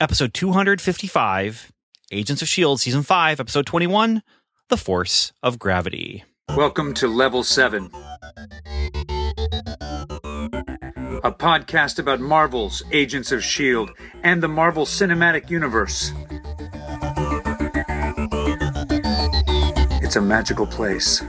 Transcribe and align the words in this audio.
episode 0.00 0.32
255, 0.32 1.72
Agents 2.10 2.40
of 2.40 2.46
S.H.I.E.L.D., 2.46 2.78
season 2.78 3.02
5, 3.02 3.38
episode 3.38 3.66
21, 3.66 4.22
The 4.68 4.76
Force 4.78 5.32
of 5.42 5.58
Gravity. 5.58 6.24
Welcome 6.56 6.94
to 6.94 7.06
Level 7.06 7.44
7, 7.44 7.90
a 11.22 11.30
podcast 11.30 11.98
about 11.98 12.18
Marvel's 12.18 12.82
Agents 12.92 13.30
of 13.30 13.40
S.H.I.E.L.D. 13.40 13.92
and 14.22 14.42
the 14.42 14.48
Marvel 14.48 14.86
Cinematic 14.86 15.50
Universe. 15.50 16.12
It's 20.02 20.16
a 20.16 20.22
magical 20.22 20.66
place. 20.66 21.22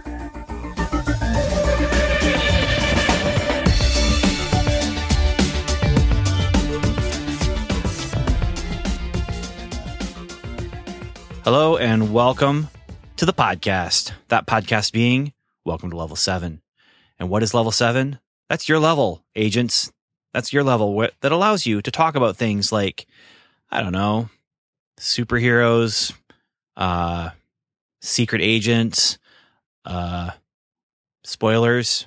Hello 11.43 11.75
and 11.75 12.13
welcome 12.13 12.69
to 13.17 13.25
the 13.25 13.33
podcast. 13.33 14.11
That 14.27 14.45
podcast 14.45 14.91
being 14.91 15.33
Welcome 15.65 15.89
to 15.89 15.97
Level 15.97 16.15
7. 16.15 16.61
And 17.17 17.29
what 17.31 17.41
is 17.41 17.55
Level 17.55 17.71
7? 17.71 18.19
That's 18.47 18.69
your 18.69 18.77
level, 18.77 19.23
agents. 19.35 19.91
That's 20.35 20.53
your 20.53 20.63
level 20.63 21.07
that 21.21 21.31
allows 21.31 21.65
you 21.65 21.81
to 21.81 21.89
talk 21.89 22.13
about 22.13 22.37
things 22.37 22.71
like, 22.71 23.07
I 23.71 23.81
don't 23.81 23.91
know, 23.91 24.29
superheroes, 24.99 26.13
uh, 26.77 27.31
secret 28.03 28.43
agents, 28.43 29.17
uh, 29.83 30.29
spoilers, 31.23 32.05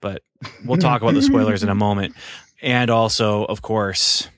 but 0.00 0.22
we'll 0.64 0.78
talk 0.78 1.02
about 1.02 1.14
the 1.14 1.22
spoilers 1.22 1.64
in 1.64 1.68
a 1.68 1.74
moment. 1.86 2.14
And 2.62 2.90
also, 2.90 3.44
of 3.44 3.60
course, 3.60 4.28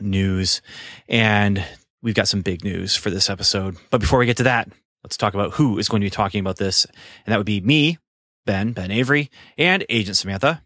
news. 0.00 0.62
And 1.10 1.62
we've 2.02 2.14
got 2.14 2.28
some 2.28 2.42
big 2.42 2.64
news 2.64 2.96
for 2.96 3.10
this 3.10 3.30
episode. 3.30 3.76
But 3.90 4.00
before 4.00 4.18
we 4.18 4.26
get 4.26 4.36
to 4.38 4.44
that, 4.44 4.68
let's 5.04 5.16
talk 5.16 5.34
about 5.34 5.54
who 5.54 5.78
is 5.78 5.88
going 5.88 6.00
to 6.00 6.06
be 6.06 6.10
talking 6.10 6.40
about 6.40 6.56
this. 6.56 6.84
And 7.24 7.32
that 7.32 7.36
would 7.36 7.46
be 7.46 7.60
me, 7.60 7.98
Ben, 8.46 8.72
Ben 8.72 8.90
Avery, 8.90 9.30
and 9.58 9.84
Agent 9.88 10.16
Samantha, 10.16 10.62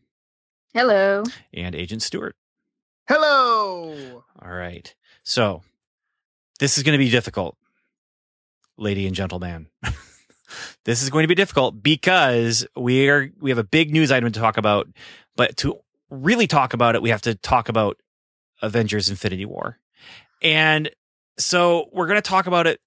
Hello. 0.72 1.24
and 1.52 1.74
Agent 1.74 2.02
Stewart. 2.02 2.34
Hello. 3.08 4.24
All 4.40 4.50
right. 4.50 4.94
So 5.22 5.62
this 6.58 6.78
is 6.78 6.84
going 6.84 6.98
to 6.98 7.04
be 7.04 7.10
difficult, 7.10 7.56
lady 8.78 9.06
and 9.06 9.14
gentleman. 9.14 9.68
this 10.84 11.02
is 11.02 11.10
going 11.10 11.24
to 11.24 11.28
be 11.28 11.34
difficult 11.34 11.82
because 11.82 12.66
we 12.76 13.08
are 13.08 13.30
we 13.40 13.50
have 13.50 13.58
a 13.58 13.64
big 13.64 13.92
news 13.92 14.10
item 14.10 14.30
to 14.32 14.40
talk 14.40 14.56
about, 14.56 14.88
but 15.36 15.56
to 15.58 15.78
really 16.10 16.46
talk 16.46 16.74
about 16.74 16.94
it, 16.94 17.02
we 17.02 17.10
have 17.10 17.22
to 17.22 17.34
talk 17.34 17.68
about 17.68 17.98
Avengers 18.62 19.10
Infinity 19.10 19.44
War. 19.44 19.78
And 20.42 20.90
so 21.38 21.88
we're 21.92 22.06
going 22.06 22.20
to 22.20 22.28
talk 22.28 22.46
about 22.46 22.66
it 22.66 22.80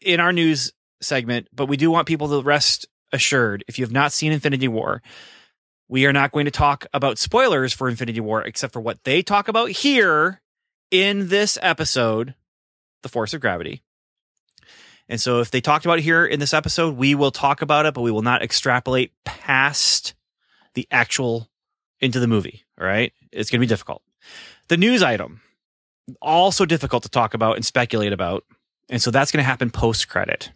in 0.00 0.20
our 0.20 0.32
news 0.32 0.72
segment, 1.00 1.48
but 1.52 1.66
we 1.66 1.76
do 1.76 1.90
want 1.90 2.08
people 2.08 2.28
to 2.28 2.42
rest 2.42 2.86
assured 3.12 3.64
if 3.68 3.78
you 3.78 3.84
have 3.84 3.92
not 3.92 4.12
seen 4.12 4.32
Infinity 4.32 4.68
War, 4.68 5.02
we 5.88 6.06
are 6.06 6.12
not 6.12 6.30
going 6.30 6.44
to 6.44 6.50
talk 6.50 6.86
about 6.92 7.18
spoilers 7.18 7.72
for 7.72 7.88
Infinity 7.88 8.20
War 8.20 8.42
except 8.42 8.72
for 8.72 8.80
what 8.80 9.02
they 9.04 9.22
talk 9.22 9.48
about 9.48 9.70
here 9.70 10.40
in 10.90 11.28
this 11.28 11.58
episode, 11.62 12.34
The 13.02 13.08
Force 13.08 13.34
of 13.34 13.40
Gravity. 13.40 13.82
And 15.08 15.20
so 15.20 15.40
if 15.40 15.50
they 15.50 15.60
talked 15.60 15.84
about 15.84 15.98
it 15.98 16.02
here 16.02 16.24
in 16.24 16.38
this 16.38 16.54
episode, 16.54 16.96
we 16.96 17.16
will 17.16 17.32
talk 17.32 17.62
about 17.62 17.86
it, 17.86 17.94
but 17.94 18.02
we 18.02 18.12
will 18.12 18.22
not 18.22 18.42
extrapolate 18.42 19.12
past 19.24 20.14
the 20.74 20.86
actual 20.92 21.48
into 22.00 22.20
the 22.20 22.28
movie. 22.28 22.64
All 22.80 22.86
right. 22.86 23.12
It's 23.32 23.50
going 23.50 23.58
to 23.58 23.66
be 23.66 23.68
difficult. 23.68 24.02
The 24.68 24.76
news 24.76 25.02
item, 25.02 25.40
also 26.20 26.64
difficult 26.64 27.02
to 27.04 27.08
talk 27.08 27.34
about 27.34 27.56
and 27.56 27.64
speculate 27.64 28.12
about. 28.12 28.44
And 28.88 29.00
so 29.00 29.10
that's 29.10 29.30
going 29.30 29.42
to 29.42 29.46
happen 29.46 29.70
post 29.70 30.08
credit. 30.08 30.50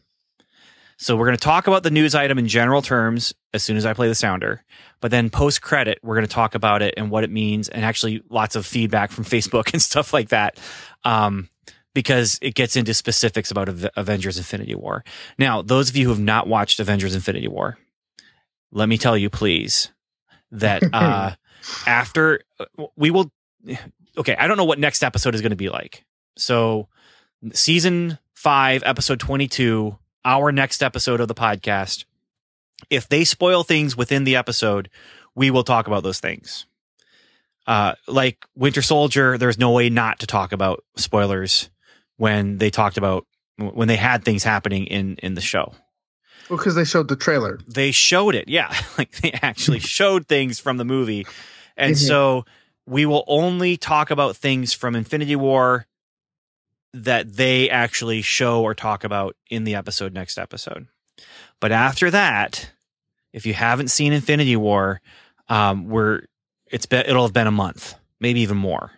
So 0.97 1.17
we're 1.17 1.27
going 1.27 1.37
to 1.37 1.43
talk 1.43 1.67
about 1.67 1.83
the 1.83 1.91
news 1.91 2.15
item 2.15 2.39
in 2.39 2.47
general 2.47 2.81
terms 2.81 3.35
as 3.53 3.63
soon 3.63 3.77
as 3.77 3.85
I 3.85 3.95
play 3.95 4.09
the 4.09 4.15
sounder. 4.15 4.65
But 5.01 5.11
then 5.11 5.29
post 5.29 5.61
credit, 5.61 5.99
we're 6.03 6.15
going 6.15 6.27
to 6.27 6.33
talk 6.33 6.55
about 6.55 6.83
it 6.83 6.95
and 6.97 7.11
what 7.11 7.25
it 7.25 7.31
means 7.31 7.69
and 7.69 7.85
actually 7.85 8.23
lots 8.31 8.55
of 8.55 8.65
feedback 8.65 9.11
from 9.11 9.25
Facebook 9.25 9.73
and 9.73 9.83
stuff 9.83 10.13
like 10.13 10.29
that. 10.29 10.59
Um, 11.05 11.49
because 11.95 12.39
it 12.43 12.55
gets 12.55 12.75
into 12.75 12.93
specifics 12.93 13.53
about 13.53 13.69
Avengers 13.97 14.37
Infinity 14.37 14.75
War. 14.75 15.05
Now, 15.39 15.63
those 15.63 15.89
of 15.91 15.97
you 15.97 16.07
who 16.07 16.11
have 16.11 16.21
not 16.21 16.49
watched 16.49 16.81
Avengers 16.81 17.15
Infinity 17.15 17.47
War, 17.47 17.79
let 18.73 18.89
me 18.89 18.99
tell 18.99 19.17
you, 19.17 19.31
please, 19.31 19.91
that 20.51 20.83
uh, 20.93 21.35
after 21.87 22.41
we 22.97 23.13
will, 23.13 23.31
okay, 24.17 24.37
I 24.39 24.47
don't 24.47 24.57
know 24.57 24.65
what 24.65 24.79
next 24.79 25.03
episode 25.03 25.35
is 25.35 25.41
going 25.41 25.51
to 25.51 25.57
be 25.57 25.69
like. 25.69 26.05
So, 26.37 26.89
season 27.53 28.19
five, 28.35 28.83
episode 28.85 29.21
22, 29.21 29.97
our 30.25 30.53
next 30.53 30.83
episode 30.83 31.21
of 31.21 31.29
the 31.29 31.35
podcast, 31.35 32.05
if 32.91 33.09
they 33.09 33.25
spoil 33.25 33.63
things 33.65 33.97
within 33.97 34.25
the 34.25 34.37
episode, 34.37 34.91
we 35.35 35.51
will 35.51 35.65
talk 35.65 35.87
about 35.87 36.03
those 36.03 36.21
things. 36.21 36.67
Uh, 37.67 37.95
like 38.07 38.45
Winter 38.55 38.83
Soldier, 38.83 39.39
there's 39.39 39.59
no 39.59 39.71
way 39.71 39.89
not 39.89 40.19
to 40.21 40.27
talk 40.27 40.53
about 40.53 40.85
spoilers 40.97 41.71
when 42.17 42.59
they 42.59 42.71
talked 42.71 42.99
about 42.99 43.27
when 43.57 43.89
they 43.89 43.97
had 43.97 44.25
things 44.25 44.45
happening 44.45 44.85
in 44.87 45.17
in 45.23 45.35
the 45.35 45.41
show. 45.41 45.73
Well, 46.51 46.59
because 46.59 46.75
they 46.75 46.85
showed 46.85 47.09
the 47.09 47.17
trailer. 47.17 47.59
They 47.67 47.91
showed 47.91 48.35
it, 48.35 48.49
yeah, 48.49 48.75
like 48.99 49.13
they 49.13 49.33
actually 49.33 49.79
showed 49.99 50.27
things 50.27 50.59
from 50.59 50.77
the 50.77 50.85
movie, 50.85 51.27
and 51.77 51.95
Mhm. 51.95 52.07
so 52.07 52.45
we 52.87 53.07
will 53.07 53.25
only 53.27 53.77
talk 53.77 54.11
about 54.11 54.37
things 54.37 54.73
from 54.73 54.95
Infinity 54.95 55.37
War 55.37 55.87
that 56.93 57.33
they 57.35 57.69
actually 57.71 58.23
show 58.23 58.63
or 58.63 58.75
talk 58.75 59.05
about 59.05 59.37
in 59.51 59.65
the 59.65 59.75
episode 59.75 60.13
next 60.13 60.39
episode. 60.39 60.87
But 61.61 61.73
after 61.73 62.11
that, 62.11 62.71
if 63.33 63.47
you 63.47 63.55
haven't 63.55 63.89
seen 63.89 64.13
Infinity 64.13 64.57
War, 64.57 65.01
um, 65.49 65.89
we're 65.89 66.23
it's 66.71 66.87
been 66.87 67.05
it'll 67.07 67.25
have 67.25 67.33
been 67.33 67.47
a 67.47 67.53
month, 67.53 67.95
maybe 68.21 68.41
even 68.41 68.57
more. 68.57 68.93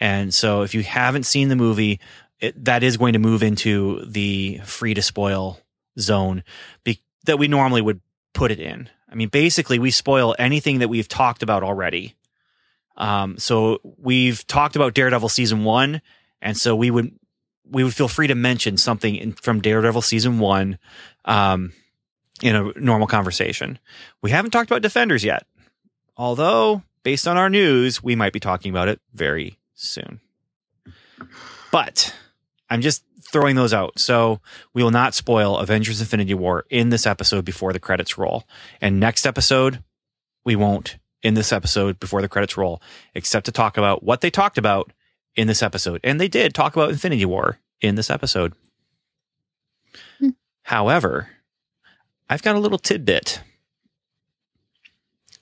And 0.00 0.32
so 0.32 0.62
if 0.62 0.74
you 0.74 0.82
haven't 0.82 1.24
seen 1.24 1.48
the 1.48 1.56
movie, 1.56 2.00
it, 2.40 2.64
that 2.64 2.82
is 2.82 2.96
going 2.96 3.14
to 3.14 3.18
move 3.18 3.42
into 3.42 4.04
the 4.06 4.60
free 4.64 4.94
to 4.94 5.02
spoil 5.02 5.58
zone 5.98 6.44
be, 6.84 7.02
that 7.24 7.38
we 7.38 7.48
normally 7.48 7.82
would 7.82 8.00
put 8.32 8.52
it 8.52 8.60
in. 8.60 8.88
I 9.10 9.14
mean, 9.14 9.28
basically, 9.28 9.78
we 9.78 9.90
spoil 9.90 10.36
anything 10.38 10.78
that 10.78 10.88
we've 10.88 11.08
talked 11.08 11.42
about 11.42 11.62
already. 11.62 12.14
Um, 12.98 13.38
so 13.38 13.78
we've 13.96 14.46
talked 14.46 14.76
about 14.76 14.92
Daredevil 14.92 15.28
season 15.30 15.64
one, 15.64 16.02
and 16.42 16.56
so 16.56 16.76
we 16.76 16.90
would 16.90 17.18
we 17.70 17.84
would 17.84 17.94
feel 17.94 18.08
free 18.08 18.26
to 18.26 18.34
mention 18.34 18.76
something 18.76 19.14
in, 19.14 19.32
from 19.32 19.60
Daredevil 19.60 20.02
season 20.02 20.38
one 20.38 20.78
um, 21.24 21.72
in 22.42 22.56
a 22.56 22.72
normal 22.78 23.06
conversation. 23.06 23.78
We 24.20 24.30
haven't 24.30 24.50
talked 24.50 24.70
about 24.70 24.82
Defenders 24.82 25.24
yet, 25.24 25.46
although 26.16 26.82
based 27.02 27.28
on 27.28 27.36
our 27.36 27.48
news, 27.48 28.02
we 28.02 28.16
might 28.16 28.32
be 28.32 28.40
talking 28.40 28.70
about 28.70 28.88
it 28.88 29.00
very 29.14 29.58
soon. 29.74 30.20
But 31.70 32.14
I'm 32.68 32.80
just 32.80 33.04
throwing 33.30 33.56
those 33.56 33.74
out. 33.74 33.98
So 33.98 34.40
we 34.72 34.82
will 34.82 34.90
not 34.90 35.14
spoil 35.14 35.58
Avengers 35.58 36.00
Infinity 36.00 36.34
War 36.34 36.64
in 36.70 36.88
this 36.90 37.06
episode 37.06 37.44
before 37.44 37.72
the 37.72 37.80
credits 37.80 38.18
roll. 38.18 38.44
And 38.80 38.98
next 38.98 39.26
episode, 39.26 39.82
we 40.44 40.56
won't 40.56 40.98
in 41.22 41.34
this 41.34 41.52
episode 41.52 41.98
before 42.00 42.22
the 42.22 42.28
credits 42.28 42.56
roll, 42.56 42.80
except 43.14 43.46
to 43.46 43.52
talk 43.52 43.76
about 43.76 44.02
what 44.02 44.20
they 44.20 44.30
talked 44.30 44.58
about 44.58 44.92
in 45.34 45.46
this 45.46 45.62
episode. 45.62 46.00
And 46.04 46.20
they 46.20 46.28
did 46.28 46.54
talk 46.54 46.76
about 46.76 46.90
Infinity 46.90 47.24
War 47.24 47.58
in 47.80 47.94
this 47.94 48.10
episode. 48.10 48.54
Hmm. 50.18 50.30
However, 50.62 51.28
I've 52.28 52.42
got 52.42 52.56
a 52.56 52.60
little 52.60 52.78
tidbit. 52.78 53.40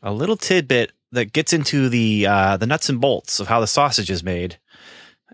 A 0.02 0.12
little 0.12 0.36
tidbit 0.36 0.92
that 1.12 1.32
gets 1.32 1.52
into 1.52 1.88
the 1.88 2.26
uh, 2.26 2.56
the 2.56 2.66
nuts 2.66 2.88
and 2.88 3.00
bolts 3.00 3.40
of 3.40 3.48
how 3.48 3.60
the 3.60 3.66
sausage 3.66 4.10
is 4.10 4.22
made. 4.22 4.58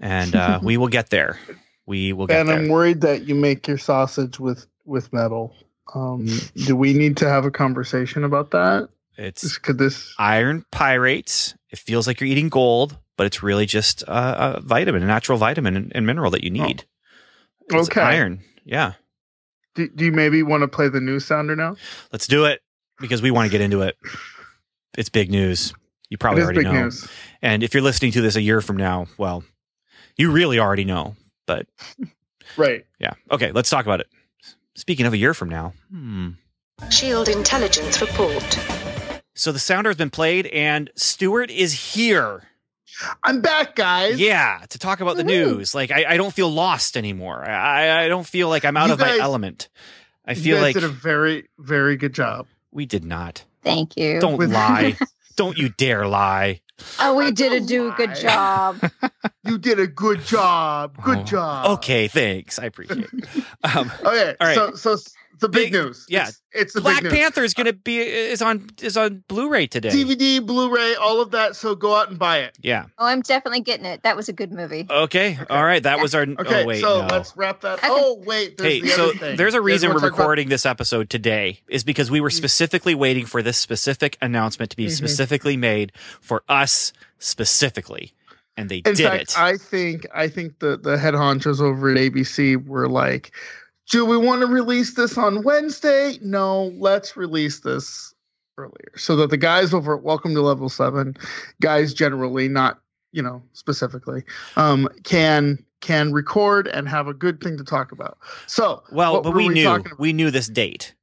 And 0.00 0.34
uh, 0.34 0.60
we 0.62 0.76
will 0.76 0.88
get 0.88 1.10
there. 1.10 1.38
We 1.86 2.12
will 2.12 2.26
get 2.26 2.34
there. 2.34 2.40
And 2.40 2.48
there. 2.48 2.58
I'm 2.58 2.68
worried 2.68 3.02
that 3.02 3.26
you 3.26 3.34
make 3.34 3.68
your 3.68 3.78
sausage 3.78 4.38
with 4.38 4.66
with 4.84 5.12
metal. 5.12 5.54
Um, 5.94 6.26
do 6.54 6.74
we 6.74 6.94
need 6.94 7.18
to 7.18 7.28
have 7.28 7.44
a 7.44 7.50
conversation 7.50 8.24
about 8.24 8.52
that? 8.52 8.88
It's 9.16 9.58
Could 9.58 9.78
this? 9.78 10.14
iron 10.18 10.64
pyrites. 10.72 11.54
It 11.70 11.78
feels 11.78 12.06
like 12.06 12.20
you're 12.20 12.28
eating 12.28 12.48
gold, 12.48 12.96
but 13.16 13.26
it's 13.26 13.42
really 13.42 13.66
just 13.66 14.02
a, 14.02 14.56
a 14.56 14.60
vitamin, 14.60 15.02
a 15.02 15.06
natural 15.06 15.38
vitamin 15.38 15.76
and, 15.76 15.92
and 15.94 16.06
mineral 16.06 16.30
that 16.32 16.44
you 16.44 16.50
need. 16.50 16.84
It's 17.70 17.88
Okay. 17.88 18.00
iron. 18.00 18.40
Yeah. 18.64 18.92
Do, 19.74 19.88
do 19.88 20.04
you 20.04 20.12
maybe 20.12 20.42
want 20.42 20.62
to 20.62 20.68
play 20.68 20.88
the 20.88 21.00
news 21.00 21.24
sounder 21.24 21.56
now? 21.56 21.76
Let's 22.12 22.26
do 22.26 22.44
it 22.44 22.60
because 23.00 23.22
we 23.22 23.30
want 23.30 23.46
to 23.46 23.50
get 23.50 23.60
into 23.60 23.82
it. 23.82 23.96
It's 24.98 25.08
big 25.08 25.30
news. 25.30 25.72
You 26.10 26.18
probably 26.18 26.40
is 26.42 26.44
already 26.46 26.58
big 26.60 26.66
know. 26.72 26.82
news. 26.84 27.08
And 27.40 27.62
if 27.62 27.72
you're 27.72 27.82
listening 27.82 28.12
to 28.12 28.20
this 28.20 28.36
a 28.36 28.42
year 28.42 28.60
from 28.60 28.76
now, 28.76 29.06
well, 29.16 29.44
you 30.18 30.30
really 30.30 30.58
already 30.58 30.84
know. 30.84 31.16
But 31.46 31.66
Right. 32.56 32.84
yeah. 32.98 33.12
Okay, 33.30 33.50
let's 33.52 33.70
talk 33.70 33.86
about 33.86 34.00
it. 34.00 34.08
Speaking 34.74 35.06
of 35.06 35.12
a 35.12 35.16
year 35.18 35.32
from 35.34 35.48
now, 35.48 35.72
hmm. 35.90 36.30
Shield 36.90 37.28
intelligence 37.28 38.00
report. 38.00 38.58
So 39.34 39.50
the 39.52 39.58
sounder 39.58 39.90
has 39.90 39.96
been 39.96 40.10
played, 40.10 40.46
and 40.48 40.90
Stewart 40.96 41.50
is 41.50 41.94
here. 41.94 42.42
I'm 43.24 43.40
back, 43.40 43.74
guys. 43.74 44.20
Yeah, 44.20 44.60
to 44.68 44.78
talk 44.78 45.00
about 45.00 45.16
the 45.16 45.24
news. 45.24 45.74
Like 45.74 45.90
I, 45.90 46.04
I 46.06 46.16
don't 46.18 46.32
feel 46.34 46.50
lost 46.50 46.96
anymore. 46.96 47.42
I, 47.42 48.04
I 48.04 48.08
don't 48.08 48.26
feel 48.26 48.48
like 48.48 48.64
I'm 48.64 48.76
out 48.76 48.88
You 48.88 48.92
of 48.94 48.98
my 49.00 49.18
element. 49.18 49.68
I 50.26 50.32
you 50.32 50.42
feel 50.42 50.56
guys 50.56 50.62
like 50.62 50.74
did 50.74 50.84
a 50.84 50.88
very, 50.88 51.48
very 51.58 51.96
good 51.96 52.12
job. 52.12 52.46
we 52.70 52.84
did 52.86 53.04
not. 53.04 53.44
Thank 53.62 53.96
you. 53.96 54.20
Don't 54.20 54.36
With- 54.36 54.52
lie. 54.52 54.96
don't 55.36 55.56
you 55.56 55.70
dare 55.70 56.06
lie. 56.06 56.60
Oh, 57.00 57.14
we 57.14 57.30
did 57.30 57.52
a 57.52 57.64
do 57.64 57.88
a 57.88 57.92
good 57.92 58.14
job. 58.14 58.78
You 59.44 59.58
did 59.58 59.80
a 59.80 59.88
good 59.88 60.20
job. 60.24 60.96
Good 61.02 61.18
Oh, 61.18 61.24
job. 61.24 61.66
Okay, 61.78 62.06
thanks. 62.06 62.60
I 62.60 62.66
appreciate 62.66 63.08
it. 63.12 63.44
Um, 63.64 63.90
Okay. 64.04 64.34
All 64.40 64.46
right. 64.46 64.54
So, 64.54 64.74
so 64.74 64.92
s- 64.92 65.12
the 65.42 65.48
big, 65.50 65.70
Big- 65.70 65.82
news. 65.84 66.06
yeah. 66.08 66.28
It's, 66.28 66.40
it's 66.54 66.72
the 66.74 66.80
Black 66.80 67.02
big 67.02 67.12
news. 67.12 67.20
Panther 67.20 67.44
is 67.44 67.52
gonna 67.54 67.72
be 67.74 67.98
is 68.00 68.40
on 68.40 68.66
is 68.80 68.96
on 68.96 69.22
Blu-ray 69.28 69.66
today. 69.66 69.90
DVD, 69.90 70.44
Blu-ray, 70.44 70.94
all 70.94 71.20
of 71.20 71.30
that. 71.32 71.54
So 71.56 71.74
go 71.74 71.94
out 71.94 72.08
and 72.10 72.18
buy 72.18 72.38
it. 72.38 72.56
Yeah. 72.62 72.86
Oh, 72.98 73.04
I'm 73.06 73.20
definitely 73.20 73.60
getting 73.60 73.84
it. 73.86 74.02
That 74.02 74.16
was 74.16 74.28
a 74.30 74.32
good 74.32 74.52
movie. 74.52 74.86
Okay. 74.90 75.38
All 75.50 75.64
right. 75.64 75.82
That 75.82 76.00
was 76.00 76.14
our. 76.14 76.22
Okay. 76.22 76.62
oh 76.62 76.66
wait. 76.66 76.80
so 76.80 77.02
no. 77.02 77.06
let's 77.14 77.36
wrap 77.36 77.60
that. 77.62 77.78
Okay. 77.78 77.88
Oh 77.90 78.22
wait. 78.26 78.56
There's 78.58 78.72
Hey, 78.72 78.80
the 78.80 78.88
so 78.88 79.04
other 79.10 79.18
thing. 79.18 79.36
there's 79.36 79.54
a 79.54 79.58
You 79.58 79.60
guys 79.62 79.66
reason 79.66 79.88
we're 79.90 79.94
wanna 79.96 80.06
about- 80.08 80.18
recording 80.18 80.48
this 80.48 80.64
episode 80.64 81.10
today 81.10 81.60
is 81.68 81.84
because 81.84 82.10
we 82.10 82.20
were 82.20 82.30
specifically 82.30 82.94
waiting 82.94 83.26
for 83.26 83.42
this 83.42 83.58
specific 83.58 84.16
announcement 84.22 84.70
to 84.70 84.76
be 84.76 84.86
Mhm. 84.86 84.90
specifically 84.96 85.56
made 85.56 85.92
for 86.20 86.42
us 86.48 86.92
specifically, 87.18 88.12
and 88.56 88.68
they 88.68 88.76
In 88.84 88.94
did 88.94 89.06
fact, 89.06 89.22
it. 89.22 89.38
I 89.38 89.56
think 89.56 90.06
I 90.14 90.28
think 90.28 90.58
the 90.60 90.76
the 90.76 90.96
head 90.98 91.14
honchos 91.14 91.60
over 91.60 91.90
at 91.90 91.96
ABC 91.96 92.56
were 92.56 92.88
like, 92.88 93.32
"Do 93.90 94.04
we 94.04 94.16
want 94.16 94.40
to 94.40 94.46
release 94.46 94.94
this 94.94 95.18
on 95.18 95.42
Wednesday? 95.42 96.18
No, 96.22 96.72
let's 96.76 97.16
release 97.16 97.60
this 97.60 98.14
earlier, 98.58 98.92
so 98.96 99.16
that 99.16 99.30
the 99.30 99.36
guys 99.36 99.74
over 99.74 99.96
at 99.96 100.02
Welcome 100.02 100.34
to 100.34 100.42
Level 100.42 100.68
Seven, 100.68 101.16
guys 101.60 101.94
generally, 101.94 102.48
not 102.48 102.80
you 103.12 103.22
know 103.22 103.42
specifically, 103.52 104.24
um, 104.56 104.88
can 105.04 105.64
can 105.80 106.12
record 106.12 106.68
and 106.68 106.88
have 106.88 107.08
a 107.08 107.14
good 107.14 107.40
thing 107.42 107.56
to 107.58 107.64
talk 107.64 107.92
about." 107.92 108.18
So, 108.46 108.82
well, 108.92 109.20
but 109.20 109.30
were 109.30 109.36
we 109.36 109.48
knew 109.48 109.84
we 109.98 110.12
knew 110.12 110.30
this 110.30 110.48
date. 110.48 110.94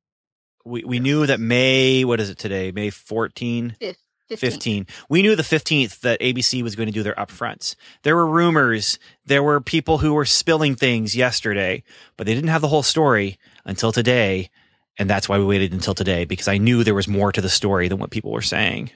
We 0.66 0.84
we 0.84 1.00
knew 1.00 1.26
that 1.26 1.40
May. 1.40 2.04
What 2.06 2.20
is 2.20 2.30
it 2.30 2.38
today? 2.38 2.72
May 2.72 2.90
14? 2.90 3.76
15. 3.80 3.96
15. 4.38 4.86
We 5.10 5.22
knew 5.22 5.36
the 5.36 5.44
15th 5.44 6.02
that 6.02 6.20
ABC 6.20 6.62
was 6.62 6.76
going 6.76 6.88
to 6.88 6.94
do 6.94 7.04
their 7.04 7.16
upfronts. 7.16 7.76
There 8.04 8.16
were 8.16 8.28
rumors. 8.28 9.00
There 9.26 9.42
were 9.44 9.60
people 9.62 9.98
who 10.00 10.14
were 10.14 10.26
spilling 10.26 10.76
things 10.76 11.16
yesterday, 11.16 11.84
but 12.18 12.28
they 12.28 12.34
didn't 12.36 12.50
have 12.50 12.62
the 12.62 12.68
whole 12.68 12.84
story 12.84 13.38
until 13.66 13.92
today. 13.92 14.50
And 14.98 15.10
that's 15.10 15.30
why 15.30 15.38
we 15.38 15.46
waited 15.46 15.72
until 15.74 15.96
today 15.96 16.26
because 16.26 16.48
I 16.48 16.58
knew 16.58 16.84
there 16.84 16.94
was 16.96 17.08
more 17.08 17.32
to 17.32 17.42
the 17.42 17.50
story 17.50 17.88
than 17.88 18.00
what 18.00 18.12
people 18.12 18.32
were 18.32 18.42
saying. 18.42 18.92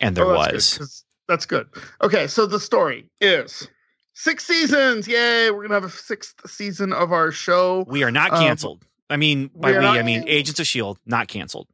And 0.00 0.16
there 0.16 0.24
Oh, 0.24 0.32
that's 0.42 0.52
was. 0.52 0.70
Good, 0.72 0.78
'cause 0.80 1.04
that's 1.28 1.46
good. 1.46 1.66
Okay, 2.02 2.26
so 2.26 2.46
the 2.46 2.60
story 2.60 3.06
is 3.20 3.68
six 4.14 4.44
seasons. 4.44 5.06
Yay! 5.06 5.50
We're 5.50 5.62
gonna 5.62 5.74
have 5.74 5.84
a 5.84 5.90
sixth 5.90 6.34
season 6.50 6.92
of 6.92 7.12
our 7.12 7.30
show. 7.30 7.84
We 7.88 8.02
are 8.04 8.10
not 8.10 8.32
Um, 8.32 8.40
canceled. 8.40 8.84
I 9.10 9.16
mean, 9.16 9.48
by 9.54 9.72
we 9.72 9.78
we, 9.78 9.84
I 9.86 10.02
mean 10.02 10.16
canceled. 10.16 10.28
Agents 10.30 10.60
of 10.60 10.64
S.H.I.E.L.D., 10.64 11.00
not 11.06 11.28
canceled. 11.28 11.66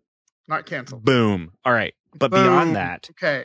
Not 0.47 0.67
canceled. 0.67 1.05
Boom. 1.05 1.53
All 1.65 1.73
right. 1.73 1.95
But 2.17 2.31
Boom. 2.31 2.45
beyond 2.45 2.77
that, 2.77 3.09
Okay. 3.11 3.45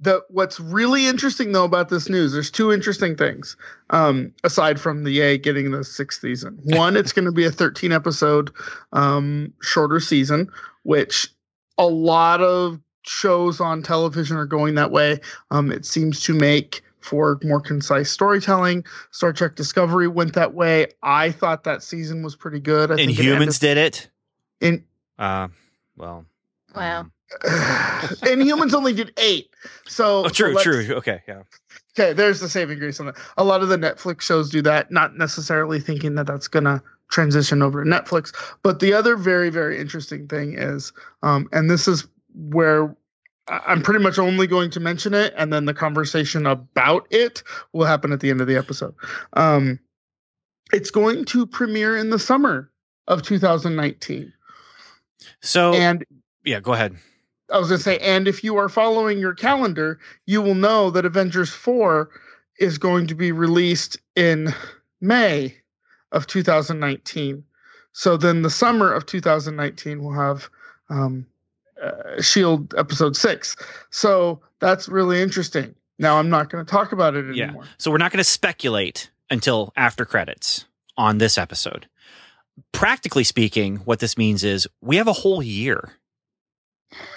The 0.00 0.22
what's 0.28 0.58
really 0.58 1.06
interesting 1.06 1.52
though 1.52 1.64
about 1.64 1.88
this 1.88 2.08
news, 2.08 2.32
there's 2.32 2.50
two 2.50 2.72
interesting 2.72 3.16
things. 3.16 3.56
Um, 3.90 4.32
aside 4.42 4.80
from 4.80 5.04
the 5.04 5.12
yay 5.12 5.38
getting 5.38 5.70
the 5.70 5.84
sixth 5.84 6.20
season. 6.20 6.58
One, 6.64 6.96
it's 6.96 7.12
gonna 7.12 7.30
be 7.32 7.44
a 7.44 7.50
13 7.50 7.92
episode 7.92 8.50
um 8.92 9.52
shorter 9.62 10.00
season, 10.00 10.50
which 10.82 11.28
a 11.78 11.86
lot 11.86 12.40
of 12.40 12.80
shows 13.02 13.60
on 13.60 13.82
television 13.82 14.36
are 14.36 14.46
going 14.46 14.74
that 14.74 14.90
way. 14.90 15.20
Um, 15.52 15.70
it 15.70 15.84
seems 15.86 16.20
to 16.24 16.34
make 16.34 16.82
for 17.00 17.38
more 17.44 17.60
concise 17.60 18.10
storytelling. 18.10 18.84
Star 19.12 19.32
Trek 19.32 19.54
Discovery 19.54 20.08
went 20.08 20.32
that 20.34 20.54
way. 20.54 20.86
I 21.02 21.30
thought 21.30 21.64
that 21.64 21.82
season 21.82 22.22
was 22.22 22.34
pretty 22.34 22.60
good. 22.60 22.90
I 22.90 22.96
think 22.96 23.10
it 23.18 23.22
Inhumans 23.22 23.60
did 23.60 23.76
it. 23.76 24.10
ended- 24.60 24.84
Uh, 25.18 25.48
well. 25.96 26.24
Wow. 26.74 27.00
um, 27.00 27.12
Inhumans 27.42 28.74
only 28.74 28.92
did 28.92 29.12
eight. 29.18 29.50
So 29.86 30.24
Oh, 30.24 30.28
true, 30.28 30.54
true. 30.56 30.94
Okay, 30.96 31.22
yeah. 31.26 31.42
Okay, 31.96 32.12
there's 32.12 32.40
the 32.40 32.48
saving 32.48 32.78
grace 32.78 32.98
on 33.00 33.06
that. 33.06 33.16
A 33.36 33.44
lot 33.44 33.62
of 33.62 33.68
the 33.68 33.76
Netflix 33.78 34.22
shows 34.22 34.50
do 34.50 34.62
that, 34.62 34.90
not 34.90 35.16
necessarily 35.16 35.80
thinking 35.80 36.16
that 36.16 36.26
that's 36.26 36.48
gonna 36.48 36.82
transition 37.10 37.62
over 37.62 37.84
to 37.84 37.90
Netflix. 37.90 38.34
But 38.62 38.80
the 38.80 38.92
other 38.92 39.16
very, 39.16 39.50
very 39.50 39.78
interesting 39.78 40.26
thing 40.26 40.58
is, 40.58 40.92
um, 41.22 41.48
and 41.52 41.70
this 41.70 41.86
is 41.86 42.06
where 42.34 42.94
I'm 43.48 43.82
pretty 43.82 44.02
much 44.02 44.18
only 44.18 44.46
going 44.46 44.70
to 44.70 44.80
mention 44.80 45.12
it, 45.14 45.34
and 45.36 45.52
then 45.52 45.66
the 45.66 45.74
conversation 45.74 46.46
about 46.46 47.06
it 47.10 47.42
will 47.72 47.84
happen 47.84 48.12
at 48.12 48.20
the 48.20 48.30
end 48.30 48.40
of 48.40 48.46
the 48.46 48.56
episode. 48.56 48.94
Um, 49.34 49.78
it's 50.72 50.90
going 50.90 51.26
to 51.26 51.46
premiere 51.46 51.96
in 51.96 52.10
the 52.10 52.18
summer 52.18 52.70
of 53.06 53.22
2019, 53.22 54.32
So, 55.42 55.74
and 55.74 56.04
yeah, 56.44 56.60
go 56.60 56.72
ahead. 56.72 56.96
I 57.52 57.58
was 57.58 57.68
going 57.68 57.78
to 57.78 57.84
say, 57.84 57.98
and 57.98 58.26
if 58.26 58.42
you 58.42 58.56
are 58.56 58.68
following 58.68 59.18
your 59.18 59.34
calendar, 59.34 59.98
you 60.26 60.40
will 60.40 60.54
know 60.54 60.90
that 60.90 61.04
Avengers 61.04 61.50
4 61.50 62.08
is 62.58 62.78
going 62.78 63.06
to 63.08 63.14
be 63.14 63.32
released 63.32 63.98
in 64.16 64.54
May 65.00 65.56
of 66.12 66.26
2019. 66.26 67.44
So 67.92 68.16
then 68.16 68.42
the 68.42 68.50
summer 68.50 68.92
of 68.92 69.06
2019 69.06 70.02
will 70.02 70.12
have 70.12 70.48
um, 70.90 71.26
uh, 71.82 72.20
Shield 72.20 72.74
episode 72.76 73.16
6. 73.16 73.56
So 73.90 74.40
that's 74.60 74.88
really 74.88 75.20
interesting. 75.20 75.74
Now 75.98 76.18
I'm 76.18 76.30
not 76.30 76.50
going 76.50 76.64
to 76.64 76.70
talk 76.70 76.92
about 76.92 77.14
it 77.14 77.26
anymore. 77.28 77.64
Yeah. 77.64 77.70
So 77.78 77.90
we're 77.90 77.98
not 77.98 78.10
going 78.10 78.18
to 78.18 78.24
speculate 78.24 79.10
until 79.30 79.72
after 79.76 80.04
credits 80.04 80.64
on 80.96 81.18
this 81.18 81.38
episode. 81.38 81.88
Practically 82.72 83.24
speaking, 83.24 83.76
what 83.78 83.98
this 83.98 84.16
means 84.16 84.44
is 84.44 84.68
we 84.80 84.96
have 84.96 85.08
a 85.08 85.12
whole 85.12 85.42
year. 85.42 85.92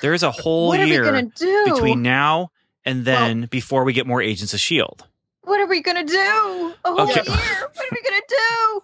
There 0.01 0.13
is 0.13 0.23
a 0.23 0.31
whole 0.31 0.67
what 0.67 0.79
are 0.79 0.83
we 0.83 0.89
year 0.91 1.21
do? 1.21 1.63
between 1.65 2.01
now 2.01 2.51
and 2.85 3.03
then 3.05 3.45
before 3.45 3.83
we 3.83 3.93
get 3.93 4.05
more 4.07 4.21
Agents 4.21 4.53
of 4.53 4.59
Shield. 4.59 5.07
What 5.43 5.59
are 5.59 5.65
we 5.67 5.81
gonna 5.81 6.03
do? 6.03 6.73
A 6.85 6.91
whole 6.91 7.01
Okay. 7.01 7.13
year. 7.25 7.25
What 7.25 7.85
are 7.85 7.91
we 7.91 8.01
gonna 8.09 8.21
do? 8.27 8.81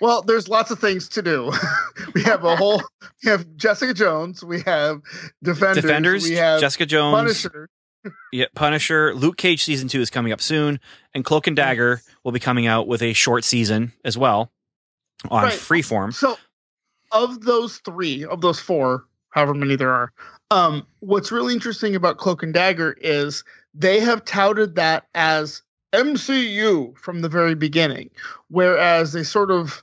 Well, 0.00 0.22
there's 0.22 0.48
lots 0.48 0.70
of 0.70 0.78
things 0.78 1.08
to 1.10 1.22
do. 1.22 1.52
we 2.14 2.22
have 2.22 2.44
a 2.44 2.54
whole 2.56 2.82
we 3.24 3.30
have 3.30 3.56
Jessica 3.56 3.92
Jones, 3.94 4.44
we 4.44 4.60
have 4.62 5.00
Defenders, 5.42 5.82
Defenders, 5.82 6.22
we 6.22 6.36
have 6.36 6.60
Jessica 6.60 6.86
Jones, 6.86 7.16
Punisher. 7.16 7.68
yeah, 8.32 8.46
Punisher, 8.54 9.14
Luke 9.14 9.36
Cage 9.36 9.64
season 9.64 9.88
two 9.88 10.00
is 10.00 10.10
coming 10.10 10.32
up 10.32 10.40
soon, 10.40 10.78
and 11.14 11.24
Cloak 11.24 11.46
and 11.46 11.56
Dagger 11.56 12.00
will 12.22 12.32
be 12.32 12.40
coming 12.40 12.66
out 12.66 12.86
with 12.86 13.02
a 13.02 13.12
short 13.12 13.44
season 13.44 13.92
as 14.04 14.16
well 14.16 14.52
on 15.30 15.44
Right. 15.44 15.52
Freeform. 15.58 16.12
So, 16.14 16.36
of 17.12 17.40
those 17.42 17.78
three, 17.78 18.24
of 18.24 18.40
those 18.40 18.60
four, 18.60 19.04
however 19.30 19.54
many 19.54 19.74
there 19.76 19.90
are, 19.92 20.12
um, 20.50 20.86
what's 21.00 21.32
really 21.32 21.54
interesting 21.54 21.94
about 21.94 22.18
Cloak 22.18 22.42
and 22.42 22.54
Dagger 22.54 22.96
is 23.00 23.44
they 23.74 24.00
have 24.00 24.24
touted 24.24 24.74
that 24.76 25.06
as 25.14 25.62
MCU 25.92 26.96
from 26.98 27.20
the 27.20 27.28
very 27.28 27.54
beginning, 27.54 28.10
whereas 28.48 29.12
they 29.12 29.22
sort 29.22 29.50
of 29.50 29.82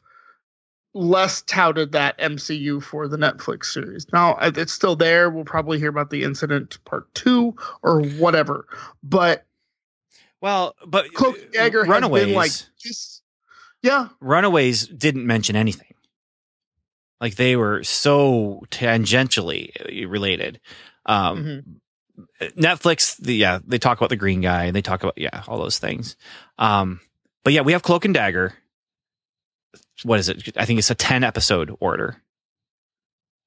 less 0.94 1.42
touted 1.44 1.94
that 1.94 2.18
MCU 2.20 2.84
for 2.84 3.08
the 3.08 3.18
Netflix 3.18 3.66
series. 3.66 4.06
Now 4.12 4.34
uh, 4.34 4.52
it's 4.56 4.74
still 4.74 4.96
there. 4.96 5.30
We'll 5.30 5.46
probably 5.46 5.80
hear 5.80 5.90
about 5.90 6.10
the 6.10 6.24
incident 6.24 6.84
part 6.86 7.14
two 7.14 7.56
or 7.82 8.02
whatever, 8.02 8.68
but 9.04 9.46
Well, 10.42 10.76
but 10.86 11.14
Cloak 11.14 11.40
and 11.40 11.52
Dagger 11.52 11.84
Runaways, 11.84 12.22
has 12.22 12.28
been 12.28 12.36
like. 12.36 12.52
Yeah, 13.84 14.10
Runaways 14.20 14.88
didn't 14.88 15.26
mention 15.26 15.56
anything. 15.56 15.91
Like 17.22 17.36
they 17.36 17.56
were 17.56 17.84
so 17.84 18.64
tangentially 18.72 19.72
related. 20.10 20.60
Um, 21.06 21.46
Mhm. 21.46 21.64
Netflix, 22.60 23.18
the, 23.18 23.34
yeah, 23.34 23.60
they 23.66 23.80
talk 23.80 23.98
about 23.98 24.10
the 24.10 24.16
green 24.16 24.42
guy 24.42 24.66
and 24.66 24.76
they 24.76 24.82
talk 24.82 25.02
about 25.04 25.18
yeah, 25.18 25.44
all 25.48 25.58
those 25.58 25.80
things. 25.80 26.16
Um, 26.60 27.00
but 27.44 27.54
yeah, 27.54 27.62
we 27.62 27.72
have 27.72 27.82
Cloak 27.84 28.06
and 28.06 28.14
Dagger. 28.14 28.54
What 30.04 30.20
is 30.20 30.30
it? 30.30 30.56
I 30.58 30.66
think 30.66 30.80
it's 30.80 30.90
a 30.92 30.96
ten 30.96 31.24
episode 31.24 31.76
order. 31.80 32.22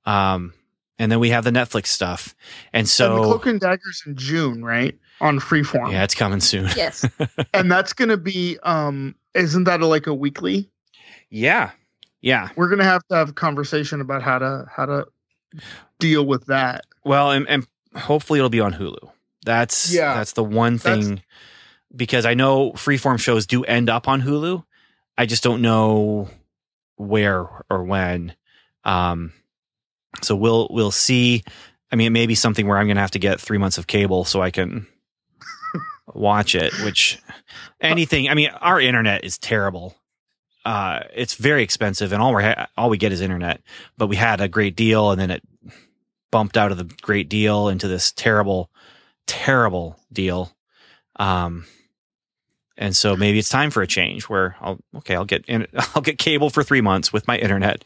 Um, 0.07 0.53
and 0.99 1.11
then 1.11 1.19
we 1.21 1.31
have 1.31 1.45
the 1.45 1.51
Netflix 1.51 1.87
stuff, 1.89 2.35
and 2.73 2.81
and 2.81 2.87
the 2.87 2.91
so 2.91 3.23
Cloak 3.25 3.47
and 3.47 3.61
Dagger's 3.61 4.03
in 4.07 4.17
June, 4.17 4.65
right? 4.65 4.97
On 5.21 5.39
Freeform. 5.41 5.91
yeah, 5.91 6.05
it's 6.05 6.15
coming 6.15 6.41
soon. 6.41 6.69
Yes. 6.77 7.09
and 7.55 7.71
that's 7.71 7.93
gonna 7.93 8.17
be 8.17 8.59
um 8.63 9.15
isn't 9.35 9.65
that 9.65 9.81
a, 9.81 9.87
like 9.87 10.07
a 10.07 10.15
weekly 10.15 10.71
Yeah, 11.31 11.71
yeah. 12.25 12.49
we're 12.57 12.69
gonna 12.69 12.85
have 12.85 13.07
to 13.09 13.15
have 13.15 13.29
a 13.31 13.33
conversation 13.33 14.01
about 14.01 14.23
how 14.23 14.39
to 14.39 14.67
how 14.75 14.87
to 14.87 15.07
deal 15.99 16.27
with 16.27 16.47
that 16.47 16.85
Well, 17.05 17.31
and, 17.31 17.49
and 17.49 17.67
hopefully 17.95 18.39
it'll 18.41 18.51
be 18.51 18.61
on 18.61 18.73
Hulu. 18.73 19.11
That's 19.45 19.93
Yeah. 19.95 20.15
that's 20.15 20.33
the 20.33 20.43
one 20.43 20.79
thing 20.79 21.23
because 21.95 22.27
I 22.27 22.35
know 22.35 22.73
freeform 22.73 23.21
shows 23.21 23.47
do 23.47 23.63
end 23.65 23.89
up 23.89 24.09
on 24.09 24.23
Hulu. 24.23 24.65
I 25.17 25.27
just 25.27 25.43
don't 25.45 25.63
know 25.63 26.29
where 26.97 27.47
or 27.71 27.85
when. 27.85 28.35
Um, 28.85 29.33
so 30.23 30.35
we'll 30.35 30.69
we'll 30.71 30.91
see. 30.91 31.45
I 31.93 31.97
mean, 31.97 32.09
it 32.09 32.11
may 32.11 32.27
be 32.27 32.35
something 32.35 32.67
where 32.67 32.79
I'm 32.79 32.87
going 32.87 32.97
to 32.97 33.01
have 33.03 33.13
to 33.13 33.19
get 33.21 33.41
three 33.41 33.59
months 33.59 33.79
of 33.79 33.87
cable 33.87 34.25
so 34.25 34.43
I 34.43 34.51
can 34.51 34.87
watch 36.15 36.55
it. 36.57 36.73
Which 36.85 37.21
anything, 37.81 38.29
I 38.29 38.35
mean, 38.35 38.51
our 38.61 38.81
internet 38.81 39.25
is 39.25 39.39
terrible. 39.39 39.95
Uh, 40.65 41.01
it's 41.15 41.35
very 41.35 41.63
expensive, 41.63 42.13
and 42.13 42.23
all 42.23 42.35
we 42.35 42.43
ha- 42.43 42.69
all 42.77 42.89
we 42.91 42.97
get 42.97 43.13
is 43.13 43.21
internet. 43.21 43.61
But 43.99 44.07
we 44.07 44.17
had 44.17 44.41
a 44.41 44.49
great 44.49 44.77
deal, 44.77 45.11
and 45.11 45.21
then 45.21 45.31
it 45.31 45.43
bumped 46.31 46.57
out 46.57 46.73
of 46.73 46.79
the 46.79 46.91
great 47.03 47.29
deal 47.29 47.69
into 47.69 47.87
this 47.87 48.13
terrible, 48.13 48.71
terrible 49.27 49.99
deal. 50.13 50.55
Um, 51.17 51.67
and 52.77 52.97
so 52.97 53.15
maybe 53.15 53.39
it's 53.39 53.49
time 53.49 53.71
for 53.71 53.83
a 53.83 53.87
change 53.87 54.25
where 54.25 54.57
I'll 54.61 54.81
okay, 54.97 55.15
I'll 55.15 55.25
get 55.27 55.45
in, 55.47 55.67
I'll 55.95 56.03
get 56.03 56.19
cable 56.19 56.51
for 56.51 56.65
three 56.65 56.81
months 56.81 57.13
with 57.13 57.29
my 57.29 57.37
internet, 57.39 57.85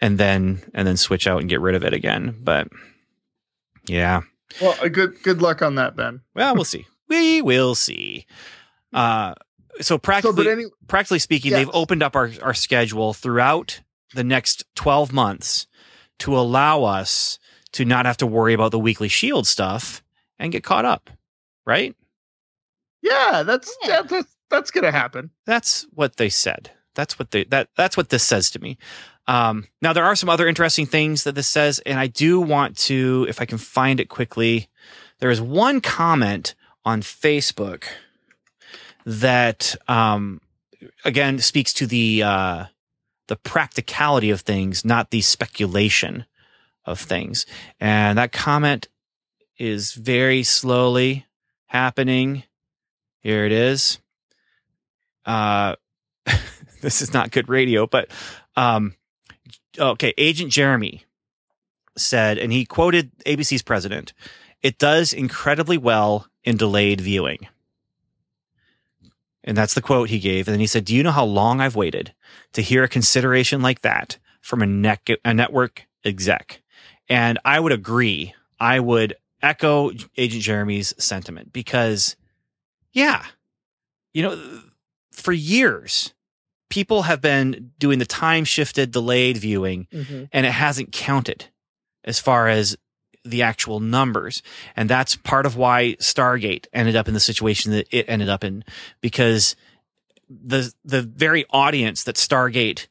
and 0.00 0.18
then 0.18 0.60
and 0.74 0.86
then 0.86 0.96
switch 0.96 1.26
out 1.26 1.40
and 1.40 1.48
get 1.48 1.60
rid 1.60 1.74
of 1.74 1.82
it 1.84 1.94
again. 1.94 2.36
But 2.42 2.68
yeah, 3.86 4.20
Well, 4.60 4.76
uh, 4.82 4.88
good 4.88 5.22
good 5.22 5.40
luck 5.42 5.62
on 5.62 5.76
that, 5.76 5.96
Ben. 5.96 6.20
well, 6.34 6.54
we'll 6.54 6.64
see. 6.64 6.86
We 7.08 7.40
will 7.42 7.74
see. 7.74 8.26
Uh, 8.92 9.34
so 9.76 9.82
So, 9.82 9.98
practically, 9.98 10.44
but 10.44 10.50
any, 10.50 10.64
practically 10.86 11.18
speaking, 11.18 11.50
Yes. 11.52 11.60
they've 11.60 11.74
opened 11.74 12.02
up 12.02 12.16
our, 12.16 12.30
our 12.42 12.54
schedule 12.54 13.12
throughout 13.14 13.80
the 14.14 14.24
next 14.24 14.64
12 14.74 15.12
months 15.12 15.66
to 16.20 16.36
allow 16.36 16.82
us 16.84 17.38
to 17.72 17.84
not 17.84 18.06
have 18.06 18.16
to 18.18 18.26
worry 18.26 18.54
about 18.54 18.70
the 18.72 18.78
weekly 18.78 19.08
shield 19.08 19.46
stuff 19.46 20.02
and 20.38 20.50
get 20.52 20.64
caught 20.64 20.84
up. 20.84 21.10
Right? 21.66 21.94
yeah, 23.02 23.42
that's 23.44 23.74
Yeah. 23.82 24.02
that, 24.02 24.08
that's 24.08 24.34
that's 24.50 24.70
gonna 24.70 24.90
happen. 24.90 25.30
That's 25.46 25.86
what 25.92 26.16
they 26.16 26.28
said. 26.30 26.70
That's 26.94 27.18
what 27.18 27.30
they 27.30 27.44
that 27.44 27.68
that's 27.76 27.96
what 27.96 28.08
this 28.08 28.24
says 28.24 28.50
to 28.52 28.58
me. 28.58 28.78
Um, 29.26 29.66
now 29.82 29.92
there 29.92 30.04
are 30.06 30.16
some 30.16 30.30
other 30.30 30.48
interesting 30.48 30.86
things 30.86 31.24
that 31.24 31.34
this 31.34 31.46
says, 31.46 31.80
and 31.84 32.00
I 32.00 32.06
do 32.06 32.40
want 32.40 32.78
to, 32.78 33.26
if 33.28 33.42
I 33.42 33.44
can 33.44 33.58
find 33.58 34.00
it 34.00 34.08
quickly. 34.08 34.68
There 35.20 35.30
is 35.30 35.40
one 35.40 35.82
comment 35.82 36.54
on 36.86 37.02
Facebook 37.02 37.84
that, 39.08 39.74
um, 39.88 40.40
again, 41.04 41.38
speaks 41.38 41.72
to 41.74 41.86
the 41.86 42.22
uh, 42.22 42.64
the 43.28 43.36
practicality 43.36 44.30
of 44.30 44.40
things, 44.40 44.84
not 44.84 45.10
the 45.10 45.20
speculation 45.20 46.24
of 46.84 47.00
things. 47.00 47.46
And 47.78 48.16
that 48.18 48.32
comment 48.32 48.88
is 49.58 49.92
very 49.92 50.42
slowly 50.42 51.26
happening. 51.66 52.44
Here 53.20 53.44
it 53.44 53.52
is 53.52 53.98
uh, 55.28 55.76
this 56.80 57.02
is 57.02 57.12
not 57.12 57.30
good 57.30 57.48
radio, 57.48 57.86
but 57.86 58.10
um, 58.56 58.94
okay. 59.78 60.14
Agent 60.18 60.50
Jeremy 60.50 61.04
said, 61.96 62.38
and 62.38 62.52
he 62.52 62.64
quoted 62.64 63.12
ABC's 63.26 63.62
president, 63.62 64.14
"It 64.62 64.78
does 64.78 65.12
incredibly 65.12 65.78
well 65.78 66.26
in 66.42 66.56
delayed 66.56 67.00
viewing." 67.00 67.46
And 69.48 69.56
that's 69.56 69.72
the 69.72 69.80
quote 69.80 70.10
he 70.10 70.18
gave. 70.18 70.46
And 70.46 70.52
then 70.52 70.60
he 70.60 70.66
said, 70.66 70.84
"Do 70.84 70.94
you 70.94 71.02
know 71.02 71.10
how 71.10 71.24
long 71.24 71.60
I've 71.62 71.74
waited 71.74 72.14
to 72.52 72.60
hear 72.60 72.84
a 72.84 72.88
consideration 72.88 73.62
like 73.62 73.80
that 73.80 74.18
from 74.42 74.60
a, 74.60 74.66
nec- 74.66 75.20
a 75.24 75.32
network 75.32 75.86
exec?" 76.04 76.60
And 77.08 77.38
I 77.46 77.58
would 77.58 77.72
agree. 77.72 78.34
I 78.60 78.78
would 78.78 79.16
echo 79.40 79.90
Agent 80.18 80.42
Jeremy's 80.42 80.92
sentiment 81.02 81.50
because, 81.50 82.14
yeah, 82.92 83.24
you 84.12 84.22
know, 84.22 84.62
for 85.12 85.32
years, 85.32 86.12
people 86.68 87.02
have 87.02 87.22
been 87.22 87.72
doing 87.78 87.98
the 88.00 88.04
time 88.04 88.44
shifted, 88.44 88.90
delayed 88.90 89.38
viewing, 89.38 89.86
mm-hmm. 89.90 90.24
and 90.30 90.44
it 90.44 90.52
hasn't 90.52 90.92
counted 90.92 91.46
as 92.04 92.20
far 92.20 92.48
as 92.48 92.76
the 93.24 93.42
actual 93.42 93.80
numbers. 93.80 94.42
And 94.76 94.88
that's 94.88 95.16
part 95.16 95.46
of 95.46 95.56
why 95.56 95.96
Stargate 96.00 96.66
ended 96.72 96.96
up 96.96 97.08
in 97.08 97.14
the 97.14 97.20
situation 97.20 97.72
that 97.72 97.86
it 97.90 98.06
ended 98.08 98.28
up 98.28 98.44
in 98.44 98.64
because 99.00 99.56
the 100.28 100.72
the 100.84 101.02
very 101.02 101.46
audience 101.50 102.04
that 102.04 102.16
Stargate 102.16 102.86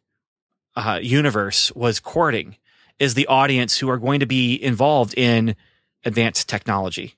uh, 0.75 0.99
universe 1.01 1.71
was 1.75 1.99
courting 1.99 2.57
is 2.99 3.13
the 3.13 3.27
audience 3.27 3.77
who 3.77 3.89
are 3.89 3.97
going 3.97 4.19
to 4.19 4.25
be 4.25 4.61
involved 4.61 5.13
in 5.17 5.55
advanced 6.03 6.49
technology. 6.49 7.15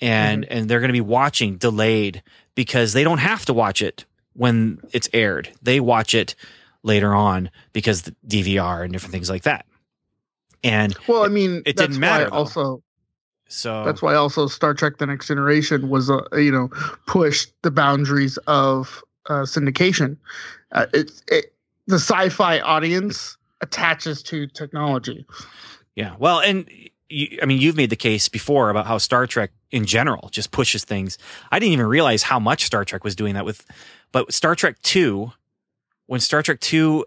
And 0.00 0.44
and 0.46 0.68
they're 0.68 0.80
going 0.80 0.88
to 0.88 0.92
be 0.92 1.00
watching 1.00 1.56
delayed 1.56 2.22
because 2.54 2.92
they 2.92 3.04
don't 3.04 3.18
have 3.18 3.44
to 3.46 3.54
watch 3.54 3.80
it 3.80 4.04
when 4.34 4.80
it's 4.92 5.08
aired. 5.12 5.50
They 5.62 5.80
watch 5.80 6.14
it 6.14 6.34
later 6.82 7.14
on 7.14 7.50
because 7.72 8.02
the 8.02 8.14
DVR 8.26 8.82
and 8.82 8.92
different 8.92 9.12
things 9.12 9.30
like 9.30 9.44
that. 9.44 9.66
And 10.64 10.96
Well, 11.06 11.24
I 11.24 11.28
mean, 11.28 11.62
it 11.66 11.76
didn't 11.76 12.00
matter, 12.00 12.32
also, 12.32 12.82
so 13.48 13.84
that's 13.84 14.02
why 14.02 14.14
also 14.14 14.46
Star 14.46 14.74
Trek: 14.74 14.96
The 14.98 15.06
Next 15.06 15.28
Generation 15.28 15.88
was, 15.90 16.10
uh, 16.10 16.22
you 16.32 16.50
know, 16.50 16.70
pushed 17.06 17.52
the 17.62 17.70
boundaries 17.70 18.38
of 18.46 19.04
uh, 19.26 19.42
syndication. 19.42 20.16
Uh, 20.72 20.86
it's 20.92 21.22
it, 21.30 21.52
the 21.86 21.96
sci-fi 21.96 22.60
audience 22.60 23.36
attaches 23.60 24.22
to 24.24 24.46
technology. 24.46 25.26
Yeah. 25.94 26.14
Well, 26.18 26.40
and 26.40 26.68
you, 27.08 27.38
I 27.42 27.46
mean, 27.46 27.60
you've 27.60 27.76
made 27.76 27.90
the 27.90 27.96
case 27.96 28.28
before 28.28 28.70
about 28.70 28.86
how 28.86 28.98
Star 28.98 29.26
Trek 29.26 29.52
in 29.70 29.84
general 29.84 30.28
just 30.30 30.50
pushes 30.50 30.84
things. 30.84 31.18
I 31.52 31.58
didn't 31.58 31.72
even 31.72 31.86
realize 31.86 32.22
how 32.22 32.38
much 32.38 32.64
Star 32.64 32.84
Trek 32.84 33.04
was 33.04 33.14
doing 33.14 33.34
that 33.34 33.44
with, 33.44 33.64
but 34.12 34.32
Star 34.32 34.54
Trek 34.54 34.80
2, 34.82 35.30
when 36.06 36.20
Star 36.20 36.42
Trek 36.42 36.60
2, 36.60 37.04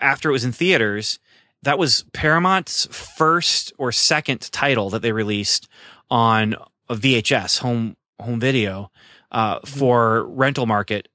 after 0.00 0.28
it 0.28 0.32
was 0.32 0.44
in 0.44 0.52
theaters, 0.52 1.18
that 1.62 1.78
was 1.78 2.04
Paramount's 2.12 2.86
first 2.86 3.72
or 3.78 3.92
second 3.92 4.50
title 4.52 4.90
that 4.90 5.02
they 5.02 5.12
released 5.12 5.68
on 6.10 6.54
a 6.88 6.94
VHS 6.94 7.60
home 7.60 7.96
home 8.20 8.40
video 8.40 8.90
uh, 9.30 9.60
for 9.64 10.24
rental 10.26 10.66
market, 10.66 11.08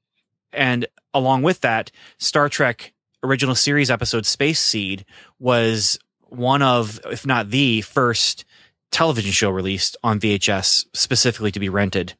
and 0.51 0.87
along 1.13 1.43
with 1.43 1.61
that, 1.61 1.91
Star 2.17 2.49
Trek 2.49 2.93
original 3.23 3.55
series 3.55 3.89
episode 3.91 4.25
Space 4.25 4.59
Seed 4.59 5.05
was 5.39 5.99
one 6.21 6.61
of, 6.61 6.99
if 7.05 7.25
not 7.25 7.49
the 7.49 7.81
first 7.81 8.45
television 8.91 9.31
show 9.31 9.49
released 9.49 9.97
on 10.03 10.19
VHS 10.19 10.85
specifically 10.93 11.51
to 11.51 11.59
be 11.59 11.69
rented, 11.69 12.15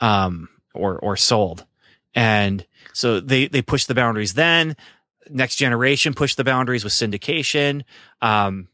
um, 0.00 0.48
or, 0.74 0.98
or 0.98 1.16
sold. 1.16 1.64
And 2.14 2.66
so 2.92 3.20
they, 3.20 3.48
they 3.48 3.62
pushed 3.62 3.88
the 3.88 3.94
boundaries 3.94 4.34
then. 4.34 4.76
Next 5.30 5.56
generation 5.56 6.14
pushed 6.14 6.36
the 6.36 6.44
boundaries 6.44 6.84
with 6.84 6.92
syndication. 6.92 7.84
Um, 8.22 8.68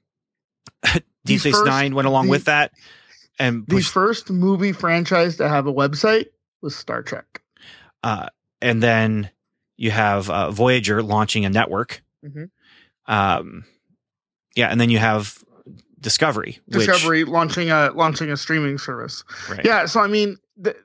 Deep 1.25 1.41
Space 1.41 1.55
first- 1.55 1.67
Nine 1.67 1.95
went 1.95 2.09
along 2.09 2.27
the- 2.27 2.31
with 2.33 2.45
that. 2.47 2.73
And 3.39 3.67
The 3.67 3.77
pushed, 3.77 3.93
first 3.93 4.31
movie 4.31 4.73
franchise 4.73 5.37
to 5.39 5.49
have 5.49 5.67
a 5.67 5.73
website 5.73 6.27
was 6.61 6.77
Star 6.77 7.03
Trek. 7.03 7.41
uh, 8.05 8.29
and 8.61 8.83
then 8.83 9.31
you 9.77 9.91
have 9.91 10.29
uh, 10.29 10.51
Voyager 10.51 11.03
launching 11.03 11.45
a 11.45 11.51
network. 11.51 12.03
Mhm. 12.25 12.51
Um, 13.07 13.65
yeah, 14.55 14.69
and 14.69 14.81
then 14.81 14.91
you 14.91 14.99
have 14.99 15.43
Discovery. 16.01 16.61
which- 16.67 16.87
Discovery 16.87 17.25
launching 17.25 17.71
a 17.71 17.91
launching 17.95 18.31
a 18.31 18.37
streaming 18.37 18.77
service. 18.79 19.25
right. 19.49 19.65
Yeah, 19.65 19.87
so 19.87 20.01
I 20.01 20.09
mean 20.09 20.37
the 20.57 20.77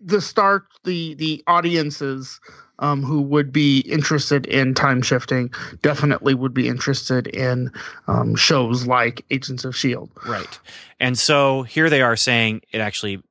the 0.00 0.20
start 0.20 0.66
the 0.84 1.14
the 1.14 1.42
audiences 1.46 2.40
um, 2.80 3.02
who 3.02 3.22
would 3.22 3.52
be 3.52 3.80
interested 3.80 4.46
in 4.46 4.74
time 4.74 5.00
shifting 5.02 5.50
definitely 5.82 6.34
would 6.34 6.52
be 6.54 6.66
interested 6.68 7.26
in 7.28 7.70
um, 8.08 8.34
shows 8.34 8.86
like 8.86 9.24
Agents 9.30 9.64
of 9.64 9.76
Shield. 9.76 10.10
Right. 10.26 10.58
And 11.00 11.18
so 11.18 11.62
here 11.62 11.88
they 11.88 12.02
are 12.02 12.16
saying 12.16 12.62
it 12.72 12.78
actually 12.80 13.22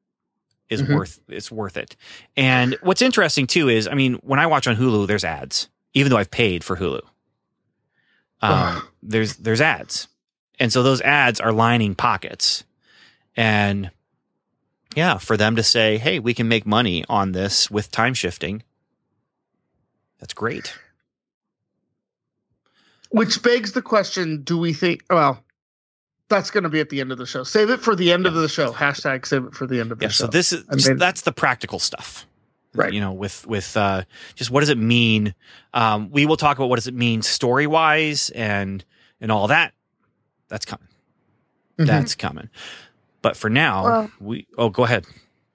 is 0.70 0.82
Mhm. 0.82 0.96
worth 0.96 1.20
it's 1.28 1.52
worth 1.52 1.76
it. 1.78 1.96
And 2.38 2.78
what's 2.82 3.02
interesting 3.02 3.46
too 3.48 3.68
is 3.70 3.88
I 3.88 3.94
mean 3.96 4.16
when 4.24 4.40
I 4.40 4.48
watch 4.48 4.66
on 4.68 4.76
Hulu 4.78 5.08
there's 5.08 5.26
ads 5.26 5.68
even 5.94 6.10
though 6.10 6.18
I've 6.18 6.32
paid 6.32 6.64
for 6.64 6.78
Hulu. 6.78 7.02
Um, 8.42 8.84
there's 9.02 9.36
there's 9.38 9.62
ads. 9.62 10.08
And 10.60 10.72
so 10.72 10.84
those 10.84 11.02
ads 11.02 11.40
are 11.40 11.52
lining 11.52 11.96
pockets. 11.96 12.64
And 13.36 13.92
yeah, 14.96 15.18
for 15.18 15.38
them 15.38 15.56
to 15.56 15.64
say, 15.64 15.98
"Hey, 15.98 16.20
we 16.20 16.34
can 16.34 16.48
make 16.48 16.66
money 16.66 17.04
on 17.10 17.32
this 17.32 17.70
with 17.72 17.92
time 17.92 18.14
shifting." 18.14 18.64
That's 20.24 20.34
great. 20.34 20.74
Which 23.10 23.44
begs 23.44 23.74
the 23.74 23.82
question: 23.82 24.42
Do 24.44 24.58
we 24.58 24.72
think? 24.72 25.02
Well, 25.10 25.44
that's 26.30 26.50
going 26.50 26.64
to 26.64 26.70
be 26.70 26.80
at 26.80 26.90
the 26.90 27.02
end 27.02 27.12
of 27.12 27.18
the 27.18 27.26
show. 27.26 27.44
Save 27.44 27.70
it 27.70 27.82
for 27.82 27.94
the 27.94 28.10
end 28.14 28.26
of 28.26 28.34
the 28.34 28.48
show. 28.48 28.72
Hashtag 28.72 29.26
save 29.26 29.44
it 29.44 29.54
for 29.54 29.68
the 29.68 29.82
end 29.82 29.92
of 29.92 30.00
the 30.00 30.06
Yeah, 30.06 30.10
show. 30.12 30.24
so 30.26 30.28
this 30.32 30.54
is 30.54 30.64
I 30.70 30.76
mean- 30.76 30.98
that's 30.98 31.22
the 31.24 31.34
practical 31.34 31.78
stuff. 31.78 32.26
Right. 32.74 32.94
You 32.94 33.02
know, 33.02 33.12
with 33.12 33.46
with 33.46 33.76
uh 33.76 34.04
just 34.36 34.50
what 34.50 34.62
does 34.62 34.70
it 34.70 34.78
mean? 34.78 35.36
Um 35.74 36.10
we 36.10 36.26
will 36.26 36.38
talk 36.38 36.56
about 36.58 36.70
what 36.70 36.78
does 36.78 36.88
it 36.88 36.94
mean 36.96 37.22
story 37.22 37.68
wise 37.68 38.30
and 38.30 38.84
and 39.20 39.30
all 39.30 39.48
that. 39.48 39.74
That's 40.48 40.64
coming. 40.66 40.88
Mhm. 41.80 41.86
That's 41.88 42.16
coming. 42.16 42.50
But 43.22 43.36
for 43.36 43.50
now, 43.50 43.84
Well- 43.84 44.12
we 44.22 44.48
oh 44.58 44.70
go 44.70 44.86
ahead. 44.86 45.06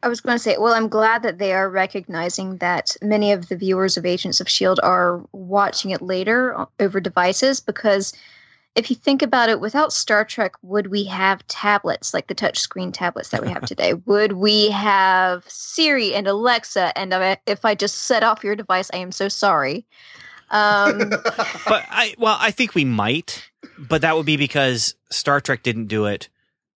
I 0.03 0.09
was 0.09 0.21
going 0.21 0.37
to 0.37 0.43
say, 0.43 0.57
well, 0.59 0.75
I'm 0.75 0.89
glad 0.89 1.23
that 1.25 1.39
they 1.39 1.53
are 1.53 1.69
recognizing 1.69 2.59
that 2.59 2.97
many 3.03 3.33
of 3.33 3.49
the 3.49 3.57
viewers 3.57 3.97
of 3.97 4.07
Agents 4.07 4.41
of 4.41 4.47
S.H.I.E.L.D. 4.47 4.81
Are 4.83 5.25
watching 5.33 5.91
it 5.91 6.01
later 6.03 6.67
over 6.79 7.01
devices 7.01 7.61
because 7.61 8.13
if 8.77 8.91
you 8.91 8.97
think 8.97 9.23
about 9.23 9.49
it, 9.49 9.59
without 9.59 9.93
Star 9.93 10.25
Trek, 10.25 10.53
would 10.63 10.87
we 10.89 11.03
have 11.05 11.45
tablets 11.49 12.15
like 12.15 12.29
the 12.29 12.35
touchscreen 12.35 12.93
tablets 12.93 13.31
that 13.31 13.43
we 13.43 13.49
have 13.49 13.65
today? 13.65 13.95
would 14.07 14.35
we 14.35 14.71
have 14.71 15.43
Siri 15.49 16.15
and 16.15 16.29
Alexa? 16.29 16.97
And 16.97 17.13
if 17.47 17.65
I 17.65 17.75
just 17.75 17.97
set 18.03 18.23
off 18.23 18.45
your 18.45 18.55
device, 18.55 18.89
I 18.93 18.99
am 18.99 19.11
so 19.11 19.29
sorry. 19.29 19.85
Um, 20.51 20.99
but 21.11 21.85
I 21.91 22.15
well, 22.19 22.37
I 22.41 22.53
think 22.53 22.77
we 22.77 22.85
might, 22.85 23.51
but 23.77 24.03
that 24.03 24.17
would 24.17 24.27
be 24.27 24.37
because 24.37 24.95
Star 25.11 25.41
Trek 25.41 25.65
didn't 25.65 25.87
do 25.87 26.07
it. 26.07 26.29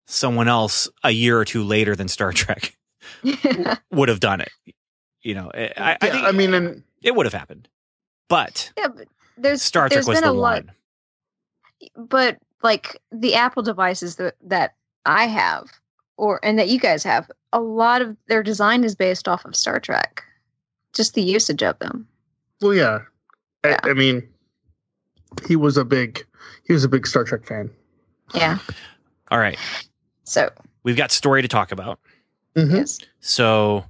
Someone 0.07 0.47
else 0.47 0.89
a 1.03 1.11
year 1.11 1.39
or 1.39 1.45
two 1.45 1.63
later 1.63 1.95
than 1.95 2.07
Star 2.07 2.33
Trek 2.33 2.75
would 3.91 4.09
have 4.09 4.19
done 4.19 4.41
it. 4.41 4.51
You 5.21 5.35
know, 5.35 5.49
eh, 5.49 5.69
I, 5.77 5.97
I 6.01 6.09
think 6.09 6.25
I 6.25 6.31
mean, 6.31 6.53
and 6.53 6.83
it 7.03 7.15
would 7.15 7.25
have 7.25 7.33
happened, 7.33 7.67
but 8.27 8.71
yeah, 8.77 8.87
but 8.87 9.07
there's 9.37 9.61
Star 9.61 9.83
Trek 9.83 9.93
there's 9.93 10.07
was 10.07 10.17
been 10.19 10.23
the 10.23 10.31
a 10.31 10.33
lot, 10.33 10.65
one. 10.65 12.07
but 12.07 12.37
like 12.63 12.99
the 13.11 13.35
Apple 13.35 13.63
devices 13.63 14.15
that 14.17 14.35
that 14.41 14.75
I 15.05 15.27
have, 15.27 15.67
or 16.17 16.39
and 16.43 16.57
that 16.57 16.69
you 16.69 16.79
guys 16.79 17.03
have, 17.03 17.29
a 17.53 17.59
lot 17.61 18.01
of 18.01 18.17
their 18.27 18.41
design 18.43 18.83
is 18.83 18.95
based 18.95 19.27
off 19.27 19.45
of 19.45 19.55
Star 19.55 19.79
Trek, 19.79 20.23
just 20.93 21.13
the 21.13 21.21
usage 21.21 21.61
of 21.63 21.77
them. 21.79 22.07
well, 22.61 22.73
yeah. 22.73 22.99
I, 23.63 23.69
Yeah. 23.69 23.79
I 23.83 23.93
mean, 23.93 24.27
he 25.47 25.55
was 25.55 25.77
a 25.77 25.85
big 25.85 26.25
he 26.65 26.73
was 26.73 26.83
a 26.83 26.89
big 26.89 27.05
Star 27.05 27.23
Trek 27.23 27.45
fan. 27.45 27.69
Yeah. 28.33 28.57
All 29.29 29.39
right, 29.39 29.57
So 30.23 30.49
we've 30.83 30.97
got 30.97 31.11
story 31.11 31.41
to 31.41 31.47
talk 31.47 31.71
about, 31.71 31.99
Mhm. 32.55 32.71
yes. 32.75 32.99
so 33.19 33.85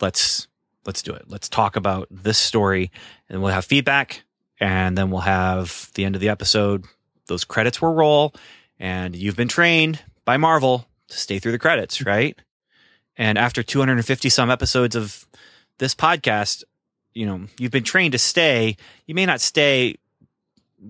let's 0.00 0.46
let's 0.84 1.02
do 1.02 1.12
it. 1.12 1.24
Let's 1.28 1.48
talk 1.48 1.76
about 1.76 2.08
this 2.10 2.38
story, 2.38 2.90
and 3.28 3.42
we'll 3.42 3.52
have 3.52 3.64
feedback, 3.64 4.24
and 4.58 4.96
then 4.98 5.10
we'll 5.10 5.20
have 5.20 5.90
the 5.94 6.04
end 6.04 6.14
of 6.16 6.20
the 6.20 6.28
episode. 6.28 6.84
Those 7.26 7.44
credits 7.44 7.80
will 7.80 7.94
roll, 7.94 8.34
and 8.78 9.14
you've 9.14 9.36
been 9.36 9.48
trained 9.48 10.00
by 10.24 10.36
Marvel 10.36 10.86
to 11.08 11.16
stay 11.18 11.38
through 11.38 11.52
the 11.52 11.58
credits, 11.58 12.04
right? 12.04 12.36
And 13.16 13.38
after 13.38 13.62
250 13.62 14.28
some 14.28 14.50
episodes 14.50 14.96
of 14.96 15.26
this 15.78 15.94
podcast, 15.94 16.64
you 17.14 17.26
know, 17.26 17.46
you've 17.58 17.70
been 17.70 17.84
trained 17.84 18.12
to 18.12 18.18
stay. 18.18 18.76
You 19.06 19.14
may 19.14 19.26
not 19.26 19.40
stay 19.40 19.96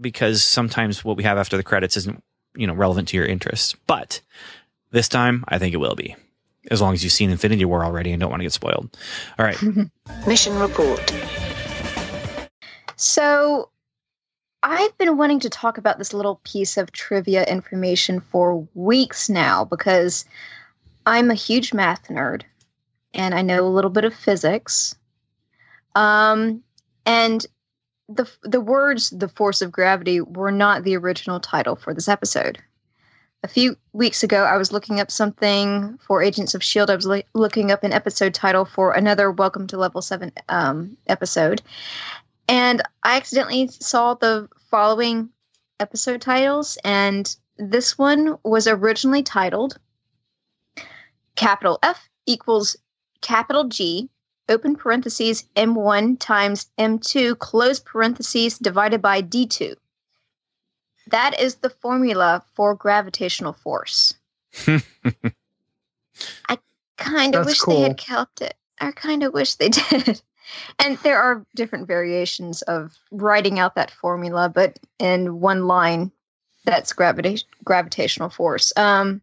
because 0.01 0.43
sometimes 0.45 1.05
what 1.05 1.17
we 1.17 1.25
have 1.25 1.37
after 1.37 1.57
the 1.57 1.63
credits 1.63 1.97
isn't, 1.97 2.23
you 2.57 2.67
know, 2.67 2.75
relevant 2.75 3.09
to 3.09 3.17
your 3.17 3.27
interests. 3.27 3.75
But 3.87 4.21
this 4.91 5.09
time, 5.09 5.45
I 5.49 5.59
think 5.59 5.75
it 5.75 5.79
will 5.79 5.97
be. 5.97 6.17
As 6.71 6.81
long 6.81 6.95
as 6.95 7.03
you've 7.03 7.13
seen 7.13 7.31
Infinity 7.31 7.65
War 7.65 7.85
already 7.85 8.13
and 8.13 8.21
don't 8.21 8.31
want 8.31 8.41
to 8.41 8.45
get 8.45 8.53
spoiled. 8.53 8.97
All 9.39 9.45
right. 9.45 9.59
Mission 10.27 10.59
report. 10.59 11.13
So 12.97 13.71
I've 14.63 14.97
been 14.97 15.17
wanting 15.17 15.41
to 15.41 15.51
talk 15.51 15.79
about 15.79 15.99
this 15.99 16.15
little 16.15 16.41
piece 16.45 16.77
of 16.77 16.93
trivia 16.93 17.45
information 17.45 18.21
for 18.21 18.69
weeks 18.75 19.29
now 19.29 19.65
because 19.65 20.25
I'm 21.05 21.31
a 21.31 21.35
huge 21.35 21.75
math 21.75 22.09
nerd 22.09 22.43
and 23.13 23.35
I 23.35 23.43
know 23.43 23.67
a 23.67 23.69
little 23.69 23.91
bit 23.91 24.05
of 24.05 24.15
physics. 24.15 24.95
Um, 25.95 26.63
and 27.05 27.45
the 28.09 28.31
the 28.43 28.61
words 28.61 29.11
"the 29.11 29.29
force 29.29 29.63
of 29.63 29.73
gravity" 29.73 30.21
were 30.21 30.53
not 30.53 30.85
the 30.85 30.97
original 30.97 31.41
title 31.41 31.77
for 31.77 31.95
this 31.95 32.09
episode. 32.09 32.59
A 33.45 33.49
few 33.49 33.77
weeks 33.93 34.23
ago, 34.23 34.45
I 34.45 34.57
was 34.57 34.71
looking 34.71 35.01
up 35.01 35.11
something 35.11 35.99
for 35.99 36.23
Agents 36.23 36.55
of 36.55 36.63
Shield. 36.63 36.91
I 36.91 36.95
was 36.95 37.07
li- 37.07 37.25
looking 37.35 37.73
up 37.73 37.83
an 37.83 37.93
episode 37.93 38.35
title 38.35 38.65
for 38.65 38.93
another 38.93 39.33
Welcome 39.33 39.67
to 39.69 39.77
Level 39.77 40.01
Seven 40.01 40.31
um, 40.49 40.97
episode, 41.09 41.61
and 42.47 42.83
I 43.03 43.17
accidentally 43.17 43.67
saw 43.67 44.15
the 44.15 44.49
following 44.71 45.31
episode 45.81 46.21
titles, 46.21 46.79
and 46.85 47.35
this 47.59 47.99
one 47.99 48.39
was 48.45 48.69
originally 48.69 49.25
titled 49.25 49.77
capital 51.35 51.81
F 51.83 52.09
equals 52.27 52.77
capital 53.23 53.65
G, 53.65 54.09
open 54.49 54.77
parentheses 54.77 55.49
M1 55.57 56.21
times 56.21 56.71
M2, 56.79 57.37
close 57.41 57.81
parentheses 57.81 58.57
divided 58.57 59.03
by 59.03 59.21
D2. 59.21 59.75
That 61.09 61.39
is 61.41 61.57
the 61.57 61.71
formula 61.71 62.43
for 62.55 62.75
gravitational 62.75 63.53
force. 63.53 64.15
I 64.67 66.59
kind 66.97 67.35
of 67.35 67.47
That's 67.47 67.67
wish 67.67 67.77
they 67.77 67.81
had 67.83 67.97
kept 67.97 68.41
it. 68.41 68.55
I 68.81 68.93
kind 68.93 69.23
of 69.23 69.33
wish 69.33 69.55
they 69.55 69.69
did. 69.91 70.23
And 70.79 70.99
there 70.99 71.21
are 71.21 71.47
different 71.55 71.87
variations 71.87 72.63
of 72.63 72.99
writing 73.11 73.59
out 73.59 73.75
that 73.77 73.91
formula, 73.91 74.49
but 74.49 74.79
in 74.99 75.41
one 75.41 75.67
line, 75.67 76.13
that's 76.65 76.93
gravita- 76.93 77.45
gravitational 77.65 78.29
force. 78.29 78.73
Um, 78.77 79.23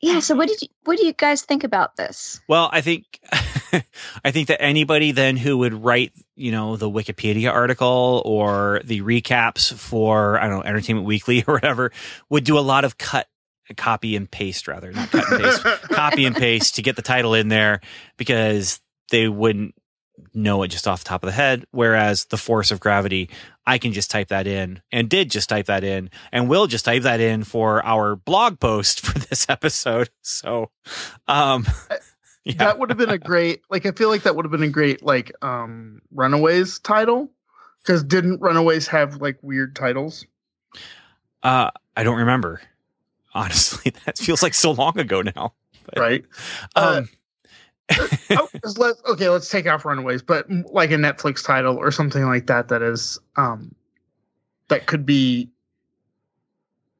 yeah. 0.00 0.20
So, 0.20 0.34
what 0.34 0.48
did 0.48 0.60
you 0.62 0.68
what 0.84 0.98
do 0.98 1.06
you 1.06 1.12
guys 1.12 1.42
think 1.42 1.64
about 1.64 1.96
this? 1.96 2.40
Well, 2.46 2.68
I 2.72 2.80
think 2.80 3.20
I 4.24 4.30
think 4.30 4.48
that 4.48 4.62
anybody 4.62 5.12
then 5.12 5.36
who 5.36 5.58
would 5.58 5.74
write, 5.74 6.12
you 6.36 6.52
know, 6.52 6.76
the 6.76 6.90
Wikipedia 6.90 7.52
article 7.52 8.22
or 8.24 8.80
the 8.84 9.00
recaps 9.02 9.72
for 9.72 10.38
I 10.38 10.48
don't 10.48 10.58
know 10.58 10.62
Entertainment 10.62 11.06
Weekly 11.06 11.44
or 11.46 11.54
whatever 11.54 11.92
would 12.28 12.44
do 12.44 12.58
a 12.58 12.60
lot 12.60 12.84
of 12.84 12.98
cut, 12.98 13.28
copy 13.76 14.16
and 14.16 14.30
paste 14.30 14.68
rather, 14.68 14.92
not 14.92 15.10
cut 15.10 15.30
and 15.32 15.42
paste, 15.42 15.62
copy 15.90 16.24
and 16.24 16.36
paste 16.36 16.76
to 16.76 16.82
get 16.82 16.96
the 16.96 17.02
title 17.02 17.34
in 17.34 17.48
there 17.48 17.80
because 18.16 18.80
they 19.10 19.28
wouldn't 19.28 19.74
know 20.32 20.62
it 20.62 20.68
just 20.68 20.86
off 20.86 21.02
the 21.02 21.08
top 21.08 21.22
of 21.22 21.28
the 21.28 21.32
head. 21.32 21.64
Whereas 21.70 22.26
the 22.26 22.36
force 22.36 22.70
of 22.70 22.80
gravity, 22.80 23.30
I 23.66 23.78
can 23.78 23.92
just 23.92 24.10
type 24.10 24.28
that 24.28 24.46
in 24.46 24.82
and 24.92 25.08
did 25.08 25.30
just 25.30 25.48
type 25.48 25.66
that 25.66 25.84
in 25.84 26.10
and 26.32 26.48
will 26.48 26.66
just 26.66 26.84
type 26.84 27.02
that 27.02 27.20
in 27.20 27.44
for 27.44 27.84
our 27.84 28.16
blog 28.16 28.60
post 28.60 29.00
for 29.00 29.18
this 29.18 29.46
episode. 29.48 30.10
So, 30.22 30.70
um, 31.26 31.66
yeah. 32.54 32.54
That 32.58 32.78
would 32.78 32.90
have 32.90 32.98
been 32.98 33.10
a 33.10 33.18
great 33.18 33.62
like 33.70 33.86
I 33.86 33.92
feel 33.92 34.08
like 34.08 34.22
that 34.22 34.36
would 34.36 34.44
have 34.44 34.52
been 34.52 34.62
a 34.62 34.68
great 34.68 35.02
like 35.02 35.32
um 35.42 36.02
Runaways 36.12 36.78
title 36.78 37.30
because 37.82 38.02
didn't 38.04 38.40
Runaways 38.40 38.86
have 38.88 39.20
like 39.20 39.38
weird 39.42 39.74
titles? 39.74 40.26
Uh, 41.42 41.70
I 41.96 42.02
don't 42.02 42.18
remember. 42.18 42.60
Honestly, 43.34 43.92
that 44.04 44.18
feels 44.18 44.42
like 44.42 44.54
so 44.54 44.70
long 44.70 44.98
ago 44.98 45.20
now. 45.22 45.52
But, 45.86 45.98
Right. 45.98 46.24
Uh, 46.76 47.02
Um, 47.02 47.08
oh, 48.30 48.48
just 48.62 48.78
let, 48.78 48.94
okay, 49.06 49.28
let's 49.28 49.50
take 49.50 49.66
off 49.66 49.84
Runaways, 49.84 50.22
but 50.22 50.48
mm, 50.48 50.64
like 50.72 50.90
a 50.90 50.96
Netflix 50.96 51.44
title 51.44 51.76
or 51.76 51.90
something 51.90 52.24
like 52.24 52.46
that 52.46 52.68
that 52.68 52.80
is 52.80 53.18
um 53.36 53.74
that 54.68 54.86
could 54.86 55.04
be 55.04 55.50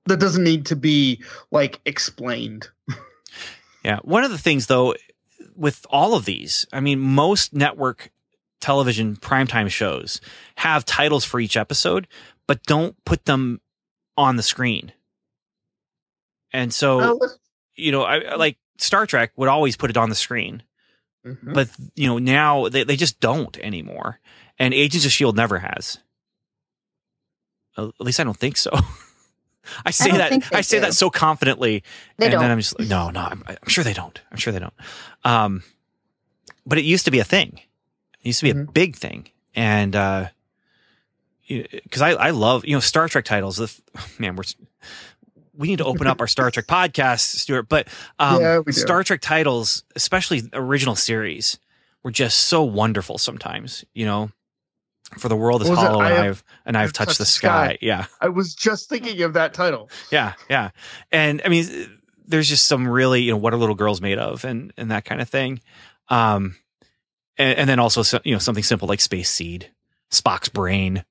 that 0.07 0.21
doesn't 0.21 0.45
need 0.45 0.67
to 0.67 0.77
be 0.77 1.23
like 1.51 1.81
explained. 1.87 2.69
yeah. 3.85 3.99
One 4.03 4.25
of 4.25 4.31
the 4.31 4.39
things 4.39 4.67
though, 4.67 4.95
with 5.57 5.87
all 5.91 6.15
of 6.15 6.25
these, 6.25 6.67
I 6.73 6.81
mean, 6.81 6.99
most 7.01 7.53
network 7.55 8.11
television 8.61 9.17
primetime 9.17 9.71
shows 9.71 10.21
have 10.57 10.85
titles 10.85 11.25
for 11.25 11.39
each 11.41 11.57
episode, 11.57 12.09
but 12.47 12.63
don't 12.65 12.97
put 13.05 13.25
them 13.27 13.61
on 14.17 14.37
the 14.37 14.43
screen. 14.43 14.93
And 16.53 16.73
so, 16.73 17.19
Uh, 17.21 17.29
you 17.75 17.93
know, 17.93 18.03
I, 18.03 18.37
like 18.37 18.57
Star 18.79 19.07
Trek 19.07 19.33
would 19.37 19.49
always 19.49 19.77
put 19.77 19.91
it 19.91 19.97
on 19.97 20.09
the 20.09 20.15
screen. 20.15 20.63
Mhm. 21.27 21.55
but 21.55 21.71
you 21.95 22.07
know 22.07 22.19
now 22.19 22.69
they, 22.69 22.85
they 22.85 22.97
just 22.97 23.19
don't 23.19 23.57
anymore 23.61 24.21
and 24.59 24.75
agents 24.75 25.07
of 25.07 25.11
shield 25.13 25.35
never 25.35 25.59
has 25.59 25.97
at 27.79 27.93
least 27.99 28.21
i 28.21 28.25
don't 28.25 28.37
think 28.37 28.59
so 28.59 28.71
i 29.87 29.91
say 29.91 30.09
don't 30.11 30.19
that 30.19 30.55
i 30.55 30.61
say 30.61 30.77
do. 30.79 30.83
that 30.83 30.95
so 30.95 31.11
confidently 31.11 31.83
They 32.19 32.27
and 32.27 32.33
don't. 32.33 32.43
then 32.43 32.51
i'm 32.51 32.59
just 32.59 32.79
like 32.79 32.89
no 32.89 33.11
no 33.11 33.21
I'm, 33.21 33.43
I'm 33.47 33.69
sure 33.69 33.85
they 33.85 33.93
don't 33.93 34.21
i'm 34.31 34.37
sure 34.39 34.53
they 34.53 34.59
don't 34.59 34.75
um 35.25 35.63
but 36.67 36.79
it 36.79 36.85
used 36.85 37.05
to 37.07 37.11
be 37.11 37.19
a 37.21 37.25
thing 37.25 37.61
it 38.21 38.27
used 38.27 38.41
to 38.41 38.45
be 38.45 38.51
a 38.51 38.55
Mhm. 38.55 38.73
big 38.73 38.97
thing 38.97 39.29
and 39.55 39.95
uh 39.97 40.29
because 41.47 42.01
I, 42.03 42.11
I 42.13 42.31
love 42.31 42.65
you 42.65 42.75
know 42.75 42.81
Star 42.81 43.07
Trek 43.09 43.25
titles. 43.27 43.61
If, 43.61 43.81
man, 44.19 44.35
we're 44.37 44.45
we 45.57 45.69
need 45.69 45.77
to 45.79 45.85
open 45.85 46.07
up 46.07 46.21
our 46.21 46.27
Star 46.27 46.51
Trek 46.51 46.67
podcast, 46.67 47.21
Stuart. 47.21 47.69
But 47.69 47.87
um, 48.19 48.41
Yeah. 48.41 48.61
Star 48.71 49.05
Trek 49.05 49.21
titles, 49.21 49.85
especially 49.95 50.43
original 50.55 50.97
series, 50.97 51.59
were 52.03 52.11
just 52.11 52.39
so 52.45 52.63
wonderful. 52.65 53.19
Sometimes, 53.19 53.85
you 53.95 54.05
know, 54.07 54.31
for 55.19 55.29
the 55.29 55.37
world 55.37 55.63
is 55.63 55.69
hollow, 55.69 56.01
and 56.01 56.15
I've 56.15 56.45
and 56.67 56.77
I've 56.77 56.93
touched 56.93 57.19
the 57.19 57.25
sky. 57.25 57.79
Yeah, 57.81 58.07
I 58.21 58.29
was 58.29 58.55
just 58.55 58.89
thinking 58.89 59.23
of 59.23 59.33
that 59.35 59.55
title. 59.55 59.91
yeah, 60.11 60.35
yeah. 60.49 60.71
And 61.13 61.41
I 61.45 61.49
mean, 61.49 61.99
there's 62.27 62.49
just 62.49 62.67
some 62.67 62.87
really, 62.89 63.23
you 63.23 63.31
know, 63.33 63.37
what 63.37 63.53
are 63.55 63.57
little 63.57 63.75
girls 63.75 64.01
made 64.01 64.19
of, 64.19 64.45
and 64.45 64.73
and 64.77 64.91
that 64.91 65.05
kind 65.05 65.21
of 65.21 65.29
thing. 65.29 65.61
Um, 66.09 66.57
and, 67.39 67.59
and 67.59 67.69
then 67.69 67.79
also, 67.79 68.03
so- 68.03 68.21
you 68.25 68.33
know, 68.33 68.39
something 68.39 68.65
simple 68.65 68.87
like 68.89 69.01
Space 69.01 69.31
Seed, 69.31 69.71
Spock's 70.11 70.49
brain. 70.49 71.05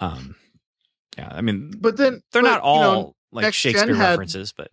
Um, 0.00 0.34
yeah, 1.16 1.28
I 1.30 1.40
mean, 1.40 1.72
But 1.80 1.96
then 1.96 2.22
they're 2.32 2.42
but, 2.42 2.48
not 2.48 2.60
all 2.60 2.76
you 2.78 2.82
know, 2.82 3.16
like 3.32 3.54
Shakespeare 3.54 3.94
had- 3.94 4.10
references, 4.10 4.52
but 4.52 4.70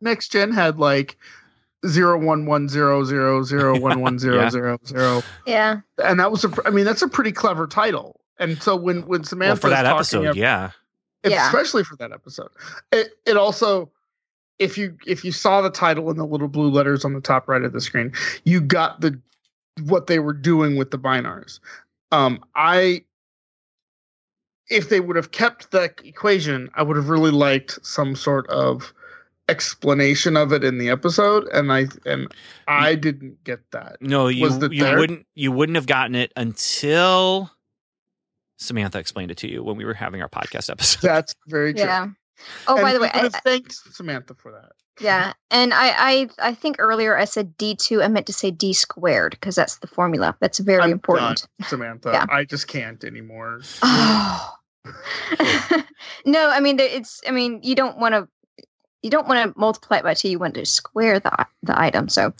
next 0.00 0.32
gen 0.32 0.52
had 0.52 0.78
like 0.78 1.16
zero 1.88 2.18
one 2.18 2.46
one 2.46 2.68
zero 2.68 3.04
zero 3.04 3.42
zero 3.42 3.78
one 3.78 4.00
one 4.00 4.18
zero 4.18 4.36
Yeah. 4.36 4.50
zero 4.50 4.78
zero, 4.86 5.22
Yeah. 5.46 5.80
and 6.02 6.20
that 6.20 6.30
was 6.30 6.44
a. 6.44 6.50
I 6.64 6.70
mean, 6.70 6.84
that's 6.84 7.02
a 7.02 7.08
pretty 7.08 7.32
clever 7.32 7.66
title. 7.66 8.20
And 8.38 8.60
so 8.62 8.76
when 8.76 9.02
when 9.06 9.20
well, 9.20 9.24
Samantha 9.24 9.60
for 9.60 9.70
that 9.70 9.86
episode, 9.86 10.26
ab- 10.26 10.36
yeah, 10.36 10.70
Yeah. 11.24 11.46
especially 11.46 11.84
for 11.84 11.96
that 11.96 12.12
episode. 12.12 12.50
It 12.92 13.10
it 13.26 13.36
also 13.36 13.90
if 14.58 14.76
you 14.78 14.96
if 15.06 15.24
you 15.24 15.32
saw 15.32 15.60
the 15.62 15.70
title 15.70 16.10
in 16.10 16.16
the 16.16 16.26
little 16.26 16.48
blue 16.48 16.70
letters 16.70 17.04
on 17.04 17.12
the 17.14 17.20
top 17.20 17.48
right 17.48 17.62
of 17.62 17.72
the 17.72 17.80
screen, 17.80 18.12
you 18.44 18.60
got 18.60 19.00
the 19.00 19.18
what 19.84 20.06
they 20.06 20.18
were 20.18 20.32
doing 20.32 20.76
with 20.76 20.90
the 20.90 20.98
Bynars. 20.98 21.60
Um, 22.12 22.42
I 22.54 23.04
if 24.68 24.88
they 24.88 25.00
would 25.00 25.16
have 25.16 25.30
kept 25.30 25.70
the 25.70 25.92
equation, 26.04 26.68
I 26.74 26.82
would 26.82 26.96
have 26.96 27.08
really 27.08 27.30
liked 27.30 27.78
some 27.86 28.16
sort 28.16 28.48
of 28.48 28.92
explanation 29.48 30.36
of 30.36 30.52
it 30.52 30.64
in 30.64 30.78
the 30.78 30.90
episode, 30.90 31.46
and 31.48 31.72
I 31.72 31.86
and 32.04 32.32
I 32.66 32.94
didn't 32.94 33.42
get 33.44 33.60
that. 33.72 33.96
No, 34.00 34.28
you 34.28 34.42
Was 34.44 34.58
you 34.72 34.84
there? 34.84 34.98
wouldn't 34.98 35.26
you 35.34 35.52
wouldn't 35.52 35.76
have 35.76 35.86
gotten 35.86 36.14
it 36.14 36.32
until 36.36 37.50
Samantha 38.58 38.98
explained 38.98 39.30
it 39.30 39.36
to 39.38 39.48
you 39.50 39.62
when 39.62 39.76
we 39.76 39.84
were 39.84 39.94
having 39.94 40.22
our 40.22 40.28
podcast 40.28 40.70
episode. 40.70 41.00
That's 41.06 41.34
very 41.46 41.74
true. 41.74 41.84
Yeah. 41.84 42.08
Oh, 42.68 42.74
And 42.74 42.82
by 42.82 42.92
the 42.92 43.00
way, 43.00 43.08
could 43.08 43.20
I, 43.20 43.22
have 43.24 43.34
thanked 43.36 43.72
Samantha 43.94 44.34
for 44.34 44.52
that. 44.52 44.72
yeah, 45.00 45.32
and 45.50 45.72
I, 45.72 45.88
I, 45.96 46.28
I 46.38 46.54
think 46.54 46.76
earlier 46.78 47.16
I 47.16 47.24
said 47.24 47.56
D 47.56 47.74
two. 47.74 48.02
I 48.02 48.08
meant 48.08 48.26
to 48.26 48.32
say 48.34 48.50
D 48.50 48.72
squared 48.74 49.32
because 49.32 49.54
that's 49.54 49.78
the 49.78 49.86
formula. 49.86 50.36
That's 50.40 50.58
very 50.58 50.82
I'm 50.82 50.90
important. 50.92 51.46
done, 51.60 51.68
Samantha. 51.68 52.10
Yeah. 52.12 52.26
I 52.28 52.44
just 52.44 52.68
can't 52.68 53.02
anymore. 53.04 53.60
Oh. 53.82 54.52
no, 56.26 56.50
I 56.50 56.60
mean 56.60 56.78
it's. 56.78 57.20
I 57.26 57.30
mean 57.30 57.60
you 57.62 57.74
don't 57.74 57.98
want 57.98 58.14
to. 58.14 58.28
You 59.02 59.10
don't 59.10 59.28
want 59.28 59.52
to 59.54 59.58
multiply 59.58 59.98
it 59.98 60.02
by 60.04 60.14
two. 60.14 60.28
You 60.28 60.38
want 60.38 60.54
to 60.54 60.66
square 60.66 61.20
the 61.20 61.46
the 61.62 61.78
item. 61.80 62.08
So 62.08 62.32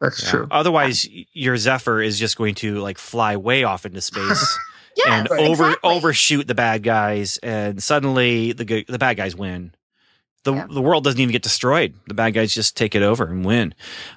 That's 0.00 0.22
Yeah. 0.22 0.30
true. 0.30 0.48
Otherwise, 0.50 1.06
y- 1.10 1.24
your 1.32 1.56
Zephyr 1.56 2.00
is 2.02 2.18
just 2.18 2.36
going 2.36 2.56
to 2.56 2.78
like 2.80 2.98
fly 2.98 3.36
way 3.36 3.64
off 3.64 3.86
into 3.86 4.00
space 4.00 4.58
yeah, 4.96 5.18
and 5.18 5.28
over 5.30 5.68
exactly. 5.68 5.90
overshoot 5.90 6.46
the 6.46 6.54
bad 6.54 6.82
guys, 6.82 7.38
and 7.38 7.82
suddenly 7.82 8.52
the 8.52 8.84
the 8.88 8.98
bad 8.98 9.16
guys 9.16 9.34
win. 9.36 9.72
The 10.42 10.52
Yeah. 10.54 10.66
the 10.68 10.82
world 10.82 11.04
doesn't 11.04 11.18
even 11.20 11.32
get 11.32 11.42
destroyed. 11.42 11.94
The 12.06 12.14
bad 12.14 12.34
guys 12.34 12.52
just 12.52 12.76
take 12.76 12.94
it 12.94 13.02
over 13.02 13.24
and 13.24 13.44
win. 13.44 13.74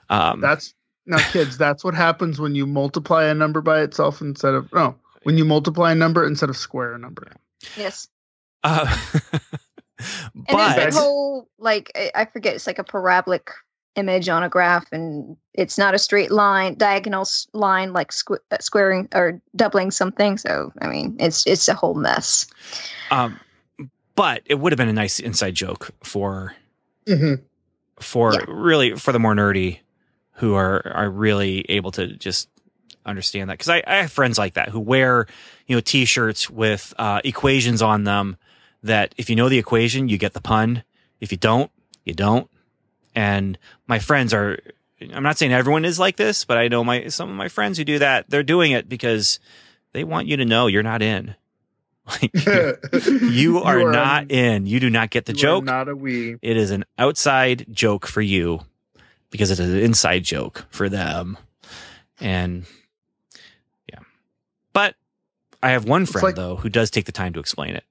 Um, 0.09 0.41
That's 0.41 0.73
now, 1.05 1.19
kids. 1.31 1.57
That's 1.57 1.83
what 1.85 1.93
happens 1.93 2.37
when 2.39 2.53
you 2.53 2.67
multiply 2.67 3.25
a 3.25 3.33
number 3.33 3.61
by 3.61 3.81
itself 3.81 4.19
instead 4.19 4.55
of 4.55 4.73
no. 4.73 4.95
When 5.23 5.37
you 5.37 5.45
multiply 5.45 5.91
a 5.93 5.95
number 5.95 6.25
instead 6.27 6.49
of 6.49 6.57
square 6.57 6.93
a 6.95 6.99
number. 6.99 7.31
Yes. 7.77 8.07
uh, 8.63 8.85
And 9.31 9.41
but 10.33 10.77
it's 10.79 10.95
the 10.95 11.01
whole 11.01 11.47
like 11.59 11.91
I- 11.95 12.11
I 12.15 12.25
forget. 12.25 12.55
It's 12.55 12.67
like 12.67 12.79
a 12.79 12.83
parabolic 12.83 13.49
image 13.95 14.29
on 14.29 14.43
a 14.43 14.49
graph, 14.49 14.85
and 14.91 15.35
it's 15.53 15.77
not 15.77 15.95
a 15.95 15.97
straight 15.99 16.29
line, 16.31 16.75
diagonal 16.75 17.25
line 17.53 17.93
like 17.93 18.11
squ- 18.11 18.37
uh, 18.51 18.57
squaring 18.59 19.07
or 19.15 19.41
doubling 19.55 19.89
something. 19.91 20.37
So 20.37 20.71
I 20.81 20.87
mean, 20.87 21.17
it's 21.19 21.45
it's 21.47 21.67
a 21.67 21.73
whole 21.73 21.95
mess. 21.95 22.45
um, 23.11 23.39
but 24.15 24.41
it 24.45 24.55
would 24.55 24.71
have 24.71 24.77
been 24.77 24.89
a 24.89 24.93
nice 24.93 25.19
inside 25.19 25.53
joke 25.55 25.91
for 26.03 26.55
Mm-hmm. 27.07 27.35
for 27.99 28.33
Yeah. 28.33 28.45
really 28.47 28.95
for 28.95 29.11
the 29.11 29.19
more 29.19 29.33
nerdy 29.33 29.79
who 30.33 30.53
are 30.55 30.85
are 30.93 31.09
really 31.09 31.65
able 31.69 31.91
to 31.93 32.07
just 32.15 32.49
understand 33.05 33.49
that 33.49 33.53
because 33.53 33.69
I, 33.69 33.81
I 33.87 33.95
have 33.97 34.11
friends 34.11 34.37
like 34.37 34.55
that 34.55 34.69
who 34.69 34.79
wear 34.81 35.25
you 35.65 35.75
know 35.75 35.79
t-shirts 35.79 36.49
with 36.49 36.93
uh, 36.99 37.21
equations 37.23 37.81
on 37.81 38.03
them 38.03 38.35
that 38.83 39.13
if 39.17 39.29
you 39.29 39.35
know 39.35 39.49
the 39.49 39.57
equation 39.57 40.09
you 40.09 40.17
get 40.17 40.33
the 40.33 40.41
pun 40.41 40.83
if 41.19 41.31
you 41.31 41.37
don't 41.37 41.71
you 42.05 42.13
don't 42.13 42.49
and 43.15 43.57
my 43.87 43.99
friends 43.99 44.33
are 44.33 44.59
i'm 45.13 45.23
not 45.23 45.37
saying 45.37 45.51
everyone 45.51 45.85
is 45.85 45.99
like 45.99 46.15
this 46.15 46.45
but 46.45 46.57
i 46.57 46.67
know 46.67 46.83
my 46.83 47.07
some 47.07 47.29
of 47.29 47.35
my 47.35 47.47
friends 47.47 47.77
who 47.77 47.83
do 47.83 47.99
that 47.99 48.29
they're 48.29 48.43
doing 48.43 48.71
it 48.71 48.87
because 48.87 49.39
they 49.93 50.03
want 50.03 50.27
you 50.27 50.37
to 50.37 50.45
know 50.45 50.67
you're 50.67 50.83
not 50.83 51.01
in 51.01 51.35
like 52.07 52.31
you 53.21 53.59
are, 53.59 53.91
not 53.91 54.31
in 54.31 54.65
you 54.65 54.79
do 54.79 54.89
not 54.89 55.09
get 55.09 55.25
the 55.25 55.33
you 55.33 55.39
are 55.39 55.41
joke 55.41 55.63
Not 55.65 55.89
a 55.89 55.95
we. 55.95 56.37
it 56.41 56.55
is 56.55 56.71
an 56.71 56.85
outside 56.97 57.65
joke 57.71 58.07
for 58.07 58.21
you 58.21 58.61
because 59.29 59.51
it 59.51 59.59
is 59.59 59.73
an 59.73 59.79
inside 59.79 60.23
joke 60.23 60.65
for 60.69 60.87
them. 60.89 61.37
And 62.19 62.65
yeah. 63.91 63.99
But 64.73 64.95
I 65.61 65.71
have 65.71 65.85
one 65.85 66.05
friend 66.05 66.23
like- 66.23 66.35
though 66.35 66.55
who 66.55 66.69
does 66.69 66.89
take 66.89 67.05
the 67.05 67.11
time 67.11 67.33
to 67.33 67.39
explain 67.39 67.75
it. 67.75 67.83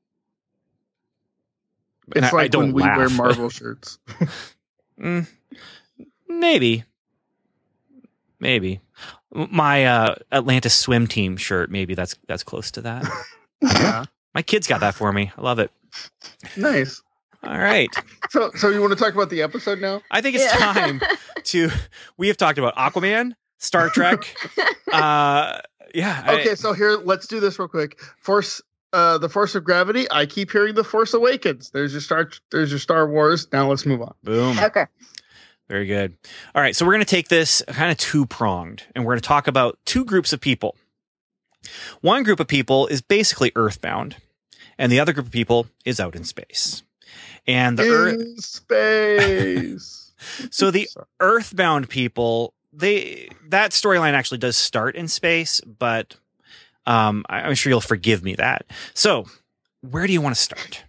And 2.15 2.25
It's 2.25 2.33
I- 2.33 2.37
I 2.37 2.43
like 2.43 2.51
don't 2.51 2.73
when 2.73 2.75
we 2.75 2.83
wear 2.83 3.09
laugh. 3.09 3.13
Marvel 3.17 3.51
shirts. 3.51 3.99
Mm, 5.01 5.27
maybe. 6.29 6.85
Maybe. 8.39 8.81
My 9.33 9.85
uh 9.87 10.15
Atlantis 10.33 10.75
swim 10.75 11.07
team 11.07 11.37
shirt, 11.37 11.71
maybe 11.71 11.95
that's 11.95 12.15
that's 12.29 12.43
close 12.43 12.71
to 12.73 12.81
that. 12.83 13.05
yeah. 13.63 14.05
My 14.35 14.43
kids 14.43 14.67
got 14.67 14.81
that 14.81 14.95
for 14.95 15.13
me. 15.13 15.33
I 15.37 15.41
love 15.41 15.59
it. 15.59 15.71
Nice. 16.57 17.03
All 17.43 17.59
right. 17.59 17.89
So, 18.31 18.51
so 18.57 18.69
you 18.71 18.81
want 18.81 18.93
to 18.93 18.99
talk 18.99 19.15
about 19.15 19.31
the 19.31 19.43
episode 19.43 19.81
now? 19.81 20.03
I 20.11 20.21
think 20.21 20.37
it's 20.37 20.45
Yeah. 20.45 20.73
time 20.73 21.01
to 21.45 21.71
we 22.17 22.29
have 22.29 22.37
talked 22.37 22.59
about 22.59 22.77
Aquaman, 22.77 23.33
Star 23.59 23.89
Trek. 23.91 24.35
uh 24.93 25.59
yeah. 25.95 26.23
I- 26.27 26.41
Okay, 26.41 26.55
so 26.55 26.73
here, 26.73 26.93
let's 27.03 27.27
do 27.27 27.41
this 27.41 27.59
real 27.59 27.69
quick. 27.69 27.99
Force, 28.21 28.61
uh, 28.97 29.19
the 29.19 29.29
Force 29.29 29.55
of 29.55 29.63
Gravity. 29.63 30.07
I 30.11 30.25
keep 30.27 30.51
hearing 30.51 30.75
the 30.75 30.85
Force 30.85 31.13
Awakens. 31.13 31.71
There's 31.71 31.93
your 31.93 32.01
Star. 32.01 32.31
There's 32.51 32.71
your 32.71 32.79
Star 32.79 33.07
Wars. 33.09 33.47
Now 33.53 33.69
let's 33.69 33.85
move 33.85 34.01
on. 34.01 34.15
boom. 34.25 34.59
okay. 34.59 34.87
Very 35.69 35.87
good. 35.87 36.17
All 36.55 36.63
right. 36.63 36.75
So 36.75 36.87
we're 36.87 36.93
going 36.93 37.05
to 37.05 37.11
take 37.11 37.29
this 37.29 37.63
kind 37.69 37.91
of 37.91 37.99
two 37.99 38.25
pronged 38.25 38.85
and 38.95 39.05
we're 39.05 39.13
going 39.13 39.21
to 39.21 39.29
talk 39.29 39.49
about 39.49 39.79
two 39.85 40.05
groups 40.05 40.33
of 40.33 40.41
people. 40.41 40.77
One 42.01 42.23
group 42.23 42.41
of 42.41 42.47
people 42.47 42.87
is 42.87 43.03
basically 43.03 43.53
earthbound 43.57 44.17
and 44.79 44.93
the 44.93 45.01
other 45.01 45.13
group 45.13 45.27
of 45.27 45.33
people 45.33 45.67
is 45.85 45.99
out 45.99 46.15
in 46.15 46.25
space. 46.25 46.83
And 47.47 47.79
the 47.79 47.89
earth, 47.89 48.15
In 48.15 48.37
space. 48.39 50.13
so 50.51 50.71
the 50.71 50.85
Sorry. 50.87 51.07
earthbound 51.21 51.89
people, 51.89 52.55
they, 52.73 53.29
that 53.49 53.73
storyline 53.73 54.13
actually 54.15 54.39
does 54.39 54.57
start 54.57 54.97
in 54.97 55.09
space, 55.09 55.61
but, 55.63 56.17
um, 56.87 57.25
I- 57.29 57.43
I'm 57.43 57.55
sure 57.55 57.71
you'll 57.71 57.81
forgive 57.81 58.23
me 58.23 58.35
that. 58.37 58.67
So 58.95 59.27
where 59.83 60.07
do 60.07 60.13
you 60.13 60.21
want 60.21 60.35
to 60.37 60.41
start? 60.41 60.85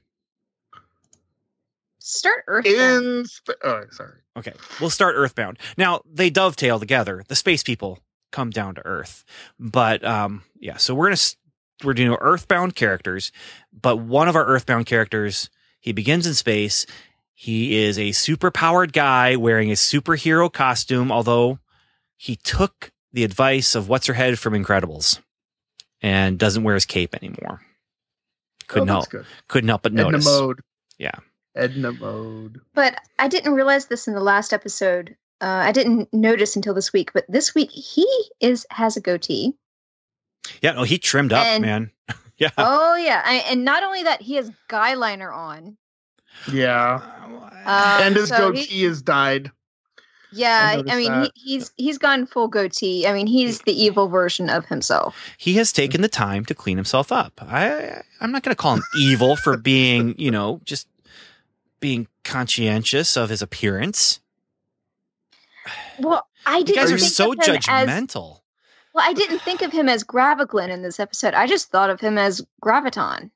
Start 1.99 2.43
Earth. 2.47 2.65
in 2.65 3.25
space. 3.25 3.55
Oh, 3.63 3.83
sorry. 3.91 4.13
Okay, 4.37 4.53
we'll 4.79 4.89
start 4.89 5.15
Earthbound. 5.17 5.57
Now 5.77 6.01
they 6.05 6.29
dovetail 6.29 6.79
together. 6.79 7.23
The 7.27 7.35
space 7.35 7.63
people 7.63 7.99
come 8.31 8.49
down 8.49 8.75
to 8.75 8.85
Earth, 8.85 9.25
but 9.59 10.05
um, 10.05 10.43
yeah. 10.59 10.77
So 10.77 10.95
we're 10.95 11.07
gonna 11.07 11.17
we're 11.83 11.93
doing 11.93 12.15
Earthbound 12.21 12.75
characters, 12.75 13.31
but 13.73 13.97
one 13.97 14.27
of 14.27 14.35
our 14.35 14.45
Earthbound 14.45 14.85
characters 14.85 15.49
he 15.79 15.91
begins 15.91 16.25
in 16.27 16.33
space. 16.33 16.85
He 17.33 17.77
is 17.77 17.99
a 17.99 18.13
super 18.13 18.49
powered 18.51 18.93
guy 18.93 19.35
wearing 19.35 19.69
a 19.69 19.75
superhero 19.75 20.51
costume, 20.51 21.11
although 21.11 21.59
he 22.15 22.35
took 22.35 22.91
the 23.13 23.23
advice 23.23 23.75
of 23.75 23.89
what's 23.89 24.07
her 24.07 24.13
head 24.15 24.39
from 24.39 24.53
Incredibles 24.53 25.19
and 26.01 26.37
doesn't 26.37 26.63
wear 26.63 26.75
his 26.75 26.85
cape 26.85 27.15
anymore. 27.15 27.61
Couldn't 28.67 28.89
oh, 28.89 28.93
help 28.93 29.09
good. 29.09 29.25
couldn't 29.47 29.69
help 29.69 29.83
but 29.83 29.93
Edna 29.93 30.03
notice. 30.03 30.25
mode. 30.25 30.59
Yeah. 30.97 31.15
Edna 31.55 31.91
mode. 31.93 32.59
But 32.73 32.99
I 33.17 33.27
didn't 33.27 33.53
realize 33.53 33.87
this 33.87 34.07
in 34.07 34.13
the 34.13 34.19
last 34.19 34.53
episode. 34.53 35.15
Uh, 35.41 35.45
I 35.45 35.71
didn't 35.71 36.13
notice 36.13 36.55
until 36.55 36.73
this 36.73 36.91
week. 36.93 37.11
But 37.13 37.25
this 37.29 37.55
week 37.55 37.71
he 37.71 38.07
is 38.39 38.65
has 38.71 38.97
a 38.97 39.01
goatee. 39.01 39.53
Yeah, 40.61 40.73
no, 40.73 40.83
he 40.83 40.97
trimmed 40.97 41.33
up, 41.33 41.45
And- 41.45 41.61
man. 41.63 41.91
yeah. 42.37 42.49
Oh 42.57 42.95
yeah, 42.95 43.21
I, 43.25 43.35
and 43.49 43.65
not 43.65 43.83
only 43.83 44.03
that, 44.03 44.21
he 44.21 44.35
has 44.35 44.51
guy 44.67 44.93
liner 44.93 45.31
on. 45.31 45.77
Yeah. 46.51 47.01
Uh, 47.65 47.99
and 48.03 48.15
his 48.15 48.29
so 48.29 48.51
he- 48.51 48.61
goatee 48.61 48.83
has 48.83 49.01
died. 49.01 49.51
Yeah, 50.31 50.75
I 50.85 50.91
I, 50.91 50.95
mean 50.97 51.11
that. 51.11 51.31
he, 51.35 51.53
he's 51.53 51.71
he's 51.77 51.97
gone 51.97 52.25
full 52.25 52.47
goatee. 52.49 53.07
I 53.07 53.13
mean 53.13 53.27
he's 53.27 53.59
the 53.61 53.71
evil 53.71 54.07
version 54.09 54.49
of 54.49 54.65
himself. 54.65 55.15
he 55.37 55.53
has 55.55 55.71
taken 55.71 56.01
the 56.01 56.09
time 56.09 56.43
to 56.45 56.53
clean 56.55 56.77
himself 56.77 57.11
up. 57.11 57.39
I 57.41 58.01
I'm 58.19 58.31
not 58.31 58.43
going 58.43 58.51
to 58.55 58.61
call 58.61 58.75
him 58.75 58.83
evil 58.97 59.35
for 59.35 59.55
being, 59.57 60.15
you 60.19 60.31
know, 60.31 60.59
just 60.65 60.87
being 61.79 62.07
conscientious 62.23 63.15
of 63.15 63.29
his 63.29 63.41
appearance. 63.41 64.19
Well, 65.99 66.27
I 66.45 66.57
You 66.59 66.63
didn't 66.65 66.75
guys 66.77 66.91
are 66.91 66.97
think 66.97 67.11
so 67.11 67.31
of 67.33 67.37
him 67.39 67.55
as 67.55 67.65
judgmental. 67.65 68.39
well. 68.93 69.05
I 69.07 69.13
didn't 69.13 69.39
think 69.39 69.61
of 69.61 69.71
him 69.71 69.89
as 69.89 70.03
Graviglin 70.03 70.69
in 70.69 70.81
this 70.81 70.99
episode. 70.99 71.33
I 71.33 71.47
just 71.47 71.69
thought 71.71 71.89
of 71.89 71.99
him 71.99 72.17
as 72.17 72.45
Graviton. 72.63 73.31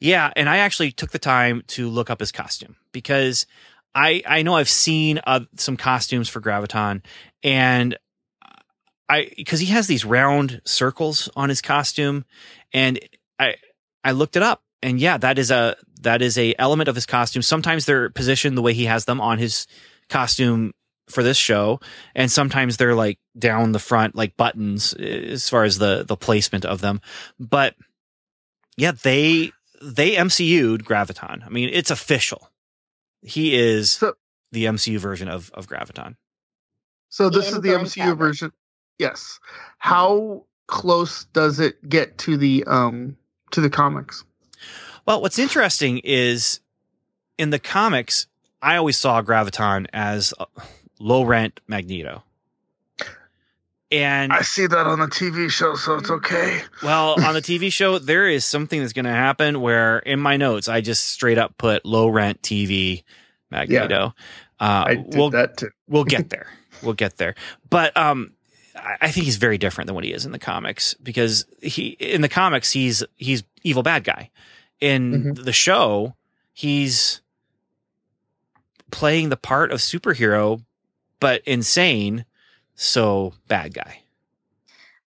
Yeah, 0.00 0.32
and 0.36 0.48
I 0.48 0.58
actually 0.58 0.90
took 0.92 1.10
the 1.12 1.18
time 1.18 1.62
to 1.68 1.88
look 1.88 2.10
up 2.10 2.18
his 2.20 2.32
costume 2.32 2.76
because 2.90 3.46
I 3.94 4.22
I 4.26 4.42
know 4.42 4.56
I've 4.56 4.68
seen 4.68 5.20
uh, 5.24 5.40
some 5.56 5.76
costumes 5.76 6.28
for 6.28 6.40
Graviton 6.40 7.02
and 7.42 7.96
I 9.08 9.30
because 9.36 9.60
he 9.60 9.66
has 9.66 9.86
these 9.86 10.04
round 10.04 10.62
circles 10.64 11.28
on 11.36 11.48
his 11.48 11.60
costume 11.60 12.24
and 12.72 12.98
I 13.38 13.56
I 14.02 14.12
looked 14.12 14.36
it 14.36 14.42
up 14.42 14.62
and 14.82 14.98
yeah 14.98 15.18
that 15.18 15.38
is 15.38 15.50
a 15.50 15.76
that 16.00 16.22
is 16.22 16.38
a 16.38 16.54
element 16.58 16.88
of 16.88 16.94
his 16.94 17.06
costume. 17.06 17.42
Sometimes 17.42 17.86
they're 17.86 18.10
positioned 18.10 18.56
the 18.56 18.62
way 18.62 18.74
he 18.74 18.86
has 18.86 19.04
them 19.04 19.20
on 19.20 19.38
his 19.38 19.66
costume 20.08 20.72
for 21.08 21.22
this 21.22 21.36
show 21.36 21.80
and 22.14 22.30
sometimes 22.30 22.76
they're 22.76 22.94
like 22.94 23.18
down 23.38 23.72
the 23.72 23.78
front 23.78 24.14
like 24.14 24.36
buttons 24.36 24.94
eh, 24.98 25.32
as 25.32 25.48
far 25.48 25.64
as 25.64 25.78
the 25.78 26.04
the 26.04 26.16
placement 26.16 26.64
of 26.64 26.80
them. 26.80 27.00
But 27.38 27.74
yeah, 28.76 28.92
they 28.92 29.52
they 29.82 30.14
MCU'd 30.14 30.84
Graviton. 30.84 31.44
I 31.44 31.48
mean, 31.48 31.68
it's 31.72 31.90
official. 31.90 32.51
He 33.22 33.54
is 33.56 33.92
So- 33.92 34.14
the 34.50 34.64
MCU 34.66 34.98
version 34.98 35.28
of 35.28 35.50
of 35.54 35.66
Graviton. 35.68 36.16
So 37.08 37.28
this 37.30 37.48
In 37.50 37.56
is 37.56 37.60
the 37.60 37.68
MCU 37.74 38.02
Talbot. 38.04 38.18
version. 38.18 38.52
Yes. 38.98 39.38
How 39.78 40.44
close 40.66 41.24
does 41.32 41.60
it 41.60 41.88
get 41.88 42.18
to 42.18 42.36
the 42.36 42.64
um 42.66 43.16
to 43.50 43.60
the 43.60 43.70
comics? 43.70 44.24
Well, 45.06 45.20
what's 45.20 45.38
interesting 45.38 45.98
is 46.04 46.60
in 47.38 47.50
the 47.50 47.58
comics, 47.58 48.26
I 48.62 48.76
always 48.76 48.96
saw 48.96 49.20
Graviton 49.22 49.86
as 49.92 50.32
low 51.00 51.24
rent 51.24 51.60
Magneto. 51.66 52.22
And 53.92 54.32
I 54.32 54.40
see 54.40 54.66
that 54.66 54.86
on 54.86 55.00
the 55.00 55.06
TV 55.06 55.50
show, 55.50 55.74
so 55.74 55.96
it's 55.96 56.10
okay. 56.10 56.62
well, 56.82 57.10
on 57.24 57.34
the 57.34 57.42
TV 57.42 57.70
show, 57.70 57.98
there 57.98 58.26
is 58.26 58.42
something 58.42 58.80
that's 58.80 58.94
going 58.94 59.04
to 59.04 59.10
happen 59.10 59.60
where 59.60 59.98
in 59.98 60.18
my 60.18 60.38
notes, 60.38 60.66
I 60.66 60.80
just 60.80 61.10
straight 61.10 61.36
up 61.36 61.58
put 61.58 61.84
low 61.84 62.08
rent 62.08 62.40
TV 62.40 63.04
Magneto. 63.50 64.14
Uh, 64.58 64.84
I 64.86 64.94
did 64.94 65.14
we'll, 65.14 65.30
that 65.30 65.58
too. 65.58 65.70
we'll 65.88 66.04
get 66.04 66.30
there. 66.30 66.48
We'll 66.82 66.94
get 66.94 67.18
there. 67.18 67.34
But 67.68 67.94
um, 67.96 68.32
I 68.74 68.96
I 69.02 69.10
think 69.10 69.26
he's 69.26 69.36
very 69.36 69.58
different 69.58 69.86
than 69.86 69.94
what 69.94 70.04
he 70.04 70.12
is 70.12 70.24
in 70.24 70.32
the 70.32 70.38
comics 70.38 70.94
because 70.94 71.44
he 71.60 71.88
in 72.00 72.22
the 72.22 72.28
comics 72.28 72.72
he's 72.72 73.04
he's 73.16 73.44
evil 73.62 73.82
bad 73.82 74.04
guy. 74.04 74.30
In 74.80 75.34
the 75.34 75.52
show, 75.52 76.16
he's 76.52 77.20
playing 78.90 79.28
the 79.28 79.36
part 79.36 79.70
of 79.70 79.78
superhero, 79.78 80.64
but 81.20 81.42
insane. 81.44 82.24
So 82.82 83.32
bad 83.46 83.72
guy. 83.72 84.00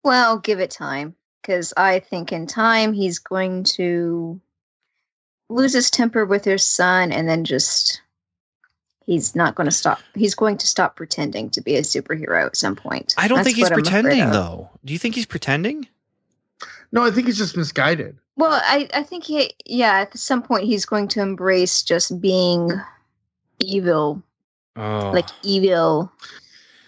Well, 0.01 0.39
give 0.39 0.61
it 0.61 0.71
time, 0.71 1.13
because 1.41 1.73
I 1.75 1.99
think 1.99 2.31
in 2.31 2.47
time 2.47 2.93
he's 2.93 3.19
going 3.19 3.65
to 3.75 4.39
lose 5.49 5.73
his 5.73 5.91
temper 5.91 6.23
with 6.25 6.45
his 6.45 6.65
son, 6.65 7.11
and 7.11 7.27
then 7.27 7.43
just 7.43 8.01
he's 9.05 9.35
not 9.35 9.55
going 9.55 9.65
to 9.65 9.75
stop. 9.75 9.99
He's 10.13 10.35
going 10.35 10.57
to 10.59 10.67
stop 10.67 10.95
pretending 10.95 11.49
to 11.49 11.61
be 11.61 11.75
a 11.75 11.81
superhero 11.81 12.45
at 12.45 12.55
some 12.55 12.77
point. 12.77 13.13
I 13.17 13.27
don't 13.27 13.39
That's 13.39 13.47
think 13.47 13.57
he's 13.57 13.65
what 13.65 13.73
I'm 13.73 13.79
afraid 13.79 14.03
pretending 14.03 14.31
though. 14.31 14.69
Do 14.85 14.93
you 14.93 14.99
think 14.99 15.15
he's 15.15 15.25
pretending? 15.25 15.85
No, 16.93 17.03
I 17.03 17.11
think 17.11 17.27
he's 17.27 17.37
just 17.37 17.57
misguided. 17.57 18.17
Well, 18.37 18.53
I 18.53 18.87
I 18.93 19.03
think 19.03 19.25
he 19.25 19.53
yeah 19.65 19.99
at 19.99 20.17
some 20.17 20.43
point 20.43 20.63
he's 20.63 20.85
going 20.85 21.09
to 21.09 21.21
embrace 21.21 21.83
just 21.83 22.21
being 22.21 22.71
evil, 23.59 24.23
Oh, 24.77 25.11
like 25.13 25.27
evil. 25.43 26.09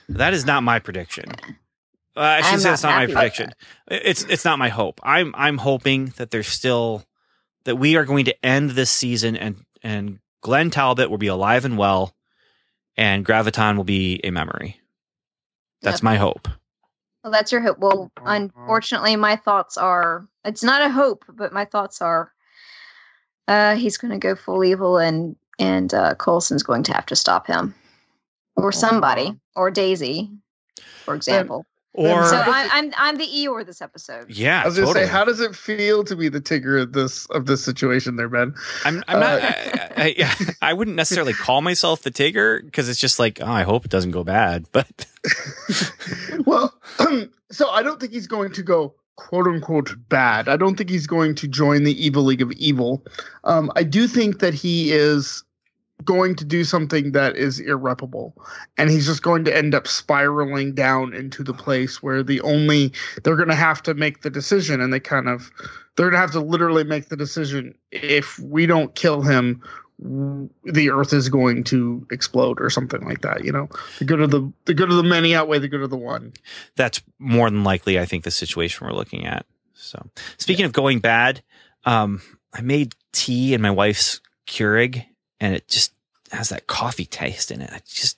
That 0.10 0.34
is 0.34 0.46
not 0.46 0.64
my 0.64 0.80
prediction. 0.80 1.26
Uh, 2.16 2.22
I 2.22 2.42
should 2.42 2.54
I'm 2.54 2.60
say 2.60 2.70
not 2.72 2.84
not 2.84 2.96
my 2.96 3.06
prediction. 3.14 3.52
It's 3.90 4.24
it's 4.24 4.46
not 4.46 4.58
my 4.58 4.70
hope. 4.70 5.00
I'm 5.04 5.34
I'm 5.38 5.58
hoping 5.58 6.08
that 6.18 6.32
there's 6.32 6.48
still 6.48 7.04
that 7.66 7.76
we 7.76 7.96
are 7.96 8.06
going 8.06 8.26
to 8.26 8.46
end 8.46 8.72
this 8.72 8.90
season 8.90 9.36
and 9.36 9.64
and 9.84 10.20
Glenn 10.42 10.72
Talbot 10.72 11.10
will 11.10 11.18
be 11.18 11.28
alive 11.28 11.66
and 11.66 11.78
well, 11.78 12.16
and 12.96 13.26
Graviton 13.26 13.76
will 13.78 13.84
be 13.84 14.20
a 14.24 14.32
memory. 14.32 14.80
That's 15.82 15.98
Yep. 16.00 16.04
my 16.04 16.16
hope. 16.16 16.48
Well, 17.24 17.32
that's 17.32 17.52
your 17.52 17.62
hope. 17.62 17.78
Well, 17.80 18.12
unfortunately, 18.26 19.16
my 19.16 19.36
thoughts 19.36 19.78
are 19.78 20.28
it's 20.46 20.64
not 20.64 20.82
a 20.82 20.90
hope, 20.90 21.26
but 21.28 21.52
my 21.54 21.66
thoughts 21.66 22.02
are 22.02 22.32
uh, 23.48 23.76
he's 23.76 23.98
going 23.98 24.12
to 24.12 24.18
go 24.18 24.36
full 24.36 24.64
evil, 24.64 24.98
and 24.98 25.36
and 25.60 25.94
uh, 25.94 26.16
Coulson's 26.16 26.64
going 26.64 26.84
to 26.84 26.94
have 26.94 27.06
to 27.08 27.16
stop 27.16 27.46
him, 27.48 27.76
or 28.56 28.72
somebody, 28.72 29.38
or 29.58 29.72
Daisy, 29.72 30.32
for 31.04 31.16
example. 31.16 31.66
Or 31.98 32.28
so 32.28 32.36
how 32.38 32.46
does 32.46 32.72
I, 32.72 32.78
I'm 32.78 32.94
I'm 32.96 33.18
the 33.18 33.26
Eeyore 33.26 33.66
this 33.66 33.82
episode. 33.82 34.30
yeah, 34.30 34.62
I 34.62 34.68
was 34.68 34.78
gonna 34.78 34.94
say, 34.94 35.08
how 35.08 35.26
does 35.26 35.40
it 35.40 35.56
feel 35.56 36.04
to 36.04 36.16
be 36.16 36.30
the 36.30 36.40
Tigger 36.40 36.80
of 36.80 36.94
this 36.94 37.26
of 37.28 37.48
this 37.48 37.64
situation 37.64 38.18
there, 38.18 38.30
Ben? 38.30 38.54
I'm, 38.86 39.04
I'm 39.08 39.20
not. 39.20 39.42
Uh, 39.42 39.46
I, 39.48 39.92
I, 39.98 40.16
yeah, 40.16 40.36
I 40.62 40.74
wouldn't 40.74 40.96
necessarily 40.96 41.34
call 41.34 41.64
myself 41.64 42.04
the 42.04 42.12
Tigger 42.12 42.64
because 42.64 42.88
it's 42.88 43.00
just 43.00 43.18
like, 43.18 43.40
oh, 43.42 43.52
I 43.52 43.64
hope 43.64 43.84
it 43.84 43.92
doesn't 43.92 44.12
go 44.12 44.24
bad. 44.24 44.68
But 44.72 45.08
well, 46.46 46.72
so 47.52 47.70
I 47.72 47.82
don't 47.82 48.00
think 48.00 48.14
he's 48.14 48.28
going 48.28 48.52
to 48.52 48.62
go 48.62 48.94
quote 49.16 49.48
unquote 49.48 49.96
bad. 50.08 50.48
I 50.48 50.56
don't 50.56 50.76
think 50.76 50.92
he's 50.92 51.08
going 51.08 51.34
to 51.34 51.48
join 51.48 51.84
the 51.84 52.06
evil 52.06 52.22
league 52.22 52.44
of 52.44 52.52
evil. 52.52 53.04
Um, 53.44 53.72
I 53.76 53.82
do 53.82 54.08
think 54.08 54.38
that 54.40 54.54
he 54.54 54.92
is 54.92 55.44
going 56.04 56.36
to 56.36 56.46
do 56.46 56.64
something 56.64 57.12
that 57.12 57.36
is 57.36 57.60
irreparable. 57.60 58.34
And 58.78 58.90
he's 58.90 59.06
just 59.06 59.24
going 59.24 59.44
to 59.46 59.56
end 59.56 59.74
up 59.74 59.88
spiraling 59.88 60.74
down 60.74 61.14
into 61.14 61.44
the 61.44 61.54
place 61.54 62.04
where 62.04 62.24
the 62.24 62.42
only 62.42 62.94
they're 63.24 63.36
going 63.36 63.50
to 63.50 63.56
have 63.56 63.82
to 63.84 63.94
make 63.94 64.22
the 64.22 64.30
decision. 64.30 64.80
And 64.82 64.94
they 64.94 65.00
kind 65.00 65.28
of 65.28 65.52
they're 65.96 66.10
going 66.10 66.14
to 66.14 66.20
have 66.20 66.32
to 66.32 66.42
literally 66.42 66.84
make 66.84 67.10
the 67.10 67.18
decision. 67.18 67.74
If 67.92 68.38
we 68.40 68.66
don't 68.66 68.96
kill 68.96 69.22
him 69.22 69.62
the 70.00 70.92
earth 70.92 71.12
is 71.12 71.28
going 71.28 71.64
to 71.64 72.06
explode 72.12 72.62
or 72.62 72.70
something 72.70 73.02
like 73.02 73.22
that 73.22 73.44
you 73.44 73.52
know? 73.52 73.68
The 73.98 74.06
good 74.06 74.22
of 74.22 74.30
the 74.30 74.52
the 74.66 74.74
good 74.74 74.90
of 74.90 74.96
the 74.96 75.04
many 75.04 75.34
outweigh 75.34 75.60
the 75.60 75.68
good 75.68 75.82
of 75.82 75.90
the 75.90 75.98
one. 75.98 76.34
That's 76.76 77.02
more 77.18 77.50
than 77.50 77.64
likely, 77.64 78.00
I 78.00 78.06
think, 78.06 78.24
the 78.24 78.32
situation 78.32 78.86
we're 78.86 78.94
looking 78.94 79.26
at. 79.26 79.46
So, 79.74 80.08
speaking 80.38 80.66
of 80.66 80.74
going 80.74 81.00
bad, 81.00 81.42
um, 81.86 82.22
I 82.54 82.62
made 82.62 82.94
tea 83.12 83.54
in 83.54 83.62
my 83.62 83.72
wife's 83.72 84.22
Keurig, 84.48 85.06
and 85.40 85.54
it 85.56 85.68
just 85.68 85.94
has 86.32 86.50
that 86.50 86.68
coffee 86.68 87.06
taste 87.06 87.52
in 87.52 87.62
it. 87.62 87.70
I 87.72 87.82
just, 87.88 88.18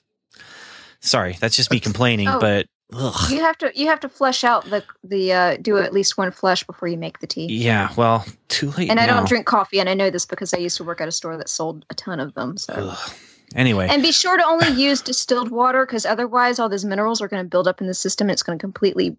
sorry, 1.00 1.36
that's 1.40 1.56
just 1.56 1.70
me 1.70 1.80
complaining, 1.80 2.28
Oh. 2.28 2.40
but 2.40 2.66
ugh. 2.92 3.30
You 3.30 3.40
have 3.40 3.56
to 3.58 3.70
you 3.74 3.86
have 3.86 4.00
to 4.00 4.08
flesh 4.08 4.42
out 4.44 4.64
the 4.68 4.82
the 5.04 5.32
uh, 5.32 5.56
do 5.60 5.78
at 5.78 5.92
least 5.92 6.18
one 6.18 6.30
flush 6.32 6.64
before 6.64 6.88
you 6.88 6.96
make 6.98 7.20
the 7.20 7.26
tea. 7.26 7.46
yeah, 7.46 7.92
well, 7.96 8.24
too 8.48 8.70
late. 8.72 8.90
And 8.90 8.98
I 9.00 9.06
don't 9.06 9.28
drink 9.28 9.46
coffee, 9.46 9.80
and 9.80 9.88
I 9.88 9.94
know 9.94 10.10
this 10.10 10.26
because 10.26 10.52
I 10.54 10.58
used 10.58 10.76
to 10.78 10.84
work 10.84 11.00
at 11.00 11.08
a 11.08 11.12
store 11.12 11.36
that 11.36 11.48
sold 11.48 11.84
a 11.90 11.94
ton 11.94 12.20
of 12.20 12.34
them. 12.34 12.56
So. 12.56 12.74
Ugh. 12.74 13.12
Anyway, 13.56 13.88
And 13.90 14.00
be 14.00 14.12
sure 14.12 14.36
to 14.36 14.46
only 14.46 14.68
use 14.80 15.02
distilled 15.02 15.50
water 15.50 15.84
because 15.84 16.06
otherwise, 16.06 16.60
all 16.60 16.68
those 16.68 16.84
minerals 16.84 17.20
are 17.20 17.26
going 17.26 17.42
to 17.42 17.48
build 17.48 17.66
up 17.66 17.80
in 17.80 17.88
the 17.88 17.94
system. 17.94 18.26
And 18.28 18.32
it's 18.32 18.44
going 18.44 18.56
to 18.56 18.62
completely 18.62 19.16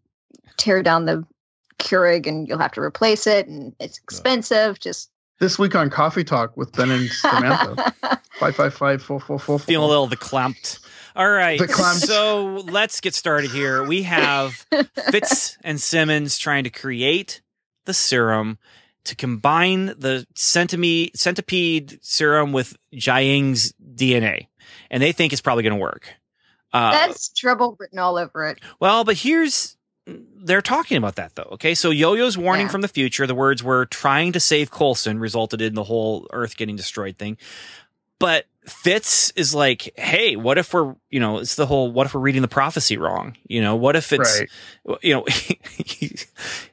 tear 0.55 0.81
down 0.81 1.03
the 1.03 1.25
Keurig, 1.79 2.27
and 2.27 2.47
you'll 2.47 2.57
have 2.59 2.71
to 2.73 2.81
replace 2.81 3.27
it, 3.27 3.47
and 3.47 3.75
it's 3.77 3.97
expensive. 3.97 4.79
Just 4.79 5.09
this 5.41 5.59
week 5.59 5.75
on 5.75 5.89
coffee 5.89 6.23
talk 6.23 6.55
with 6.55 6.71
ben 6.71 6.91
and 6.91 7.09
samantha 7.09 7.93
five 8.39 8.55
five 8.55 8.73
five 8.73 9.01
four 9.01 9.19
four 9.19 9.37
four 9.39 9.59
feeling 9.59 9.83
a 9.85 9.87
little 9.89 10.07
the 10.07 10.15
clumped. 10.15 10.79
All 11.13 11.29
right, 11.29 11.59
The 11.59 11.67
so 11.67 12.63
let's 12.69 13.01
get 13.01 13.13
started 13.13 13.51
here. 13.51 13.83
We 13.83 14.03
have 14.03 14.65
Fitz 15.09 15.57
and 15.63 15.81
Simmons 15.81 16.37
trying 16.37 16.63
to 16.63 16.69
create 16.69 17.41
the 17.83 17.93
serum 17.93 18.57
to 19.03 19.15
combine 19.17 19.87
the 19.87 20.25
centime- 20.35 21.13
centipede 21.13 21.99
serum 22.01 22.53
with 22.53 22.77
Jiaying's 22.93 23.73
DNA, 23.93 24.47
and 24.89 25.03
they 25.03 25.11
think 25.11 25.33
it's 25.33 25.41
probably 25.41 25.63
going 25.63 25.75
to 25.75 25.81
work. 25.81 26.13
Uh, 26.71 26.91
that's 26.91 27.33
trouble 27.33 27.75
written 27.77 27.99
all 27.99 28.17
over 28.17 28.45
it. 28.47 28.59
well, 28.79 29.03
but 29.03 29.17
here's 29.17 29.75
they're 30.43 30.61
talking 30.61 30.97
about 30.97 31.15
that 31.15 31.35
though. 31.35 31.49
Okay, 31.53 31.75
so 31.75 31.89
Yo-Yo's 31.91 32.37
warning 32.37 32.65
Yeah. 32.67 32.71
from 32.71 32.81
the 32.81 32.87
future. 32.87 33.27
The 33.27 33.35
words 33.35 33.63
were 33.63 33.85
trying 33.85 34.31
to 34.33 34.39
save 34.39 34.71
Coulson 34.71 35.19
resulted 35.19 35.61
in 35.61 35.75
the 35.75 35.83
whole 35.83 36.27
Earth 36.31 36.57
getting 36.57 36.75
destroyed 36.75 37.17
thing. 37.17 37.37
But 38.19 38.45
Fitz 38.65 39.31
is 39.31 39.55
like, 39.55 39.91
hey, 39.97 40.35
what 40.35 40.57
if 40.59 40.73
we're, 40.73 40.95
you 41.09 41.19
know, 41.19 41.39
it's 41.39 41.55
the 41.55 41.65
whole, 41.65 41.91
what 41.91 42.05
if 42.05 42.13
we're 42.13 42.21
reading 42.21 42.43
the 42.43 42.47
prophecy 42.47 42.95
wrong? 42.97 43.35
You 43.47 43.61
know, 43.61 43.75
what 43.75 43.95
if 43.95 44.13
it's, 44.13 44.39
right 44.85 44.99
you 45.01 45.13
know, 45.15 45.25
he, 45.29 46.15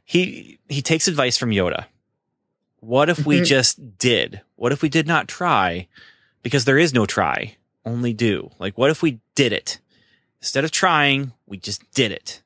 he 0.05 0.59
he 0.69 0.83
takes 0.83 1.09
advice 1.09 1.39
from 1.39 1.51
Yoda. 1.51 1.87
What 2.81 3.09
if 3.09 3.25
we 3.27 3.41
Mhm. 3.41 3.47
just 3.47 3.99
did? 3.99 4.43
What 4.57 4.73
if 4.73 4.83
we 4.83 4.89
did 4.91 5.07
not 5.07 5.27
try? 5.29 5.89
Because 6.43 6.65
there 6.67 6.79
is 6.79 6.93
no 6.95 7.07
try, 7.07 7.57
only 7.85 8.13
do. 8.13 8.51
Like, 8.59 8.77
what 8.79 8.91
if 8.91 9.03
we 9.03 9.21
did 9.35 9.53
it 9.53 9.79
instead 10.41 10.65
of 10.65 10.71
trying? 10.71 11.33
We 11.47 11.57
just 11.57 11.83
did 11.93 12.13
it. 12.13 12.43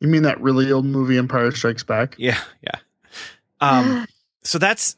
You 0.00 0.08
mean 0.08 0.22
that 0.22 0.40
really 0.40 0.70
old 0.72 0.84
movie 0.84 1.18
empire 1.18 1.50
strikes 1.50 1.82
back 1.82 2.14
Yeah, 2.18 2.38
yeah. 2.62 2.78
Um, 3.60 4.06
so 4.42 4.58
that's 4.58 4.96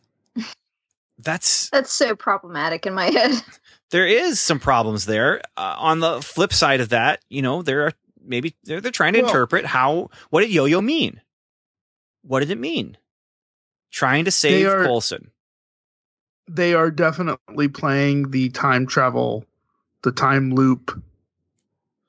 that's 1.18 1.70
that's 1.70 1.92
so 1.92 2.14
problematic 2.14 2.86
in 2.86 2.94
my 2.94 3.06
head. 3.06 3.32
there 3.90 4.06
is 4.06 4.40
some 4.40 4.60
problems 4.60 5.06
there. 5.06 5.40
Uh, 5.56 5.74
on 5.78 6.00
the 6.00 6.20
flip 6.22 6.52
side 6.52 6.80
of 6.80 6.90
that, 6.90 7.20
you 7.28 7.42
know, 7.42 7.62
there 7.62 7.86
are 7.86 7.92
maybe 8.24 8.54
they're 8.64 8.80
they're 8.80 8.90
trying 8.92 9.12
to 9.14 9.20
Well- 9.20 9.28
interpret 9.28 9.64
how 9.66 10.10
what 10.30 10.40
did 10.42 10.50
yo-yo 10.50 10.80
mean? 10.80 11.20
What 12.22 12.40
did 12.40 12.50
it 12.50 12.58
mean? 12.58 12.96
Trying 13.90 14.24
to 14.26 14.30
save 14.30 14.66
are- 14.68 14.84
Coulson. 14.84 15.30
they 16.48 16.74
are 16.74 16.90
definitely 16.90 17.68
playing 17.68 18.30
the 18.30 18.48
time 18.50 18.86
travel 18.86 19.44
the 20.02 20.12
time 20.12 20.54
loop 20.54 21.02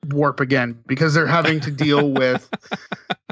warp 0.08 0.40
again 0.40 0.78
because 0.86 1.14
they're 1.14 1.26
having 1.26 1.60
to 1.60 1.70
deal 1.70 2.10
with 2.12 2.48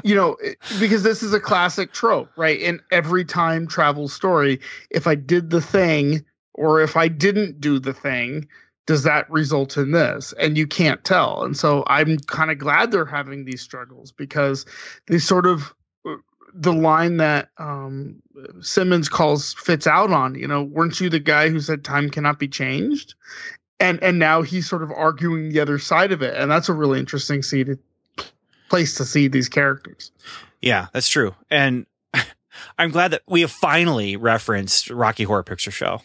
you 0.03 0.13
know 0.15 0.37
because 0.79 1.03
this 1.03 1.23
is 1.23 1.33
a 1.33 1.39
classic 1.39 1.91
trope 1.91 2.29
right 2.37 2.59
in 2.59 2.79
every 2.91 3.25
time 3.25 3.67
travel 3.67 4.07
story 4.07 4.59
if 4.91 5.07
i 5.07 5.15
did 5.15 5.49
the 5.49 5.61
thing 5.61 6.23
or 6.53 6.81
if 6.81 6.95
i 6.95 7.07
didn't 7.07 7.59
do 7.59 7.79
the 7.79 7.93
thing 7.93 8.47
does 8.85 9.03
that 9.03 9.29
result 9.29 9.77
in 9.77 9.91
this 9.91 10.33
and 10.39 10.57
you 10.57 10.67
can't 10.67 11.03
tell 11.03 11.43
and 11.43 11.57
so 11.57 11.83
i'm 11.87 12.17
kind 12.27 12.51
of 12.51 12.57
glad 12.57 12.91
they're 12.91 13.05
having 13.05 13.45
these 13.45 13.61
struggles 13.61 14.11
because 14.11 14.65
they 15.07 15.17
sort 15.17 15.47
of 15.47 15.73
the 16.53 16.73
line 16.73 17.17
that 17.17 17.49
um, 17.57 18.21
Simmons 18.61 19.09
calls 19.09 19.53
Fitz 19.53 19.87
out 19.87 20.11
on. 20.11 20.35
You 20.35 20.47
know, 20.47 20.63
weren't 20.63 20.99
you 20.99 21.09
the 21.09 21.19
guy 21.19 21.49
who 21.49 21.59
said 21.59 21.83
time 21.83 22.09
cannot 22.09 22.39
be 22.39 22.47
changed? 22.47 23.15
And 23.79 24.01
and 24.03 24.19
now 24.19 24.41
he's 24.41 24.67
sort 24.69 24.83
of 24.83 24.91
arguing 24.91 25.49
the 25.49 25.59
other 25.61 25.79
side 25.79 26.11
of 26.11 26.21
it, 26.21 26.35
and 26.35 26.51
that's 26.51 26.67
a 26.69 26.73
really 26.73 26.99
interesting 26.99 27.41
see 27.41 27.63
to, 27.63 27.77
place 28.69 28.95
to 28.95 29.05
see 29.05 29.27
these 29.27 29.47
characters. 29.47 30.11
Yeah, 30.61 30.87
that's 30.93 31.07
true. 31.07 31.33
And 31.49 31.85
I'm 32.77 32.91
glad 32.91 33.11
that 33.11 33.21
we 33.27 33.41
have 33.41 33.51
finally 33.51 34.17
referenced 34.17 34.89
Rocky 34.89 35.23
Horror 35.23 35.43
Picture 35.43 35.71
Show 35.71 36.01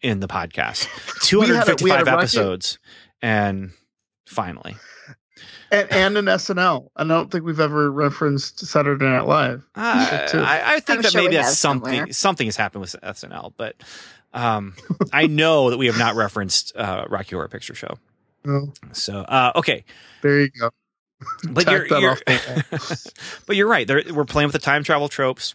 in 0.00 0.20
the 0.20 0.28
podcast. 0.28 0.88
We 1.38 1.46
had 1.46 1.68
a- 1.68 1.76
we 1.82 1.90
had 1.90 2.04
255 2.04 2.06
Rocky- 2.06 2.10
episodes. 2.18 2.78
And 3.20 3.70
finally. 4.26 4.76
And 5.70 5.90
and 5.92 6.18
an 6.18 6.24
SNL. 6.26 6.88
I 6.96 7.04
don't 7.04 7.30
think 7.30 7.44
we've 7.44 7.60
ever 7.60 7.90
referenced 7.90 8.66
Saturday 8.66 9.04
Night 9.06 9.26
Live. 9.26 9.64
Uh. 9.74 10.28
I, 10.34 10.74
I 10.76 10.80
think 10.80 10.98
I'm 10.98 11.02
that 11.02 11.12
sure 11.12 11.22
maybe 11.22 11.36
that's 11.36 11.56
something 11.56 11.92
somewhere. 11.92 12.12
something 12.12 12.46
has 12.46 12.56
happened 12.56 12.82
with 12.82 12.96
SNL, 13.02 13.52
but 13.56 13.76
um, 14.34 14.74
I 15.12 15.26
know 15.26 15.70
that 15.70 15.78
we 15.78 15.86
have 15.86 15.98
not 15.98 16.14
referenced 16.14 16.74
uh, 16.76 17.04
Rocky 17.08 17.34
Horror 17.36 17.48
Picture 17.48 17.74
Show. 17.74 17.98
Oh, 18.46 18.72
So 18.92 19.18
uh, 19.20 19.52
okay, 19.56 19.84
there 20.22 20.40
you 20.40 20.50
go. 20.50 20.70
but 21.50 21.64
you're, 21.70 21.86
you're 22.00 22.16
but 23.46 23.56
you're 23.56 23.68
right. 23.68 23.86
There, 23.86 24.02
we're 24.12 24.24
playing 24.24 24.48
with 24.48 24.52
the 24.54 24.58
time 24.58 24.82
travel 24.84 25.08
tropes, 25.08 25.54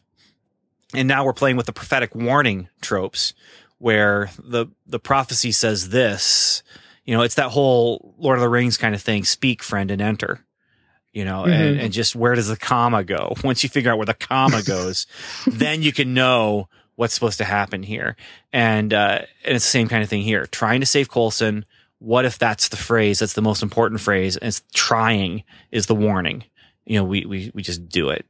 and 0.93 1.07
now 1.07 1.25
we're 1.25 1.33
playing 1.33 1.57
with 1.57 1.65
the 1.65 1.73
prophetic 1.73 2.15
warning 2.15 2.69
tropes, 2.81 3.33
where 3.77 4.29
the 4.41 4.67
the 4.85 4.99
prophecy 4.99 5.51
says 5.51 5.89
this. 5.89 6.63
You 7.03 7.15
know, 7.15 7.21
it's 7.23 7.35
that 7.35 7.51
whole 7.51 8.15
Lord 8.17 8.37
of 8.37 8.41
the 8.41 8.49
Rings 8.49 8.77
kind 8.77 8.93
of 8.95 9.01
thing. 9.01 9.23
Speak, 9.23 9.63
friend, 9.63 9.91
and 9.91 10.01
enter. 10.01 10.43
You 11.13 11.25
know, 11.25 11.45
and, 11.45 11.77
Mhm. 11.77 11.83
and 11.85 11.93
just 11.93 12.15
where 12.15 12.35
does 12.35 12.47
the 12.49 12.57
comma 12.57 13.03
go? 13.03 13.33
Once 13.43 13.63
you 13.63 13.69
figure 13.69 13.91
out 13.91 13.97
where 13.97 14.05
the 14.05 14.13
comma 14.13 14.61
goes, 14.61 15.07
then 15.47 15.81
you 15.81 15.91
can 15.91 16.13
know 16.13 16.69
what's 16.97 17.13
supposed 17.13 17.37
to 17.37 17.45
happen 17.45 17.83
here. 17.83 18.17
And 18.51 18.93
uh, 18.93 19.21
and 19.45 19.55
it's 19.55 19.63
the 19.63 19.71
same 19.71 19.87
kind 19.87 20.03
of 20.03 20.09
thing 20.09 20.21
here. 20.23 20.45
Trying 20.47 20.81
to 20.81 20.85
save 20.85 21.09
Coulson. 21.09 21.63
What 21.99 22.25
if 22.25 22.37
that's 22.37 22.67
the 22.67 22.77
phrase? 22.77 23.19
That's 23.19 23.33
the 23.33 23.41
most 23.41 23.63
important 23.63 24.01
phrase. 24.01 24.35
And 24.35 24.49
it's 24.49 24.61
trying 24.73 25.43
is 25.71 25.85
the 25.85 25.95
warning. 25.95 26.43
You 26.85 26.99
know, 26.99 27.05
we 27.05 27.25
we 27.25 27.51
we 27.53 27.63
just 27.63 27.87
do 27.87 28.09
it. 28.09 28.25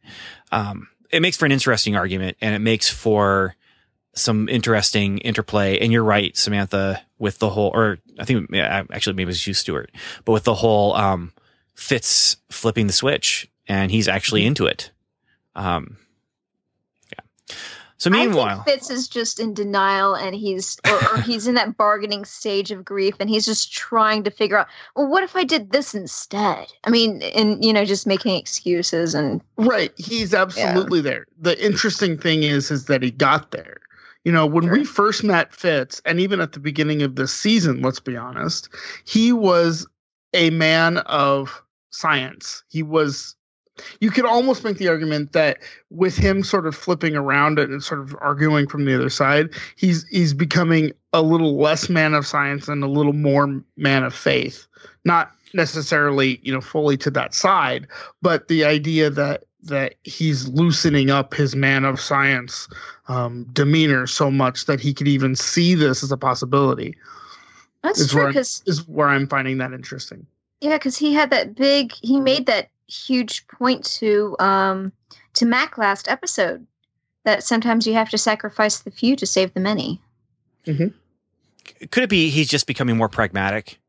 Um, 0.51 0.87
it 1.09 1.21
makes 1.21 1.37
for 1.37 1.45
an 1.45 1.51
interesting 1.51 1.95
argument, 1.95 2.37
and 2.41 2.53
it 2.53 2.59
makes 2.59 2.89
for 2.89 3.55
some 4.13 4.49
interesting 4.49 5.19
interplay. 5.19 5.79
And 5.79 5.91
you're 5.91 6.03
right, 6.03 6.35
Samantha, 6.35 7.01
with 7.19 7.39
the 7.39 7.49
whole, 7.49 7.71
or 7.73 7.99
I 8.19 8.25
think 8.25 8.49
actually 8.53 9.13
maybe 9.13 9.23
it 9.23 9.27
was 9.27 9.47
you, 9.47 9.53
Stuart, 9.53 9.91
but 10.25 10.33
with 10.33 10.43
the 10.43 10.55
whole 10.55 10.95
um, 10.95 11.31
Fitz 11.75 12.37
flipping 12.49 12.87
the 12.87 12.93
switch, 12.93 13.49
and 13.67 13.91
he's 13.91 14.07
actually 14.07 14.45
into 14.45 14.65
it. 14.65 14.91
Um, 15.55 15.97
yeah. 17.11 17.55
So 17.99 18.11
meanwhile, 18.11 18.61
I 18.61 18.63
think 18.63 18.79
Fitz 18.79 18.89
is 18.91 19.07
just 19.07 19.39
in 19.39 19.53
denial, 19.55 20.13
and 20.13 20.35
he's 20.35 20.77
or, 20.87 21.13
or 21.13 21.21
he's 21.21 21.47
in 21.47 21.55
that 21.55 21.77
bargaining 21.77 22.25
stage 22.25 22.69
of 22.69 22.85
grief, 22.85 23.15
and 23.19 23.29
he's 23.29 23.45
just 23.45 23.73
trying 23.73 24.23
to 24.23 24.31
figure 24.31 24.57
out, 24.57 24.67
well, 24.95 25.07
what 25.07 25.23
if 25.23 25.35
I 25.35 25.43
did 25.43 25.71
this 25.71 25.95
instead? 25.95 26.67
I 26.83 26.91
mean, 26.91 27.23
and 27.23 27.63
you 27.65 27.73
know, 27.73 27.85
just 27.85 28.05
making 28.05 28.35
excuses 28.35 29.15
and 29.15 29.41
Right. 29.57 29.91
He's 29.97 30.33
absolutely 30.33 31.01
there. 31.01 31.25
The 31.39 31.63
interesting 31.63 32.17
thing 32.17 32.43
is 32.43 32.69
is 32.69 32.85
that 32.85 33.01
he 33.01 33.09
got 33.09 33.51
there. 33.51 33.77
You 34.23 34.31
know, 34.31 34.45
when 34.45 34.69
we 34.69 34.83
first 34.83 35.23
met 35.23 35.53
Fitz, 35.53 36.01
and 36.05 36.19
even 36.19 36.41
at 36.41 36.51
the 36.51 36.59
beginning 36.59 37.01
of 37.01 37.15
this 37.15 37.33
season, 37.33 37.81
let's 37.81 37.99
be 37.99 38.17
honest, 38.17 38.69
he 39.05 39.31
was 39.31 39.87
a 40.33 40.49
man 40.49 40.97
of 40.99 41.63
science. 41.91 42.63
He 42.67 42.83
was 42.83 43.35
you 43.99 44.11
could 44.11 44.25
almost 44.25 44.63
make 44.63 44.77
the 44.77 44.87
argument 44.87 45.33
that 45.33 45.57
with 45.89 46.17
him 46.17 46.43
sort 46.43 46.67
of 46.67 46.75
flipping 46.75 47.15
around 47.15 47.59
and 47.59 47.83
sort 47.83 47.99
of 48.01 48.15
arguing 48.21 48.67
from 48.67 48.85
the 48.85 48.95
other 48.95 49.09
side, 49.09 49.49
he's 49.75 50.05
he's 50.09 50.33
becoming 50.33 50.91
a 51.13 51.21
little 51.21 51.57
less 51.57 51.89
man 51.89 52.13
of 52.13 52.25
science 52.25 52.67
and 52.67 52.83
a 52.83 52.87
little 52.87 53.13
more 53.13 53.61
man 53.75 54.03
of 54.03 54.13
faith. 54.13 54.67
Not 55.05 55.31
necessarily, 55.53 56.39
you 56.43 56.53
know, 56.53 56.61
fully 56.61 56.97
to 56.97 57.11
that 57.11 57.33
side, 57.33 57.87
but 58.21 58.47
the 58.47 58.65
idea 58.65 59.09
that 59.09 59.43
that 59.63 59.95
he's 60.03 60.47
loosening 60.49 61.09
up 61.09 61.33
his 61.33 61.55
man 61.55 61.83
of 61.83 61.99
science 61.99 62.67
um, 63.07 63.43
demeanor 63.53 64.07
so 64.07 64.29
much 64.31 64.65
that 64.65 64.79
he 64.79 64.93
could 64.93 65.07
even 65.07 65.35
see 65.35 65.75
this 65.75 66.03
as 66.03 66.11
a 66.11 66.17
possibility 66.17 66.95
that's 67.83 67.99
Is 67.99 68.11
true 68.11 68.27
because 68.27 68.63
is 68.65 68.87
where 68.87 69.07
I'm 69.07 69.27
finding 69.27 69.57
that 69.59 69.73
interesting. 69.73 70.25
yeah, 70.61 70.77
because 70.77 70.97
he 70.97 71.13
had 71.13 71.29
that 71.29 71.55
big, 71.55 71.93
he 72.01 72.19
made 72.19 72.45
that 72.47 72.69
huge 72.87 73.47
point 73.47 73.83
to 73.83 74.35
um 74.39 74.91
to 75.33 75.45
Mac 75.45 75.77
last 75.77 76.07
episode 76.07 76.65
that 77.25 77.43
sometimes 77.43 77.85
you 77.85 77.93
have 77.93 78.09
to 78.09 78.17
sacrifice 78.17 78.79
the 78.79 78.91
few 78.91 79.15
to 79.17 79.25
save 79.25 79.53
the 79.53 79.59
many. 79.59 80.01
could 81.91 82.03
it 82.03 82.09
be 82.09 82.29
he's 82.29 82.49
just 82.49 82.67
becoming 82.67 82.97
more 82.97 83.09
pragmatic, 83.09 83.79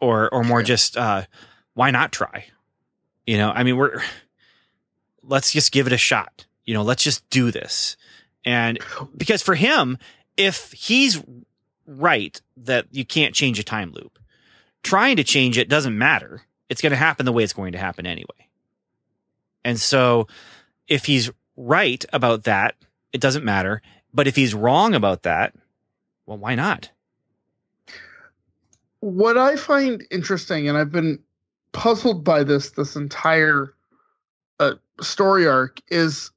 or 0.00 0.32
or 0.32 0.44
more 0.44 0.62
just 0.62 0.96
uh, 0.96 1.24
why 1.74 1.90
not 1.90 2.12
try? 2.12 2.46
You 3.26 3.36
know, 3.36 3.50
I 3.50 3.62
mean, 3.62 3.76
we're 3.76 4.02
let's 5.22 5.52
just 5.52 5.72
give 5.72 5.86
it 5.86 5.92
a 5.92 5.98
shot. 5.98 6.46
You 6.64 6.74
know, 6.74 6.82
let's 6.82 7.02
just 7.02 7.28
do 7.30 7.50
this, 7.50 7.96
and 8.44 8.78
because 9.16 9.42
for 9.42 9.54
him, 9.54 9.98
if 10.36 10.72
he's 10.72 11.22
right 11.86 12.40
that 12.56 12.86
you 12.92 13.04
can't 13.04 13.34
change 13.34 13.58
a 13.58 13.64
time 13.64 13.92
loop, 13.92 14.18
trying 14.82 15.16
to 15.16 15.24
change 15.24 15.58
it 15.58 15.68
doesn't 15.68 15.96
matter. 15.96 16.42
It's 16.68 16.80
going 16.80 16.90
to 16.90 16.96
happen 16.96 17.26
the 17.26 17.32
way 17.32 17.44
it's 17.44 17.52
going 17.52 17.72
to 17.72 17.78
happen 17.78 18.06
anyway. 18.06 18.48
And 19.64 19.80
so, 19.80 20.28
if 20.86 21.04
he's 21.04 21.30
right 21.56 22.04
about 22.12 22.44
that, 22.44 22.74
it 23.12 23.20
doesn't 23.20 23.44
matter. 23.44 23.82
But 24.14 24.26
if 24.26 24.36
he's 24.36 24.54
wrong 24.54 24.94
about 24.94 25.24
that, 25.24 25.54
well, 26.26 26.38
why 26.38 26.54
not? 26.54 26.90
what 29.00 29.38
I 29.38 29.56
find 29.56 30.04
interesting, 30.10 30.68
and 30.68 30.76
I've 30.76 30.92
been 30.92 31.18
puzzled 31.72 32.24
by 32.24 32.42
this 32.44 32.70
this 32.70 32.96
entire 32.96 33.74
uh, 34.58 34.74
story 35.00 35.46
arc, 35.46 35.80
is 35.88 36.30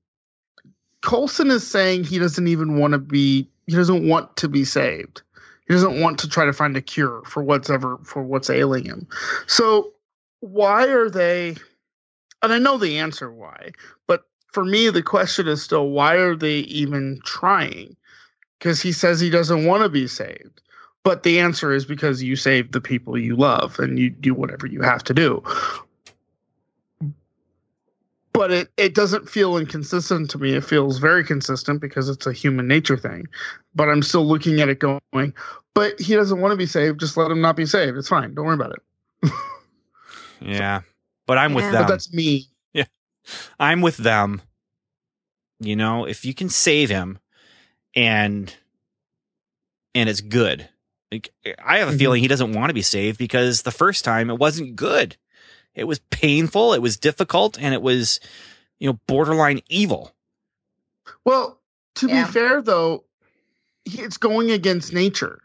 Coulson 1.01 1.49
is 1.49 1.65
saying 1.65 2.03
he 2.03 2.19
doesn't 2.19 2.47
even 2.47 2.77
want 2.77 2.93
to 2.93 2.99
be, 2.99 3.49
he 3.67 3.75
doesn't 3.75 4.07
want 4.07 4.35
to 4.37 4.47
be 4.47 4.63
saved. 4.63 5.21
He 5.67 5.73
doesn't 5.73 6.01
want 6.01 6.19
to 6.19 6.29
try 6.29 6.45
to 6.45 6.53
find 6.53 6.75
a 6.75 6.81
cure 6.81 7.21
for 7.25 7.41
what's 7.41 7.69
ever 7.69 7.97
for 8.03 8.21
what's 8.21 8.49
ailing 8.49 8.85
him. 8.85 9.07
So 9.47 9.93
why 10.41 10.87
are 10.87 11.09
they? 11.09 11.55
And 12.43 12.51
I 12.51 12.59
know 12.59 12.77
the 12.77 12.99
answer 12.99 13.31
why, 13.31 13.71
but 14.07 14.25
for 14.51 14.65
me 14.65 14.89
the 14.89 15.03
question 15.03 15.47
is 15.47 15.61
still 15.61 15.89
why 15.89 16.15
are 16.15 16.35
they 16.35 16.59
even 16.59 17.19
trying? 17.23 17.95
Because 18.59 18.81
he 18.81 18.91
says 18.91 19.19
he 19.19 19.29
doesn't 19.29 19.65
want 19.65 19.83
to 19.83 19.89
be 19.89 20.07
saved. 20.07 20.61
But 21.03 21.23
the 21.23 21.39
answer 21.39 21.71
is 21.71 21.85
because 21.85 22.21
you 22.21 22.35
save 22.35 22.73
the 22.73 22.81
people 22.81 23.17
you 23.17 23.35
love 23.35 23.79
and 23.79 23.97
you 23.97 24.09
do 24.09 24.35
whatever 24.35 24.67
you 24.67 24.81
have 24.81 25.03
to 25.05 25.13
do. 25.13 25.43
But 28.33 28.51
it, 28.51 28.69
it 28.77 28.93
doesn't 28.93 29.29
feel 29.29 29.57
inconsistent 29.57 30.29
to 30.31 30.37
me. 30.37 30.53
It 30.53 30.63
feels 30.63 30.99
very 30.99 31.23
consistent 31.23 31.81
because 31.81 32.07
it's 32.07 32.27
a 32.27 32.33
human 32.33 32.67
nature 32.67 32.97
thing. 32.97 33.27
But 33.75 33.89
I'm 33.89 34.03
still 34.03 34.25
looking 34.25 34.61
at 34.61 34.69
it 34.69 34.79
going, 34.79 35.33
but 35.73 35.99
he 35.99 36.13
doesn't 36.13 36.39
want 36.39 36.51
to 36.51 36.57
be 36.57 36.67
saved. 36.67 36.99
Just 36.99 37.17
let 37.17 37.31
him 37.31 37.41
not 37.41 37.55
be 37.55 37.65
saved. 37.65 37.97
It's 37.97 38.07
fine. 38.07 38.33
Don't 38.35 38.45
worry 38.45 38.55
about 38.55 38.71
it. 38.71 38.81
Yeah. 40.41 40.81
But 41.27 41.37
I'm 41.37 41.53
with 41.53 41.65
Yeah. 41.65 41.71
them. 41.71 41.81
But 41.83 41.87
that's 41.89 42.13
me. 42.13 42.47
Yeah. 42.73 42.85
I'm 43.59 43.81
with 43.81 43.97
them. 43.97 44.41
You 45.59 45.75
know, 45.75 46.05
if 46.05 46.25
you 46.25 46.33
can 46.33 46.49
save 46.49 46.89
him 46.89 47.19
and 47.95 48.53
and 49.93 50.09
it's 50.09 50.21
good. 50.21 50.69
Like 51.11 51.29
I 51.63 51.77
have 51.79 51.89
a 51.89 51.91
Mhm. 51.91 51.99
feeling 51.99 52.21
he 52.21 52.27
doesn't 52.27 52.53
want 52.53 52.69
to 52.69 52.73
be 52.73 52.81
saved 52.81 53.17
because 53.17 53.61
the 53.61 53.71
first 53.71 54.03
time 54.05 54.29
it 54.29 54.39
wasn't 54.39 54.75
good. 54.75 55.17
It 55.75 55.83
was 55.85 55.99
painful, 56.09 56.73
it 56.73 56.81
was 56.81 56.97
difficult, 56.97 57.57
and 57.59 57.73
it 57.73 57.81
was, 57.81 58.19
you 58.79 58.87
know, 58.89 58.99
borderline 59.07 59.61
evil. 59.69 60.15
Well, 61.25 61.61
to 61.95 62.07
Yeah. 62.07 62.25
be 62.25 62.31
fair, 62.31 62.61
though, 62.61 63.05
it's 63.85 64.17
going 64.17 64.51
against 64.51 64.93
nature. 64.93 65.41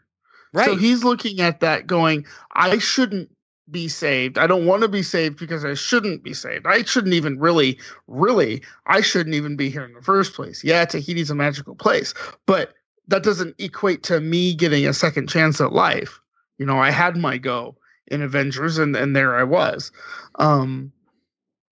Right. 0.53 0.65
So 0.65 0.75
he's 0.75 1.03
looking 1.03 1.39
at 1.41 1.59
that 1.59 1.87
going, 1.87 2.25
I 2.53 2.77
shouldn't 2.79 3.29
be 3.69 3.87
saved. 3.87 4.37
I 4.37 4.47
don't 4.47 4.65
want 4.65 4.81
to 4.83 4.87
be 4.87 5.03
saved 5.03 5.37
because 5.37 5.65
I 5.65 5.73
shouldn't 5.73 6.23
be 6.23 6.33
saved. 6.33 6.65
I 6.67 6.83
shouldn't 6.83 7.13
even 7.13 7.39
really, 7.39 7.79
really, 8.07 8.61
I 8.85 9.01
shouldn't 9.01 9.35
even 9.35 9.55
be 9.55 9.69
here 9.69 9.83
in 9.83 9.93
the 9.93 10.01
first 10.01 10.33
place. 10.33 10.63
Yeah, 10.63 10.85
Tahiti's 10.85 11.29
a 11.29 11.35
magical 11.35 11.75
place, 11.75 12.13
but 12.45 12.73
that 13.07 13.23
doesn't 13.23 13.55
equate 13.59 14.03
to 14.03 14.19
me 14.19 14.53
getting 14.53 14.85
a 14.85 14.93
second 14.93 15.29
chance 15.29 15.61
at 15.61 15.73
life. 15.73 16.19
You 16.57 16.65
know, 16.65 16.79
I 16.79 16.91
had 16.91 17.17
my 17.17 17.37
go 17.37 17.77
in 18.07 18.21
Avengers 18.21 18.77
and, 18.77 18.95
and 18.95 19.15
there 19.15 19.35
I 19.35 19.43
was. 19.43 19.91
Um, 20.35 20.91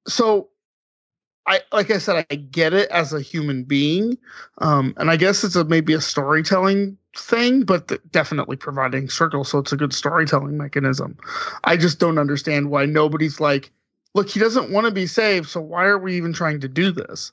so 0.07 0.49
I, 1.47 1.61
like 1.71 1.91
I 1.91 1.99
said, 1.99 2.25
I 2.29 2.35
get 2.35 2.73
it 2.73 2.89
as 2.89 3.13
a 3.13 3.21
human 3.21 3.63
being. 3.63 4.17
Um, 4.57 4.93
and 4.97 5.11
I 5.11 5.15
guess 5.15 5.43
it's 5.43 5.55
a, 5.55 5.63
maybe 5.63 5.93
a 5.93 6.01
storytelling 6.01 6.97
thing, 7.15 7.63
but 7.63 7.87
th- 7.87 8.01
definitely 8.11 8.57
providing 8.57 9.09
circle. 9.09 9.43
So 9.43 9.59
it's 9.59 9.71
a 9.71 9.77
good 9.77 9.93
storytelling 9.93 10.57
mechanism. 10.57 11.17
I 11.63 11.77
just 11.77 11.99
don't 11.99 12.17
understand 12.17 12.71
why 12.71 12.85
nobody's 12.85 13.39
like, 13.39 13.71
look, 14.13 14.29
he 14.29 14.39
doesn't 14.39 14.71
want 14.71 14.85
to 14.85 14.91
be 14.91 15.05
saved. 15.05 15.49
So 15.49 15.61
why 15.61 15.85
are 15.85 15.99
we 15.99 16.15
even 16.17 16.33
trying 16.33 16.61
to 16.61 16.67
do 16.67 16.91
this? 16.91 17.31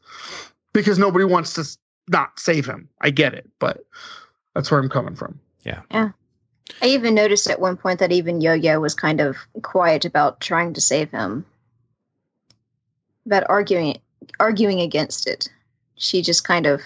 because 0.73 0.99
nobody 0.99 1.25
wants 1.25 1.55
to 1.55 1.79
not 2.09 2.39
save 2.39 2.67
him. 2.67 2.89
I 3.01 3.11
get 3.11 3.35
it, 3.35 3.49
but 3.59 3.85
that's 4.55 4.71
where 4.71 4.81
I'm 4.81 4.89
coming 4.89 5.15
from. 5.15 5.41
Yeah. 5.65 5.83
Yeah. 5.91 6.11
I 6.81 6.87
even 6.87 7.15
noticed 7.15 7.51
at 7.51 7.61
one 7.61 7.77
point 7.77 8.01
that 8.01 8.13
even 8.13 8.41
Yo 8.41 8.55
Yo 8.55 8.81
was 8.81 8.95
kind 8.95 9.21
of 9.21 9.37
quiet 9.63 10.05
about 10.05 10.41
trying 10.41 10.75
to 10.75 10.81
save 10.81 11.11
him, 11.11 11.45
about 13.27 13.45
arguing 13.49 13.99
arguing 14.41 14.81
against 14.81 15.27
it. 15.27 15.49
She 15.97 16.23
just 16.23 16.45
kind 16.45 16.67
of 16.67 16.81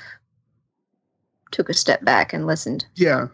took 1.51 1.69
a 1.69 1.75
step 1.75 2.05
back 2.05 2.33
and 2.33 2.47
listened. 2.47 2.85
Yeah. 2.95 3.29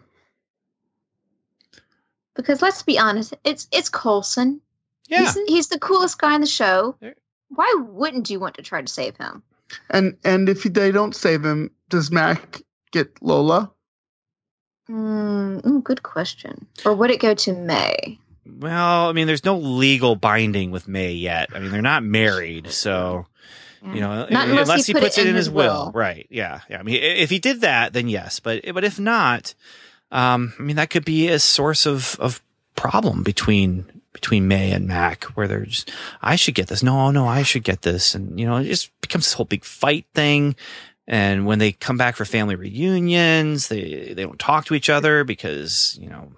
Because 2.35 2.61
let's 2.61 2.83
be 2.83 2.97
honest, 2.97 3.33
it's 3.43 3.67
it's 3.71 3.89
Coulson. 3.89 4.61
Yeah. 5.07 5.19
He's, 5.19 5.37
he's 5.47 5.67
the 5.67 5.79
coolest 5.79 6.19
guy 6.19 6.35
in 6.35 6.41
the 6.41 6.47
show. 6.47 6.95
Why 7.49 7.71
wouldn't 7.89 8.29
you 8.29 8.39
want 8.39 8.55
to 8.55 8.61
try 8.63 8.81
to 8.81 8.87
save 8.87 9.15
him? 9.17 9.43
And 9.89 10.17
and 10.23 10.49
if 10.49 10.63
they 10.63 10.91
don't 10.91 11.15
save 11.15 11.43
him, 11.43 11.71
does 11.89 12.11
Mac 12.11 12.61
get 12.91 13.11
Lola? 13.21 13.71
Mm, 14.89 15.83
good 15.83 16.03
question. 16.03 16.65
Or 16.85 16.93
would 16.95 17.11
it 17.11 17.19
go 17.19 17.33
to 17.33 17.53
May? 17.53 18.19
Well, 18.45 19.09
I 19.09 19.13
mean, 19.13 19.27
there's 19.27 19.45
no 19.45 19.57
legal 19.57 20.15
binding 20.15 20.71
with 20.71 20.87
May 20.87 21.13
yet. 21.13 21.49
I 21.53 21.59
mean, 21.59 21.71
they're 21.71 21.81
not 21.81 22.03
married, 22.03 22.69
so 22.71 23.25
you 23.85 23.99
know, 23.99 24.27
Not 24.29 24.47
unless 24.47 24.85
he 24.85 24.91
he 24.91 24.93
put 24.93 25.03
puts 25.03 25.17
it 25.17 25.25
it 25.25 25.29
in 25.29 25.35
his 25.35 25.49
will, 25.49 25.85
will. 25.87 25.91
right? 25.93 26.25
Yeah, 26.29 26.61
yeah. 26.69 26.79
I 26.79 26.83
mean, 26.83 27.01
if 27.01 27.29
he 27.29 27.39
did 27.39 27.61
that, 27.61 27.93
then 27.93 28.07
yes. 28.07 28.39
But 28.39 28.61
but 28.73 28.83
if 28.83 28.99
not, 28.99 29.53
um, 30.11 30.53
I 30.57 30.61
mean, 30.61 30.77
that 30.77 30.89
could 30.89 31.03
be 31.05 31.27
a 31.27 31.39
source 31.39 31.85
of 31.85 32.15
of 32.19 32.41
problem 32.75 33.23
between 33.23 34.01
between 34.13 34.47
May 34.47 34.71
and 34.71 34.87
Mac, 34.87 35.23
where 35.35 35.47
they're 35.47 35.65
just, 35.65 35.91
I 36.21 36.35
should 36.35 36.53
get 36.55 36.67
this. 36.67 36.83
No, 36.83 37.11
no, 37.11 37.27
I 37.27 37.43
should 37.43 37.63
get 37.63 37.81
this, 37.81 38.13
and 38.15 38.39
you 38.39 38.45
know, 38.45 38.57
it 38.57 38.65
just 38.65 38.89
becomes 39.01 39.25
this 39.25 39.33
whole 39.33 39.45
big 39.45 39.65
fight 39.65 40.05
thing. 40.13 40.55
And 41.05 41.45
when 41.45 41.59
they 41.59 41.73
come 41.73 41.97
back 41.97 42.15
for 42.15 42.23
family 42.23 42.55
reunions, 42.55 43.67
they 43.67 44.13
they 44.13 44.23
don't 44.23 44.39
talk 44.39 44.65
to 44.65 44.75
each 44.75 44.89
other 44.89 45.23
because 45.25 45.97
you 45.99 46.09
know 46.09 46.31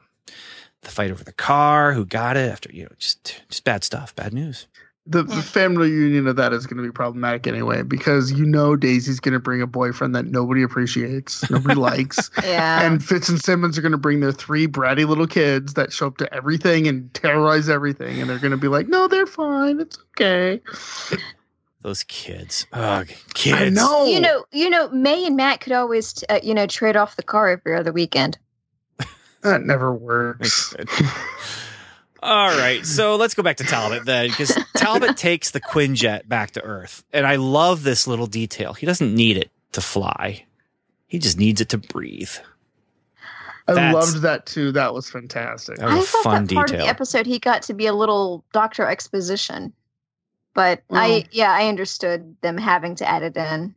the 0.85 0.91
fight 0.91 1.11
over 1.11 1.23
the 1.23 1.33
car, 1.33 1.91
who 1.93 2.05
got 2.05 2.37
it 2.37 2.49
after 2.49 2.71
you 2.71 2.83
know 2.83 2.91
just 2.97 3.41
just 3.49 3.63
bad 3.65 3.83
stuff, 3.83 4.15
bad 4.15 4.33
news. 4.33 4.67
The, 5.07 5.23
Yeah. 5.23 5.35
the 5.35 5.41
family 5.43 5.91
reunion 5.91 6.25
of 6.25 6.35
that 6.37 6.51
is 6.51 6.65
going 6.65 6.77
to 6.77 6.83
be 6.83 6.91
problematic 6.91 7.45
anyway 7.45 7.83
because 7.83 8.31
you 8.31 8.43
know 8.43 8.75
Daisy's 8.75 9.19
going 9.19 9.33
to 9.35 9.39
bring 9.39 9.61
a 9.61 9.67
boyfriend 9.67 10.15
that 10.15 10.25
nobody 10.25 10.63
appreciates, 10.63 11.47
nobody 11.51 11.75
likes, 11.79 12.31
Yeah. 12.43 12.81
and 12.81 13.03
Fitz 13.05 13.29
and 13.29 13.39
Simmons 13.39 13.77
are 13.77 13.81
going 13.83 13.91
to 13.91 13.99
bring 13.99 14.21
their 14.21 14.31
three 14.31 14.67
bratty 14.67 15.07
little 15.07 15.27
kids 15.27 15.75
that 15.75 15.93
show 15.93 16.07
up 16.07 16.17
to 16.17 16.33
everything 16.33 16.87
and 16.87 17.13
terrorize 17.13 17.69
everything, 17.69 18.19
and 18.19 18.27
they're 18.27 18.39
going 18.39 18.49
to 18.49 18.57
be 18.57 18.67
like, 18.67 18.87
"No, 18.87 19.07
they're 19.07 19.27
fine, 19.27 19.79
it's 19.79 19.99
okay." 20.19 20.59
Those 21.83 22.03
kids, 22.05 22.65
ugh, 22.73 23.07
kids. 23.35 23.61
I 23.61 23.69
know. 23.69 24.05
you 24.05 24.19
know, 24.19 24.43
you 24.51 24.71
know, 24.71 24.89
May 24.89 25.23
and 25.27 25.35
Matt 25.35 25.61
could 25.61 25.73
always, 25.73 26.23
uh, 26.29 26.39
you 26.41 26.55
know, 26.55 26.65
trade 26.65 26.95
off 26.95 27.15
the 27.15 27.21
car 27.21 27.49
every 27.49 27.75
other 27.75 27.91
weekend. 27.91 28.39
That 29.45 29.61
never 29.61 29.93
works. 29.93 30.75
All 32.21 32.57
right, 32.57 32.83
so 32.85 33.15
let's 33.17 33.35
go 33.35 33.43
back 33.43 33.57
to 33.57 33.63
Talbot 33.63 34.05
then, 34.05 34.29
because 34.29 34.57
Talbot 34.75 35.15
takes 35.17 35.51
the 35.51 35.61
Quinjet 35.61 36.27
back 36.27 36.51
to 36.51 36.61
Earth, 36.63 37.03
and 37.13 37.25
I 37.27 37.35
love 37.35 37.83
this 37.83 38.07
little 38.07 38.25
detail. 38.25 38.73
He 38.73 38.85
doesn't 38.87 39.13
need 39.13 39.37
it 39.37 39.51
to 39.73 39.81
fly; 39.81 40.45
he 41.07 41.19
just 41.19 41.37
needs 41.37 41.61
it 41.61 41.69
to 41.69 41.77
breathe. 41.77 42.31
I 43.67 43.73
That's- 43.73 43.93
loved 43.93 44.21
that 44.23 44.45
too. 44.47 44.71
That 44.71 44.93
was 44.93 45.09
fantastic. 45.09 45.77
That 45.77 45.85
was 45.85 45.95
I 45.95 45.99
a 45.99 46.01
thought 46.03 46.23
fun 46.23 46.45
that 46.45 46.53
part 46.55 46.71
of 46.71 46.79
the 46.79 46.87
episode 46.87 47.25
he 47.27 47.37
got 47.39 47.63
to 47.63 47.73
be 47.73 47.85
a 47.87 47.93
little 47.93 48.43
Doctor 48.53 48.85
Exposition, 48.87 49.73
but 50.55 50.81
Well- 50.89 51.01
I, 51.01 51.25
yeah, 51.31 51.51
I 51.51 51.67
understood 51.67 52.37
them 52.41 52.57
having 52.57 52.95
to 52.95 53.07
add 53.09 53.21
it 53.23 53.37
in. 53.37 53.75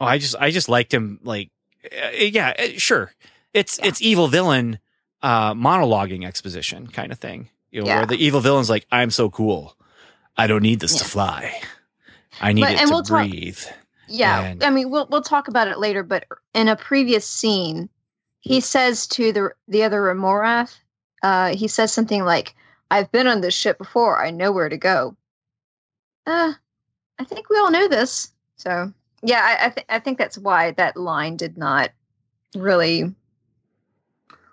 Oh, 0.00 0.06
I 0.06 0.18
just, 0.18 0.34
I 0.38 0.50
just 0.52 0.68
liked 0.68 0.94
him. 0.94 1.18
Like, 1.24 1.50
uh, 1.84 2.10
yeah, 2.12 2.54
uh, 2.58 2.66
sure, 2.76 3.12
it's 3.58 3.78
it's 3.82 4.00
evil 4.02 4.28
villain 4.28 4.78
uh, 5.22 5.52
monologuing 5.54 6.24
exposition 6.26 6.86
kind 6.86 7.12
of 7.12 7.18
thing. 7.18 7.48
You 7.70 7.82
know, 7.82 7.86
Yeah. 7.88 7.96
where 7.98 8.06
the 8.06 8.16
evil 8.24 8.40
villain's 8.40 8.70
like, 8.70 8.86
"I'm 8.90 9.10
so 9.10 9.28
cool, 9.30 9.76
I 10.36 10.46
don't 10.46 10.62
need 10.62 10.80
this 10.80 10.96
to 10.98 11.04
fly. 11.04 11.60
I 12.40 12.52
need 12.52 12.62
But- 12.62 12.72
it 12.72 12.78
and 12.80 12.88
to 12.88 12.94
we'll 12.94 13.02
talk- 13.02 13.28
breathe." 13.28 13.58
Yeah, 14.10 14.40
And- 14.40 14.64
I 14.64 14.70
mean, 14.70 14.90
we'll 14.90 15.06
we'll 15.10 15.22
talk 15.22 15.48
about 15.48 15.68
it 15.68 15.78
later. 15.78 16.02
But 16.02 16.24
in 16.54 16.68
a 16.68 16.76
previous 16.76 17.26
scene, 17.28 17.88
he 18.40 18.60
says 18.60 19.06
to 19.08 19.32
the 19.32 19.50
the 19.66 19.82
other 19.82 20.00
Remorath, 20.00 20.74
uh, 21.22 21.54
he 21.54 21.68
says 21.68 21.92
something 21.92 22.24
like, 22.24 22.54
"I've 22.90 23.10
been 23.12 23.26
on 23.26 23.40
this 23.42 23.54
ship 23.54 23.76
before. 23.76 24.24
I 24.24 24.30
know 24.30 24.50
where 24.52 24.68
to 24.70 24.78
go." 24.78 25.14
Uh, 26.26 26.52
I 27.18 27.24
think 27.24 27.50
we 27.50 27.58
all 27.58 27.70
know 27.70 27.88
this. 27.88 28.32
So 28.56 28.92
yeah, 29.22 29.40
I 29.44 29.66
I, 29.66 29.68
th- 29.70 29.86
I 29.90 29.98
think 29.98 30.16
that's 30.16 30.38
why 30.38 30.70
that 30.72 30.96
line 30.96 31.36
did 31.36 31.58
not 31.58 31.90
really 32.54 33.14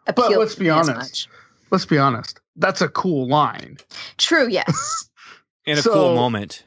appeal. 0.08 0.39
let's 0.39 0.53
to 0.56 0.60
be 0.60 0.66
me 0.66 0.72
as 0.72 0.89
honest. 0.89 0.97
much. 0.97 1.30
Let's 1.72 1.86
be 1.86 1.97
honest. 1.97 2.39
That's 2.56 2.82
a 2.82 2.88
cool 2.89 3.28
line. 3.28 3.78
True. 4.18 4.47
Yes. 4.49 5.10
in 5.66 5.78
a 5.78 5.82
So- 5.82 5.93
cool 5.93 6.16
moment 6.16 6.64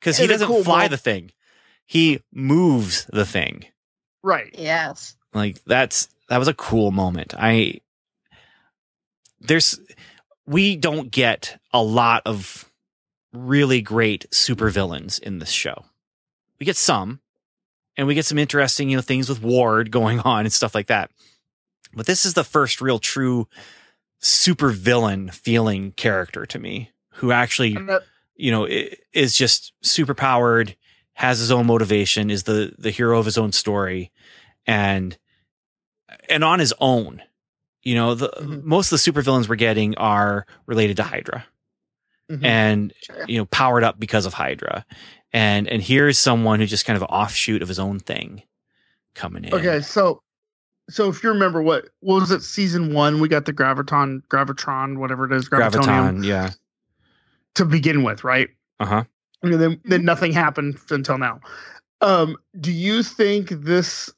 because 0.00 0.16
he 0.18 0.26
doesn't 0.26 0.46
cool 0.48 0.64
fly 0.64 0.84
mo- 0.84 0.88
the 0.88 0.96
thing 0.96 1.30
he 1.86 2.20
moves 2.32 3.06
the 3.12 3.26
thing 3.26 3.64
Right. 4.22 4.54
yes. 4.58 5.16
like 5.34 5.62
that's 5.64 6.08
that 6.28 6.38
was 6.38 6.48
a 6.48 6.54
cool 6.54 6.90
moment 6.90 7.34
i 7.38 7.80
there's 9.40 9.78
we 10.46 10.76
don't 10.76 11.10
get 11.10 11.60
a 11.72 11.82
lot 11.82 12.22
of 12.26 12.70
really 13.32 13.80
great 13.82 14.28
supervillains 14.30 15.20
in 15.20 15.38
this 15.38 15.50
show 15.50 15.84
we 16.58 16.64
get 16.66 16.76
some 16.76 17.20
and 17.96 18.06
we 18.06 18.14
get 18.14 18.24
some 18.24 18.38
interesting 18.38 18.88
you 18.88 18.96
know 18.96 19.02
things 19.02 19.28
with 19.28 19.42
ward 19.42 19.90
going 19.98 20.20
on 20.20 20.40
and 20.40 20.52
stuff 20.52 20.74
like 20.74 20.86
that 20.86 21.10
but 21.94 22.06
this 22.06 22.24
is 22.26 22.34
the 22.34 22.44
first 22.44 22.80
real 22.80 22.98
true 22.98 23.48
supervillain 24.20 25.32
feeling 25.32 25.92
character 25.92 26.44
to 26.46 26.58
me 26.58 26.90
who 27.14 27.32
actually 27.32 27.74
that, 27.74 28.02
you 28.36 28.50
know, 28.50 28.66
is 29.12 29.36
just 29.36 29.72
super 29.82 30.14
powered, 30.14 30.76
has 31.14 31.38
his 31.38 31.50
own 31.50 31.66
motivation, 31.66 32.30
is 32.30 32.44
the 32.44 32.72
the 32.78 32.90
hero 32.90 33.18
of 33.18 33.24
his 33.24 33.38
own 33.38 33.52
story, 33.52 34.10
and 34.66 35.16
and 36.28 36.44
on 36.44 36.58
his 36.58 36.74
own. 36.80 37.22
You 37.82 37.94
know, 37.94 38.14
the 38.14 38.28
Mhm. 38.30 38.64
most 38.64 38.92
of 38.92 39.00
the 39.02 39.10
supervillains 39.12 39.48
we're 39.48 39.56
getting 39.56 39.96
are 39.96 40.46
related 40.66 40.96
to 40.98 41.04
Hydra 41.04 41.46
Mhm. 42.30 42.44
and 42.44 42.92
Sure. 43.02 43.24
you 43.28 43.38
know 43.38 43.46
powered 43.46 43.84
up 43.84 43.98
because 43.98 44.26
of 44.26 44.34
Hydra, 44.34 44.84
and 45.32 45.68
and 45.68 45.82
here's 45.82 46.18
someone 46.18 46.60
who's 46.60 46.70
just 46.70 46.84
kind 46.84 46.96
of 46.96 47.02
offshoot 47.04 47.62
of 47.62 47.68
his 47.68 47.78
own 47.78 47.98
thing 48.00 48.42
coming 49.14 49.44
in. 49.44 49.54
Okay, 49.54 49.80
so 49.80 50.22
so 50.90 51.08
if 51.08 51.22
you 51.22 51.28
remember 51.28 51.62
what 51.62 51.88
what 52.00 52.20
was 52.20 52.30
it 52.30 52.42
season 52.42 52.94
one 52.94 53.20
we 53.20 53.28
got 53.28 53.44
the 53.44 53.52
graviton 53.52 54.22
gravitron 54.28 54.98
whatever 54.98 55.24
it 55.24 55.32
is 55.32 55.48
gravitonium 55.48 56.18
Graviton, 56.18 56.24
yeah, 56.24 56.50
to 57.54 57.64
begin 57.64 58.02
with 58.02 58.24
right? 58.24 58.48
Uh 58.80 58.86
huh. 58.86 59.04
and 59.42 59.54
then 59.54 59.80
then 59.84 60.04
nothing 60.04 60.32
happened 60.32 60.78
until 60.90 61.18
now. 61.18 61.40
Um 62.00 62.36
do 62.60 62.72
you 62.72 63.02
think 63.02 63.48
this 63.50 64.10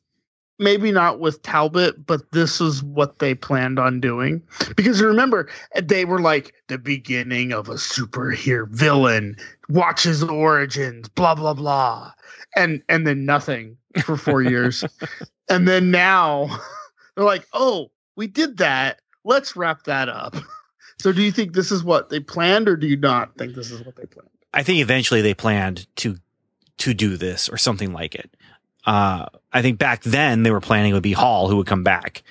maybe 0.59 0.93
not 0.93 1.21
with 1.21 1.41
talbot 1.43 2.07
but 2.07 2.31
this 2.33 2.61
is 2.61 2.83
what 2.83 3.19
they 3.19 3.35
planned 3.35 3.79
on 3.79 4.01
doing? 4.01 4.43
Because 4.77 5.03
remember 5.03 5.49
they 5.83 6.05
were 6.05 6.21
like 6.21 6.55
the 6.69 6.79
beginning 6.79 7.53
of 7.53 7.69
a 7.69 7.75
superhero 7.75 8.69
villain 8.69 9.37
watch 9.69 10.03
his 10.03 10.23
origins 10.23 11.09
blah 11.09 11.35
blah 11.35 11.55
blah. 11.55 12.13
And 12.57 12.83
and 12.89 13.07
then 13.07 13.25
nothing 13.25 13.77
for 14.05 14.17
four 14.17 14.43
years 14.43 14.85
and 15.51 15.69
then 15.69 15.91
now 15.91 16.49
they're 17.15 17.25
like 17.25 17.47
oh 17.53 17.91
we 18.17 18.27
did 18.27 18.57
that 18.59 19.01
let's 19.25 19.57
wrap 19.57 19.85
that 19.85 20.09
up 20.09 20.35
so 20.99 21.13
do 21.13 21.23
you 21.23 21.31
think 21.33 21.53
this 21.53 21.71
is 21.71 21.85
what 21.85 22.09
they 22.09 22.21
planned 22.21 22.69
or 22.69 22.77
do 22.77 22.87
you 22.87 22.97
not 22.97 23.37
think 23.37 23.55
this 23.55 23.71
is 23.71 23.85
what 23.85 23.97
they 23.97 24.07
planned 24.07 24.31
I 24.53 24.63
think 24.63 24.81
eventually 24.81 25.23
they 25.23 25.35
planned 25.35 25.87
to 25.97 26.17
to 26.79 26.95
do 26.95 27.17
this 27.17 27.49
or 27.49 27.57
something 27.57 27.93
like 27.93 28.15
it. 28.15 28.35
Uh, 28.87 29.27
I 29.53 29.63
think 29.63 29.79
back 29.79 30.03
then 30.03 30.43
they 30.43 30.51
were 30.51 30.61
planning 30.61 30.93
it 30.93 30.95
would 30.95 31.03
be 31.03 31.13
Hall 31.13 31.49
who 31.49 31.57
would 31.57 31.67
come 31.67 31.85
back 31.85 32.23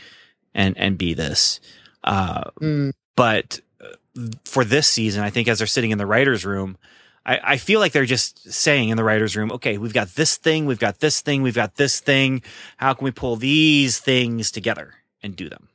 and 0.53 0.77
and 0.77 0.97
be 0.97 1.13
this. 1.13 1.59
Uh, 2.03 2.49
Mm, 2.59 2.93
but 3.15 3.59
uh, 3.81 4.27
for 4.45 4.63
this 4.63 4.87
season, 4.87 5.23
I 5.23 5.29
think 5.29 5.47
as 5.47 5.59
they're 5.59 5.67
sitting 5.67 5.91
in 5.91 5.97
the 5.97 6.05
writers' 6.05 6.45
room, 6.45 6.77
I, 7.25 7.39
I 7.43 7.57
feel 7.57 7.79
like 7.79 7.91
they're 7.91 8.05
just 8.05 8.51
saying 8.51 8.89
in 8.89 8.97
the 8.97 9.03
writers' 9.03 9.35
room, 9.35 9.51
okay, 9.51 9.77
we've 9.77 9.93
got 9.93 10.09
this 10.15 10.37
thing, 10.37 10.65
we've 10.65 10.79
got 10.79 10.99
this 10.99 11.21
thing, 11.21 11.41
we've 11.41 11.55
got 11.55 11.75
this 11.75 11.99
thing. 11.99 12.41
How 12.77 12.93
can 12.93 13.05
we 13.05 13.11
pull 13.11 13.35
these 13.35 13.99
things 13.99 14.51
together 14.51 14.95
and 15.23 15.35
do 15.35 15.49
them? 15.49 15.69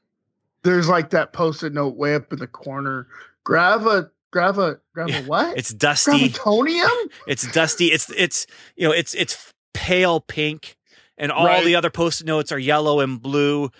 there's 0.62 0.88
like 0.88 1.10
that 1.10 1.34
post-it 1.34 1.74
note 1.74 1.94
way 1.94 2.14
up 2.14 2.32
in 2.32 2.38
the 2.38 2.46
corner 2.46 3.06
grava 3.44 4.08
grava 4.32 4.80
grava 4.96 5.08
Yeah, 5.10 5.18
a 5.18 5.22
what 5.22 5.58
It's 5.58 5.74
dusty. 5.74 6.30
gravitonium 6.30 6.88
It's 7.26 7.46
dusty. 7.52 7.86
It's 7.92 8.10
it's 8.10 8.46
you 8.74 8.88
know 8.88 8.92
it's 8.94 9.14
it's 9.14 9.52
pale 9.74 10.20
pink, 10.20 10.76
and 11.18 11.30
all 11.30 11.44
Right. 11.44 11.64
the 11.64 11.76
other 11.76 11.90
post-it 11.90 12.26
notes 12.26 12.50
are 12.50 12.58
yellow 12.58 13.00
and 13.00 13.20
blue. 13.20 13.70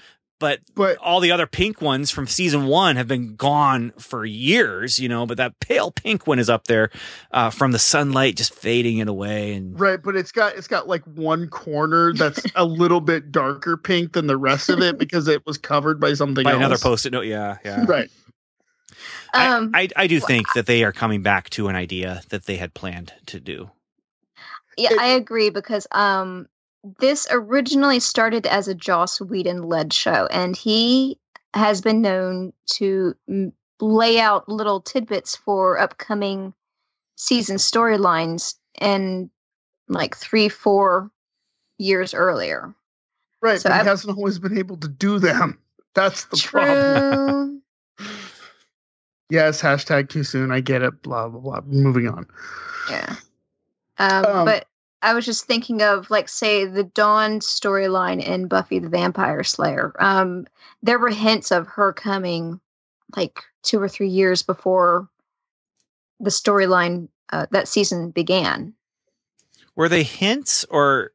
But 0.45 0.61
But 0.75 0.99
all 0.99 1.21
the 1.21 1.33
other 1.33 1.47
pink 1.47 1.81
ones 1.81 2.11
from 2.11 2.27
season 2.27 2.67
one 2.67 2.97
have 2.97 3.09
been 3.09 3.35
gone 3.35 3.93
for 3.99 4.27
years, 4.27 4.99
you 4.99 5.09
know, 5.09 5.25
but 5.25 5.39
that 5.39 5.59
pale 5.61 5.91
pink 5.91 6.27
one 6.27 6.39
is 6.39 6.51
up 6.51 6.65
there 6.67 6.91
uh, 7.31 7.49
from 7.49 7.73
the 7.73 7.79
sunlight 7.79 8.37
just 8.37 8.53
fading 8.55 8.99
it 8.99 9.09
away. 9.09 9.55
And 9.55 9.81
right, 9.81 10.03
but 10.03 10.17
it's 10.17 10.33
got 10.33 10.55
it's 10.57 10.69
got 10.69 10.87
like 10.87 11.03
one 11.05 11.49
corner 11.49 12.13
that's 12.13 12.43
a 12.57 12.65
little 12.67 13.01
bit 13.01 13.33
darker 13.33 13.79
pink 13.79 14.13
than 14.13 14.27
the 14.27 14.37
rest 14.37 14.69
of 14.69 14.81
it 14.83 14.99
because 14.99 15.29
it 15.29 15.47
was 15.47 15.57
covered 15.57 15.99
by 15.99 16.13
something 16.13 16.45
by 16.45 16.51
else. 16.51 16.59
another 16.59 16.77
post 16.79 17.07
it 17.07 17.13
note. 17.13 17.25
Yeah. 17.25 17.57
Yeah. 17.65 17.85
Right. 17.89 18.11
Um, 19.33 19.71
I, 19.75 19.83
I, 19.83 19.89
I 20.05 20.07
do 20.07 20.21
think 20.21 20.53
that 20.55 20.67
they 20.67 20.85
are 20.85 20.93
coming 20.93 21.23
back 21.23 21.49
to 21.51 21.69
an 21.69 21.75
idea 21.75 22.21
that 22.29 22.45
they 22.45 22.57
had 22.57 22.75
planned 22.75 23.13
to 23.27 23.41
do. 23.41 23.71
yeah, 24.77 24.93
it- 24.93 25.01
I 25.01 25.07
agree 25.09 25.49
because 25.51 25.87
um, 25.91 26.47
this 27.01 27.27
originally 27.31 28.01
started 28.01 28.47
as 28.47 28.69
a 28.69 28.75
Joss 28.75 29.21
Whedon 29.21 29.63
led 29.63 29.93
show, 29.93 30.27
and 30.31 30.57
he 30.57 31.19
has 31.55 31.81
been 31.81 32.03
known 32.03 32.53
to 32.75 33.15
lay 33.81 34.19
out 34.21 34.49
little 34.49 34.81
tidbits 34.81 35.37
for 35.37 35.79
upcoming 35.79 36.53
season 37.17 37.57
storylines 37.57 38.55
and 38.79 39.31
like 39.89 40.17
three, 40.17 40.49
four 40.49 41.11
years 41.79 42.13
earlier. 42.15 42.75
Right. 43.41 43.61
So 43.61 43.69
but 43.69 43.75
he 43.75 43.81
I've- 43.81 43.89
hasn't 43.89 44.17
always 44.17 44.39
been 44.39 44.59
able 44.59 44.77
to 44.79 44.89
do 44.89 45.19
them. 45.19 45.59
That's 45.95 46.25
the 46.27 46.37
problem. 46.37 47.63
Yes, 49.31 49.63
hashtag 49.63 50.11
too 50.11 50.23
soon. 50.23 50.53
I 50.53 50.61
get 50.61 50.83
it. 50.83 51.03
Blah 51.03 51.29
blah 51.29 51.41
blah. 51.41 51.61
Moving 51.67 52.09
on. 52.09 52.27
Yeah. 52.91 53.17
Um, 53.99 54.25
Um, 54.27 54.45
but 54.45 54.67
I 55.05 55.15
was 55.15 55.25
just 55.27 55.45
thinking 55.45 55.83
of 55.83 56.11
like 56.11 56.29
say 56.29 56.65
the 56.65 56.83
Dawn 56.85 57.41
storyline 57.41 58.23
in 58.25 58.49
Buffy 58.49 58.79
the 58.79 58.89
Vampire 58.89 59.45
Slayer. 59.45 59.95
Um, 59.99 60.47
there 60.83 60.99
were 60.99 61.11
hints 61.11 61.53
of 61.53 61.67
her 61.69 61.93
coming 61.93 62.59
like 63.17 63.41
two 63.63 63.81
or 63.81 63.89
three 63.89 64.09
years 64.09 64.43
before 64.43 65.09
the 66.21 66.31
storyline 66.31 67.09
uh, 67.33 67.47
that 67.51 67.69
season 67.69 68.11
began. 68.11 68.75
Were 69.77 69.89
they 69.89 70.05
hints 70.05 70.65
or 70.71 71.13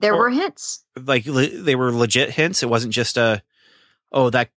There 0.00 0.14
Or- 0.14 0.18
were 0.24 0.30
hints. 0.30 0.84
like 1.00 1.26
le- 1.26 1.46
they 1.48 1.76
were 1.76 1.92
legit 1.92 2.30
hints? 2.30 2.62
It 2.62 2.68
wasn't 2.68 2.92
just 2.92 3.16
a, 3.16 3.42
oh, 4.12 4.30
that 4.30 4.50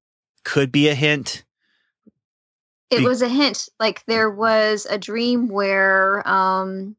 could 0.44 0.72
be 0.72 0.88
a 0.90 0.96
hint. 0.96 1.44
It 2.90 3.00
Be- 3.00 3.06
was 3.06 3.22
a 3.22 3.30
hint. 3.30 3.70
Like 3.80 4.04
there 4.06 4.30
was 4.30 4.88
a 4.90 4.98
dream 4.98 5.48
where 5.50 6.28
um 6.28 6.96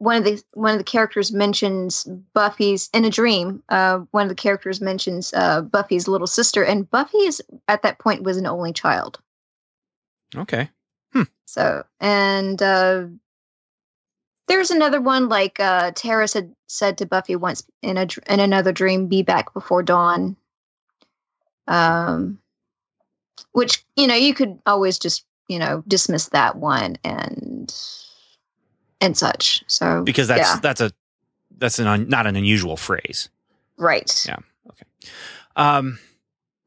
one 0.00 0.16
of 0.16 0.24
the 0.24 0.42
one 0.54 0.72
of 0.72 0.78
the 0.78 0.84
characters 0.84 1.30
mentions 1.30 2.04
Buffy's 2.32 2.88
in 2.94 3.04
a 3.04 3.10
dream. 3.10 3.62
Uh, 3.68 3.98
one 4.12 4.22
of 4.22 4.30
the 4.30 4.34
characters 4.34 4.80
mentions 4.80 5.32
uh, 5.34 5.60
Buffy's 5.60 6.08
little 6.08 6.26
sister, 6.26 6.64
and 6.64 6.90
Buffy 6.90 7.18
is 7.18 7.42
at 7.68 7.82
that 7.82 7.98
point 7.98 8.22
was 8.22 8.38
an 8.38 8.46
only 8.46 8.72
child. 8.72 9.20
Okay. 10.34 10.70
So 11.50 11.84
and 11.98 12.62
uh, 12.62 13.06
there's 14.46 14.70
another 14.70 15.00
one 15.00 15.28
like 15.28 15.58
uh, 15.58 15.90
Terrace 15.96 16.32
had 16.32 16.54
said 16.68 16.98
to 16.98 17.06
Buffy 17.06 17.34
once 17.34 17.64
in 17.82 17.98
a 17.98 18.06
in 18.28 18.38
another 18.38 18.70
dream, 18.70 19.08
"Be 19.08 19.22
back 19.22 19.52
before 19.52 19.82
dawn." 19.82 20.36
Um, 21.66 22.38
which 23.50 23.84
you 23.96 24.06
know 24.06 24.14
you 24.14 24.32
could 24.32 24.60
always 24.64 24.96
just 24.96 25.24
you 25.48 25.58
know 25.58 25.82
dismiss 25.88 26.28
that 26.28 26.54
one 26.54 26.98
and 27.02 27.74
and 29.00 29.16
such. 29.16 29.62
So 29.66 30.02
Because 30.02 30.28
that's 30.28 30.48
yeah, 30.48 30.60
that's 30.60 30.80
a 30.80 30.92
that's 31.58 31.78
an 31.78 31.86
un, 31.86 32.08
not 32.08 32.26
an 32.26 32.36
unusual 32.36 32.76
phrase. 32.76 33.28
right. 33.76 34.24
Yeah. 34.26 34.36
Okay. 34.68 34.86
Um, 35.56 35.98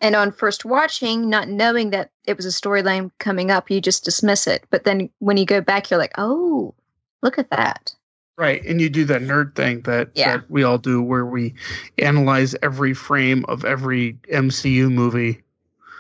And 0.02 0.16
on 0.16 0.32
first 0.32 0.66
watching, 0.66 1.30
not 1.30 1.48
knowing 1.48 1.90
that 1.92 2.12
it 2.26 2.36
was 2.38 2.46
a 2.46 2.50
storyline 2.50 3.10
coming 3.20 3.50
up, 3.52 3.72
you 3.72 3.80
just 3.82 4.04
dismiss 4.04 4.48
it. 4.48 4.66
But 4.70 4.84
then 4.84 5.10
when 5.20 5.38
you 5.38 5.46
go 5.46 5.62
back, 5.62 5.90
you're 5.90 6.00
like, 6.00 6.14
oh, 6.18 6.74
look 7.22 7.38
at 7.40 7.50
that. 7.52 7.96
Right. 8.38 8.64
And 8.66 8.82
you 8.82 8.90
do 8.90 9.06
that 9.06 9.22
nerd 9.22 9.56
thing 9.56 9.82
that, 9.82 10.10
Yeah. 10.16 10.38
that 10.38 10.50
we 10.52 10.64
all 10.64 10.78
do 10.80 11.02
where 11.02 11.26
we 11.26 11.54
analyze 12.00 12.56
every 12.62 12.94
frame 12.94 13.46
of 13.48 13.64
every 13.64 14.18
MCU 14.32 14.92
movie 14.92 15.42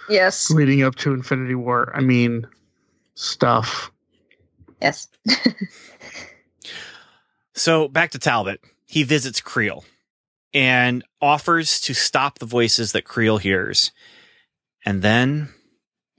Yes. 0.09 0.49
leading 0.49 0.83
up 0.83 0.95
to 0.95 1.13
Infinity 1.13 1.55
War. 1.55 1.91
I 1.95 2.01
mean, 2.01 2.45
stuff. 3.15 3.91
Yes. 4.81 5.07
So 7.53 7.87
back 7.87 8.11
to 8.11 8.19
Talbot. 8.19 8.61
He 8.85 9.03
visits 9.03 9.41
Creel 9.41 9.83
and 10.53 11.03
offers 11.21 11.79
to 11.81 11.93
stop 11.93 12.39
the 12.39 12.45
voices 12.45 12.91
that 12.91 13.05
Creel 13.05 13.37
hears. 13.37 13.91
And 14.85 15.01
then 15.01 15.49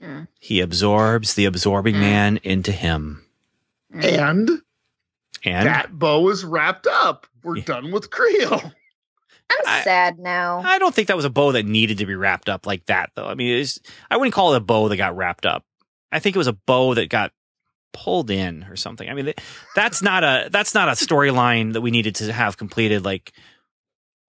Mm. 0.03 0.29
he 0.39 0.61
absorbs 0.61 1.35
the 1.35 1.45
absorbing 1.45 1.95
Mm. 1.97 2.01
man 2.01 2.37
into 2.43 2.73
him. 2.73 3.25
And 3.93 4.51
And 5.47 5.67
that 5.69 5.99
bow 5.99 6.29
is 6.31 6.43
wrapped 6.45 6.87
up. 6.87 7.27
We're 7.43 7.59
Yeah. 7.59 7.65
done 7.65 7.91
with 7.93 8.11
Creel. 8.11 8.73
I'm 9.51 9.59
I- 9.67 9.83
sad 9.83 10.19
now. 10.19 10.63
I 10.65 10.79
don't 10.79 10.95
think 10.95 11.09
that 11.09 11.17
was 11.17 11.27
a 11.27 11.31
bow 11.31 11.53
that 11.53 11.67
needed 11.67 11.99
to 11.99 12.07
be 12.07 12.15
wrapped 12.15 12.49
up 12.49 12.67
like 12.67 12.87
that, 12.87 13.11
though. 13.15 13.27
I 13.27 13.35
mean, 13.35 13.59
it's, 13.61 13.79
I 14.11 14.17
wouldn't 14.17 14.33
call 14.35 14.55
it 14.55 14.57
a 14.57 14.61
bow 14.61 14.89
that 14.89 14.97
got 14.97 15.17
wrapped 15.17 15.45
up. 15.45 15.65
I 16.11 16.19
think 16.19 16.35
it 16.35 16.39
was 16.39 16.47
a 16.49 16.55
bow 16.55 16.95
that 16.95 17.11
got 17.11 17.33
pulled 17.95 18.31
in 18.31 18.65
or 18.65 18.77
something. 18.77 19.09
I 19.09 19.15
mean, 19.15 19.33
that's 19.75 20.03
not 20.03 20.23
a 20.23 20.49
that's 20.51 20.75
not 20.75 20.89
a 20.89 20.93
storyline 20.93 21.73
that 21.73 21.81
we 21.81 21.91
needed 21.91 22.17
to 22.17 22.31
have 22.33 22.59
completed. 22.59 23.05
Like 23.05 23.33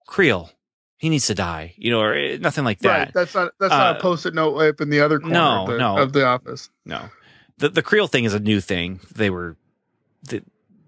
Creel, 0.06 0.50
he 0.96 1.10
needs 1.10 1.26
to 1.26 1.34
die, 1.34 1.74
you 1.76 1.90
know, 1.90 2.00
or 2.00 2.14
eh, 2.14 2.38
nothing 2.40 2.64
like 2.64 2.78
that. 2.78 2.98
Right. 2.98 3.12
That's 3.12 3.34
not 3.34 3.52
that's 3.60 3.70
not 3.70 3.96
Uh, 3.96 3.98
a 3.98 4.00
post-it 4.00 4.34
note 4.34 4.56
up 4.56 4.80
in 4.80 4.88
the 4.88 5.00
other 5.00 5.18
corner 5.18 5.34
no, 5.34 5.62
of, 5.64 5.68
the, 5.68 5.78
no. 5.78 5.98
of 5.98 6.12
the 6.14 6.24
office. 6.24 6.70
No, 6.86 7.10
the 7.58 7.68
the 7.68 7.82
Creel 7.82 8.06
thing 8.06 8.24
is 8.24 8.32
a 8.32 8.40
new 8.40 8.60
thing. 8.60 9.00
They 9.14 9.28
were 9.28 9.56
that 10.30 10.44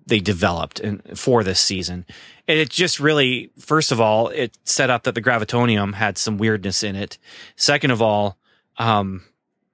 they 0.07 0.21
developed 0.21 0.81
and 0.81 1.19
for 1.19 1.45
this 1.45 1.61
season, 1.61 2.07
and 2.47 2.59
it 2.59 2.71
just 2.71 2.99
really, 2.99 3.51
first 3.59 3.93
of 3.93 4.01
all, 4.01 4.29
it 4.29 4.57
set 4.65 4.89
up 4.89 5.03
that 5.03 5.15
the 5.15 5.21
gravitonium 5.23 5.95
had 5.95 6.17
some 6.17 6.39
weirdness 6.39 6.83
in 6.83 6.97
it. 6.97 7.19
Second 7.57 7.91
of 7.91 8.01
all, 8.01 8.39
um, 8.79 9.25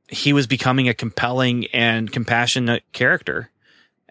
he 0.09 0.33
was 0.33 0.47
becoming 0.47 0.89
a 0.89 0.95
compelling 0.95 1.67
and 1.67 2.11
compassionate 2.11 2.83
character. 2.93 3.51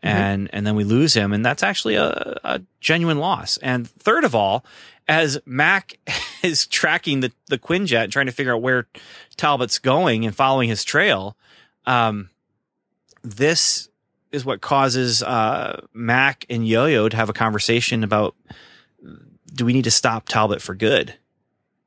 And 0.06 0.50
and 0.52 0.68
then 0.68 0.76
we 0.76 0.84
lose 0.84 1.14
him, 1.14 1.32
and 1.32 1.46
that's 1.46 1.64
actually 1.64 1.96
a, 1.96 2.38
a 2.44 2.62
genuine 2.82 3.20
loss. 3.20 3.56
And 3.58 3.88
third 3.88 4.26
of 4.26 4.36
all, 4.36 4.66
as 5.08 5.39
Mac 5.46 5.98
is 6.44 6.68
tracking 6.68 7.22
the 7.22 7.32
the 7.48 7.58
Quinjet, 7.58 8.12
trying 8.12 8.26
to 8.26 8.34
figure 8.34 8.54
out 8.54 8.62
where 8.62 8.88
Talbot's 9.38 9.80
going 9.80 10.26
and 10.26 10.36
following 10.36 10.68
his 10.68 10.84
trail, 10.84 11.38
um, 11.86 12.30
this 13.24 13.88
is 14.34 14.44
what 14.44 14.60
causes 14.60 15.24
uh, 15.24 15.86
Mac 15.94 16.46
and 16.50 16.68
Yo 16.68 16.86
Yo 16.86 17.08
to 17.08 17.16
have 17.16 17.30
a 17.30 17.34
conversation 17.34 18.04
about 18.04 18.36
do 19.54 19.64
we 19.64 19.74
need 19.74 19.84
to 19.86 19.91
stop 19.91 20.28
Talbot 20.28 20.62
for 20.62 20.76
good? 20.76 21.14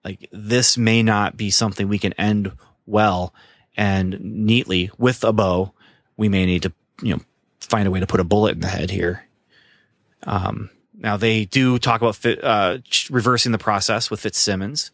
Like, 0.04 0.28
this 0.32 0.78
may 0.78 1.02
not 1.02 1.36
be 1.36 1.50
something 1.50 1.88
we 1.88 1.98
can 1.98 2.12
end 2.14 2.52
well 2.86 3.34
and 3.76 4.18
neatly 4.20 4.90
with 4.98 5.24
a 5.24 5.32
bow. 5.32 5.72
We 6.16 6.28
may 6.28 6.46
need 6.46 6.62
to, 6.62 6.72
you 7.02 7.14
know, 7.14 7.22
find 7.60 7.86
a 7.86 7.90
way 7.90 8.00
to 8.00 8.06
put 8.06 8.20
a 8.20 8.24
bullet 8.24 8.54
in 8.54 8.60
the 8.60 8.68
head 8.68 8.90
here. 8.90 9.26
Um, 10.22 10.70
now 10.94 11.16
they 11.16 11.44
do 11.44 11.78
talk 11.78 12.00
about 12.00 12.24
uh, 12.42 12.78
reversing 13.10 13.52
the 13.52 13.58
process 13.58 14.10
with 14.10 14.20
Fitzsimmons. 14.20 14.90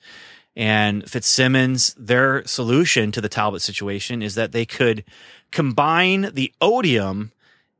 And 0.54 1.08
Fitzsimmons, 1.08 1.94
their 1.94 2.44
solution 2.46 3.12
to 3.12 3.20
the 3.20 3.28
Talbot 3.28 3.62
situation 3.62 4.20
is 4.20 4.34
that 4.34 4.52
they 4.52 4.66
could 4.66 5.04
combine 5.50 6.30
the 6.34 6.52
odium 6.60 7.32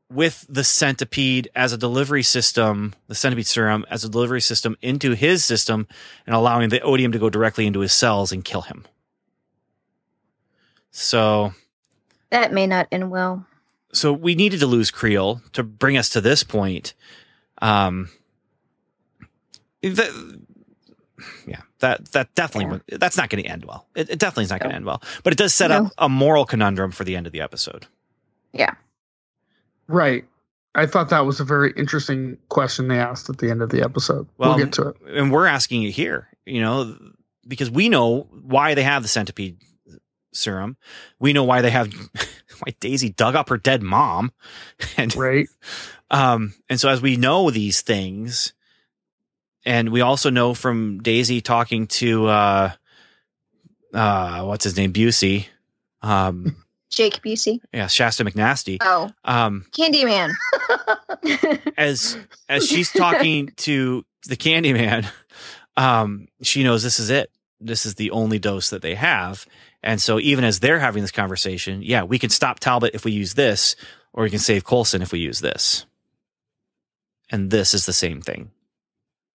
with 0.09 0.45
the 0.47 0.63
centipede 0.63 1.49
as 1.55 1.73
a 1.73 1.77
delivery 1.77 2.23
system, 2.23 2.93
the 3.07 3.15
centipede 3.15 3.47
serum 3.47 3.85
as 3.89 4.03
a 4.03 4.09
delivery 4.09 4.41
system 4.41 4.77
into 4.81 5.11
his 5.13 5.43
system 5.43 5.87
and 6.25 6.35
allowing 6.35 6.69
the 6.69 6.81
odium 6.81 7.11
to 7.11 7.19
go 7.19 7.29
directly 7.29 7.65
into 7.65 7.79
his 7.79 7.93
cells 7.93 8.31
and 8.31 8.45
kill 8.45 8.61
him. 8.61 8.85
So, 10.95 11.53
That 12.29 12.53
may 12.53 12.67
not 12.67 12.87
end 12.91 13.09
well. 13.11 13.45
so 13.91 14.13
we 14.13 14.35
needed 14.35 14.59
to 14.61 14.67
lose 14.67 14.91
Creel 14.91 15.41
to 15.53 15.63
bring 15.63 15.97
us 15.97 16.07
to 16.09 16.21
this 16.21 16.43
point. 16.43 16.93
Um, 17.61 18.09
the, 19.81 20.39
yeah, 21.47 21.61
that 21.79 22.11
that 22.11 22.33
definitely 22.35 22.79
Yeah. 22.87 22.97
that's 22.97 23.17
not 23.17 23.29
going 23.29 23.43
to 23.43 23.49
end 23.49 23.65
well. 23.65 23.87
It, 23.95 24.09
it 24.09 24.19
definitely 24.19 24.45
is 24.45 24.49
not 24.51 24.59
going 24.59 24.69
to 24.71 24.75
end 24.75 24.85
well. 24.85 25.01
But 25.23 25.33
it 25.33 25.37
does 25.37 25.53
set 25.53 25.69
No. 25.69 25.85
up 25.87 25.91
a 25.97 26.09
moral 26.09 26.45
conundrum 26.45 26.91
for 26.91 27.03
the 27.03 27.15
end 27.15 27.25
of 27.27 27.33
the 27.33 27.41
episode. 27.41 27.87
Yeah. 28.53 28.75
Right. 29.87 30.25
I 30.75 30.85
thought 30.85 31.09
that 31.09 31.25
was 31.25 31.39
a 31.39 31.43
very 31.43 31.71
interesting 31.75 32.37
question 32.49 32.87
they 32.87 32.99
asked 32.99 33.29
at 33.29 33.37
the 33.37 33.49
end 33.51 33.61
of 33.61 33.69
the 33.69 33.81
episode. 33.83 34.27
Well, 34.37 34.55
we'll 34.55 34.65
get 34.65 34.73
to 34.73 34.89
it. 34.89 34.97
and 35.07 35.31
we're 35.31 35.45
asking 35.45 35.83
it 35.83 35.91
here, 35.91 36.29
you 36.45 36.61
know, 36.61 36.97
because 37.47 37.69
we 37.69 37.89
know 37.89 38.27
why 38.43 38.73
they 38.73 38.83
have 38.83 39.01
the 39.03 39.07
centipede 39.09 39.57
serum. 40.33 40.77
We 41.19 41.33
know 41.33 41.43
why 41.43 41.61
they 41.61 41.69
have 41.71 41.91
why 42.59 42.75
Daisy 42.79 43.09
dug 43.09 43.35
up 43.35 43.49
her 43.49 43.57
dead 43.57 43.81
mom, 43.81 44.31
and 44.97 45.15
Right. 45.15 45.47
um, 46.11 46.53
and 46.69 46.79
so 46.79 46.89
as 46.89 47.01
we 47.01 47.15
know 47.17 47.49
these 47.51 47.81
things, 47.81 48.53
and 49.65 49.89
we 49.89 50.01
also 50.01 50.29
know 50.29 50.53
from 50.53 50.99
Daisy 51.01 51.41
talking 51.41 51.87
to 51.87 52.27
uh, 52.27 52.71
uh, 53.93 54.43
what's 54.43 54.63
his 54.63 54.75
name, 54.77 54.93
Busey, 54.93 55.45
um, 56.01 56.55
Jake 56.89 57.21
Busey. 57.23 57.59
yeah, 57.73 57.87
Shasta 57.87 58.23
McNasty, 58.25 58.77
Oh, 58.81 59.11
um, 59.23 59.65
Candyman. 59.71 60.31
as 61.77 62.17
as 62.49 62.67
she's 62.67 62.91
talking 62.91 63.49
to 63.57 64.05
the 64.27 64.35
Candyman, 64.37 65.05
um, 65.77 66.27
she 66.41 66.63
knows 66.63 66.83
this 66.83 66.99
is 66.99 67.09
it. 67.09 67.31
This 67.59 67.85
is 67.85 67.95
the 67.95 68.11
only 68.11 68.39
dose 68.39 68.69
that 68.71 68.81
they 68.81 68.95
have, 68.95 69.45
and 69.83 70.01
so 70.01 70.19
even 70.19 70.43
as 70.43 70.59
they're 70.59 70.79
having 70.79 71.01
this 71.03 71.11
conversation, 71.11 71.81
yeah, 71.83 72.03
we 72.03 72.17
can 72.19 72.29
stop 72.29 72.59
Talbot 72.59 72.95
if 72.95 73.03
we 73.05 73.11
use 73.11 73.33
this, 73.33 73.75
or 74.13 74.23
we 74.23 74.29
can 74.29 74.39
save 74.39 74.63
Coulson 74.65 75.01
if 75.01 75.11
we 75.11 75.19
use 75.19 75.39
this. 75.41 75.85
And 77.31 77.49
this 77.51 77.73
is 77.73 77.85
the 77.85 77.93
same 77.93 78.21
thing. 78.21 78.51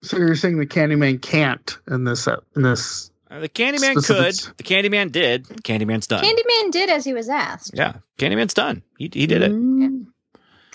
So 0.03 0.17
you're 0.17 0.35
saying 0.35 0.57
the 0.57 0.65
Candyman 0.65 1.21
can't 1.21 1.77
in 1.89 2.03
this 2.05 2.27
uh, 2.27 2.37
in 2.55 2.61
this? 2.63 3.11
Uh, 3.29 3.39
The 3.39 3.49
Candyman 3.49 3.95
could. 3.95 4.03
Specifics. 4.05 4.53
The 4.57 4.63
Candyman 4.63 5.11
did. 5.11 5.45
Candyman's 5.45 6.07
done. 6.07 6.23
Candyman 6.23 6.71
did 6.71 6.89
as 6.89 7.03
he 7.05 7.13
was 7.13 7.27
asked. 7.29 7.71
yeah, 7.73 7.95
Candyman's 8.17 8.53
done. 8.53 8.81
He 8.97 9.09
he 9.13 9.27
did 9.27 9.41
it. 9.41 9.51
Mm, 9.51 10.07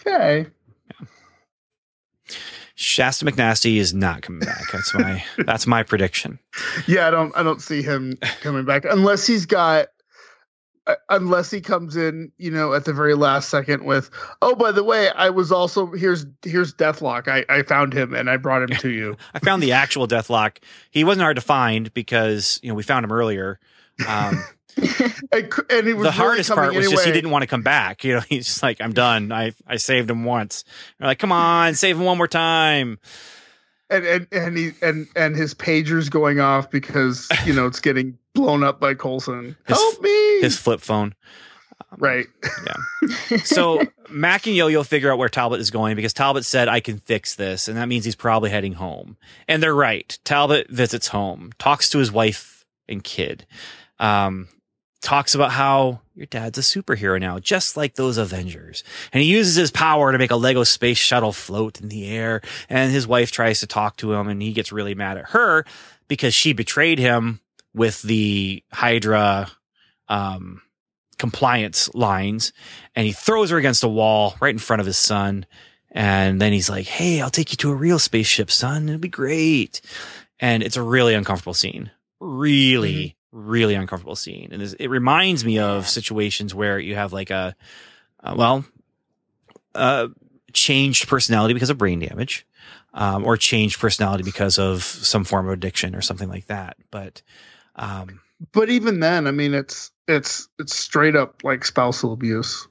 Okay. 0.06 0.46
Shasta 2.76 3.24
McNasty 3.24 3.76
is 3.76 3.94
not 3.94 4.22
coming 4.22 4.40
back. 4.40 4.64
That's 4.72 4.92
my 4.94 5.24
that's 5.38 5.66
my 5.66 5.82
prediction. 5.82 6.38
Yeah, 6.86 7.06
I 7.06 7.10
don't 7.10 7.36
I 7.36 7.42
don't 7.42 7.62
see 7.62 7.82
him 7.82 8.16
coming 8.40 8.64
back 8.64 8.84
unless 8.84 9.26
he's 9.26 9.46
got 9.46 9.88
uh, 10.86 10.96
unless 11.08 11.50
he 11.50 11.60
comes 11.62 11.96
in, 11.96 12.30
you 12.36 12.50
know, 12.50 12.74
at 12.74 12.84
the 12.84 12.92
very 12.92 13.14
last 13.14 13.48
second 13.48 13.84
with, 13.84 14.10
"Oh, 14.42 14.54
by 14.54 14.70
the 14.70 14.84
way, 14.84 15.08
I 15.10 15.30
was 15.30 15.50
also 15.50 15.92
here's 15.92 16.26
here's 16.42 16.74
Deathlok. 16.74 17.28
I 17.28 17.44
I 17.48 17.62
found 17.62 17.94
him 17.94 18.12
and 18.12 18.28
I 18.28 18.36
brought 18.36 18.62
him 18.62 18.76
to 18.78 18.90
you." 18.90 19.16
I 19.34 19.38
found 19.38 19.62
the 19.62 19.72
actual 19.72 20.06
Deathlok. 20.06 20.58
He 20.90 21.04
wasn't 21.04 21.22
hard 21.22 21.36
to 21.36 21.42
find 21.42 21.92
because 21.94 22.60
you 22.62 22.68
know 22.68 22.74
we 22.74 22.82
found 22.82 23.04
him 23.04 23.12
earlier. 23.12 23.60
Um, 24.06 24.44
and, 24.76 25.52
and 25.70 25.86
he 25.86 25.94
was 25.94 26.04
the 26.04 26.10
really 26.10 26.10
hardest 26.10 26.50
part 26.50 26.74
was 26.74 26.90
just 26.90 27.04
he 27.04 27.12
didn't 27.12 27.30
want 27.30 27.42
to 27.42 27.46
come 27.46 27.62
back. 27.62 28.04
You 28.04 28.14
know, 28.14 28.20
he's 28.28 28.46
just 28.46 28.62
like, 28.62 28.80
I'm 28.80 28.92
done. 28.92 29.32
I 29.32 29.52
I 29.66 29.76
saved 29.76 30.10
him 30.10 30.24
once. 30.24 30.64
They're 30.98 31.08
like, 31.08 31.18
come 31.18 31.32
on, 31.32 31.74
save 31.74 31.96
him 31.96 32.04
one 32.04 32.18
more 32.18 32.28
time. 32.28 32.98
and 33.90 34.04
and 34.06 34.26
and 34.32 34.56
he 34.56 34.70
and 34.82 35.06
and 35.16 35.36
his 35.36 35.54
pager's 35.54 36.08
going 36.08 36.40
off 36.40 36.70
because 36.70 37.28
you 37.44 37.52
know 37.52 37.66
it's 37.66 37.80
getting 37.80 38.18
blown 38.34 38.62
up 38.64 38.80
by 38.80 38.94
Coulson. 38.94 39.56
His- 39.66 39.76
Help 39.76 40.02
me! 40.02 40.40
His 40.40 40.58
flip 40.58 40.80
phone. 40.80 41.14
right. 41.98 42.26
Yeah. 42.66 43.36
So 43.44 43.82
Mac 44.10 44.46
and 44.46 44.56
Yo-Yo 44.56 44.82
figure 44.82 45.12
out 45.12 45.18
where 45.18 45.28
Talbot 45.28 45.60
is 45.60 45.70
going 45.70 45.94
because 45.96 46.12
Talbot 46.12 46.44
said, 46.44 46.66
I 46.68 46.80
can 46.80 46.98
fix 46.98 47.36
this. 47.36 47.68
And 47.68 47.76
that 47.76 47.86
means 47.86 48.04
he's 48.04 48.16
probably 48.16 48.50
heading 48.50 48.72
home. 48.72 49.16
And 49.48 49.62
they're 49.62 49.74
right. 49.74 50.18
Talbot 50.24 50.68
visits 50.70 51.08
home, 51.08 51.52
talks 51.58 51.88
to 51.90 51.98
his 51.98 52.10
wife 52.10 52.64
and 52.88 53.02
kid, 53.04 53.46
um, 54.00 54.48
talks 55.04 55.34
about 55.34 55.52
how 55.52 56.00
your 56.14 56.26
dad's 56.26 56.58
a 56.58 56.62
superhero 56.62 57.20
now, 57.20 57.38
just 57.38 57.76
like 57.76 57.94
those 57.94 58.16
Avengers. 58.16 58.82
And 59.12 59.22
he 59.22 59.30
uses 59.30 59.54
his 59.54 59.70
power 59.70 60.10
to 60.10 60.18
make 60.18 60.30
a 60.30 60.36
Lego 60.36 60.64
space 60.64 60.98
shuttle 60.98 61.32
float 61.32 61.80
in 61.80 61.88
the 61.88 62.08
air. 62.08 62.40
And 62.68 62.90
his 62.90 63.06
wife 63.06 63.30
tries 63.30 63.60
to 63.60 63.66
talk 63.66 63.96
to 63.98 64.12
him 64.14 64.28
and 64.28 64.40
he 64.40 64.52
gets 64.52 64.72
really 64.72 64.94
mad 64.94 65.18
at 65.18 65.30
her 65.30 65.64
because 66.08 66.34
she 66.34 66.52
betrayed 66.52 66.98
him 66.98 67.40
with 67.74 68.02
the 68.02 68.64
Hydra, 68.72 69.50
um, 70.08 70.62
compliance 71.18 71.94
lines 71.94 72.52
and 72.94 73.06
he 73.06 73.12
throws 73.12 73.50
her 73.50 73.56
against 73.56 73.84
a 73.84 73.88
wall 73.88 74.34
right 74.40 74.54
in 74.54 74.58
front 74.58 74.80
of 74.80 74.86
his 74.86 74.98
son. 74.98 75.46
And 75.90 76.40
then 76.40 76.52
he's 76.52 76.70
like, 76.70 76.86
Hey, 76.86 77.20
I'll 77.20 77.30
take 77.30 77.52
you 77.52 77.56
to 77.58 77.70
a 77.70 77.74
real 77.74 77.98
spaceship, 77.98 78.50
son. 78.50 78.88
It'll 78.88 78.98
be 78.98 79.08
great. 79.08 79.80
And 80.40 80.62
it's 80.62 80.76
a 80.76 80.82
really 80.82 81.14
uncomfortable 81.14 81.54
scene. 81.54 81.90
Really, 82.20 83.16
really 83.34 83.74
uncomfortable 83.74 84.16
scene. 84.16 84.48
And 84.52 84.62
it's- 84.62 84.76
it 84.78 84.88
reminds 84.88 85.44
me 85.44 85.58
of 85.58 85.88
situations 85.88 86.54
where 86.54 86.78
you 86.78 86.94
have 86.94 87.12
like 87.12 87.30
a, 87.30 87.56
uh, 88.22 88.34
well, 88.36 88.64
uh, 89.74 90.08
changed 90.52 91.08
personality 91.08 91.52
because 91.52 91.70
of 91.70 91.76
brain 91.78 91.98
damage, 91.98 92.46
um, 92.94 93.24
or 93.24 93.36
changed 93.36 93.80
personality 93.80 94.22
because 94.22 94.56
of 94.58 94.82
some 94.84 95.24
form 95.24 95.46
of 95.46 95.52
addiction 95.52 95.94
or 95.96 96.00
something 96.00 96.28
like 96.28 96.46
that. 96.46 96.76
But, 96.92 97.22
um, 97.76 98.20
But 98.52 98.70
even 98.70 99.00
then, 99.00 99.26
I 99.26 99.30
mean, 99.32 99.52
it's 99.54 99.90
it's 100.06 100.48
it's 100.58 100.76
straight 100.76 101.16
up 101.16 101.42
like 101.44 101.64
spousal 101.64 102.12
abuse. 102.12 102.68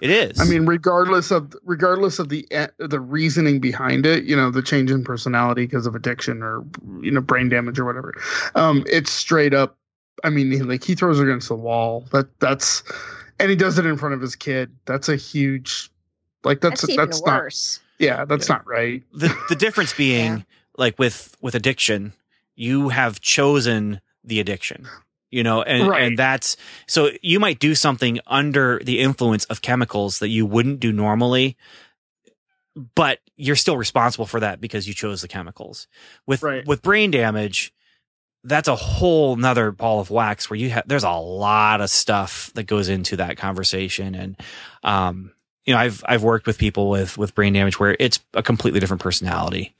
it 0.00 0.08
is. 0.08 0.40
I 0.40 0.44
mean, 0.44 0.64
regardless 0.64 1.30
of 1.30 1.54
regardless 1.64 2.18
of 2.18 2.28
the 2.30 2.46
eh, 2.50 2.68
the 2.78 3.00
reasoning 3.00 3.60
behind 3.60 4.06
it, 4.06 4.24
you 4.24 4.34
know, 4.36 4.50
the 4.50 4.62
change 4.62 4.90
in 4.90 5.04
personality 5.04 5.66
because 5.66 5.86
of 5.86 5.94
addiction 5.94 6.42
or 6.42 6.64
you 7.02 7.10
know 7.10 7.20
brain 7.20 7.48
damage 7.50 7.78
or 7.78 7.84
whatever, 7.84 8.14
um, 8.54 8.84
it's 8.86 9.10
straight 9.10 9.52
up. 9.52 9.76
I 10.24 10.30
mean, 10.30 10.50
he, 10.50 10.60
like 10.62 10.84
he 10.84 10.94
throws 10.94 11.18
her 11.18 11.24
against 11.28 11.48
the 11.48 11.54
wall. 11.56 12.04
That 12.12 12.38
that's, 12.40 12.82
and 13.38 13.48
he 13.50 13.56
does 13.56 13.78
it 13.78 13.86
in 13.86 13.96
front 13.96 14.14
of 14.14 14.20
his 14.20 14.36
kid. 14.36 14.70
That's 14.84 15.08
a 15.08 15.16
huge, 15.16 15.90
like 16.44 16.60
that's 16.60 16.82
That's 16.82 16.96
that's, 16.96 17.18
even 17.20 17.32
not 17.32 17.42
worse. 17.42 17.80
yeah, 17.98 18.24
that's 18.24 18.48
Yeah. 18.48 18.56
not 18.56 18.66
right. 18.66 19.02
the 19.12 19.34
the 19.48 19.56
difference 19.56 19.92
being 19.96 20.38
Yeah. 20.38 20.42
like 20.76 20.98
with 20.98 21.36
with 21.40 21.54
addiction 21.54 22.12
you 22.56 22.88
have 22.90 23.20
chosen 23.20 24.00
the 24.24 24.38
addiction 24.40 24.86
you 25.30 25.42
know 25.42 25.62
and 25.62 25.88
Right. 25.88 26.02
and 26.02 26.18
that's 26.18 26.56
so 26.86 27.10
you 27.22 27.40
might 27.40 27.58
do 27.58 27.74
something 27.74 28.20
under 28.26 28.80
the 28.84 28.98
influence 29.00 29.44
of 29.46 29.62
chemicals 29.62 30.18
that 30.18 30.28
you 30.28 30.44
wouldn't 30.44 30.78
do 30.80 30.92
normally 30.92 31.56
but 32.94 33.18
you're 33.36 33.56
still 33.56 33.76
responsible 33.76 34.26
for 34.26 34.40
that 34.40 34.60
because 34.60 34.86
you 34.86 34.94
chose 34.94 35.22
the 35.22 35.28
chemicals 35.28 35.88
with 36.26 36.42
Right. 36.42 36.66
with 36.66 36.82
brain 36.82 37.10
damage 37.10 37.72
that's 38.44 38.68
a 38.68 38.76
whole 38.76 39.36
nother 39.36 39.70
ball 39.70 40.00
of 40.00 40.10
wax 40.10 40.48
where 40.48 40.58
you 40.58 40.70
have 40.70 40.84
there's 40.86 41.04
a 41.04 41.10
lot 41.10 41.80
of 41.80 41.90
stuff 41.90 42.50
that 42.54 42.64
goes 42.64 42.88
into 42.88 43.16
that 43.16 43.36
conversation. 43.36 44.14
And 44.14 44.36
um 44.82 45.32
you 45.66 45.74
know 45.74 45.80
i've 45.80 46.02
i've 46.06 46.22
worked 46.22 46.46
with 46.46 46.56
people 46.56 46.88
with 46.88 47.18
with 47.18 47.34
brain 47.34 47.52
damage 47.52 47.78
where 47.78 47.94
it's 48.00 48.18
a 48.32 48.42
completely 48.42 48.80
different 48.80 49.02
personality 49.02 49.74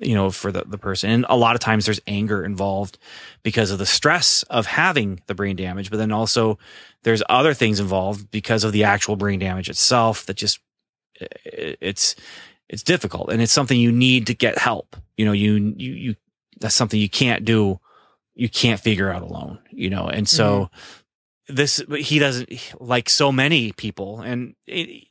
you 0.00 0.14
know 0.14 0.30
for 0.30 0.52
the, 0.52 0.62
the 0.64 0.78
person. 0.78 1.10
And 1.10 1.26
a 1.28 1.36
lot 1.36 1.56
of 1.56 1.60
times 1.60 1.84
there's 1.84 2.00
anger 2.06 2.44
involved 2.44 2.98
because 3.42 3.72
of 3.72 3.78
the 3.78 3.86
stress 3.86 4.44
of 4.44 4.66
having 4.66 5.20
the 5.26 5.34
brain 5.34 5.56
damage 5.56 5.90
but 5.90 5.96
then 5.96 6.12
also 6.12 6.58
there's 7.02 7.22
other 7.28 7.54
things 7.54 7.80
involved 7.80 8.30
because 8.30 8.62
of 8.62 8.72
the 8.72 8.84
actual 8.84 9.16
brain 9.16 9.40
damage 9.40 9.68
itself 9.68 10.26
that 10.26 10.36
just 10.36 10.60
it's 11.44 12.14
it's 12.68 12.82
difficult. 12.82 13.30
And 13.30 13.40
it's 13.40 13.52
something 13.52 13.78
you 13.78 13.92
need 13.92 14.26
to 14.26 14.34
get 14.34 14.58
help. 14.58 14.96
You 15.16 15.24
know 15.24 15.32
you 15.32 15.74
you 15.76 15.92
you 15.92 16.16
that's 16.60 16.74
something 16.74 17.00
you 17.00 17.08
can't 17.08 17.44
do 17.44 17.80
you 18.36 18.48
can't 18.48 18.80
figure 18.80 19.10
out 19.10 19.22
alone 19.22 19.58
you 19.70 19.90
know? 19.90 20.06
And 20.08 20.28
so 20.28 20.70
mm-hmm. 21.48 21.54
this 21.54 21.82
he 21.98 22.18
doesn't 22.18 22.50
like 22.80 23.08
so 23.08 23.32
many 23.32 23.72
people 23.72 24.20
and 24.20 24.54
it, 24.66 25.08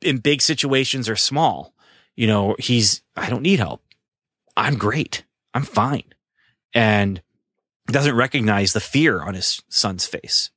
in 0.00 0.18
big 0.18 0.42
situations 0.42 1.08
or 1.08 1.16
small 1.16 1.74
you 2.16 2.26
know 2.26 2.56
he's 2.58 3.02
i 3.16 3.28
don't 3.28 3.42
need 3.42 3.58
help. 3.58 3.82
I'm 4.56 4.76
great. 4.76 5.24
I'm 5.52 5.64
fine. 5.64 6.04
And 6.72 7.22
doesn't 7.86 8.16
recognize 8.16 8.72
the 8.72 8.80
fear 8.80 9.22
on 9.22 9.34
his 9.34 9.62
son's 9.68 10.06
face. 10.06 10.50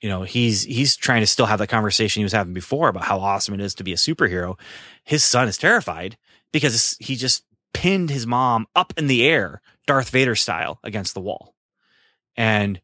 You 0.00 0.08
know 0.08 0.22
he's 0.22 0.62
he's 0.62 0.96
trying 0.96 1.20
to 1.20 1.26
still 1.26 1.46
have 1.46 1.58
that 1.58 1.66
conversation 1.66 2.20
he 2.20 2.24
was 2.24 2.32
having 2.32 2.54
before 2.54 2.88
about 2.88 3.04
how 3.04 3.18
awesome 3.18 3.54
it 3.54 3.60
is 3.60 3.74
to 3.74 3.84
be 3.84 3.92
a 3.92 3.96
superhero. 3.96 4.58
His 5.04 5.22
son 5.22 5.46
is 5.46 5.58
terrified 5.58 6.16
because 6.52 6.96
he 6.98 7.16
just 7.16 7.44
pinned 7.74 8.08
his 8.08 8.26
mom 8.26 8.66
up 8.74 8.94
in 8.96 9.08
the 9.08 9.26
air 9.26 9.60
darth 9.90 10.10
vader 10.10 10.36
style 10.36 10.78
against 10.84 11.14
the 11.14 11.20
wall 11.28 11.54
and 12.36 12.80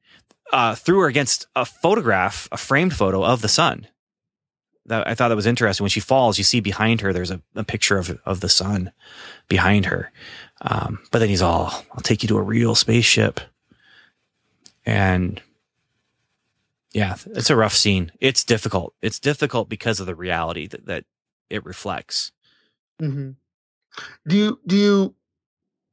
uh, 0.53 0.75
threw 0.75 1.01
her 1.01 1.09
against 1.09 1.47
a 1.55 1.65
photograph 1.65 2.49
a 2.53 2.57
framed 2.57 2.95
photo 2.95 3.25
of 3.25 3.41
the 3.43 3.49
sun. 3.49 3.87
that 4.87 5.07
I 5.07 5.15
thought 5.15 5.29
that 5.31 5.37
was 5.43 5.47
interesting. 5.47 5.85
When 5.85 5.91
she 5.91 6.01
falls, 6.01 6.39
you 6.39 6.45
see 6.45 6.61
behind 6.61 7.01
her 7.03 7.13
there's 7.13 7.31
a, 7.31 7.41
a 7.55 7.65
picture 7.65 7.99
of 7.99 8.19
of 8.25 8.41
the 8.41 8.49
sun 8.49 8.93
behind 9.49 9.87
her. 9.87 10.11
Um, 10.63 10.99
but 11.11 11.19
then 11.21 11.29
he's 11.29 11.43
all, 11.43 11.67
"I'll 11.93 12.03
take 12.03 12.23
you 12.23 12.29
to 12.31 12.39
a 12.39 12.43
real 12.57 12.75
spaceship," 12.75 13.41
and 14.85 15.41
yeah, 16.93 17.17
it's 17.35 17.51
a 17.51 17.57
rough 17.57 17.75
scene. 17.75 18.11
It's 18.21 18.45
difficult. 18.45 18.95
It's 19.03 19.21
difficult 19.21 19.69
because 19.69 20.01
of 20.01 20.07
the 20.07 20.15
reality 20.15 20.67
that, 20.69 20.87
that 20.87 21.05
it 21.51 21.65
reflects. 21.65 22.33
hmm 23.01 23.31
Do 24.29 24.37
you 24.37 24.61
do 24.67 24.77
you? 24.77 25.15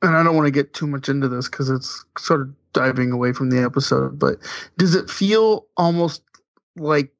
And 0.04 0.16
I 0.16 0.24
don't 0.24 0.36
want 0.36 0.46
to 0.46 0.52
get 0.52 0.74
too 0.74 0.86
much 0.86 1.10
into 1.10 1.28
this 1.28 1.48
because 1.50 1.70
it's 1.70 2.06
sort 2.18 2.42
of 2.42 2.54
diving 2.74 3.12
away 3.12 3.34
from 3.34 3.50
the 3.50 3.64
episode. 3.64 4.20
But 4.20 4.38
does 4.78 4.96
it 4.96 5.10
feel 5.10 5.66
almost 5.78 6.22
like 6.76 7.12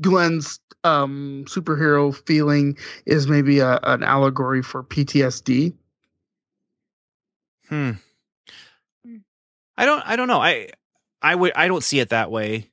Glenn's 0.00 0.58
um, 0.84 1.44
superhero 1.46 2.16
feeling 2.26 2.76
is 3.04 3.26
maybe 3.28 3.60
a, 3.60 3.78
an 3.82 4.02
allegory 4.02 4.62
for 4.62 4.82
PTSD? 4.82 5.74
Hmm. 7.68 7.92
I 9.76 9.84
don't. 9.84 10.02
I 10.06 10.16
don't 10.16 10.28
know. 10.28 10.40
I. 10.40 10.70
I 11.20 11.34
would. 11.34 11.52
I 11.54 11.68
don't 11.68 11.84
see 11.84 12.00
it 12.00 12.08
that 12.08 12.30
way. 12.30 12.70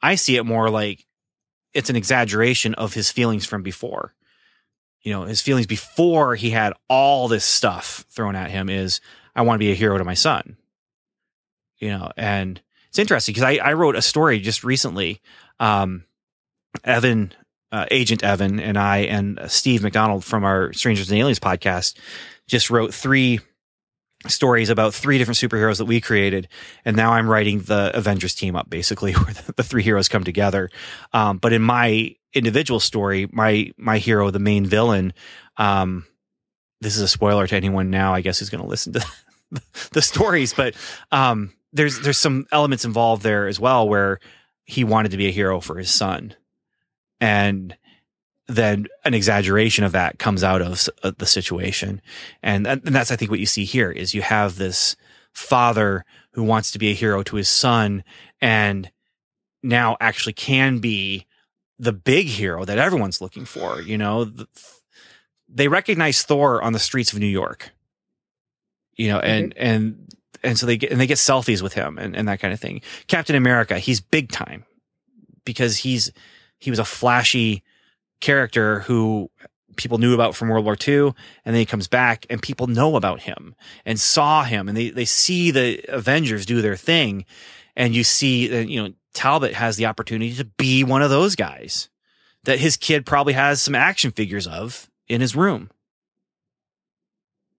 I 0.00 0.14
see 0.14 0.36
it 0.36 0.44
more 0.44 0.70
like 0.70 1.04
it's 1.72 1.90
an 1.90 1.96
exaggeration 1.96 2.74
of 2.74 2.94
his 2.94 3.10
feelings 3.10 3.44
from 3.44 3.62
before. 3.62 4.14
You 5.04 5.12
know, 5.12 5.24
his 5.24 5.40
feelings 5.40 5.66
before 5.66 6.34
he 6.34 6.50
had 6.50 6.72
all 6.88 7.28
this 7.28 7.44
stuff 7.44 8.04
thrown 8.08 8.34
at 8.34 8.50
him 8.50 8.68
is, 8.68 9.00
I 9.36 9.42
want 9.42 9.56
to 9.56 9.64
be 9.64 9.70
a 9.70 9.76
hero 9.76 9.98
to 9.98 10.04
my 10.04 10.14
son. 10.14 10.56
you 11.78 11.90
know, 11.90 12.10
and 12.16 12.60
it's 12.88 12.98
interesting 12.98 13.34
because 13.34 13.44
I, 13.44 13.56
I 13.56 13.72
wrote 13.74 13.96
a 13.96 14.02
story 14.02 14.38
just 14.40 14.64
recently. 14.64 15.20
Um, 15.60 16.04
Evan, 16.84 17.32
uh, 17.70 17.86
Agent 17.90 18.24
Evan, 18.24 18.58
and 18.60 18.78
I, 18.78 18.98
and 18.98 19.38
Steve 19.48 19.82
McDonald 19.82 20.24
from 20.24 20.44
our 20.44 20.72
Strangers 20.72 21.10
and 21.10 21.18
Aliens 21.18 21.40
podcast 21.40 21.96
just 22.46 22.70
wrote 22.70 22.94
three 22.94 23.40
stories 24.26 24.70
about 24.70 24.94
three 24.94 25.18
different 25.18 25.36
superheroes 25.36 25.78
that 25.78 25.84
we 25.84 26.00
created. 26.00 26.48
And 26.84 26.96
now 26.96 27.12
I'm 27.12 27.28
writing 27.28 27.60
the 27.60 27.90
Avengers 27.94 28.34
team 28.34 28.56
up, 28.56 28.70
basically, 28.70 29.12
where 29.14 29.34
the, 29.34 29.52
the 29.52 29.62
three 29.62 29.82
heroes 29.82 30.08
come 30.08 30.24
together. 30.24 30.70
Um, 31.12 31.38
but 31.38 31.52
in 31.52 31.60
my 31.62 32.16
individual 32.34 32.80
story, 32.80 33.28
my 33.32 33.72
my 33.76 33.98
hero, 33.98 34.30
the 34.30 34.38
main 34.38 34.66
villain, 34.66 35.12
um, 35.56 36.04
this 36.80 36.96
is 36.96 37.02
a 37.02 37.08
spoiler 37.08 37.46
to 37.46 37.56
anyone 37.56 37.90
now, 37.90 38.14
I 38.14 38.20
guess, 38.20 38.38
who's 38.38 38.50
going 38.50 38.62
to 38.62 38.68
listen 38.68 38.92
to 38.94 39.06
the 39.92 40.02
stories. 40.02 40.52
But 40.52 40.74
um, 41.12 41.52
there's 41.72 42.00
there's 42.00 42.18
some 42.18 42.46
elements 42.52 42.84
involved 42.84 43.22
there 43.22 43.46
as 43.46 43.58
well 43.58 43.88
where 43.88 44.20
he 44.64 44.84
wanted 44.84 45.10
to 45.12 45.16
be 45.16 45.26
a 45.26 45.32
hero 45.32 45.60
for 45.60 45.78
his 45.78 45.90
son, 45.90 46.34
and 47.20 47.76
then 48.46 48.86
an 49.04 49.14
exaggeration 49.14 49.84
of 49.84 49.92
that 49.92 50.18
comes 50.18 50.44
out 50.44 50.60
of 50.60 50.88
the 51.18 51.26
situation. 51.26 52.02
And, 52.42 52.66
and 52.66 52.82
that's, 52.82 53.10
I 53.10 53.16
think, 53.16 53.30
what 53.30 53.40
you 53.40 53.46
see 53.46 53.64
here 53.64 53.90
is 53.90 54.14
you 54.14 54.22
have 54.22 54.56
this 54.56 54.96
father 55.32 56.04
who 56.32 56.42
wants 56.42 56.70
to 56.72 56.78
be 56.78 56.90
a 56.90 56.94
hero 56.94 57.22
to 57.22 57.36
his 57.36 57.48
son 57.48 58.04
and 58.40 58.90
now 59.62 59.96
actually 59.98 60.34
can 60.34 60.78
be 60.78 61.26
the 61.78 61.92
big 61.92 62.26
hero 62.26 62.64
that 62.64 62.78
everyone's 62.78 63.20
looking 63.20 63.44
for. 63.44 63.80
You 63.80 63.98
know, 63.98 64.30
they 65.48 65.68
recognize 65.68 66.22
Thor 66.22 66.62
on 66.62 66.72
the 66.72 66.78
streets 66.78 67.12
of 67.12 67.18
New 67.18 67.26
York, 67.26 67.70
you 68.96 69.08
know, 69.08 69.18
and, 69.18 69.54
mm-hmm. 69.54 69.66
and, 69.66 70.14
and 70.42 70.58
so 70.58 70.66
they 70.66 70.76
get, 70.76 70.90
and 70.90 71.00
they 71.00 71.06
get 71.06 71.18
selfies 71.18 71.62
with 71.62 71.72
him 71.72 71.98
and, 71.98 72.14
and 72.16 72.28
that 72.28 72.40
kind 72.40 72.52
of 72.54 72.60
thing. 72.60 72.80
Captain 73.06 73.36
America, 73.36 73.78
he's 73.78 74.00
big 74.00 74.30
time 74.30 74.64
because 75.44 75.78
he's, 75.78 76.12
he 76.58 76.70
was 76.70 76.78
a 76.78 76.84
flashy, 76.84 77.62
character 78.24 78.80
who 78.80 79.30
people 79.76 79.98
knew 79.98 80.14
about 80.14 80.34
from 80.34 80.48
World 80.48 80.64
War 80.64 80.76
II. 80.86 81.12
And 81.44 81.54
then 81.54 81.56
he 81.56 81.66
comes 81.66 81.88
back 81.88 82.26
and 82.30 82.40
people 82.40 82.66
know 82.66 82.96
about 82.96 83.20
him 83.20 83.54
and 83.84 84.00
saw 84.00 84.44
him 84.44 84.68
and 84.68 84.76
they, 84.76 84.90
they 84.90 85.04
see 85.04 85.50
the 85.50 85.84
Avengers 85.88 86.46
do 86.46 86.62
their 86.62 86.76
thing. 86.76 87.26
And 87.76 87.94
you 87.94 88.02
see 88.02 88.46
that, 88.48 88.68
you 88.68 88.82
know, 88.82 88.94
Talbot 89.14 89.54
has 89.54 89.76
the 89.76 89.86
opportunity 89.86 90.34
to 90.34 90.44
be 90.44 90.84
one 90.84 91.02
of 91.02 91.10
those 91.10 91.36
guys 91.36 91.88
that 92.44 92.58
his 92.58 92.76
kid 92.76 93.06
probably 93.06 93.32
has 93.32 93.62
some 93.62 93.74
action 93.74 94.10
figures 94.10 94.46
of 94.46 94.90
in 95.08 95.20
his 95.20 95.34
room. 95.34 95.70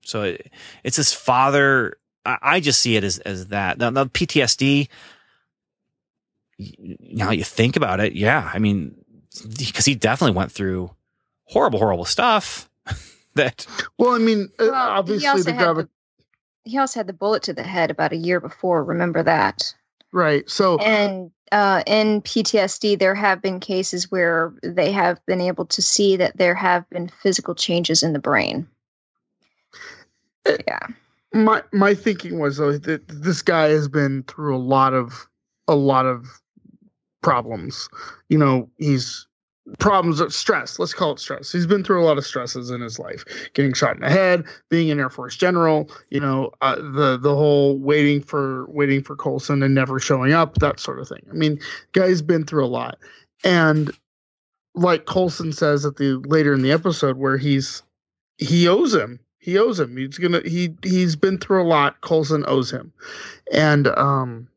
So 0.01 0.23
it, 0.23 0.51
it's 0.83 0.97
his 0.97 1.13
father. 1.13 1.97
I, 2.25 2.37
I, 2.41 2.59
just 2.59 2.81
see 2.81 2.95
it 2.95 3.03
as, 3.03 3.17
as 3.19 3.47
that. 3.47 3.79
Now, 3.79 3.89
now 3.89 4.05
PTSD, 4.05 4.87
now 6.99 7.31
you 7.31 7.43
think 7.43 7.75
about 7.75 7.99
it. 7.99 8.13
Yeah. 8.13 8.49
I 8.53 8.59
mean, 8.59 8.95
because 9.57 9.85
he 9.85 9.95
definitely 9.95 10.35
went 10.35 10.51
through 10.51 10.91
horrible, 11.45 11.79
horrible 11.79 12.05
stuff. 12.05 12.69
that 13.35 13.65
well, 13.97 14.13
I 14.13 14.19
mean, 14.19 14.49
uh, 14.59 14.67
well, 14.71 14.73
obviously 14.73 15.41
the, 15.41 15.51
the 15.51 15.89
he 16.63 16.77
also 16.77 16.99
had 16.99 17.07
the 17.07 17.13
bullet 17.13 17.43
to 17.43 17.53
the 17.53 17.63
head 17.63 17.91
about 17.91 18.11
a 18.11 18.17
year 18.17 18.39
before. 18.39 18.83
Remember 18.83 19.23
that, 19.23 19.73
right? 20.11 20.49
So 20.49 20.77
and 20.77 21.31
uh, 21.51 21.83
in 21.85 22.21
PTSD, 22.21 22.97
there 22.97 23.15
have 23.15 23.41
been 23.41 23.59
cases 23.59 24.11
where 24.11 24.53
they 24.63 24.91
have 24.91 25.23
been 25.25 25.41
able 25.41 25.65
to 25.67 25.81
see 25.81 26.17
that 26.17 26.37
there 26.37 26.55
have 26.55 26.89
been 26.89 27.07
physical 27.07 27.55
changes 27.55 28.03
in 28.03 28.13
the 28.13 28.19
brain. 28.19 28.67
It, 30.45 30.59
eh, 30.59 30.63
yeah. 30.67 30.87
My 31.33 31.63
my 31.73 31.93
thinking 31.93 32.39
was 32.39 32.57
though 32.57 32.77
that 32.77 33.07
this 33.07 33.41
guy 33.41 33.69
has 33.69 33.87
been 33.87 34.23
through 34.23 34.55
a 34.55 34.57
lot 34.57 34.93
of 34.93 35.27
a 35.67 35.75
lot 35.75 36.05
of 36.05 36.25
problems. 37.21 37.89
You 38.29 38.37
know, 38.37 38.69
he's 38.77 39.27
problems 39.79 40.19
of 40.19 40.33
stress. 40.33 40.77
Let's 40.77 40.93
call 40.93 41.13
it 41.13 41.19
stress. 41.19 41.51
He's 41.51 41.65
been 41.65 41.83
through 41.83 42.03
a 42.03 42.05
lot 42.05 42.17
of 42.17 42.25
stresses 42.25 42.69
in 42.69 42.81
his 42.81 42.99
life. 42.99 43.23
Getting 43.53 43.73
shot 43.73 43.95
in 43.95 44.01
the 44.01 44.09
head, 44.09 44.43
being 44.69 44.91
an 44.91 44.99
Air 44.99 45.09
Force 45.09 45.35
general, 45.35 45.89
you 46.09 46.19
know, 46.19 46.51
uh, 46.61 46.75
the 46.75 47.17
the 47.17 47.35
whole 47.35 47.77
waiting 47.79 48.21
for 48.21 48.67
waiting 48.69 49.01
for 49.01 49.15
Coulson 49.15 49.63
and 49.63 49.73
never 49.73 49.99
showing 49.99 50.33
up, 50.33 50.55
that 50.55 50.79
sort 50.79 50.99
of 50.99 51.07
thing. 51.07 51.25
I 51.29 51.33
mean, 51.33 51.59
guy's 51.93 52.21
been 52.21 52.45
through 52.45 52.65
a 52.65 52.67
lot. 52.67 52.97
And 53.43 53.91
like 54.75 55.05
Coulson 55.05 55.51
says 55.51 55.85
at 55.85 55.95
the 55.95 56.21
later 56.27 56.53
in 56.53 56.61
the 56.61 56.71
episode 56.71 57.17
where 57.17 57.37
he's 57.37 57.81
he 58.37 58.67
owes 58.67 58.93
him. 58.93 59.19
He 59.39 59.57
owes 59.57 59.79
him. 59.79 59.97
He's 59.97 60.17
gonna 60.17 60.41
he 60.45 60.75
he's 60.83 61.15
been 61.15 61.37
through 61.39 61.63
a 61.63 61.67
lot. 61.67 62.01
Coulson 62.01 62.43
owes 62.47 62.69
him. 62.69 62.93
And 63.51 63.87
um 63.87 64.47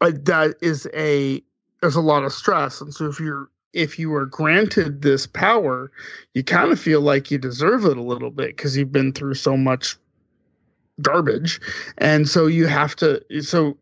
that 0.00 0.56
is 0.60 0.88
a 0.94 1.42
there's 1.80 1.94
a 1.94 2.00
lot 2.00 2.24
of 2.24 2.32
stress 2.32 2.80
and 2.80 2.92
so 2.92 3.06
if 3.06 3.20
you're 3.20 3.48
if 3.72 3.98
you 3.98 4.12
are 4.14 4.26
granted 4.26 5.02
this 5.02 5.26
power 5.26 5.90
you 6.34 6.42
kind 6.44 6.72
of 6.72 6.80
feel 6.80 7.00
like 7.00 7.30
you 7.30 7.38
deserve 7.38 7.84
it 7.84 7.96
a 7.96 8.02
little 8.02 8.30
bit 8.30 8.56
because 8.56 8.76
you've 8.76 8.92
been 8.92 9.12
through 9.12 9.34
so 9.34 9.56
much 9.56 9.96
garbage. 11.00 11.60
And 11.98 12.28
so 12.28 12.46
you 12.46 12.66
have 12.66 12.94
to 12.96 13.22
so 13.42 13.76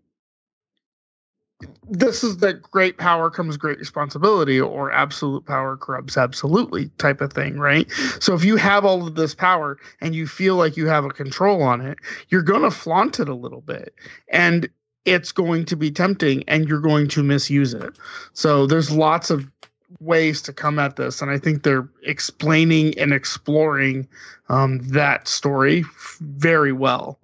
this 1.91 2.25
is 2.25 2.39
that 2.39 2.63
great 2.63 2.97
power 2.97 3.29
comes 3.29 3.59
great 3.59 3.79
responsibility 3.79 4.59
or 4.59 4.91
absolute 4.91 5.45
power 5.45 5.77
corrupts 5.77 6.17
absolutely 6.17 6.89
type 6.97 7.21
of 7.21 7.33
thing 7.33 7.59
right? 7.59 7.91
So 8.19 8.35
if 8.35 8.45
you 8.45 8.57
have 8.57 8.85
all 8.85 9.07
of 9.07 9.15
this 9.15 9.35
power 9.35 9.77
and 10.01 10.15
you 10.15 10.27
feel 10.27 10.57
like 10.57 10.79
you 10.79 10.87
have 10.87 11.05
a 11.05 11.11
control 11.11 11.63
on 11.63 11.83
it 11.83 11.99
you're 12.31 12.43
going 12.43 12.63
to 12.63 12.71
flaunt 12.71 13.21
it 13.21 13.29
a 13.29 13.35
little 13.35 13.61
bit. 13.61 13.95
And 14.29 14.69
it's 15.05 15.33
going 15.33 15.65
to 15.67 15.77
be 15.77 15.91
tempting 15.91 16.45
and 16.47 16.69
you're 16.69 16.81
going 16.81 17.09
to 17.09 17.23
misuse 17.23 17.75
it. 17.75 17.99
So 18.33 18.67
there's 18.67 18.91
lots 18.91 19.31
of 19.31 19.51
ways 19.99 20.43
to 20.43 20.53
come 20.53 20.79
at 20.79 20.97
this. 20.97 21.21
And 21.21 21.31
I 21.31 21.39
think 21.39 21.63
they're 21.63 21.89
explaining 22.03 22.99
and 22.99 23.13
exploring 23.13 24.09
um, 24.49 24.79
that 24.91 25.29
story 25.29 25.85
very 26.21 26.73
well. 26.73 27.19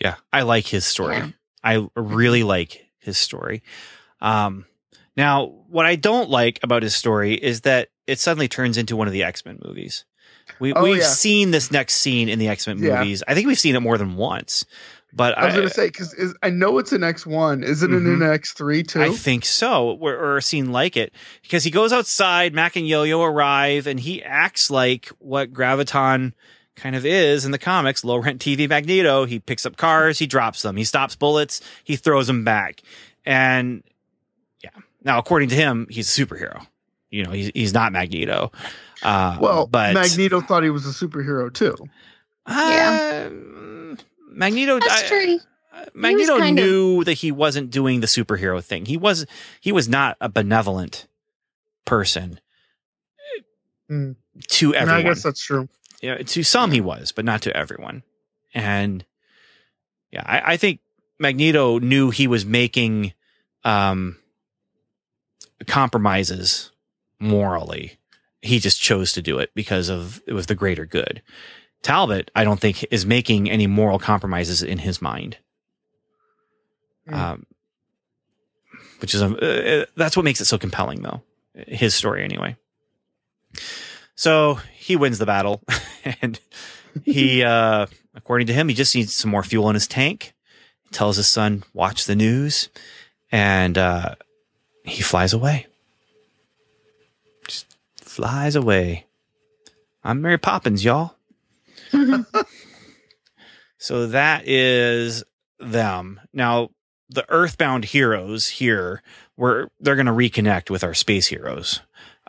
Yeah, 0.00 0.16
I 0.32 0.42
like 0.42 0.66
his 0.66 0.84
story. 0.84 1.16
Yeah. 1.16 1.28
I 1.62 1.86
really 1.94 2.42
like 2.42 2.86
his 2.98 3.18
story. 3.18 3.62
Um, 4.20 4.66
now, 5.16 5.46
what 5.68 5.86
I 5.86 5.96
don't 5.96 6.30
like 6.30 6.58
about 6.62 6.82
his 6.82 6.96
story 6.96 7.34
is 7.34 7.62
that 7.62 7.88
it 8.06 8.18
suddenly 8.18 8.48
turns 8.48 8.78
into 8.78 8.96
one 8.96 9.06
of 9.06 9.12
the 9.12 9.22
X 9.22 9.44
Men 9.44 9.58
movies. 9.64 10.04
We, 10.58 10.72
oh, 10.72 10.82
we've 10.82 10.98
yeah. 10.98 11.06
seen 11.06 11.50
this 11.50 11.70
next 11.70 11.94
scene 11.94 12.28
in 12.28 12.38
the 12.38 12.48
X 12.48 12.66
Men 12.66 12.78
movies. 12.78 13.22
Yeah. 13.26 13.32
I 13.32 13.34
think 13.34 13.46
we've 13.46 13.58
seen 13.58 13.76
it 13.76 13.80
more 13.80 13.98
than 13.98 14.16
once. 14.16 14.64
But 15.14 15.36
I 15.36 15.46
was 15.46 15.54
going 15.54 15.68
to 15.68 15.74
say 15.74 15.86
because 15.88 16.14
I 16.42 16.48
know 16.48 16.78
it's 16.78 16.92
an 16.92 17.04
X 17.04 17.26
one. 17.26 17.62
Is 17.62 17.82
it 17.82 17.90
mm-hmm. 17.90 18.22
an 18.22 18.30
X 18.30 18.52
three 18.52 18.82
too? 18.82 19.02
I 19.02 19.10
think 19.10 19.44
so, 19.44 19.98
or, 20.00 20.14
or, 20.14 20.36
a 20.38 20.42
scene 20.42 20.72
like 20.72 20.96
it 20.96 21.12
because 21.42 21.64
he 21.64 21.70
goes 21.70 21.92
outside. 21.92 22.54
Mac 22.54 22.76
and 22.76 22.88
Yo 22.88 23.02
Yo 23.02 23.22
arrive, 23.22 23.86
and 23.86 24.00
he 24.00 24.22
acts 24.22 24.70
like 24.70 25.08
what 25.18 25.52
Graviton 25.52 26.32
kind 26.76 26.96
of 26.96 27.04
is 27.04 27.44
in 27.44 27.50
the 27.50 27.58
comics. 27.58 28.04
Low 28.04 28.16
rent 28.16 28.40
TV 28.40 28.66
Magneto. 28.66 29.26
He 29.26 29.38
picks 29.38 29.66
up 29.66 29.76
cars, 29.76 30.18
he 30.18 30.26
drops 30.26 30.62
them, 30.62 30.76
he 30.76 30.84
stops 30.84 31.14
bullets, 31.14 31.60
he 31.84 31.96
throws 31.96 32.26
them 32.26 32.42
back, 32.42 32.80
and 33.26 33.82
yeah. 34.64 34.70
Now, 35.04 35.18
according 35.18 35.50
to 35.50 35.56
him, 35.56 35.88
he's 35.90 36.18
a 36.18 36.24
superhero. 36.24 36.66
You 37.10 37.24
know, 37.24 37.32
he's 37.32 37.50
he's 37.54 37.74
not 37.74 37.92
Magneto. 37.92 38.50
Uh, 39.02 39.36
well, 39.38 39.66
but 39.66 39.92
Magneto 39.92 40.40
thought 40.40 40.62
he 40.62 40.70
was 40.70 40.86
a 40.86 41.06
superhero 41.06 41.52
too. 41.52 41.76
Uh, 42.46 42.70
yeah. 42.70 43.28
Magneto. 44.34 44.78
That's 44.78 45.08
true. 45.08 45.38
Magneto 45.94 46.38
knew 46.50 47.00
of... 47.00 47.06
that 47.06 47.14
he 47.14 47.32
wasn't 47.32 47.70
doing 47.70 48.00
the 48.00 48.06
superhero 48.06 48.62
thing. 48.62 48.86
He 48.86 48.96
was 48.96 49.26
he 49.60 49.72
was 49.72 49.88
not 49.88 50.16
a 50.20 50.28
benevolent 50.28 51.06
person 51.84 52.40
mm. 53.90 54.16
to 54.48 54.74
everyone. 54.74 55.00
I 55.00 55.02
guess 55.02 55.22
that's 55.22 55.42
true. 55.42 55.68
Yeah, 56.00 56.18
to 56.18 56.42
some 56.42 56.72
he 56.72 56.80
was, 56.80 57.12
but 57.12 57.24
not 57.24 57.42
to 57.42 57.56
everyone. 57.56 58.02
And 58.54 59.04
yeah, 60.10 60.24
I, 60.26 60.52
I 60.52 60.56
think 60.56 60.80
Magneto 61.18 61.78
knew 61.78 62.10
he 62.10 62.26
was 62.26 62.44
making 62.44 63.12
um, 63.64 64.18
compromises 65.66 66.70
morally. 67.18 67.98
He 68.42 68.58
just 68.58 68.80
chose 68.80 69.12
to 69.12 69.22
do 69.22 69.38
it 69.38 69.52
because 69.54 69.88
of 69.88 70.20
it 70.26 70.32
was 70.32 70.46
the 70.46 70.56
greater 70.56 70.84
good. 70.84 71.22
Talbot, 71.82 72.30
I 72.34 72.44
don't 72.44 72.60
think 72.60 72.86
is 72.90 73.04
making 73.04 73.50
any 73.50 73.66
moral 73.66 73.98
compromises 73.98 74.62
in 74.62 74.78
his 74.78 75.02
mind. 75.02 75.38
Mm. 77.08 77.14
Um, 77.14 77.46
which 79.00 79.14
is 79.14 79.22
uh, 79.22 79.86
that's 79.96 80.16
what 80.16 80.24
makes 80.24 80.40
it 80.40 80.44
so 80.44 80.58
compelling 80.58 81.02
though. 81.02 81.22
His 81.54 81.94
story 81.94 82.24
anyway. 82.24 82.56
So 84.14 84.60
he 84.74 84.94
wins 84.96 85.18
the 85.18 85.26
battle 85.26 85.62
and 86.22 86.38
he, 87.04 87.42
uh, 87.44 87.86
according 88.14 88.46
to 88.46 88.52
him, 88.52 88.68
he 88.68 88.74
just 88.74 88.94
needs 88.94 89.14
some 89.14 89.30
more 89.30 89.42
fuel 89.42 89.68
in 89.68 89.74
his 89.74 89.88
tank. 89.88 90.34
He 90.84 90.90
tells 90.90 91.16
his 91.16 91.28
son, 91.28 91.64
watch 91.74 92.04
the 92.04 92.14
news 92.14 92.68
and, 93.30 93.76
uh, 93.76 94.14
he 94.84 95.02
flies 95.02 95.32
away. 95.32 95.66
Just 97.46 97.66
flies 97.96 98.56
away. 98.56 99.06
I'm 100.04 100.20
Mary 100.20 100.38
Poppins, 100.38 100.84
y'all. 100.84 101.14
so 103.78 104.06
that 104.08 104.46
is 104.46 105.24
them. 105.58 106.20
Now, 106.32 106.70
the 107.08 107.24
Earthbound 107.28 107.84
heroes 107.84 108.48
here, 108.48 109.02
were 109.36 109.68
they're 109.80 109.96
going 109.96 110.06
to 110.06 110.12
reconnect 110.12 110.70
with 110.70 110.84
our 110.84 110.94
space 110.94 111.26
heroes. 111.26 111.80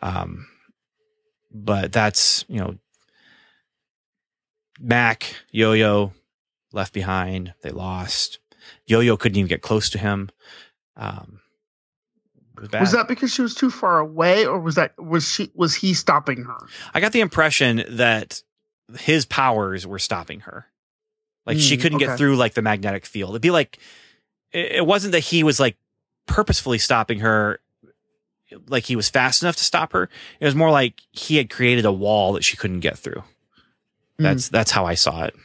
Um, 0.01 0.47
but 1.51 1.91
that's 1.91 2.45
you 2.47 2.59
know, 2.59 2.75
Mac, 4.79 5.35
Yo 5.51 5.73
Yo, 5.73 6.13
left 6.71 6.93
behind. 6.93 7.53
They 7.61 7.69
lost. 7.69 8.39
Yo 8.85 8.99
Yo 8.99 9.17
couldn't 9.17 9.37
even 9.37 9.47
get 9.47 9.61
close 9.61 9.89
to 9.91 9.97
him. 9.97 10.29
Um, 10.97 11.39
was. 12.71 12.79
Was 12.79 12.91
that 12.93 13.07
because 13.07 13.33
she 13.33 13.41
was 13.41 13.55
too 13.55 13.69
far 13.69 13.99
away, 13.99 14.45
or 14.45 14.59
was 14.59 14.75
that 14.75 14.93
was 14.97 15.27
she 15.27 15.51
was 15.53 15.75
he 15.75 15.93
stopping 15.93 16.43
her? 16.43 16.57
I 16.93 16.99
got 16.99 17.11
the 17.11 17.21
impression 17.21 17.83
that 17.89 18.41
his 18.97 19.25
powers 19.25 19.85
were 19.87 19.99
stopping 19.99 20.41
her. 20.41 20.67
Like 21.45 21.59
she 21.59 21.77
Mm, 21.77 21.81
couldn't 21.81 21.95
okay. 21.97 22.05
get 22.07 22.17
through 22.17 22.35
like 22.37 22.53
the 22.53 22.61
magnetic 22.61 23.05
field. 23.05 23.31
It'd 23.31 23.41
be 23.41 23.51
like 23.51 23.79
it, 24.51 24.85
wasn't 24.85 25.13
that 25.13 25.19
he 25.19 25.43
was 25.43 25.59
like 25.59 25.77
purposefully 26.27 26.77
stopping 26.77 27.19
her 27.19 27.59
like 28.67 28.85
he 28.85 28.95
was 28.95 29.09
fast 29.09 29.41
enough 29.43 29.55
to 29.57 29.63
stop 29.63 29.93
her. 29.93 30.09
It 30.39 30.45
was 30.45 30.55
more 30.55 30.71
like 30.71 31.01
he 31.11 31.37
had 31.37 31.49
created 31.49 31.85
a 31.85 31.91
wall 31.91 32.33
that 32.33 32.43
she 32.43 32.55
couldn't 32.57 32.81
get 32.81 32.97
through. 32.97 33.23
Mm. 34.19 34.23
That's 34.23 34.49
that's 34.49 34.71
how 34.71 34.85
I 34.85 34.93
saw 34.95 35.23
it. 35.25 35.35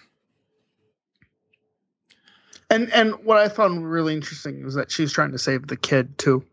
And 2.71 2.93
and 2.93 3.15
what 3.25 3.39
I 3.39 3.49
found 3.49 3.91
really 3.91 4.15
interesting 4.15 4.65
was 4.65 4.75
that 4.75 4.91
she 4.91 5.03
was 5.03 5.13
trying 5.13 5.33
to 5.33 5.39
save 5.39 5.67
the 5.67 5.77
kid 5.77 6.19
too. 6.19 6.45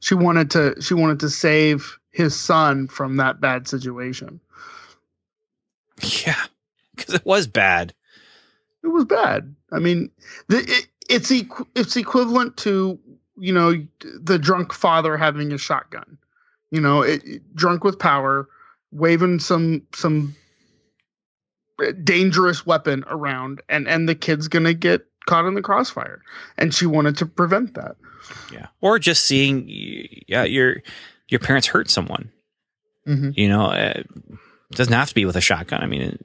She 0.00 0.14
wanted 0.14 0.50
to 0.52 0.80
she 0.80 0.94
wanted 0.94 1.20
to 1.20 1.30
save 1.30 1.98
his 2.10 2.34
son 2.38 2.88
from 2.88 3.16
that 3.16 3.40
bad 3.40 3.68
situation. 3.68 4.40
Yeah. 6.26 6.42
Cuz 6.96 7.14
it 7.14 7.24
was 7.26 7.46
bad. 7.46 7.94
It 8.82 8.88
was 8.88 9.04
bad. 9.04 9.54
I 9.72 9.78
mean, 9.78 10.10
the, 10.48 10.58
it, 10.58 10.86
it's 11.10 11.30
equ- 11.30 11.66
it's 11.74 11.96
equivalent 11.96 12.56
to 12.58 12.98
you 13.38 13.52
know 13.52 13.74
the 14.20 14.38
drunk 14.38 14.72
father 14.72 15.16
having 15.16 15.52
a 15.52 15.58
shotgun. 15.58 16.18
You 16.70 16.80
know, 16.80 17.02
it, 17.02 17.22
it- 17.24 17.54
drunk 17.56 17.84
with 17.84 17.98
power, 17.98 18.48
waving 18.92 19.40
some 19.40 19.82
some 19.94 20.34
dangerous 22.04 22.64
weapon 22.64 23.04
around, 23.08 23.60
and 23.68 23.86
and 23.88 24.08
the 24.08 24.14
kid's 24.14 24.48
gonna 24.48 24.74
get 24.74 25.06
caught 25.26 25.44
in 25.46 25.54
the 25.54 25.62
crossfire. 25.62 26.22
And 26.56 26.74
she 26.74 26.86
wanted 26.86 27.16
to 27.18 27.26
prevent 27.26 27.74
that. 27.74 27.96
Yeah. 28.52 28.66
Or 28.80 28.98
just 28.98 29.24
seeing 29.24 29.64
yeah, 30.28 30.44
your 30.44 30.82
your 31.28 31.40
parents 31.40 31.66
hurt 31.66 31.90
someone. 31.90 32.30
Mm-hmm. 33.06 33.30
You 33.34 33.48
know, 33.48 33.66
uh, 33.66 34.02
it 34.70 34.76
doesn't 34.76 34.92
have 34.92 35.08
to 35.08 35.14
be 35.14 35.24
with 35.24 35.36
a 35.36 35.40
shotgun. 35.40 35.82
I 35.82 35.86
mean, 35.86 36.02
it, 36.02 36.20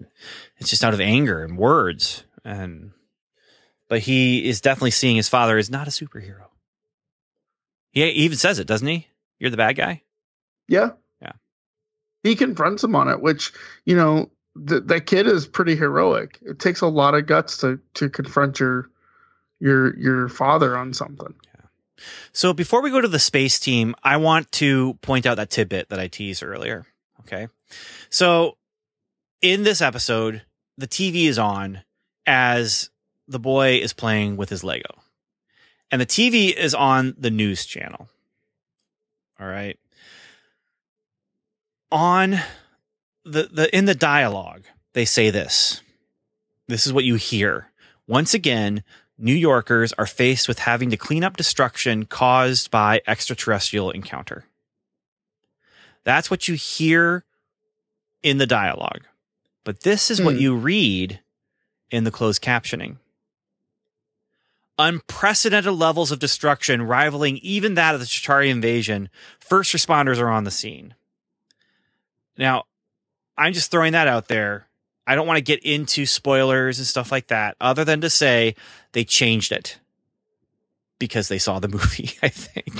it's 0.57 0.69
just 0.69 0.83
out 0.83 0.93
of 0.93 1.01
anger 1.01 1.43
and 1.43 1.57
words. 1.57 2.23
And 2.43 2.91
but 3.87 3.99
he 3.99 4.47
is 4.47 4.61
definitely 4.61 4.91
seeing 4.91 5.15
his 5.15 5.29
father 5.29 5.57
as 5.57 5.69
not 5.69 5.87
a 5.87 5.91
superhero. 5.91 6.45
He 7.91 8.03
even 8.03 8.37
says 8.37 8.59
it, 8.59 8.67
doesn't 8.67 8.87
he? 8.87 9.07
You're 9.37 9.51
the 9.51 9.57
bad 9.57 9.75
guy. 9.75 10.01
Yeah. 10.67 10.91
Yeah. 11.21 11.33
He 12.23 12.35
confronts 12.35 12.83
him 12.83 12.95
on 12.95 13.09
it, 13.09 13.21
which, 13.21 13.51
you 13.85 13.95
know, 13.95 14.29
th- 14.67 14.83
that 14.85 15.05
kid 15.07 15.27
is 15.27 15.45
pretty 15.45 15.75
heroic. 15.75 16.39
It 16.41 16.59
takes 16.59 16.81
a 16.81 16.87
lot 16.87 17.15
of 17.15 17.27
guts 17.27 17.57
to 17.57 17.79
to 17.95 18.09
confront 18.09 18.59
your 18.59 18.89
your 19.59 19.97
your 19.97 20.29
father 20.29 20.77
on 20.77 20.93
something. 20.93 21.33
So 22.33 22.53
before 22.53 22.81
we 22.81 22.89
go 22.89 23.01
to 23.01 23.07
the 23.07 23.19
space 23.19 23.59
team, 23.59 23.93
I 24.03 24.17
want 24.17 24.51
to 24.53 24.95
point 25.01 25.25
out 25.25 25.35
that 25.35 25.49
tidbit 25.49 25.89
that 25.89 25.99
I 25.99 26.07
teased 26.07 26.43
earlier. 26.43 26.85
Okay. 27.21 27.47
So 28.09 28.57
in 29.41 29.63
this 29.63 29.81
episode, 29.81 30.43
the 30.77 30.87
TV 30.87 31.25
is 31.25 31.39
on 31.39 31.81
as 32.25 32.89
the 33.27 33.39
boy 33.39 33.77
is 33.77 33.93
playing 33.93 34.37
with 34.37 34.49
his 34.49 34.63
Lego. 34.63 35.01
And 35.89 35.99
the 35.99 36.05
TV 36.05 36.55
is 36.55 36.73
on 36.73 37.15
the 37.17 37.31
news 37.31 37.65
channel. 37.65 38.07
All 39.39 39.47
right. 39.47 39.77
On 41.91 42.39
the, 43.25 43.49
the 43.51 43.75
in 43.75 43.85
the 43.85 43.95
dialogue, 43.95 44.63
they 44.93 45.05
say 45.05 45.29
this. 45.29 45.81
This 46.67 46.85
is 46.87 46.93
what 46.93 47.03
you 47.03 47.15
hear. 47.15 47.67
Once 48.07 48.33
again, 48.33 48.83
New 49.17 49.35
Yorkers 49.35 49.93
are 49.93 50.05
faced 50.05 50.47
with 50.47 50.59
having 50.59 50.89
to 50.89 50.97
clean 50.97 51.23
up 51.23 51.37
destruction 51.37 52.05
caused 52.05 52.71
by 52.71 53.01
extraterrestrial 53.05 53.91
encounter. 53.91 54.45
That's 56.03 56.31
what 56.31 56.47
you 56.47 56.55
hear 56.55 57.23
in 58.23 58.37
the 58.37 58.47
dialogue. 58.47 59.01
But 59.63 59.81
this 59.81 60.09
is 60.11 60.21
what 60.21 60.35
Hmm. 60.35 60.41
you 60.41 60.55
read 60.55 61.19
in 61.89 62.03
the 62.03 62.11
closed 62.11 62.41
captioning. 62.41 62.97
Unprecedented 64.79 65.73
levels 65.73 66.11
of 66.11 66.19
destruction 66.19 66.81
rivaling 66.81 67.37
even 67.37 67.75
that 67.75 67.93
of 67.93 67.99
the 67.99 68.07
Chitauri 68.07 68.49
invasion. 68.49 69.09
First 69.39 69.73
responders 69.73 70.17
are 70.17 70.29
on 70.29 70.43
the 70.43 70.51
scene. 70.51 70.95
Now, 72.37 72.63
I'm 73.37 73.53
just 73.53 73.69
throwing 73.69 73.91
that 73.93 74.07
out 74.07 74.27
there. 74.27 74.67
I 75.05 75.13
don't 75.15 75.27
want 75.27 75.37
to 75.37 75.43
get 75.43 75.63
into 75.63 76.05
spoilers 76.05 76.79
and 76.79 76.87
stuff 76.87 77.11
like 77.11 77.27
that, 77.27 77.57
other 77.59 77.83
than 77.83 78.01
to 78.01 78.09
say 78.09 78.55
they 78.93 79.03
changed 79.03 79.51
it 79.51 79.77
because 80.99 81.27
they 81.27 81.37
saw 81.37 81.59
the 81.59 81.67
movie, 81.77 82.11
I 82.23 82.29
think. 82.29 82.73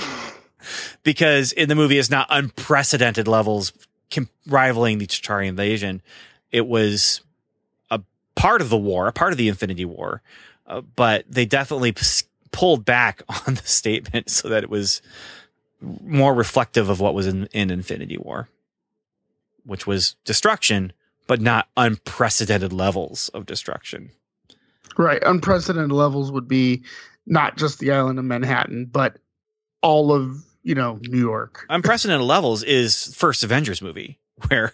because 1.04 1.52
in 1.52 1.68
the 1.68 1.74
movie, 1.74 1.98
it's 1.98 2.10
not 2.10 2.26
unprecedented 2.30 3.28
levels 3.28 3.72
com- 4.12 4.28
rivaling 4.46 4.98
the 4.98 5.06
Chitauri 5.06 5.46
invasion. 5.46 6.02
It 6.50 6.66
was 6.66 7.20
a 7.90 8.00
part 8.34 8.60
of 8.60 8.68
the 8.68 8.78
war, 8.78 9.08
a 9.08 9.12
part 9.12 9.32
of 9.32 9.38
the 9.38 9.48
Infinity 9.48 9.84
War, 9.84 10.22
uh, 10.66 10.82
but 10.82 11.24
they 11.28 11.46
definitely 11.46 11.92
p- 11.92 12.06
pulled 12.50 12.84
back 12.84 13.22
on 13.46 13.54
the 13.54 13.66
statement 13.66 14.30
so 14.30 14.48
that 14.48 14.62
it 14.62 14.70
was 14.70 15.02
more 15.80 16.34
reflective 16.34 16.88
of 16.88 17.00
what 17.00 17.14
was 17.14 17.26
in, 17.26 17.46
in 17.46 17.70
Infinity 17.70 18.18
War, 18.18 18.48
which 19.64 19.86
was 19.86 20.16
destruction, 20.24 20.92
but 21.26 21.40
not 21.40 21.68
unprecedented 21.76 22.72
levels 22.72 23.28
of 23.30 23.46
destruction. 23.46 24.10
Right. 24.96 25.22
Unprecedented 25.24 25.92
levels 25.92 26.30
would 26.30 26.46
be 26.46 26.82
not 27.26 27.56
just 27.56 27.78
the 27.78 27.92
island 27.92 28.18
of 28.18 28.24
Manhattan, 28.24 28.86
but 28.86 29.16
all 29.80 30.12
of, 30.12 30.44
you 30.62 30.74
know, 30.74 30.98
New 31.02 31.18
York. 31.18 31.66
unprecedented 31.68 32.26
levels 32.26 32.62
is 32.62 33.14
first 33.14 33.42
Avengers 33.42 33.82
movie 33.82 34.18
where 34.48 34.72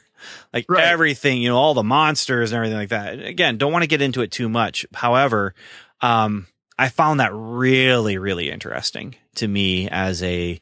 like 0.53 0.66
Right. 0.68 0.84
everything, 0.84 1.41
you 1.43 1.49
know, 1.49 1.57
all 1.57 1.74
the 1.74 1.82
monsters 1.82 2.51
and 2.53 2.57
everything 2.57 2.76
like 2.78 2.89
that. 2.91 3.20
Again, 3.20 3.57
don't 3.57 3.72
want 3.72 3.82
to 3.84 3.89
get 3.89 4.03
into 4.03 4.20
it 4.22 4.30
too 4.32 4.49
much. 4.49 4.84
However, 4.95 5.55
um, 6.01 6.47
I 6.78 6.89
found 6.89 7.20
that 7.20 7.30
really, 7.34 8.18
really 8.18 8.51
interesting 8.51 9.14
to 9.36 9.49
me 9.49 9.89
as 9.89 10.22
a, 10.22 10.61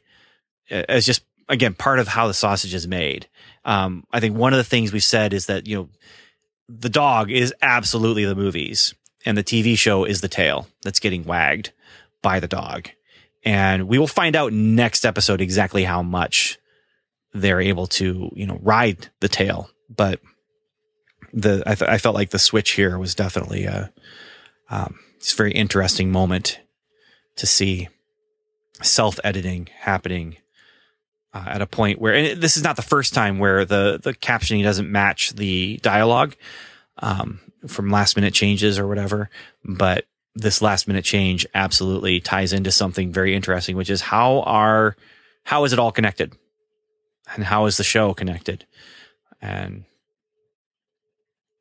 as 0.70 1.06
just 1.06 1.22
again, 1.48 1.74
part 1.74 1.98
of 1.98 2.08
how 2.08 2.26
the 2.26 2.34
sausage 2.34 2.74
is 2.74 2.88
made. 2.88 3.28
Um, 3.64 4.04
I 4.12 4.20
think 4.20 4.36
one 4.36 4.52
of 4.52 4.56
the 4.58 4.64
things 4.64 4.92
we 4.92 5.00
said 5.00 5.32
is 5.32 5.46
that, 5.46 5.66
you 5.66 5.76
know, 5.76 5.88
the 6.68 6.88
dog 6.88 7.30
is 7.30 7.54
absolutely 7.62 8.24
the 8.24 8.34
movies 8.34 8.94
and 9.24 9.38
the 9.38 9.44
TV 9.44 9.76
show 9.78 10.04
is 10.04 10.20
the 10.20 10.28
tail 10.28 10.68
that's 10.82 11.00
getting 11.00 11.24
wagged 11.24 11.72
by 12.22 12.40
the 12.40 12.48
dog. 12.48 12.88
And 13.46 13.86
we 13.86 13.98
will 13.98 14.08
find 14.08 14.34
out 14.34 14.52
next 14.52 15.06
episode 15.06 15.40
exactly 15.40 15.84
how 15.84 16.02
much 16.02 16.58
they're 17.32 17.60
able 17.60 17.86
to, 17.86 18.30
you 18.34 18.44
know, 18.44 18.58
ride 18.60 19.08
the 19.20 19.28
tail. 19.28 19.70
But 19.88 20.20
the 21.32 21.62
I, 21.64 21.76
th- 21.76 21.88
I 21.88 21.98
felt 21.98 22.16
like 22.16 22.30
the 22.30 22.40
switch 22.40 22.72
here 22.72 22.98
was 22.98 23.14
definitely 23.14 23.64
a 23.64 23.92
um, 24.68 24.98
it's 25.16 25.32
a 25.32 25.36
very 25.36 25.52
interesting 25.52 26.10
moment 26.10 26.60
to 27.36 27.46
see 27.46 27.88
self 28.82 29.20
editing 29.22 29.68
happening 29.78 30.38
uh, 31.32 31.44
at 31.46 31.62
a 31.62 31.66
point 31.66 32.00
where 32.00 32.14
and 32.14 32.42
this 32.42 32.56
is 32.56 32.64
not 32.64 32.74
the 32.74 32.82
first 32.82 33.14
time 33.14 33.38
where 33.38 33.64
the 33.64 34.00
the 34.02 34.12
captioning 34.12 34.64
doesn't 34.64 34.90
match 34.90 35.34
the 35.34 35.78
dialogue 35.82 36.34
um, 36.98 37.38
from 37.68 37.90
last 37.90 38.16
minute 38.16 38.34
changes 38.34 38.76
or 38.76 38.88
whatever, 38.88 39.30
but 39.64 40.04
this 40.36 40.60
last 40.62 40.86
minute 40.86 41.04
change 41.04 41.46
absolutely 41.54 42.20
ties 42.20 42.52
into 42.52 42.70
something 42.70 43.10
very 43.12 43.34
interesting, 43.34 43.76
which 43.76 43.90
is 43.90 44.00
how 44.02 44.40
are 44.42 44.96
how 45.44 45.64
is 45.64 45.72
it 45.72 45.78
all 45.78 45.90
connected, 45.92 46.34
and 47.34 47.42
how 47.44 47.66
is 47.66 47.76
the 47.78 47.84
show 47.84 48.14
connected, 48.14 48.64
and 49.40 49.84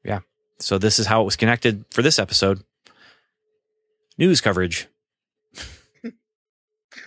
yeah, 0.04 0.20
so 0.60 0.78
this 0.78 1.00
is 1.00 1.08
how 1.08 1.22
it 1.22 1.26
was 1.26 1.36
connected 1.36 1.86
for 1.92 2.02
this 2.02 2.20
episode. 2.20 2.64
News 4.18 4.42
coverage. 4.42 4.88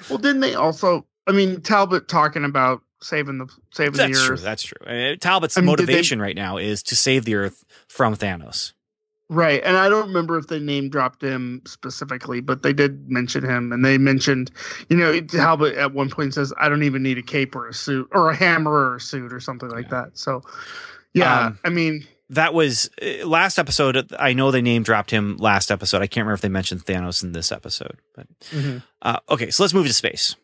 Well, 0.09 0.19
didn't 0.19 0.41
they 0.41 0.55
also? 0.55 1.07
I 1.27 1.33
mean, 1.33 1.61
Talbot 1.61 2.09
talking 2.09 2.45
about 2.45 2.83
saving 3.03 3.39
the 3.39 3.47
saving 3.73 3.95
That's 3.95 4.19
the 4.19 4.25
true. 4.27 4.35
earth, 4.35 4.43
That's 4.43 4.63
true. 4.63 4.87
Uh, 4.87 5.17
Talbot's 5.17 5.57
I 5.57 5.61
mean, 5.61 5.77
did 5.77 5.87
they- 5.87 5.93
motivation 5.93 6.21
right 6.21 6.37
now 6.37 6.57
is 6.57 6.83
to 6.85 6.97
save 6.97 7.25
the 7.25 7.35
Earth 7.35 7.65
from 7.89 8.15
Thanos. 8.17 8.73
Right? 9.31 9.61
And 9.63 9.77
I 9.77 9.91
don't 9.91 10.07
remember 10.09 10.39
if 10.39 10.47
they 10.47 10.59
name 10.59 10.89
dropped 10.89 11.23
him 11.23 11.61
specifically, 11.67 12.41
but 12.41 12.63
they 12.63 12.73
did 12.73 13.11
mention 13.11 13.45
him, 13.45 13.73
and 13.73 13.85
they 13.85 13.99
mentioned, 13.99 14.51
you 14.89 14.97
know, 14.97 15.21
Talbot 15.21 15.75
at 15.77 15.93
one 15.93 16.09
point 16.09 16.33
says, 16.33 16.53
"I 16.59 16.71
don't 16.71 16.83
even 16.83 17.03
need 17.03 17.19
a 17.19 17.23
cape 17.23 17.55
or 17.55 17.69
a 17.69 17.75
suit 17.75 18.09
or 18.13 18.31
a 18.31 18.35
hammer 18.35 18.71
or 18.73 18.97
a 18.97 19.01
suit 19.01 19.33
or 19.33 19.41
something 19.41 19.69
like 19.69 19.85
Yeah. 19.91 20.05
that." 20.05 20.19
So, 20.19 20.41
yeah, 21.13 21.47
Um, 21.49 21.59
I 21.63 21.69
mean, 21.69 22.07
that 22.31 22.55
was 22.55 22.89
uh, 23.03 23.27
last 23.27 23.59
episode. 23.59 24.13
I 24.19 24.33
know 24.33 24.51
they 24.51 24.63
name 24.63 24.83
dropped 24.83 25.11
him 25.11 25.37
last 25.37 25.71
episode. 25.71 26.01
I 26.01 26.07
can't 26.07 26.25
remember 26.25 26.35
if 26.35 26.41
they 26.41 26.49
mentioned 26.49 26.87
Thanos 26.87 27.23
in 27.23 27.33
this 27.33 27.53
episode. 27.53 27.99
But 28.15 28.29
uh, 29.03 29.19
okay, 29.29 29.51
so 29.51 29.63
let's 29.63 29.75
move 29.75 29.87
to 29.89 29.93
space. 29.93 30.37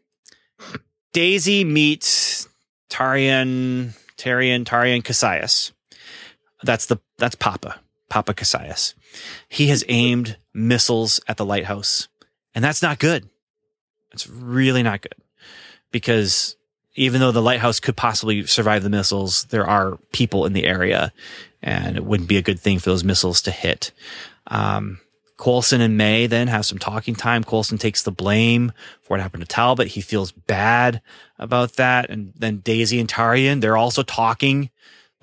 Daisy 1.14 1.64
meets 1.64 2.48
Taryan, 2.90 3.94
Taryan, 4.18 4.64
Taryan 4.64 5.02
Kasius. 5.02 5.72
That's 6.62 6.86
the 6.86 6.98
that's 7.18 7.34
Papa, 7.34 7.80
Papa 8.14 8.32
Kasius. 8.32 8.94
He 9.48 9.66
has 9.66 9.84
aimed 9.88 10.36
missiles 10.54 11.18
at 11.26 11.36
the 11.36 11.44
lighthouse, 11.44 12.06
and 12.54 12.64
that's 12.64 12.80
not 12.80 13.00
good. 13.00 13.28
It's 14.12 14.28
really 14.28 14.84
not 14.84 15.00
good 15.00 15.16
because 15.90 16.54
even 16.94 17.20
though 17.20 17.32
the 17.32 17.42
lighthouse 17.42 17.80
could 17.80 17.96
possibly 17.96 18.46
survive 18.46 18.84
the 18.84 18.88
missiles, 18.88 19.46
there 19.46 19.66
are 19.66 19.98
people 20.12 20.46
in 20.46 20.52
the 20.52 20.64
area, 20.64 21.12
and 21.60 21.96
it 21.96 22.04
wouldn't 22.04 22.28
be 22.28 22.36
a 22.36 22.42
good 22.42 22.60
thing 22.60 22.78
for 22.78 22.90
those 22.90 23.02
missiles 23.02 23.42
to 23.42 23.50
hit. 23.50 23.90
Um, 24.46 25.00
Coulson 25.36 25.80
and 25.80 25.98
May 25.98 26.28
then 26.28 26.46
have 26.46 26.64
some 26.64 26.78
talking 26.78 27.16
time. 27.16 27.42
Coulson 27.42 27.78
takes 27.78 28.04
the 28.04 28.12
blame 28.12 28.70
for 29.02 29.14
what 29.14 29.20
happened 29.20 29.42
to 29.42 29.48
Talbot. 29.48 29.88
He 29.88 30.00
feels 30.00 30.30
bad 30.30 31.02
about 31.36 31.72
that. 31.72 32.10
And 32.10 32.32
then 32.36 32.58
Daisy 32.58 33.00
and 33.00 33.08
Taryan, 33.08 33.60
they're 33.60 33.76
also 33.76 34.04
talking. 34.04 34.70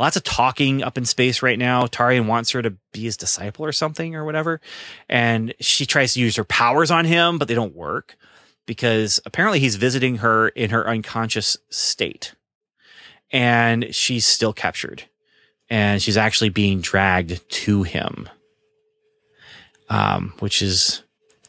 Lots 0.01 0.17
of 0.17 0.23
talking 0.23 0.83
up 0.83 0.97
in 0.97 1.05
space 1.05 1.41
right 1.41 1.57
now. 1.57 1.85
Taryan 1.85 2.25
wants 2.25 2.51
her 2.51 2.61
to 2.61 2.71
be 2.91 3.03
his 3.03 3.15
disciple 3.15 3.63
or 3.63 3.71
something 3.71 4.15
or 4.15 4.25
whatever. 4.25 4.59
And 5.07 5.53
she 5.61 5.85
tries 5.85 6.13
to 6.15 6.19
use 6.19 6.35
her 6.35 6.43
powers 6.43 6.91
on 6.91 7.05
him, 7.05 7.37
but 7.37 7.47
they 7.47 7.55
don't 7.55 7.75
work 7.75 8.17
because 8.65 9.19
apparently 9.25 9.59
he's 9.59 9.75
visiting 9.75 10.17
her 10.17 10.49
in 10.49 10.71
her 10.71 10.87
unconscious 10.87 11.55
state. 11.69 12.35
And 13.31 13.95
she's 13.95 14.25
still 14.25 14.51
captured. 14.51 15.03
And 15.69 16.01
she's 16.01 16.17
actually 16.17 16.49
being 16.49 16.81
dragged 16.81 17.49
to 17.49 17.83
him 17.83 18.27
um, 19.91 20.33
which 20.39 20.61
is 20.61 21.03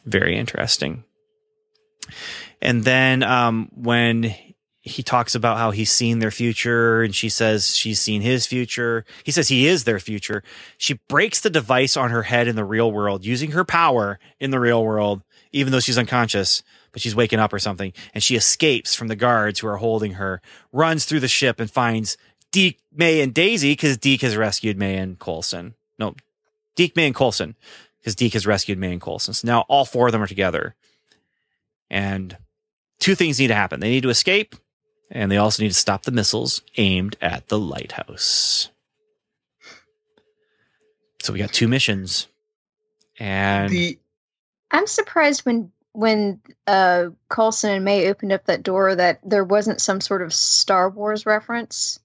very 0.05 0.37
interesting. 0.37 1.05
And 2.61 2.83
then 2.83 3.23
um, 3.23 3.69
when 3.73 4.35
he 4.85 5.01
talks 5.01 5.33
about 5.33 5.57
how 5.57 5.71
he's 5.71 5.91
seen 5.91 6.19
their 6.19 6.29
future 6.29 7.01
and 7.01 7.15
she 7.15 7.29
says 7.29 7.75
she's 7.75 8.01
seen 8.01 8.21
his 8.21 8.45
future, 8.45 9.05
he 9.23 9.31
says 9.31 9.47
he 9.47 9.65
is 9.65 9.85
their 9.85 9.99
future. 9.99 10.43
She 10.77 10.99
breaks 11.07 11.39
the 11.39 11.49
device 11.49 11.95
on 11.95 12.09
her 12.09 12.23
head 12.23 12.49
in 12.49 12.57
the 12.57 12.65
real 12.65 12.91
world 12.91 13.25
using 13.25 13.51
her 13.51 13.63
power 13.63 14.19
in 14.41 14.51
the 14.51 14.59
real 14.59 14.83
world, 14.83 15.23
even 15.53 15.71
though 15.71 15.79
she's 15.79 15.97
unconscious, 15.97 16.63
but 16.91 17.01
she's 17.01 17.15
waking 17.15 17.39
up 17.39 17.53
or 17.53 17.59
something. 17.59 17.93
And 18.13 18.21
she 18.21 18.35
escapes 18.35 18.93
from 18.93 19.07
the 19.07 19.15
guards 19.15 19.59
who 19.59 19.67
are 19.67 19.77
holding 19.77 20.13
her, 20.13 20.41
runs 20.73 21.05
through 21.05 21.21
the 21.21 21.29
ship 21.29 21.61
and 21.61 21.71
finds 21.71 22.17
Deke, 22.51 22.79
May, 22.93 23.21
and 23.21 23.33
Daisy 23.33 23.71
because 23.71 23.97
Deke 23.97 24.21
has 24.21 24.35
rescued 24.35 24.77
May 24.77 24.97
and 24.97 25.17
Coulson. 25.17 25.75
No, 25.97 26.13
Deke, 26.75 26.95
May, 26.97 27.05
and 27.05 27.15
Coulson 27.15 27.55
because 27.99 28.15
Deke 28.15 28.33
has 28.33 28.45
rescued 28.45 28.77
May 28.77 28.91
and 28.91 29.01
Coulson. 29.01 29.33
So 29.33 29.47
now 29.47 29.61
all 29.69 29.85
four 29.85 30.07
of 30.07 30.11
them 30.11 30.21
are 30.21 30.27
together. 30.27 30.75
And 31.89 32.37
two 32.99 33.15
things 33.15 33.39
need 33.39 33.47
to 33.47 33.55
happen. 33.55 33.79
They 33.79 33.89
need 33.89 34.03
to 34.03 34.09
escape, 34.09 34.55
and 35.13 35.31
they 35.31 35.37
also 35.37 35.61
need 35.61 35.69
to 35.69 35.75
stop 35.75 36.03
the 36.03 36.11
missiles 36.11 36.61
aimed 36.75 37.15
at 37.21 37.47
the 37.47 37.59
lighthouse. 37.59 38.69
So 41.21 41.31
we 41.31 41.39
got 41.39 41.53
two 41.53 41.67
missions. 41.69 42.27
And 43.19 43.69
The 43.69 43.99
I'm 44.71 44.87
surprised 44.87 45.45
when 45.45 45.71
when 45.93 46.41
uh 46.65 47.09
Coulson 47.29 47.69
and 47.69 47.85
May 47.85 48.09
opened 48.09 48.33
up 48.33 48.45
that 48.45 48.63
door 48.63 48.95
that 48.95 49.19
there 49.23 49.43
wasn't 49.43 49.79
some 49.79 50.01
sort 50.01 50.23
of 50.23 50.33
Star 50.33 50.89
Wars 50.89 51.25
reference. 51.25 51.99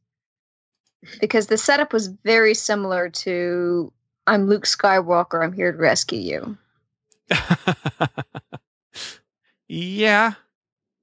Because 1.21 1.47
the 1.47 1.57
setup 1.57 1.93
was 1.93 2.09
very 2.09 2.55
similar 2.55 3.09
to 3.09 3.93
I'm 4.27 4.47
Luke 4.47 4.65
Skywalker, 4.65 5.43
I'm 5.43 5.55
here 5.55 5.73
to 5.73 5.79
rescue 5.79 6.19
you. 6.19 6.59
yeah, 9.69 10.35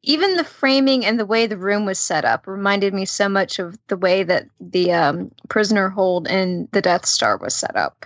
Even 0.07 0.37
the 0.37 0.43
framing 0.43 1.03
and 1.03 1.19
the 1.19 1.25
way 1.25 1.47
the 1.47 1.57
room 1.57 1.85
was 1.85 1.97
set 1.97 2.25
up 2.25 2.45
reminded 2.45 2.93
me 2.93 3.05
so 3.05 3.27
much 3.27 3.57
of 3.57 3.77
the 3.87 3.97
way 3.97 4.21
that 4.23 4.47
the 4.59 4.93
um, 4.93 5.31
prisoner 5.49 5.89
hold 5.89 6.27
in 6.27 6.67
the 6.71 6.81
Death 6.81 7.07
Star 7.07 7.37
was 7.37 7.55
set 7.55 7.75
up. 7.75 8.05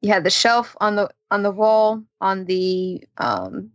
You 0.00 0.12
had 0.12 0.22
the 0.22 0.30
shelf 0.30 0.76
on 0.80 0.94
the 0.94 1.10
on 1.32 1.42
the 1.42 1.50
wall 1.50 2.04
on 2.20 2.44
the 2.44 3.02
um, 3.18 3.72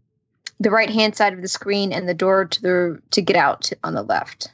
the 0.61 0.71
right 0.71 0.89
hand 0.89 1.17
side 1.17 1.33
of 1.33 1.41
the 1.41 1.49
screen 1.49 1.91
and 1.91 2.07
the 2.07 2.13
door 2.13 2.45
to 2.45 2.61
the 2.61 3.01
to 3.11 3.21
get 3.21 3.35
out 3.35 3.63
to, 3.63 3.77
on 3.83 3.93
the 3.93 4.03
left. 4.03 4.53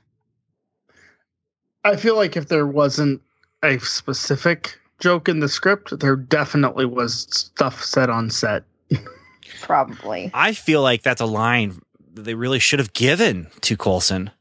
I 1.83 1.95
feel 1.95 2.15
like 2.15 2.35
if 2.35 2.47
there 2.47 2.65
wasn't 2.65 3.21
a 3.61 3.77
specific 3.79 4.79
joke 4.99 5.29
in 5.29 5.41
the 5.41 5.49
script, 5.49 5.99
there 5.99 6.15
definitely 6.15 6.85
was 6.85 7.27
stuff 7.29 7.83
said 7.83 8.09
on 8.09 8.31
set. 8.31 8.63
Probably. 9.61 10.31
I 10.33 10.53
feel 10.53 10.81
like 10.81 11.03
that's 11.03 11.21
a 11.21 11.25
line 11.25 11.81
that 12.13 12.23
they 12.23 12.33
really 12.33 12.59
should 12.59 12.79
have 12.79 12.93
given 12.93 13.47
to 13.61 13.77
Coulson. 13.77 14.31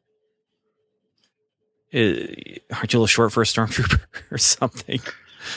Uh, 1.94 1.98
aren't 2.72 2.92
you 2.92 2.98
a 2.98 3.00
little 3.00 3.06
short 3.06 3.32
for 3.32 3.42
a 3.42 3.46
stormtrooper 3.46 4.00
or 4.30 4.38
something? 4.38 5.00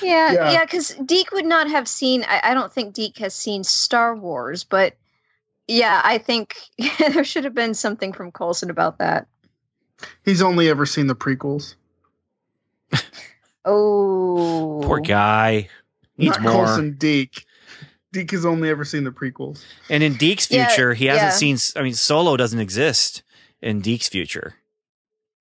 Yeah, 0.02 0.32
Yeah. 0.34 0.52
yeah, 0.52 0.66
because 0.66 0.90
Deke 1.04 1.32
would 1.32 1.46
not 1.46 1.70
have 1.70 1.88
seen. 1.88 2.24
I, 2.28 2.42
I 2.44 2.54
don't 2.54 2.72
think 2.72 2.94
Deke 2.94 3.18
has 3.20 3.34
seen 3.34 3.64
Star 3.64 4.16
Wars, 4.16 4.64
but 4.64 4.96
yeah, 5.68 6.00
I 6.04 6.18
think 6.20 6.56
there 7.00 7.24
should 7.24 7.44
have 7.46 7.56
been 7.56 7.74
something 7.74 8.14
from 8.14 8.32
Coulson 8.32 8.70
about 8.70 9.00
that. 9.00 9.28
He's 10.24 10.42
only 10.42 10.70
ever 10.70 10.86
seen 10.86 11.08
the 11.08 11.16
prequels. 11.16 11.76
Oh, 13.66 14.80
Poor 14.84 15.00
guy. 15.00 15.68
Needs 16.18 16.38
Not 16.40 16.42
more. 16.54 16.66
Coulson, 16.66 16.96
Deke. 16.98 17.46
Deke 18.12 18.32
has 18.32 18.46
only 18.46 18.70
ever 18.70 18.84
seen 18.86 19.04
the 19.04 19.12
prequels. 19.12 19.64
And 19.90 20.02
in 20.04 20.16
Deke's 20.16 20.50
Yeah, 20.50 20.68
future, 20.68 20.94
he 20.94 21.06
hasn't 21.06 21.26
yeah. 21.42 21.56
seen. 21.56 21.80
I 21.80 21.84
mean, 21.84 21.94
Solo 21.94 22.38
doesn't 22.38 22.60
exist 22.60 23.22
in 23.62 23.82
Deke's 23.82 24.10
future 24.10 24.56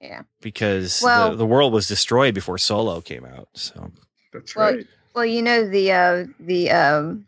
Yeah. 0.01 0.23
because 0.43 1.01
Well- 1.03 1.31
the, 1.31 1.37
the 1.37 1.47
world 1.47 1.73
was 1.73 1.89
destroyed 1.89 2.35
before 2.35 2.59
Solo 2.59 3.01
came 3.01 3.25
out. 3.25 3.49
So 3.55 3.91
That's 4.33 4.55
Well, 4.55 4.75
right. 4.75 4.87
Well, 5.15 5.25
you 5.25 5.43
know 5.43 5.67
the 5.69 5.91
uh, 5.93 6.25
the 6.39 6.71
um, 6.71 7.27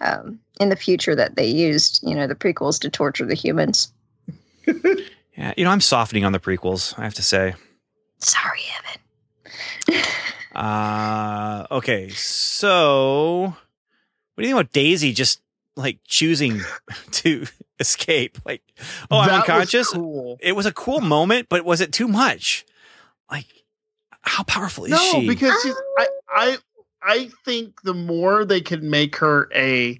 um, 0.00 0.38
in 0.60 0.68
the 0.70 0.76
future 0.76 1.14
that 1.16 1.36
they 1.36 1.46
used, 1.48 2.00
you 2.02 2.14
know, 2.14 2.26
the 2.26 2.34
prequels 2.36 2.80
to 2.80 2.88
torture 2.88 3.26
the 3.26 3.34
humans. 3.34 3.92
yeah, 5.36 5.52
you 5.56 5.64
know, 5.64 5.70
I'm 5.70 5.80
softening 5.82 6.24
on 6.24 6.32
the 6.32 6.38
prequels. 6.40 6.98
I 6.98 7.02
have 7.04 7.14
to 7.14 7.22
say. 7.22 7.54
Sorry, 8.20 8.60
Evan. 8.78 10.02
Uh, 10.54 11.66
okay, 11.70 12.08
so 12.08 13.54
what 14.36 14.42
do 14.42 14.48
you 14.48 14.54
think 14.54 14.60
about 14.62 14.72
Daisy 14.72 15.12
just 15.12 15.40
like 15.76 15.98
choosing 16.06 16.60
to 17.12 17.46
escape? 17.80 18.38
Like, 18.44 18.62
oh, 19.10 19.18
I'm 19.18 19.28
That 19.28 19.38
was 19.38 19.40
unconscious. 19.48 19.92
cool. 19.92 20.36
It 20.40 20.52
was 20.54 20.66
a 20.66 20.72
cool 20.72 21.00
moment, 21.00 21.48
but 21.48 21.64
was 21.64 21.80
it 21.80 21.92
too 21.92 22.06
much? 22.06 22.64
Like, 23.30 23.46
how 24.22 24.42
powerful 24.44 24.84
is 24.84 24.90
No, 24.92 24.98
she? 24.98 25.26
because 25.26 25.54
she's, 25.62 25.74
I, 25.98 26.08
I, 26.30 26.56
I 27.02 27.30
think 27.44 27.80
the 27.82 27.94
more 27.94 28.44
they 28.44 28.60
can 28.60 28.88
make 28.90 29.16
her 29.16 29.48
a, 29.54 29.98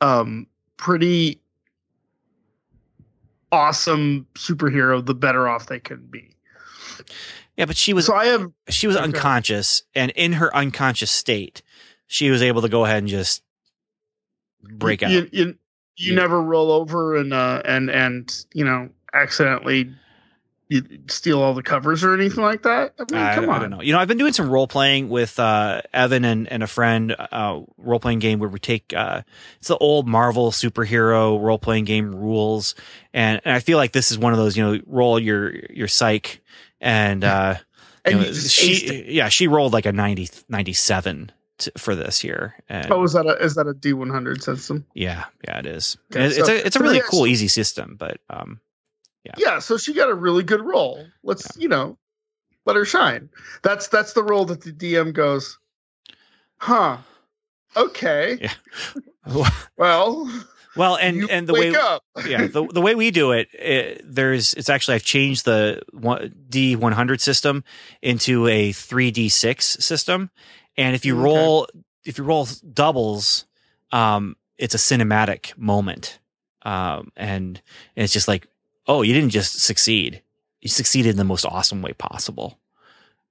um, 0.00 0.46
pretty 0.78 1.40
awesome 3.52 4.26
superhero, 4.34 5.04
the 5.04 5.14
better 5.14 5.48
off 5.48 5.66
they 5.66 5.80
can 5.80 6.06
be. 6.06 6.30
yeah, 7.56 7.64
but 7.66 7.76
she 7.76 7.92
was 7.92 8.06
so 8.06 8.14
I 8.14 8.26
have 8.26 8.50
she 8.68 8.86
was 8.86 8.96
Okay. 8.96 9.04
unconscious, 9.04 9.82
and 9.94 10.10
in 10.12 10.34
her 10.34 10.54
unconscious 10.54 11.10
state, 11.10 11.62
she 12.06 12.30
was 12.30 12.42
able 12.42 12.62
to 12.62 12.68
go 12.68 12.84
ahead 12.84 12.98
and 12.98 13.08
just 13.08 13.42
break 14.62 15.02
out. 15.02 15.10
You, 15.10 15.28
you, 15.32 15.58
you 15.96 16.14
never 16.14 16.40
roll 16.40 16.70
over 16.70 17.16
and 17.16 17.32
uh 17.34 17.60
and 17.64 17.90
and 17.90 18.44
you 18.54 18.64
know 18.64 18.88
accidentally 19.12 19.92
you 20.68 20.82
steal 21.08 21.40
all 21.40 21.54
the 21.54 21.62
covers 21.62 22.04
or 22.04 22.12
anything 22.14 22.44
like 22.44 22.62
that. 22.62 22.94
I 22.98 23.04
mean, 23.10 23.22
I, 23.22 23.34
come 23.34 23.48
I 23.48 23.54
on. 23.54 23.60
don't 23.62 23.70
know. 23.70 23.80
You 23.80 23.94
know, 23.94 23.98
I've 23.98 24.08
been 24.08 24.18
doing 24.18 24.34
some 24.34 24.50
role 24.50 24.68
playing 24.68 25.08
with 25.08 25.38
uh, 25.38 25.80
Evan 25.94 26.26
and, 26.26 26.46
and 26.52 26.62
a 26.62 26.66
friend, 26.66 27.16
uh, 27.18 27.60
role 27.78 28.00
playing 28.00 28.18
game 28.18 28.38
where 28.38 28.50
we 28.50 28.58
take 28.58 28.92
uh, 28.94 29.22
it's 29.58 29.68
the 29.68 29.78
old 29.78 30.06
Marvel 30.06 30.50
superhero 30.50 31.40
role 31.40 31.58
playing 31.58 31.84
game 31.84 32.14
rules, 32.14 32.74
and, 33.14 33.40
and 33.44 33.54
I 33.54 33.60
feel 33.60 33.78
like 33.78 33.92
this 33.92 34.10
is 34.10 34.18
one 34.18 34.34
of 34.34 34.38
those. 34.38 34.56
You 34.56 34.64
know, 34.64 34.82
roll 34.86 35.18
your 35.18 35.54
your 35.70 35.88
psych, 35.88 36.42
and 36.82 37.24
uh, 37.24 37.56
And 38.04 38.16
know, 38.16 38.20
you 38.20 38.26
just 38.26 38.60
aced 38.60 38.88
she 38.88 39.12
yeah 39.12 39.30
she 39.30 39.48
rolled 39.48 39.72
like 39.72 39.86
a 39.86 39.92
90, 39.92 40.28
97 40.50 41.32
to, 41.58 41.72
for 41.76 41.94
this 41.94 42.22
year. 42.24 42.54
And 42.68 42.90
Oh, 42.92 43.02
is 43.04 43.12
that 43.12 43.26
a 43.26 43.36
is 43.42 43.54
that 43.56 43.66
a 43.66 43.74
D 43.74 43.92
one 43.92 44.10
hundred 44.10 44.42
system? 44.42 44.84
yeah, 44.94 45.24
yeah, 45.46 45.58
it 45.58 45.66
is. 45.66 45.96
Okay, 46.12 46.24
it's 46.26 46.36
so- 46.36 46.52
a 46.52 46.56
it's 46.56 46.76
a 46.76 46.78
so 46.78 46.84
really 46.84 46.96
yeah, 46.98 47.02
cool, 47.08 47.26
easy 47.26 47.48
system, 47.48 47.96
but 47.98 48.18
um, 48.30 48.60
Yeah, 49.24 49.34
yeah. 49.36 49.58
so 49.58 49.76
she 49.78 49.94
got 49.94 50.08
a 50.10 50.14
really 50.14 50.42
good 50.42 50.62
role. 50.62 51.06
Let's 51.22 51.56
you 51.56 51.68
know, 51.68 51.98
let 52.66 52.76
her 52.76 52.84
shine. 52.84 53.30
That's 53.62 53.88
that's 53.88 54.12
the 54.14 54.22
role 54.22 54.44
that 54.46 54.62
the 54.62 54.72
DM 54.72 55.12
goes, 55.12 55.58
huh? 56.58 56.98
Okay, 57.76 58.38
Yeah. 58.40 59.48
well, 59.76 60.30
Well, 60.76 60.96
and 60.96 61.28
and 61.30 61.46
the 61.46 61.52
way 61.52 61.74
up. 61.74 62.02
yeah 62.26 62.46
the, 62.46 62.66
the 62.66 62.80
way 62.80 62.94
we 62.94 63.10
do 63.10 63.32
it, 63.32 63.48
it 63.52 64.00
there's 64.04 64.54
it's 64.54 64.68
actually 64.70 64.94
I've 64.94 65.04
changed 65.04 65.44
the 65.44 65.82
D 66.48 66.76
one 66.76 66.92
hundred 66.92 67.20
system 67.20 67.64
into 68.00 68.46
a 68.46 68.72
three 68.72 69.10
D 69.10 69.28
six 69.28 69.66
system, 69.80 70.30
and 70.78 70.94
if 70.96 71.04
you 71.04 71.14
Okay. 71.14 71.24
roll 71.24 71.68
if 72.06 72.16
you 72.16 72.24
roll 72.24 72.48
doubles, 72.72 73.44
um, 73.92 74.36
it's 74.56 74.74
a 74.74 74.78
cinematic 74.78 75.56
moment, 75.58 76.18
um, 76.62 77.12
and, 77.16 77.60
and 77.96 78.04
it's 78.04 78.12
just 78.14 78.28
like 78.28 78.46
oh 78.86 79.02
you 79.02 79.12
didn't 79.12 79.30
just 79.30 79.60
succeed, 79.60 80.22
you 80.62 80.70
succeeded 80.70 81.10
in 81.10 81.16
the 81.18 81.24
most 81.24 81.44
awesome 81.44 81.82
way 81.82 81.92
possible. 81.92 82.58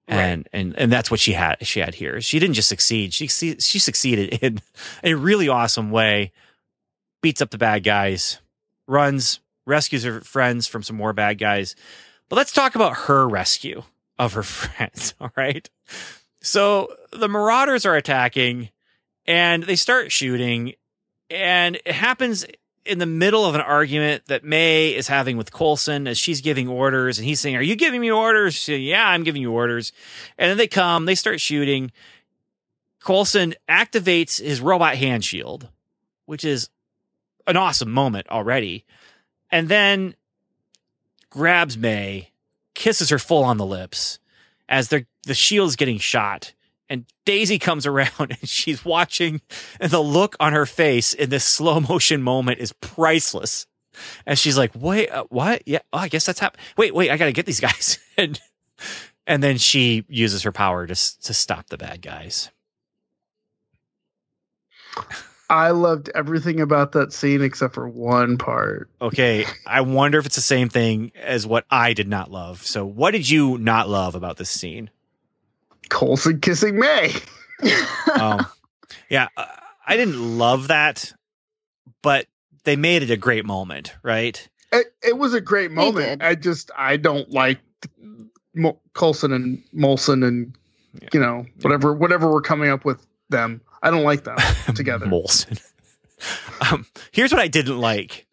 And, 0.10 0.48
and 0.54 0.74
and 0.78 0.90
that's 0.90 1.12
what 1.12 1.20
she 1.20 1.34
had 1.34 1.58
she 1.68 1.82
had 1.82 1.96
here. 1.96 2.22
She 2.22 2.40
didn't 2.40 2.54
just 2.54 2.70
succeed; 2.70 3.14
she 3.14 3.28
succeed- 3.28 3.62
she 3.62 3.78
succeeded 3.80 4.40
in 4.42 4.62
a 5.04 5.16
really 5.16 5.50
awesome 5.50 5.92
way. 5.92 6.32
Beats 7.22 7.42
up 7.42 7.50
the 7.50 7.58
bad 7.58 7.84
guys, 7.84 8.40
runs, 8.88 9.42
rescues 9.66 10.04
her 10.04 10.22
friends 10.22 10.66
from 10.66 10.82
some 10.82 10.96
more 10.96 11.12
bad 11.12 11.40
guys. 11.40 11.76
But 12.30 12.38
let's 12.38 12.54
talk 12.54 12.76
about 12.76 12.96
her 13.08 13.28
rescue 13.28 13.84
of 14.18 14.32
her 14.34 14.44
friends. 14.58 15.14
All 15.20 15.32
right. 15.36 15.70
So 16.48 16.96
the 17.12 17.28
Marauders 17.28 17.86
are 17.86 17.96
attacking 17.96 18.70
and 19.26 19.64
they 19.64 19.76
start 19.76 20.14
shooting. 20.14 20.76
And 21.30 21.76
it 21.76 21.92
happens 21.92 22.46
in 22.86 23.00
the 23.00 23.06
middle 23.06 23.46
of 23.46 23.54
an 23.54 23.60
argument 23.60 24.28
that 24.28 24.46
May 24.46 24.96
is 24.96 25.10
having 25.10 25.36
with 25.36 25.52
Coulson 25.52 26.08
as 26.08 26.18
she's 26.18 26.40
giving 26.40 26.70
orders. 26.70 27.20
And 27.20 27.28
he's 27.28 27.42
saying, 27.42 27.58
Are 27.58 27.62
you 27.62 27.76
giving 27.76 28.00
me 28.00 28.10
orders? 28.10 28.66
Yeah, 28.70 29.10
I'm 29.10 29.24
giving 29.24 29.42
you 29.42 29.52
orders. 29.52 29.92
And 30.38 30.50
then 30.50 30.58
they 30.58 30.70
come, 30.70 31.04
they 31.04 31.16
start 31.16 31.42
shooting. 31.42 31.92
Coulson 33.02 33.54
activates 33.70 34.42
his 34.42 34.62
robot 34.62 34.96
hand 34.96 35.26
shield, 35.26 35.68
which 36.28 36.46
is 36.46 36.70
an 37.46 37.58
awesome 37.58 37.92
moment 37.92 38.30
already. 38.30 38.86
And 39.52 39.68
then 39.68 40.16
grabs 41.30 41.78
May, 41.78 42.32
kisses 42.74 43.10
her 43.10 43.20
full 43.20 43.44
on 43.44 43.58
the 43.58 43.66
lips 43.66 44.20
as 44.70 44.90
the 44.90 45.06
the 45.28 45.34
shield's 45.34 45.76
getting 45.76 46.00
shot. 46.00 46.54
And 46.90 47.06
Daisy 47.26 47.60
comes 47.60 47.86
around 47.86 48.10
and 48.20 48.50
she's 48.50 48.84
watching, 48.86 49.42
and 49.80 49.92
the 49.92 50.00
look 50.00 50.36
on 50.40 50.54
her 50.54 50.66
face 50.66 51.14
in 51.14 51.30
this 51.30 51.46
slow 51.46 51.80
motion 51.80 52.22
moment 52.22 52.60
is 52.60 52.74
priceless. 52.74 53.68
And 54.26 54.38
she's 54.38 54.58
like, 54.58 54.72
"Wait, 54.76 55.10
uh, 55.10 55.26
what? 55.30 55.64
Yeah, 55.66 55.80
oh, 55.92 55.98
I 55.98 56.08
guess 56.08 56.26
that's 56.26 56.40
happening. 56.40 56.64
Wait, 56.78 56.94
wait, 56.94 57.10
I 57.10 57.18
gotta 57.18 57.32
get 57.32 57.46
these 57.46 57.60
guys." 57.60 58.00
and 58.18 58.40
and 59.26 59.42
then 59.42 59.58
she 59.58 60.06
uses 60.08 60.44
her 60.44 60.52
power 60.52 60.86
to 60.86 60.94
to 60.94 61.34
stop 61.34 61.68
the 61.68 61.78
bad 61.78 62.02
guys. 62.02 62.52
I 65.50 65.72
loved 65.72 66.10
everything 66.14 66.60
about 66.60 66.92
that 66.92 67.14
scene 67.14 67.42
except 67.42 67.74
for 67.74 67.88
one 67.88 68.38
part. 68.38 68.90
Okay, 69.02 69.46
I 69.66 69.82
wonder 69.82 70.20
if 70.20 70.26
it's 70.26 70.36
the 70.36 70.42
same 70.42 70.68
thing 70.70 71.12
as 71.16 71.48
what 71.48 71.66
I 71.70 71.94
did 71.94 72.08
not 72.08 72.30
love. 72.30 72.66
So, 72.66 72.86
what 72.86 73.12
did 73.12 73.30
you 73.30 73.58
not 73.58 73.88
love 73.88 74.16
about 74.16 74.38
this 74.38 74.50
scene? 74.50 74.90
Coulson 75.90 76.40
kissing 76.42 76.80
May. 76.80 77.14
Um, 78.20 78.46
yeah, 79.10 79.30
uh, 79.36 79.46
I 79.86 79.98
didn't 79.98 80.38
love 80.38 80.68
that, 80.68 81.12
but 82.04 82.28
they 82.66 82.76
made 82.76 83.02
it 83.02 83.10
a 83.10 83.18
great 83.18 83.46
moment, 83.46 83.96
right? 84.04 84.48
It, 84.72 84.88
it 85.02 85.18
was 85.18 85.34
a 85.34 85.42
great 85.42 85.72
moment. 85.72 86.22
I 86.22 86.36
just 86.36 86.70
I 86.78 86.98
don't 86.98 87.30
like 87.32 87.60
Mo- 88.54 88.80
Coulson 88.94 89.34
and 89.34 89.64
Molson 89.76 90.26
and 90.26 90.56
Yeah. 91.02 91.10
you 91.14 91.20
know 91.20 91.46
whatever 91.64 91.94
whatever 91.94 92.32
we're 92.32 92.42
coming 92.42 92.70
up 92.70 92.86
with 92.86 93.06
them. 93.30 93.60
I 93.82 93.90
don't 93.90 94.04
like 94.04 94.24
them 94.24 94.38
together. 94.76 95.08
Molson. 95.08 95.60
um, 96.72 96.86
here's 97.12 97.32
what 97.34 97.42
I 97.42 97.48
didn't 97.48 97.80
like. 97.80 98.28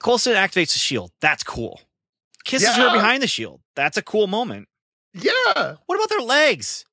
Coulson 0.00 0.34
activates 0.34 0.72
the 0.74 0.78
shield. 0.78 1.12
That's 1.20 1.42
cool. 1.42 1.80
Kisses 2.44 2.74
her 2.76 2.92
behind 2.92 3.22
the 3.22 3.26
shield. 3.28 3.60
That's 3.74 3.96
a 3.96 4.02
cool 4.02 4.26
moment. 4.26 4.68
Yeah. 5.14 5.74
What 5.86 5.96
about 5.96 6.08
their 6.08 6.20
legs? 6.20 6.84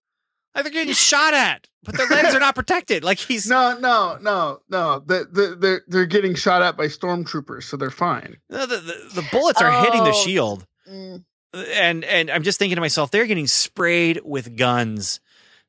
Like 0.56 0.64
they're 0.66 0.74
getting 0.74 0.94
shot 0.94 1.34
at, 1.34 1.68
but 1.84 1.96
their 1.96 2.08
legs 2.08 2.34
are 2.36 2.40
not 2.40 2.56
protected. 2.56 3.04
Like 3.04 3.20
he's 3.20 3.48
No, 3.48 3.78
no, 3.78 4.18
no, 4.22 4.60
no. 4.70 5.00
The, 5.06 5.28
the, 5.32 5.56
they're 5.60 5.82
they're 5.88 6.06
getting 6.06 6.36
shot 6.36 6.62
at 6.62 6.76
by 6.76 6.88
stormtroopers, 6.88 7.64
so 7.64 7.78
they're 7.78 7.92
fine. 7.92 8.38
No, 8.50 8.66
the, 8.66 8.78
the, 8.78 9.22
the 9.22 9.28
bullets 9.32 9.62
are 9.62 9.84
hitting 9.86 10.04
the 10.04 10.10
Oh. 10.14 10.24
shield. 10.26 10.66
Mm. 10.90 11.24
and 11.54 12.04
and 12.04 12.30
I'm 12.32 12.44
just 12.44 12.58
thinking 12.60 12.76
to 12.76 12.82
myself, 12.82 13.12
they're 13.12 13.28
getting 13.28 13.48
sprayed 13.48 14.22
with 14.26 14.58
guns 14.58 15.20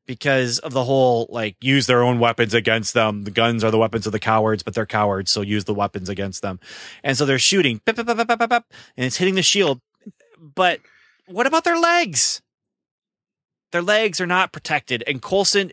because 0.06 0.58
of 0.60 0.72
the 0.72 0.82
whole 0.82 1.26
like 1.30 1.56
use 1.60 1.86
their 1.86 2.02
own 2.02 2.18
weapons 2.18 2.54
against 2.54 2.94
them. 2.94 3.22
The 3.24 3.30
guns 3.30 3.62
are 3.62 3.70
the 3.70 3.78
weapons 3.78 4.06
of 4.06 4.12
the 4.12 4.18
cowards, 4.18 4.62
but 4.62 4.74
they're 4.74 4.86
cowards, 4.86 5.30
so 5.30 5.42
use 5.42 5.64
the 5.66 5.74
weapons 5.74 6.08
against 6.08 6.42
them. 6.42 6.58
And 7.04 7.16
so 7.16 7.26
they're 7.26 7.38
shooting, 7.38 7.80
and 7.86 7.96
it's 8.96 9.16
hitting 9.18 9.34
the 9.36 9.42
shield. 9.42 9.80
But 10.38 10.80
what 11.30 11.46
about 11.46 11.64
their 11.64 11.78
legs? 11.78 12.42
Their 13.72 13.82
legs 13.82 14.20
are 14.20 14.26
not 14.26 14.52
protected, 14.52 15.04
and 15.06 15.22
Coulson. 15.22 15.72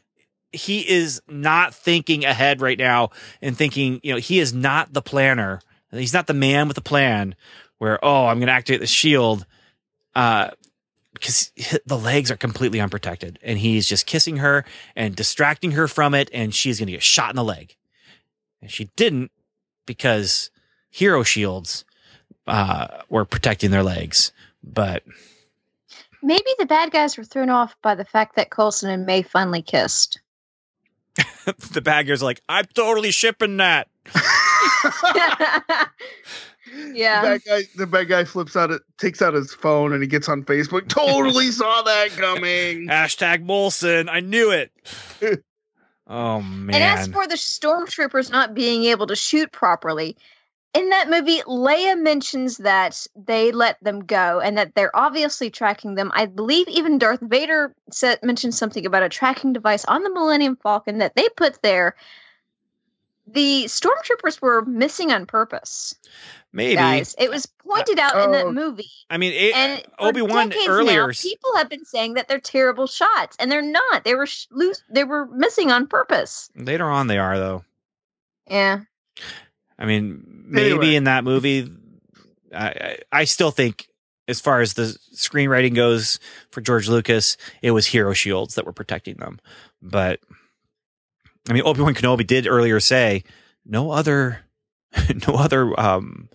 He 0.53 0.89
is 0.89 1.21
not 1.27 1.75
thinking 1.75 2.23
ahead 2.23 2.61
right 2.61 2.77
now 2.77 3.09
and 3.41 3.55
thinking, 3.55 3.99
you 4.01 4.13
know, 4.13 4.19
he 4.19 4.39
is 4.39 4.53
not 4.53 4.93
the 4.93 5.01
planner. 5.01 5.61
He's 5.91 6.13
not 6.13 6.25
the 6.27 6.33
man 6.33 6.67
with 6.67 6.75
the 6.75 6.81
plan 6.81 7.35
where, 7.79 8.03
oh, 8.03 8.27
I'm 8.27 8.37
going 8.37 8.47
to 8.47 8.53
activate 8.53 8.79
the 8.79 8.87
shield 8.87 9.45
uh, 10.15 10.51
because 11.13 11.51
the 11.85 11.97
legs 11.97 12.31
are 12.31 12.37
completely 12.37 12.79
unprotected, 12.79 13.39
and 13.43 13.59
he's 13.59 13.87
just 13.87 14.05
kissing 14.05 14.37
her 14.37 14.63
and 14.95 15.15
distracting 15.15 15.71
her 15.71 15.87
from 15.87 16.13
it, 16.13 16.29
and 16.33 16.55
she's 16.55 16.79
going 16.79 16.87
to 16.87 16.93
get 16.93 17.03
shot 17.03 17.29
in 17.29 17.35
the 17.35 17.43
leg. 17.43 17.75
And 18.61 18.71
she 18.71 18.85
didn't 18.95 19.31
because 19.85 20.49
hero 20.89 21.23
shields 21.23 21.85
uh, 22.47 22.87
were 23.09 23.25
protecting 23.25 23.71
their 23.71 23.83
legs, 23.83 24.31
but 24.63 25.03
Maybe 26.21 26.49
the 26.57 26.65
bad 26.65 26.91
guys 26.91 27.17
were 27.17 27.23
thrown 27.23 27.49
off 27.49 27.75
by 27.81 27.95
the 27.95 28.05
fact 28.05 28.35
that 28.35 28.49
Coulson 28.49 28.89
and 28.89 29.05
May 29.05 29.21
finally 29.21 29.61
kissed. 29.61 30.19
the 31.71 31.81
bad 31.81 32.07
guys 32.07 32.21
are 32.21 32.25
like, 32.25 32.41
I'm 32.47 32.65
totally 32.73 33.11
shipping 33.11 33.57
that. 33.57 33.87
yeah. 36.93 37.21
The 37.21 37.27
bad 37.27 37.41
guy, 37.45 37.61
the 37.75 37.87
bad 37.87 38.07
guy 38.07 38.23
flips 38.23 38.55
out, 38.55 38.71
it 38.71 38.81
takes 38.97 39.21
out 39.21 39.33
his 39.33 39.53
phone, 39.53 39.93
and 39.93 40.01
he 40.01 40.07
gets 40.07 40.29
on 40.29 40.43
Facebook. 40.43 40.87
Totally 40.97 41.51
saw 41.51 41.81
that 41.83 42.09
coming. 42.11 42.87
Hashtag 42.87 43.45
Molson. 43.45 44.09
I 44.09 44.19
knew 44.19 44.51
it. 44.51 44.71
oh 46.07 46.41
man. 46.41 46.75
And 46.75 46.83
as 46.83 47.07
for 47.07 47.27
the 47.27 47.35
stormtroopers 47.35 48.31
not 48.31 48.53
being 48.53 48.85
able 48.85 49.07
to 49.07 49.15
shoot 49.15 49.51
properly, 49.51 50.17
in 50.73 50.89
that 50.89 51.09
movie, 51.09 51.41
Leia 51.47 51.99
mentions 51.99 52.57
that 52.57 53.07
they 53.15 53.51
let 53.51 53.83
them 53.83 54.01
go 54.05 54.39
and 54.39 54.57
that 54.57 54.75
they're 54.75 54.95
obviously 54.95 55.49
tracking 55.49 55.95
them. 55.95 56.11
I 56.13 56.25
believe 56.27 56.67
even 56.67 56.97
Darth 56.99 57.21
Vader 57.21 57.73
said 57.91 58.19
mentioned 58.21 58.53
something 58.53 58.85
about 58.85 59.03
a 59.03 59.09
tracking 59.09 59.53
device 59.53 59.85
on 59.85 60.03
the 60.03 60.11
Millennium 60.13 60.55
Falcon 60.55 60.99
that 60.99 61.15
they 61.15 61.27
put 61.35 61.61
there. 61.63 61.95
The 63.29 63.65
stormtroopers 63.65 64.41
were 64.41 64.63
missing 64.63 65.11
on 65.11 65.25
purpose, 65.25 65.93
Maybe. 66.53 66.75
guys. 66.75 67.13
It 67.19 67.29
was 67.29 67.45
pointed 67.45 67.99
out 67.99 68.15
in 68.15 68.29
Oh. 68.29 68.31
that 68.31 68.53
movie. 68.53 68.89
I 69.09 69.17
mean, 69.17 69.33
it, 69.33 69.53
And 69.53 69.81
uh, 69.99 70.07
Obi-Wan 70.07 70.53
earlier 70.67 71.07
now, 71.07 71.13
people 71.13 71.55
have 71.57 71.67
been 71.69 71.83
saying 71.83 72.13
that 72.13 72.29
they're 72.29 72.39
terrible 72.39 72.87
shots, 72.87 73.35
and 73.37 73.51
they're 73.51 73.61
not. 73.61 74.05
They 74.05 74.15
were 74.15 74.27
sh- 74.27 74.45
loose. 74.51 74.81
They 74.89 75.03
were 75.03 75.25
missing 75.25 75.71
on 75.71 75.87
purpose. 75.87 76.49
later 76.55 76.85
on 76.85 77.07
they 77.07 77.17
are 77.17 77.37
though. 77.37 77.65
Yeah. 78.49 78.81
I 79.79 79.85
mean, 79.85 80.45
maybe 80.47 80.69
Anyway. 80.71 80.95
in 80.95 81.03
that 81.05 81.23
movie, 81.23 81.71
I, 82.53 82.67
I 82.67 82.97
I 83.11 83.23
still 83.25 83.51
think, 83.51 83.87
as 84.27 84.41
far 84.41 84.61
as 84.61 84.73
the 84.73 84.97
screenwriting 85.15 85.75
goes 85.75 86.19
for 86.51 86.61
George 86.61 86.89
Lucas, 86.89 87.37
it 87.61 87.71
was 87.71 87.85
hero 87.87 88.13
shields 88.13 88.55
that 88.55 88.65
were 88.65 88.73
protecting 88.73 89.15
them. 89.17 89.39
But 89.81 90.19
I 91.49 91.53
mean, 91.53 91.63
Obi 91.65 91.81
Wan 91.81 91.93
Kenobi 91.93 92.25
did 92.25 92.47
earlier 92.47 92.79
say 92.79 93.23
no 93.65 93.91
other, 93.91 94.39
no 95.27 95.35
other. 95.35 95.79
Um, 95.79 96.29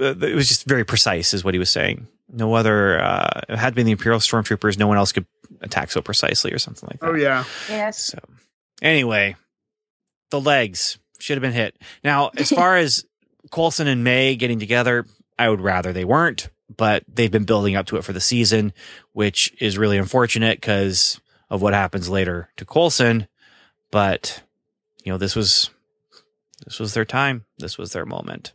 uh, 0.00 0.14
it 0.16 0.34
was 0.34 0.48
just 0.48 0.64
very 0.66 0.84
precise, 0.84 1.34
is 1.34 1.44
what 1.44 1.54
he 1.54 1.58
was 1.58 1.70
saying. 1.70 2.06
No 2.32 2.54
other. 2.54 3.00
Uh, 3.00 3.40
it 3.48 3.56
had 3.58 3.74
been 3.74 3.86
the 3.86 3.92
Imperial 3.92 4.20
stormtroopers. 4.20 4.78
No 4.78 4.86
one 4.86 4.96
else 4.96 5.12
could 5.12 5.26
attack 5.60 5.90
so 5.90 6.00
precisely, 6.02 6.52
or 6.52 6.58
something 6.58 6.88
like 6.90 7.00
that. 7.00 7.10
Oh 7.10 7.14
yeah. 7.14 7.44
Yes. 7.68 8.02
So, 8.06 8.18
anyway, 8.82 9.36
the 10.30 10.40
legs 10.40 10.98
should 11.24 11.36
have 11.36 11.42
been 11.42 11.52
hit. 11.52 11.76
Now, 12.02 12.30
as 12.36 12.50
far 12.50 12.76
as 12.76 13.04
Coulson 13.50 13.86
and 13.86 14.04
May 14.04 14.36
getting 14.36 14.58
together, 14.58 15.06
I 15.38 15.48
would 15.48 15.60
rather 15.60 15.92
they 15.92 16.04
weren't, 16.04 16.50
but 16.74 17.04
they've 17.08 17.30
been 17.30 17.44
building 17.44 17.76
up 17.76 17.86
to 17.86 17.96
it 17.96 18.04
for 18.04 18.12
the 18.12 18.20
season, 18.20 18.72
which 19.12 19.52
is 19.60 19.78
really 19.78 19.98
unfortunate 19.98 20.60
because 20.60 21.20
of 21.50 21.62
what 21.62 21.74
happens 21.74 22.08
later 22.08 22.50
to 22.56 22.64
Coulson. 22.64 23.26
But 23.90 24.42
you 25.04 25.12
know, 25.12 25.18
this 25.18 25.34
was 25.34 25.70
this 26.64 26.78
was 26.78 26.94
their 26.94 27.04
time. 27.04 27.44
This 27.58 27.78
was 27.78 27.92
their 27.92 28.06
moment. 28.06 28.52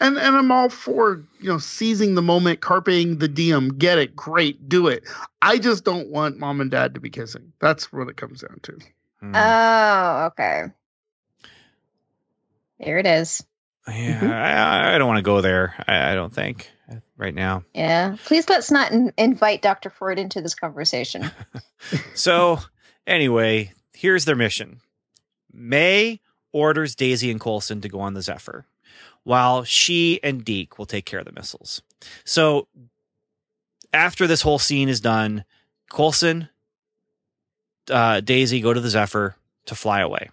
And 0.00 0.16
and 0.16 0.34
I'm 0.36 0.50
all 0.50 0.70
for 0.70 1.22
you 1.40 1.48
know 1.48 1.58
seizing 1.58 2.14
the 2.14 2.22
moment, 2.22 2.60
carping 2.60 3.18
the 3.18 3.28
diem. 3.28 3.76
Get 3.76 3.98
it, 3.98 4.16
great, 4.16 4.68
do 4.68 4.86
it. 4.88 5.04
I 5.42 5.58
just 5.58 5.84
don't 5.84 6.08
want 6.08 6.38
mom 6.38 6.60
and 6.60 6.70
dad 6.70 6.94
to 6.94 7.00
be 7.00 7.10
kissing. 7.10 7.52
That's 7.60 7.92
what 7.92 8.08
it 8.08 8.16
comes 8.16 8.40
down 8.40 8.60
to. 8.62 8.78
Hmm. 9.20 9.32
Oh, 9.34 10.26
okay. 10.28 10.64
There 12.82 12.98
it 12.98 13.06
is. 13.06 13.44
Yeah, 13.88 14.20
Mhm. 14.20 14.30
I, 14.32 14.94
I 14.94 14.98
don't 14.98 15.08
want 15.08 15.18
to 15.18 15.22
go 15.22 15.40
there. 15.40 15.74
I, 15.86 16.12
I 16.12 16.14
don't 16.14 16.32
think 16.34 16.70
right 17.16 17.34
now. 17.34 17.64
Yeah. 17.74 18.16
Please 18.24 18.48
let's 18.48 18.70
not 18.70 18.92
in- 18.92 19.12
invite 19.16 19.62
Dr. 19.62 19.90
Freud 19.90 20.18
into 20.18 20.40
this 20.40 20.54
conversation. 20.54 21.30
So 22.14 22.58
anyway, 23.06 23.72
here's 23.94 24.26
their 24.26 24.36
mission. 24.36 24.80
May 25.50 26.20
orders 26.52 26.94
Daisy 26.94 27.30
and 27.30 27.40
Coulson 27.40 27.80
to 27.80 27.88
go 27.88 28.00
on 28.00 28.12
the 28.12 28.20
Zephyr, 28.20 28.66
while 29.24 29.64
she 29.64 30.20
and 30.22 30.44
Deke 30.44 30.78
will 30.78 30.84
take 30.84 31.06
care 31.06 31.20
of 31.20 31.24
the 31.24 31.32
missiles. 31.32 31.80
So 32.24 32.68
after 33.94 34.26
this 34.26 34.42
whole 34.42 34.58
scene 34.58 34.90
is 34.90 35.00
done, 35.00 35.44
Coulson, 35.90 36.50
uh, 37.90 38.20
Daisy 38.20 38.60
go 38.60 38.74
to 38.74 38.80
the 38.80 38.90
Zephyr 38.90 39.36
to 39.66 39.74
fly 39.74 40.00
away. 40.00 40.28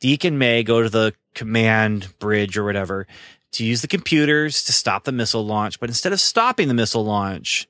Deke 0.00 0.24
and 0.24 0.38
May 0.40 0.64
go 0.64 0.82
to 0.82 0.88
the 0.90 1.14
command 1.34 2.08
bridge 2.18 2.56
or 2.56 2.64
whatever 2.64 3.06
to 3.52 3.64
use 3.64 3.82
the 3.82 3.88
computers 3.88 4.64
to 4.64 4.72
stop 4.72 5.04
the 5.04 5.12
missile 5.12 5.44
launch. 5.44 5.78
But 5.80 5.90
instead 5.90 6.12
of 6.12 6.20
stopping 6.20 6.68
the 6.68 6.74
missile 6.74 7.04
launch, 7.04 7.68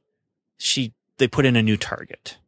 she 0.59 0.93
they 1.19 1.29
put 1.29 1.47
in 1.47 1.57
a 1.57 1.63
new 1.63 1.77
target. 1.77 2.39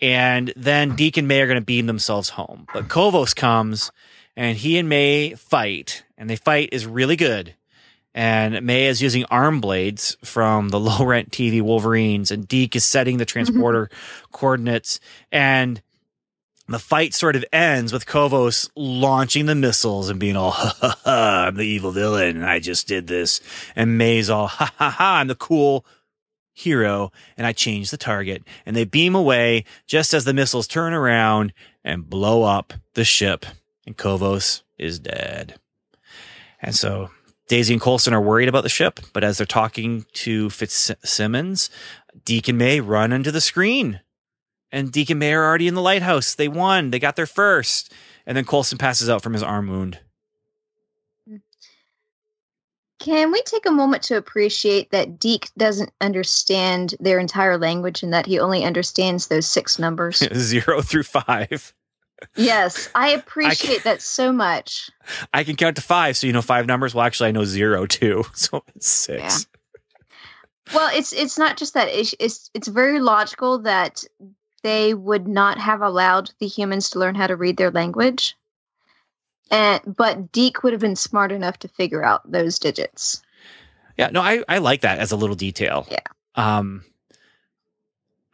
And 0.00 0.52
then 0.56 0.94
Deke 0.94 1.16
and 1.16 1.28
May 1.28 1.42
are 1.42 1.46
going 1.46 1.58
to 1.58 1.64
beam 1.64 1.86
themselves 1.86 2.30
home. 2.30 2.66
But 2.72 2.88
Qovas 2.88 3.34
comes 3.34 3.90
and 4.36 4.56
he 4.56 4.78
and 4.78 4.88
May 4.88 5.34
fight, 5.34 6.04
and 6.16 6.30
they 6.30 6.36
fight 6.36 6.68
is 6.70 6.86
really 6.86 7.16
good. 7.16 7.54
And 8.14 8.62
May 8.62 8.86
is 8.86 9.02
using 9.02 9.24
arm 9.26 9.60
blades 9.60 10.16
from 10.24 10.68
the 10.68 10.80
low 10.80 11.04
rent 11.04 11.30
TV 11.30 11.60
Wolverines, 11.60 12.30
and 12.30 12.46
Deke 12.46 12.76
is 12.76 12.84
setting 12.84 13.16
the 13.16 13.24
mm-hmm. 13.24 13.32
transporter 13.32 13.90
coordinates. 14.30 15.00
And 15.32 15.82
the 16.74 16.78
fight 16.78 17.14
sort 17.14 17.36
of 17.36 17.44
ends 17.52 17.92
with 17.92 18.06
Qovas 18.06 18.70
launching 18.76 19.46
the 19.46 19.54
missiles 19.54 20.08
and 20.08 20.20
being 20.20 20.36
all, 20.36 20.50
ha 20.50 20.76
ha 20.80 20.98
ha, 21.04 21.44
I'm 21.46 21.56
the 21.56 21.62
evil 21.62 21.92
villain, 21.92 22.36
and 22.36 22.46
I 22.46 22.58
just 22.58 22.86
did 22.86 23.06
this. 23.06 23.40
And 23.74 23.98
May's 23.98 24.28
all, 24.28 24.48
ha 24.48 24.72
ha 24.76 24.90
ha, 24.90 25.16
I'm 25.16 25.28
the 25.28 25.34
cool 25.34 25.86
hero, 26.52 27.12
and 27.36 27.46
I 27.46 27.52
changed 27.52 27.92
the 27.92 27.96
target. 27.96 28.42
And 28.66 28.74
they 28.74 28.84
beam 28.84 29.14
away 29.14 29.64
just 29.86 30.12
as 30.12 30.24
the 30.24 30.34
missiles 30.34 30.66
turn 30.66 30.92
around 30.92 31.52
and 31.84 32.08
blow 32.08 32.42
up 32.42 32.74
the 32.94 33.04
ship, 33.04 33.46
and 33.86 33.96
Qovas 33.96 34.62
is 34.76 34.98
dead. 34.98 35.54
And 36.60 36.74
so 36.74 37.10
Daisy 37.48 37.72
and 37.72 37.80
Coulson 37.80 38.12
are 38.12 38.20
worried 38.20 38.48
about 38.48 38.62
the 38.62 38.68
ship, 38.68 39.00
but 39.14 39.24
as 39.24 39.38
they're 39.38 39.46
talking 39.46 40.04
to 40.14 40.50
Fitzsimmons, 40.50 41.70
Deke 42.24 42.48
and 42.48 42.58
May 42.58 42.80
run 42.80 43.12
into 43.12 43.32
the 43.32 43.40
screen. 43.40 44.00
And 44.70 44.92
Deke 44.92 45.10
and 45.10 45.20
May 45.20 45.32
are 45.32 45.44
already 45.44 45.68
in 45.68 45.74
the 45.74 45.82
lighthouse. 45.82 46.34
They 46.34 46.48
won. 46.48 46.90
They 46.90 46.98
got 46.98 47.16
there 47.16 47.26
first. 47.26 47.92
And 48.26 48.36
then 48.36 48.44
Coulson 48.44 48.78
passes 48.78 49.08
out 49.08 49.22
from 49.22 49.32
his 49.32 49.42
arm 49.42 49.68
wound. 49.68 50.00
Can 52.98 53.30
we 53.30 53.40
take 53.42 53.64
a 53.64 53.70
moment 53.70 54.02
to 54.04 54.16
appreciate 54.16 54.90
that 54.90 55.20
Deke 55.20 55.48
doesn't 55.56 55.92
understand 56.00 56.94
their 56.98 57.18
entire 57.18 57.56
language 57.56 58.02
and 58.02 58.12
that 58.12 58.26
he 58.26 58.40
only 58.40 58.64
understands 58.64 59.28
those 59.28 59.46
six 59.46 59.78
numbers? 59.78 60.18
Zero 60.34 60.82
through 60.82 61.04
five. 61.04 61.72
yes, 62.36 62.90
I 62.94 63.10
appreciate 63.10 63.84
that 63.84 64.02
so 64.02 64.32
much. 64.32 64.90
I 65.32 65.44
can 65.44 65.54
count 65.54 65.76
to 65.76 65.82
five, 65.82 66.16
so 66.16 66.26
you 66.26 66.32
know 66.32 66.42
five 66.42 66.66
numbers. 66.66 66.92
Well, 66.94 67.06
actually, 67.06 67.28
I 67.28 67.32
know 67.32 67.44
zero 67.44 67.86
too, 67.86 68.24
so 68.34 68.64
it's 68.74 68.88
six. 68.88 69.46
Well, 70.74 70.90
it's 70.92 71.12
it's 71.12 71.38
not 71.38 71.56
just 71.56 71.74
that. 71.74 71.88
It's 71.88 72.14
it's, 72.18 72.50
it's 72.52 72.68
very 72.68 73.00
logical 73.00 73.60
that 73.60 74.04
they 74.68 74.92
would 74.92 75.26
not 75.26 75.56
have 75.58 75.80
allowed 75.80 76.30
the 76.40 76.46
humans 76.46 76.90
to 76.90 76.98
learn 76.98 77.14
how 77.14 77.26
to 77.26 77.36
read 77.36 77.56
their 77.56 77.70
language. 77.70 78.36
And 79.50 79.80
but 79.96 80.30
Deke 80.30 80.62
would 80.62 80.74
have 80.74 80.82
been 80.82 80.94
smart 80.94 81.32
enough 81.32 81.58
to 81.60 81.68
figure 81.68 82.04
out 82.04 82.30
those 82.30 82.58
digits. 82.58 83.22
Yeah, 83.96 84.10
no, 84.12 84.20
I, 84.20 84.44
I 84.46 84.58
like 84.58 84.82
that 84.82 84.98
as 84.98 85.10
a 85.10 85.16
little 85.16 85.36
detail. 85.36 85.86
Yeah. 85.90 86.00
Um, 86.34 86.84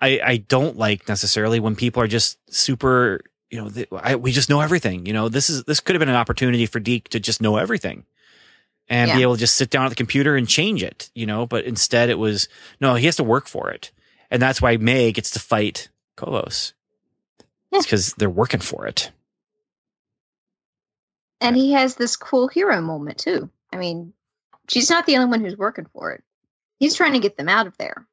I 0.01 0.21
I 0.25 0.37
don't 0.39 0.77
like 0.77 1.09
necessarily 1.09 1.61
when 1.61 1.77
people 1.77 2.03
are 2.03 2.09
just 2.09 2.37
super. 2.53 3.21
You 3.49 3.63
know, 3.63 3.69
they, 3.69 3.87
I, 3.93 4.17
we 4.17 4.33
just 4.33 4.51
know 4.51 4.61
everything. 4.61 5.07
You 5.07 5.13
know, 5.13 5.29
this 5.29 5.49
is 5.49 5.63
this 5.65 5.79
could 5.79 5.95
have 5.95 6.01
been 6.01 6.09
an 6.09 6.17
opportunity 6.17 6.67
for 6.67 6.81
Deke 6.81 7.09
to 7.11 7.21
just 7.21 7.41
know 7.41 7.59
everything, 7.59 8.07
and 8.89 9.13
be 9.13 9.23
able 9.23 9.35
to 9.35 9.41
just 9.41 9.55
sit 9.55 9.71
down 9.71 9.87
at 9.87 9.91
the 9.91 9.95
computer 9.95 10.35
and 10.35 10.49
change 10.49 10.83
it. 10.83 11.13
You 11.15 11.27
know, 11.27 11.47
but 11.47 11.65
instead 11.65 12.11
it 12.11 12.19
was 12.19 12.49
no, 12.81 12.97
he 12.97 13.07
has 13.07 13.15
to 13.17 13.25
work 13.25 13.47
for 13.47 13.71
it, 13.71 13.93
and 14.33 14.43
that's 14.43 14.61
why 14.61 14.77
May 14.79 15.13
gets 15.13 15.31
to 15.31 15.39
fight 15.39 15.91
Qovas. 16.17 16.73
Yeah. 17.71 17.79
It's 17.79 17.87
because 17.87 18.15
they're 18.15 18.31
working 18.31 18.61
for 18.61 18.87
it. 18.87 19.11
And 21.41 21.57
he 21.57 21.73
has 21.73 21.97
this 21.97 22.17
cool 22.17 22.49
hero 22.49 22.81
moment 22.81 23.19
too. 23.19 23.51
I 23.73 23.77
mean, 23.77 24.13
she's 24.69 24.91
not 24.91 25.07
the 25.07 25.17
only 25.17 25.29
one 25.29 25.41
who's 25.41 25.59
working 25.59 25.87
for 25.93 26.13
it. 26.13 26.23
He's 26.79 26.95
trying 26.95 27.13
to 27.13 27.19
get 27.19 27.37
them 27.37 27.49
out 27.49 27.67
of 27.67 27.77
there. 27.77 28.07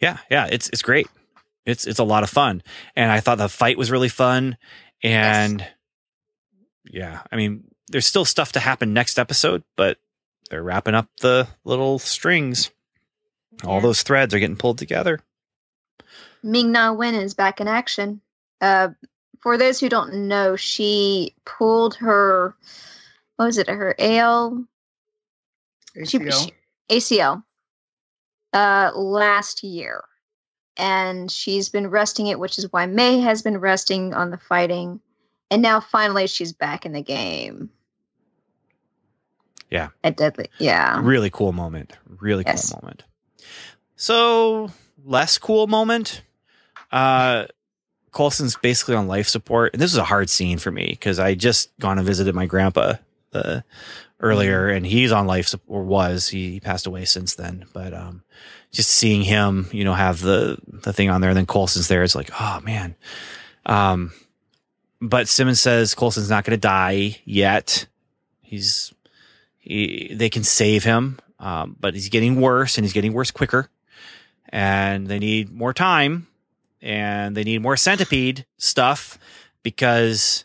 Yeah, 0.00 0.18
yeah, 0.30 0.46
it's 0.50 0.68
it's 0.70 0.82
great. 0.82 1.08
It's 1.66 1.86
it's 1.86 1.98
a 1.98 2.04
lot 2.04 2.22
of 2.22 2.30
fun, 2.30 2.62
and 2.96 3.10
I 3.10 3.20
thought 3.20 3.38
the 3.38 3.48
fight 3.48 3.76
was 3.76 3.90
really 3.90 4.08
fun, 4.08 4.56
and 5.02 5.66
yeah, 6.84 7.22
I 7.30 7.36
mean, 7.36 7.64
there's 7.88 8.06
still 8.06 8.24
stuff 8.24 8.52
to 8.52 8.60
happen 8.60 8.92
next 8.92 9.18
episode, 9.18 9.62
but 9.76 9.98
they're 10.50 10.62
wrapping 10.62 10.94
up 10.94 11.08
the 11.20 11.48
little 11.64 11.98
strings. 11.98 12.70
All 13.64 13.80
those 13.80 14.02
threads 14.02 14.34
are 14.34 14.38
getting 14.38 14.56
pulled 14.56 14.78
together. 14.78 15.20
Ming 16.42 16.72
Na 16.72 16.92
Wen 16.92 17.14
is 17.14 17.34
back 17.34 17.60
in 17.60 17.68
action. 17.68 18.20
Uh, 18.60 18.88
for 19.40 19.56
those 19.56 19.78
who 19.80 19.88
don't 19.88 20.28
know, 20.28 20.56
she 20.56 21.34
pulled 21.44 21.94
her 21.96 22.54
what 23.38 23.46
was 23.46 23.58
it? 23.58 23.68
Her 23.68 23.94
AL 23.98 24.64
she, 26.04 26.18
ACL. 26.18 26.50
she- 26.90 27.18
ACL 27.18 27.42
uh, 28.52 28.90
last 28.94 29.62
year, 29.62 30.02
and 30.76 31.30
she's 31.30 31.68
been 31.68 31.88
resting 31.88 32.26
it, 32.26 32.38
which 32.38 32.58
is 32.58 32.72
why 32.72 32.86
May 32.86 33.20
has 33.20 33.42
been 33.42 33.58
resting 33.58 34.12
on 34.12 34.30
the 34.30 34.38
fighting, 34.38 35.00
and 35.50 35.62
now 35.62 35.78
finally 35.80 36.26
she's 36.26 36.52
back 36.52 36.84
in 36.84 36.92
the 36.92 37.02
game. 37.02 37.70
Yeah. 39.70 39.90
at 40.02 40.16
Deadly. 40.16 40.48
Yeah, 40.58 40.98
Really 41.02 41.30
cool 41.30 41.52
moment. 41.52 41.92
Really 42.06 42.42
cool 42.42 42.80
moment. 42.80 43.04
So 43.96 44.70
less 45.04 45.38
cool 45.38 45.66
moment. 45.66 46.22
Uh 46.90 47.46
Coulson's 48.12 48.56
basically 48.56 48.94
on 48.94 49.06
life 49.06 49.28
support. 49.28 49.72
And 49.72 49.82
this 49.82 49.92
was 49.92 49.98
a 49.98 50.04
hard 50.04 50.30
scene 50.30 50.58
for 50.58 50.70
me 50.70 50.88
because 50.90 51.18
I 51.18 51.34
just 51.34 51.76
gone 51.78 51.98
and 51.98 52.06
visited 52.06 52.34
my 52.34 52.46
grandpa 52.46 52.94
uh, 53.32 53.60
earlier 54.20 54.68
and 54.68 54.84
he's 54.84 55.12
on 55.12 55.26
life 55.26 55.46
support 55.46 55.68
or 55.68 55.84
was. 55.84 56.28
He, 56.28 56.52
he 56.52 56.60
passed 56.60 56.86
away 56.86 57.04
since 57.04 57.34
then. 57.34 57.66
But 57.72 57.94
um 57.94 58.22
just 58.70 58.90
seeing 58.90 59.22
him, 59.22 59.68
you 59.72 59.84
know, 59.84 59.94
have 59.94 60.20
the 60.20 60.58
the 60.66 60.92
thing 60.92 61.10
on 61.10 61.20
there 61.20 61.30
and 61.30 61.36
then 61.36 61.46
Coulson's 61.46 61.88
there, 61.88 62.02
it's 62.02 62.14
like, 62.14 62.30
oh 62.40 62.60
man. 62.64 62.96
Um 63.66 64.12
but 65.00 65.28
Simmons 65.28 65.60
says 65.60 65.94
Coulson's 65.94 66.30
not 66.30 66.44
gonna 66.44 66.56
die 66.56 67.18
yet. 67.24 67.86
He's 68.42 68.92
he, 69.58 70.14
they 70.14 70.30
can 70.30 70.44
save 70.44 70.82
him, 70.82 71.18
um, 71.38 71.76
but 71.78 71.92
he's 71.94 72.08
getting 72.08 72.40
worse 72.40 72.78
and 72.78 72.84
he's 72.84 72.94
getting 72.94 73.12
worse 73.12 73.30
quicker. 73.30 73.68
And 74.48 75.06
they 75.06 75.18
need 75.18 75.52
more 75.52 75.74
time 75.74 76.26
and 76.80 77.36
they 77.36 77.44
need 77.44 77.62
more 77.62 77.76
centipede 77.76 78.46
stuff 78.56 79.18
because, 79.62 80.44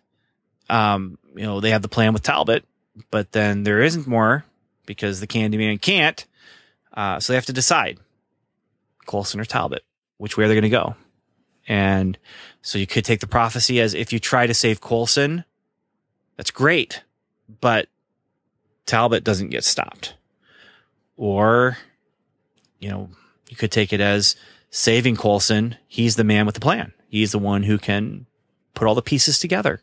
um, 0.70 1.18
you 1.36 1.44
know, 1.44 1.60
they 1.60 1.72
have 1.72 1.82
the 1.82 1.88
plan 1.90 2.14
with 2.14 2.24
Talbot, 2.24 2.66
but 3.12 3.32
then 3.32 3.64
there 3.64 3.82
isn't 3.82 4.08
more 4.08 4.46
because 4.86 5.20
the 5.20 5.28
Candyman 5.28 5.80
can't. 5.82 6.26
Uh, 6.94 7.20
so 7.20 7.34
they 7.34 7.38
have 7.38 7.46
to 7.46 7.54
decide 7.54 8.00
Coulson 9.06 9.40
or 9.40 9.46
Talbot, 9.46 9.84
which 10.18 10.38
way 10.38 10.46
are 10.46 10.48
they 10.48 10.54
going 10.54 10.64
to 10.64 10.70
go? 10.70 10.96
And 11.68 12.18
so 12.62 12.78
you 12.78 12.88
could 12.88 13.06
take 13.06 13.20
the 13.20 13.28
prophecy 13.28 13.80
as 13.80 13.94
if 13.94 14.12
you 14.12 14.20
try 14.20 14.48
to 14.48 14.54
save 14.54 14.82
Coulson, 14.82 15.46
that's 16.36 16.52
great, 16.52 17.04
but 17.62 17.88
Talbot 18.86 19.24
doesn't 19.24 19.50
get 19.50 19.64
stopped. 19.64 20.16
Or, 21.16 21.78
you 22.80 22.90
know, 22.90 23.10
you 23.50 23.56
could 23.56 23.72
take 23.72 23.94
it 23.94 24.02
as 24.02 24.36
saving 24.74 25.16
Coulson. 25.16 25.78
He's 25.88 26.16
the 26.16 26.24
man 26.24 26.48
with 26.48 26.56
the 26.56 26.62
plan. 26.62 26.94
He's 27.08 27.32
the 27.32 27.40
one 27.40 27.62
who 27.62 27.78
can 27.78 28.26
put 28.74 28.88
all 28.88 28.96
the 28.96 29.04
pieces 29.04 29.38
together. 29.38 29.82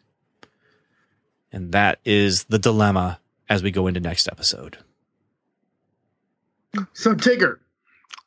And 1.53 1.73
that 1.73 2.01
is 2.05 2.45
the 2.45 2.59
dilemma 2.59 3.21
as 3.49 3.63
we 3.63 3.71
go 3.71 3.87
into 3.87 4.01
next 4.01 4.27
episode. 4.27 4.79
So, 6.93 7.15
Tigger, 7.15 7.59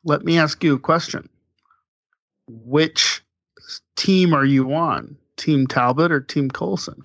let 0.04 0.24
me 0.24 0.38
ask 0.38 0.64
you 0.64 0.74
a 0.74 0.78
question. 0.78 1.28
Which 2.48 3.22
team 3.96 4.32
are 4.32 4.44
you 4.44 4.74
on? 4.74 5.16
Team 5.36 5.66
Talbot 5.66 6.12
or 6.12 6.20
Team 6.20 6.50
Coulson? 6.50 7.02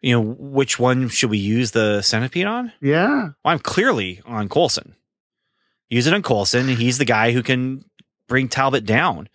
You 0.00 0.12
know, 0.12 0.36
which 0.38 0.78
one 0.78 1.08
should 1.08 1.30
we 1.30 1.38
use 1.38 1.70
the 1.70 2.02
centipede 2.02 2.46
on? 2.46 2.72
Yeah. 2.80 3.30
Well, 3.44 3.52
I'm 3.52 3.58
clearly 3.58 4.22
on 4.24 4.48
Coulson. 4.48 4.96
Use 5.88 6.06
it 6.06 6.14
on 6.14 6.22
Coulson. 6.22 6.68
He's 6.68 6.98
the 6.98 7.04
guy 7.04 7.32
who 7.32 7.42
can 7.42 7.84
bring 8.28 8.48
Talbot 8.48 8.84
down. 8.86 9.28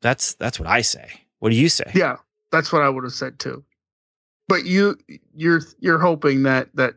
That's 0.00 0.34
that's 0.34 0.58
what 0.58 0.68
I 0.68 0.80
say. 0.82 1.08
What 1.40 1.50
do 1.50 1.56
you 1.56 1.68
say? 1.68 1.90
Yeah. 1.94 2.16
That's 2.52 2.72
what 2.72 2.82
I 2.82 2.88
would 2.88 3.04
have 3.04 3.12
said 3.12 3.38
too. 3.38 3.64
but 4.48 4.64
you 4.64 4.96
you're 5.34 5.60
you're 5.78 5.98
hoping 5.98 6.42
that 6.44 6.68
that 6.74 6.94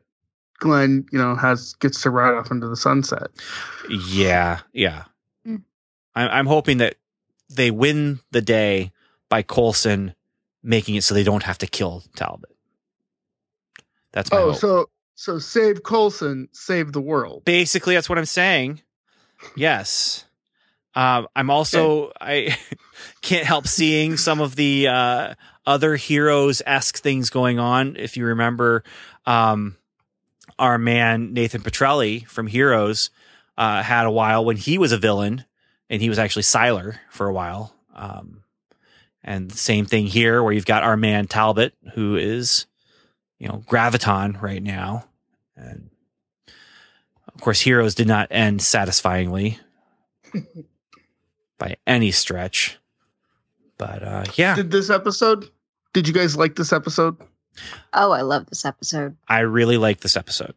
Glenn, 0.59 1.05
you 1.11 1.19
know, 1.19 1.35
has 1.35 1.73
gets 1.75 2.01
to 2.03 2.09
ride 2.09 2.33
off 2.35 2.49
into 2.51 2.67
the 2.67 2.75
sunset. 2.77 3.27
Yeah, 3.89 4.59
yeah. 4.71 5.03
Mm. 5.45 5.61
I'm, 6.15 6.29
I'm 6.31 6.45
hoping 6.45 6.77
that 6.77 6.95
they 7.49 7.69
win 7.69 8.19
the 8.31 8.41
day 8.41 8.91
by 9.29 9.41
Coulson 9.41 10.15
making 10.63 10.95
it 10.95 11.03
so 11.03 11.13
they 11.13 11.23
don't 11.23 11.43
have 11.43 11.57
to 11.59 11.67
kill 11.67 12.03
Talbot. 12.15 12.49
That's 14.13 14.31
my 14.31 14.37
Oh, 14.37 14.51
hope. 14.51 14.59
so 14.59 14.89
so 15.15 15.37
save 15.39 15.83
Coulson, 15.83 16.47
save 16.53 16.93
the 16.93 17.01
world. 17.01 17.43
Basically, 17.45 17.93
that's 17.93 18.07
what 18.09 18.17
I'm 18.17 18.25
saying. 18.25 18.81
Yes. 19.55 20.25
Um, 20.95 21.27
I'm 21.35 21.49
also 21.49 22.11
I 22.19 22.57
can't 23.21 23.45
help 23.45 23.67
seeing 23.67 24.17
some 24.17 24.41
of 24.41 24.55
the 24.55 24.87
uh, 24.87 25.33
other 25.65 25.95
heroes 25.95 26.61
esque 26.65 26.97
things 26.97 27.29
going 27.29 27.59
on. 27.59 27.95
If 27.97 28.17
you 28.17 28.25
remember, 28.25 28.83
um, 29.25 29.77
our 30.59 30.77
man 30.77 31.33
Nathan 31.33 31.61
Petrelli 31.61 32.27
from 32.27 32.47
Heroes 32.47 33.09
uh, 33.57 33.81
had 33.81 34.05
a 34.05 34.11
while 34.11 34.45
when 34.45 34.57
he 34.57 34.77
was 34.77 34.91
a 34.91 34.97
villain, 34.97 35.45
and 35.89 36.01
he 36.01 36.09
was 36.09 36.19
actually 36.19 36.43
Sylar 36.43 36.97
for 37.09 37.27
a 37.27 37.33
while. 37.33 37.73
Um, 37.95 38.43
and 39.23 39.51
same 39.51 39.85
thing 39.85 40.05
here, 40.05 40.43
where 40.43 40.53
you've 40.53 40.65
got 40.65 40.83
our 40.83 40.97
man 40.97 41.27
Talbot, 41.27 41.73
who 41.93 42.17
is, 42.17 42.65
you 43.39 43.47
know, 43.47 43.63
Graviton 43.67 44.41
right 44.41 44.61
now, 44.61 45.05
and 45.55 45.89
course, 47.43 47.61
Heroes 47.61 47.95
did 47.95 48.07
not 48.07 48.27
end 48.31 48.61
satisfyingly 48.61 49.59
by 51.57 51.77
any 51.85 52.11
stretch. 52.11 52.77
But 53.77 54.03
uh, 54.03 54.23
yeah, 54.35 54.55
Did 54.55 54.71
this 54.71 54.89
episode? 54.89 55.49
Did 55.93 56.07
you 56.07 56.13
guys 56.13 56.37
like 56.37 56.55
this 56.55 56.73
episode? 56.73 57.17
Oh, 57.93 58.11
I 58.11 58.21
love 58.21 58.47
this 58.47 58.65
episode. 58.65 59.15
I 59.27 59.39
really 59.39 59.77
liked 59.77 60.01
this 60.01 60.17
episode. 60.17 60.55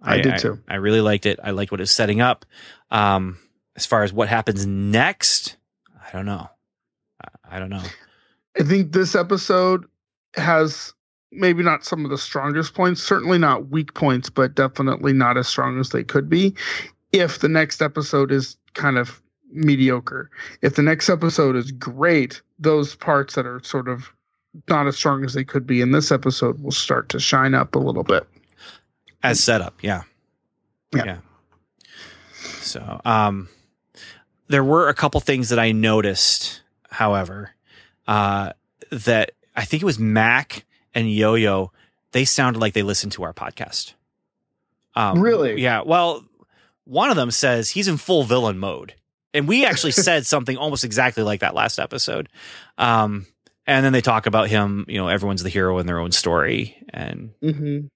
I 0.00 0.20
did 0.20 0.38
too. 0.38 0.58
I, 0.66 0.76
really 0.76 1.00
liked 1.00 1.26
it. 1.26 1.38
I 1.42 1.52
liked 1.52 1.70
what 1.70 1.78
it 1.78 1.82
was 1.82 1.92
setting 1.92 2.20
up. 2.20 2.44
Um, 2.90 3.38
as 3.76 3.86
far 3.86 4.02
as 4.02 4.12
what 4.12 4.28
happens 4.28 4.66
next, 4.66 5.56
I 6.04 6.10
don't 6.12 6.26
know. 6.26 6.50
I, 7.22 7.56
I 7.56 7.58
don't 7.60 7.70
know. 7.70 7.84
I 8.58 8.64
think 8.64 8.92
this 8.92 9.14
episode 9.14 9.86
has 10.34 10.92
maybe 11.32 11.62
not 11.62 11.84
some 11.84 12.04
of 12.04 12.10
the 12.10 12.18
strongest 12.18 12.74
points, 12.74 13.02
certainly 13.02 13.38
not 13.38 13.68
weak 13.68 13.94
points, 13.94 14.30
but 14.30 14.54
definitely 14.54 15.12
not 15.12 15.36
as 15.36 15.48
strong 15.48 15.80
as 15.80 15.90
they 15.90 16.04
could 16.04 16.28
be. 16.28 16.54
If 17.12 17.40
the 17.40 17.48
next 17.48 17.82
episode 17.82 18.30
is 18.30 18.56
kind 18.74 18.98
of 18.98 19.20
mediocre, 19.50 20.30
if 20.60 20.76
the 20.76 20.82
next 20.82 21.08
episode 21.08 21.56
is 21.56 21.72
great, 21.72 22.40
those 22.58 22.94
parts 22.94 23.34
that 23.34 23.46
are 23.46 23.62
sort 23.64 23.88
of 23.88 24.12
not 24.68 24.86
as 24.86 24.96
strong 24.96 25.24
as 25.24 25.34
they 25.34 25.44
could 25.44 25.66
be 25.66 25.80
in 25.80 25.92
this 25.92 26.12
episode 26.12 26.62
will 26.62 26.70
start 26.70 27.08
to 27.08 27.18
shine 27.18 27.54
up 27.54 27.74
a 27.74 27.78
little 27.78 28.04
bit. 28.04 28.26
As 29.22 29.42
setup, 29.42 29.82
yeah. 29.82 30.02
Yeah. 30.94 31.18
So, 32.60 33.00
um, 33.04 33.48
there 34.48 34.64
were 34.64 34.88
a 34.88 34.94
couple 34.94 35.20
things 35.20 35.48
that 35.48 35.58
I 35.58 35.72
noticed, 35.72 36.60
however, 36.90 37.50
uh, 38.06 38.52
that 38.90 39.32
I 39.56 39.64
think 39.64 39.82
it 39.82 39.86
was 39.86 39.98
Mac 39.98 40.64
and 40.94 41.10
Yo 41.10 41.34
Yo. 41.34 41.72
They 42.12 42.24
sounded 42.24 42.58
like 42.60 42.74
they 42.74 42.82
listened 42.82 43.12
to 43.12 43.22
our 43.24 43.32
podcast. 43.32 43.94
Um, 44.94 45.20
Really? 45.20 45.60
Yeah. 45.62 45.82
Well, 45.86 46.24
one 46.84 47.10
of 47.10 47.16
them 47.16 47.30
says 47.30 47.70
he's 47.70 47.88
in 47.88 47.96
full 47.96 48.24
villain 48.24 48.58
mode, 48.58 48.94
and 49.32 49.48
we 49.48 49.64
actually 49.64 49.92
said 49.92 50.26
something 50.26 50.56
almost 50.56 50.84
exactly 50.84 51.22
like 51.22 51.40
that 51.40 51.54
last 51.54 51.78
episode. 51.78 52.28
Um, 52.76 53.26
and 53.66 53.84
then 53.84 53.92
they 53.92 54.00
talk 54.02 54.26
about 54.26 54.48
him. 54.48 54.84
You 54.88 54.98
know, 54.98 55.08
everyone's 55.08 55.42
the 55.42 55.48
hero 55.48 55.78
in 55.78 55.86
their 55.86 55.98
own 55.98 56.12
story, 56.12 56.76
and 56.90 57.32
Mm-hmm. 57.42 57.86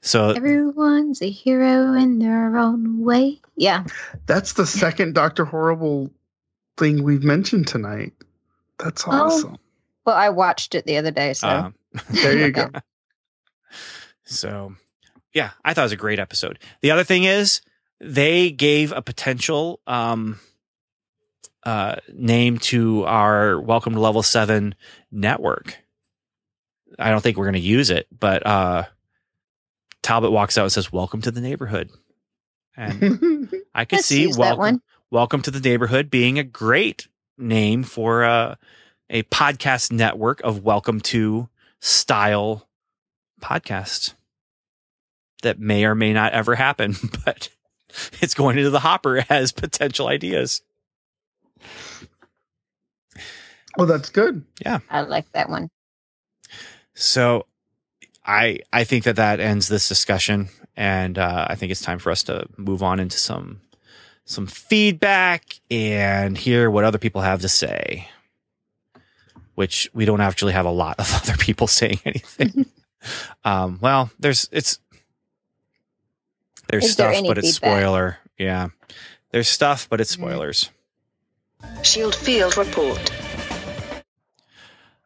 so 0.00 0.30
Everyone's 0.30 1.20
a 1.22 1.28
hero 1.30 1.92
in 1.94 2.18
their 2.20 2.56
own 2.56 3.00
way. 3.04 3.40
Yeah. 3.56 3.84
That's 4.26 4.54
the 4.54 4.66
second 4.66 5.14
Doctor 5.14 5.44
Horrible 5.44 6.10
thing 6.78 7.02
we've 7.02 7.24
mentioned 7.24 7.66
tonight. 7.66 8.12
That's 8.78 9.04
Oh. 9.06 9.56
Well, 10.10 10.18
I 10.18 10.30
watched 10.30 10.74
it 10.74 10.86
the 10.86 10.96
other 10.96 11.12
day, 11.12 11.34
so 11.34 11.46
uh, 11.46 11.70
There 12.10 12.36
you 12.36 12.50
go. 12.50 12.68
So, 14.24 14.74
yeah, 15.32 15.50
I 15.64 15.72
thought 15.74 15.82
it 15.82 15.84
was 15.84 15.92
a 15.92 15.96
great 15.96 16.18
episode. 16.20 16.60
The 16.82 16.92
other 16.92 17.02
thing 17.02 17.24
is 17.24 17.62
they 18.00 18.50
gave 18.52 18.92
a 18.92 19.02
potential 19.02 19.80
um, 19.88 20.38
uh, 21.64 21.96
name 22.12 22.58
to 22.58 23.04
our 23.06 23.60
Welcome 23.60 23.94
to 23.94 24.00
Level 24.00 24.22
Seven 24.22 24.76
network. 25.10 25.78
I 26.96 27.10
don't 27.10 27.20
think 27.20 27.36
we're 27.36 27.46
going 27.46 27.54
to 27.54 27.60
use 27.60 27.90
it, 27.90 28.06
but 28.16 28.46
uh, 28.46 28.84
Talbot 30.02 30.30
walks 30.30 30.58
out 30.58 30.64
and 30.64 30.72
says, 30.72 30.92
"Welcome 30.92 31.22
to 31.22 31.32
the 31.32 31.40
neighborhood," 31.40 31.90
and 32.76 33.52
I 33.74 33.84
could 33.84 34.00
see 34.00 34.28
welcome, 34.28 34.80
welcome 35.10 35.42
to 35.42 35.50
the 35.50 35.60
neighborhood 35.60 36.08
being 36.08 36.38
a 36.38 36.44
great 36.44 37.08
name 37.36 37.82
for 37.82 38.22
uh, 38.22 38.54
a 39.10 39.24
podcast 39.24 39.90
network 39.90 40.40
of 40.42 40.64
welcome 40.64 41.00
to 41.00 41.48
style 41.80 42.68
podcast 43.42 44.14
that 45.42 45.58
may 45.58 45.84
or 45.84 45.94
may 45.94 46.12
not 46.12 46.32
ever 46.32 46.54
happen, 46.54 46.94
but 47.24 47.48
it's 48.20 48.34
going 48.34 48.56
into 48.56 48.70
the 48.70 48.80
hopper 48.80 49.24
as 49.30 49.52
potential 49.52 50.06
ideas. 50.06 50.62
well, 53.76 53.86
that's 53.86 54.10
good. 54.10 54.44
Yeah. 54.64 54.78
I 54.88 55.02
like 55.02 55.30
that 55.32 55.50
one. 55.50 55.68
So 56.94 57.46
I 58.24 58.60
I 58.72 58.84
think 58.84 59.04
that 59.04 59.16
that 59.16 59.40
ends 59.40 59.68
this 59.68 59.88
discussion 59.88 60.50
and 60.76 61.18
uh, 61.18 61.46
I 61.48 61.56
think 61.56 61.72
it's 61.72 61.82
time 61.82 61.98
for 61.98 62.10
us 62.10 62.22
to 62.24 62.46
move 62.56 62.82
on 62.82 63.00
into 63.00 63.18
some 63.18 63.60
some 64.24 64.46
feedback 64.46 65.60
and 65.70 66.38
hear 66.38 66.70
what 66.70 66.84
other 66.84 66.98
people 66.98 67.22
have 67.22 67.40
to 67.40 67.48
say. 67.48 68.08
Which 69.54 69.90
we 69.92 70.04
don't 70.04 70.20
actually 70.20 70.52
have 70.52 70.66
a 70.66 70.70
lot 70.70 70.98
of 70.98 71.12
other 71.22 71.36
people 71.36 71.66
saying 71.66 72.00
anything. 72.04 72.66
um, 73.44 73.78
well, 73.82 74.10
there's 74.18 74.48
it's 74.52 74.78
there's 76.68 76.84
Is 76.86 76.92
stuff, 76.92 77.14
any 77.16 77.28
but 77.28 77.38
it's 77.38 77.54
feedback? 77.56 77.78
spoiler. 77.78 78.18
Yeah, 78.38 78.68
there's 79.30 79.48
stuff, 79.48 79.88
but 79.90 80.00
it's 80.00 80.12
Mhm. 80.16 80.20
spoilers. 80.20 80.70
Shield 81.82 82.14
Field 82.14 82.56
Report. 82.56 83.10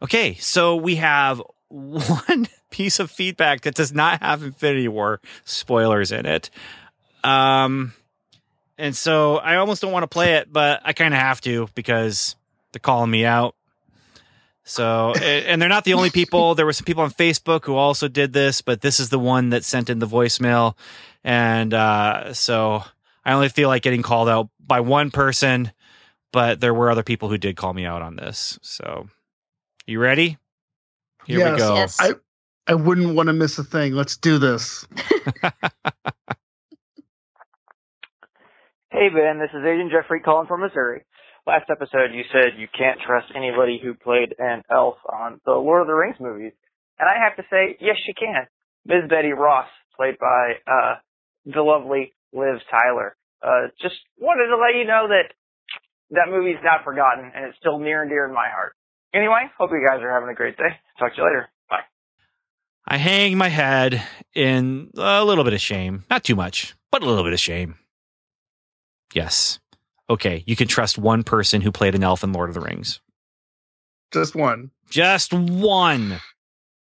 Okay, 0.03 0.35
so 0.35 0.77
we 0.77 0.97
have 0.97 1.43
one 1.69 2.47
piece 2.71 3.01
of 3.01 3.11
feedback 3.11 3.63
that 3.63 3.75
does 3.75 3.93
not 3.93 4.21
have 4.23 4.43
Infinity 4.43 4.89
War 4.89 5.21
spoilers 5.45 6.13
in 6.13 6.27
it. 6.27 6.51
Um 7.23 7.93
and 8.77 8.95
so 8.97 9.37
I 9.37 9.57
almost 9.57 9.81
don't 9.83 9.93
want 9.93 10.03
to 10.03 10.09
play 10.09 10.35
it, 10.35 10.53
but 10.53 10.81
I 10.85 10.93
kind 10.93 11.15
of 11.15 11.21
have 11.21 11.41
to 11.43 11.69
because 11.77 12.35
they're 12.73 12.81
calling 12.81 13.11
me 13.11 13.25
out. 13.25 13.55
So 14.65 15.13
and 15.17 15.47
and 15.47 15.63
they're 15.63 15.69
not 15.69 15.85
the 15.85 15.95
only 15.95 16.11
people. 16.11 16.55
There 16.55 16.67
were 16.67 16.73
some 16.73 16.85
people 16.87 17.03
on 17.05 17.11
Facebook 17.11 17.65
who 17.65 17.77
also 17.77 18.09
did 18.09 18.33
this, 18.33 18.63
but 18.63 18.81
this 18.81 19.01
is 19.01 19.11
the 19.11 19.19
one 19.19 19.51
that 19.51 19.65
sent 19.65 19.91
in 19.91 19.99
the 19.99 20.07
voicemail. 20.07 20.77
And 21.25 21.75
uh 21.75 22.35
so 22.35 22.85
I 23.25 23.33
only 23.33 23.49
feel 23.51 23.69
like 23.69 23.83
getting 23.83 24.03
called 24.03 24.29
out 24.29 24.49
by 24.61 24.81
one 24.81 25.11
person, 25.11 25.73
but 26.33 26.61
there 26.61 26.75
were 26.75 26.91
other 26.91 27.03
people 27.03 27.29
who 27.29 27.39
did 27.39 27.57
call 27.57 27.75
me 27.75 27.85
out 27.87 28.03
on 28.03 28.17
this. 28.17 28.59
So 28.63 29.09
you 29.87 29.99
ready? 30.01 30.39
Here 31.27 31.41
we 31.41 31.51
Yes. 31.51 31.59
go. 31.59 31.75
Yes. 31.77 32.01
I 32.01 32.13
I 32.67 32.75
wouldn't 32.75 33.15
want 33.15 33.27
to 33.29 33.33
miss 33.35 33.59
a 33.59 33.65
thing. 33.65 33.93
Let's 33.95 34.17
do 34.17 34.39
this. 34.39 34.87
Hey 38.91 39.09
Ben, 39.09 39.39
this 39.41 39.51
is 39.53 39.65
Agent 39.67 39.91
Jeffrey 39.91 40.21
calling 40.21 40.47
from 40.47 40.61
Missouri. 40.61 41.03
Last 41.47 41.69
episode 41.71 42.13
you 42.15 42.25
said 42.33 42.59
you 42.59 42.69
can't 42.77 42.99
trust 43.07 43.27
anybody 43.37 43.79
who 43.83 43.95
played 43.95 44.35
an 44.39 44.63
elf 44.71 44.97
on 45.11 45.41
the 45.45 45.53
Lord 45.53 45.83
of 45.83 45.89
the 45.89 45.93
Rings 45.95 46.17
movies. 46.19 46.53
And 46.99 47.09
I 47.09 47.23
have 47.23 47.37
to 47.37 47.43
say, 47.51 47.77
yes 47.81 47.97
you 48.07 48.15
can. 48.19 48.47
Ms. 48.87 49.11
Betty 49.11 49.33
Ross, 49.33 49.69
played 49.97 50.17
by 50.19 50.55
uh 50.67 50.95
the 51.45 51.61
lovely 51.63 52.13
Liv 52.33 52.61
Tyler. 52.71 53.17
Uh 53.43 53.69
just 53.83 53.97
wanted 54.19 54.49
to 54.49 54.57
let 54.57 54.79
you 54.79 54.87
know 54.87 55.09
that 55.09 55.35
that 56.11 56.31
movie's 56.31 56.63
not 56.63 56.85
forgotten 56.85 57.31
and 57.35 57.45
it's 57.47 57.59
still 57.59 57.79
near 57.79 58.01
and 58.03 58.11
dear 58.11 58.27
in 58.27 58.33
my 58.35 58.49
heart. 58.49 58.75
Anyway, 59.13 59.51
hope 59.59 59.71
you 59.71 59.87
guys 59.87 60.03
are 60.03 60.13
having 60.13 60.29
a 60.31 60.35
great 60.35 60.57
day. 60.57 60.79
Talk 60.99 61.13
to 61.15 61.19
you 61.19 61.25
later. 61.25 61.49
Bye. 61.69 61.81
I 62.87 62.97
hang 62.97 63.37
my 63.37 63.49
head 63.49 64.03
in 64.35 64.91
a 64.97 65.25
little 65.25 65.45
bit 65.45 65.53
of 65.53 65.61
shame. 65.61 66.05
Not 66.11 66.25
too 66.25 66.35
much, 66.37 66.75
but 66.91 67.03
a 67.03 67.07
little 67.07 67.23
bit 67.25 67.33
of 67.33 67.41
shame. 67.41 67.77
Yes. 69.15 69.61
Okay, 70.11 70.45
you 70.47 70.55
can 70.57 70.69
trust 70.69 70.99
one 70.99 71.23
person 71.23 71.61
who 71.63 71.73
played 71.73 71.95
an 71.95 72.05
elf 72.05 72.23
in 72.23 72.33
Lord 72.33 72.51
of 72.51 72.55
the 72.55 72.61
Rings. 72.61 73.01
Just 74.13 74.35
one. 74.35 74.71
Just 74.91 75.33
one. 75.33 76.21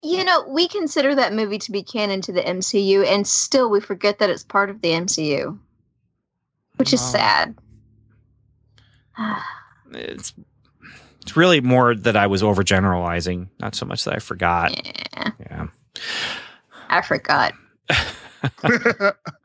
You 0.03 0.23
know, 0.23 0.45
we 0.49 0.67
consider 0.67 1.15
that 1.15 1.33
movie 1.33 1.57
to 1.59 1.71
be 1.71 1.81
canon 1.81 2.21
to 2.21 2.31
the 2.31 2.41
MCU, 2.41 3.05
and 3.05 3.25
still 3.25 3.69
we 3.69 3.79
forget 3.79 4.19
that 4.19 4.29
it's 4.29 4.43
part 4.43 4.69
of 4.69 4.81
the 4.81 4.89
MCU, 4.91 5.57
which 6.75 6.93
is 6.93 7.01
Wow. 7.01 7.07
sad. 7.07 7.55
It's 9.93 10.33
It's 11.21 11.35
really 11.35 11.61
more 11.61 11.95
that 11.95 12.15
I 12.15 12.27
was 12.27 12.43
overgeneralizing, 12.43 13.47
not 13.59 13.73
so 13.73 13.85
much 13.87 14.03
that 14.03 14.13
I 14.13 14.19
forgot. 14.19 14.75
Yeah, 14.85 15.31
Yeah. 15.39 15.67
I 16.89 17.01
forgot. 17.01 17.53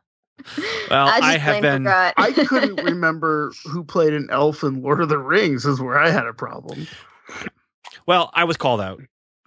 Well, 0.91 1.07
I 1.07 1.19
I, 1.23 1.39
have 1.39 1.63
been. 1.63 1.87
I 1.87 2.33
couldn't 2.47 2.83
remember 2.83 3.53
who 3.65 3.85
played 3.85 4.13
an 4.13 4.29
elf 4.31 4.63
in 4.63 4.83
Lord 4.83 5.01
of 5.01 5.09
the 5.09 5.19
Rings. 5.19 5.65
Is 5.67 5.81
where 5.81 5.99
I 5.99 6.11
had 6.11 6.27
a 6.27 6.33
problem. 6.33 6.87
Well, 8.07 8.31
I 8.35 8.45
was 8.45 8.57
called 8.57 8.81
out, 8.81 9.01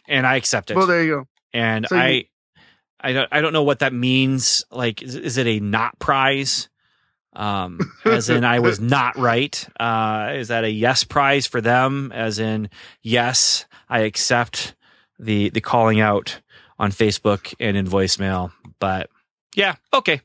and 0.07 0.25
I 0.25 0.35
accept 0.35 0.71
it. 0.71 0.77
Well, 0.77 0.87
there 0.87 1.03
you 1.03 1.11
go. 1.11 1.27
and 1.53 1.85
so 1.87 1.95
you- 1.95 2.01
I, 2.01 2.25
I 3.01 3.11
don't, 3.13 3.29
I 3.31 3.41
don't 3.41 3.53
know 3.53 3.63
what 3.63 3.79
that 3.79 3.93
means. 3.93 4.63
Like, 4.71 5.01
is, 5.01 5.15
is 5.15 5.37
it 5.37 5.47
a 5.47 5.59
not 5.59 5.99
prize? 5.99 6.69
Um, 7.35 7.79
as 8.05 8.29
in, 8.29 8.45
I 8.45 8.59
was 8.59 8.79
not 8.79 9.17
right. 9.17 9.67
Uh, 9.79 10.33
is 10.35 10.47
that 10.49 10.63
a 10.63 10.69
yes 10.69 11.03
prize 11.03 11.47
for 11.47 11.59
them? 11.61 12.11
As 12.13 12.39
in, 12.39 12.69
yes, 13.01 13.65
I 13.89 14.01
accept 14.01 14.75
the 15.19 15.49
the 15.49 15.61
calling 15.61 15.99
out 15.99 16.39
on 16.79 16.91
Facebook 16.91 17.53
and 17.59 17.75
in 17.75 17.87
voicemail. 17.87 18.51
But 18.79 19.09
yeah, 19.55 19.75
okay. 19.93 20.21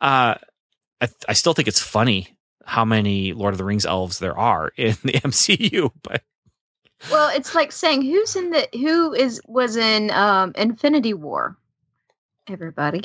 Uh, 0.00 0.34
I 1.00 1.08
I 1.28 1.32
still 1.34 1.52
think 1.52 1.68
it's 1.68 1.80
funny 1.80 2.36
how 2.64 2.84
many 2.84 3.32
Lord 3.32 3.54
of 3.54 3.58
the 3.58 3.64
Rings 3.64 3.86
elves 3.86 4.18
there 4.18 4.38
are 4.38 4.72
in 4.76 4.96
the 5.02 5.12
MCU, 5.12 5.92
but 6.02 6.22
Well, 7.10 7.34
it's 7.34 7.54
like 7.54 7.72
saying 7.72 8.02
who's 8.02 8.36
in 8.36 8.50
the 8.50 8.68
who 8.72 9.12
is 9.14 9.40
was 9.46 9.76
in 9.76 10.10
um 10.10 10.52
Infinity 10.56 11.14
War. 11.14 11.56
Everybody, 12.48 13.02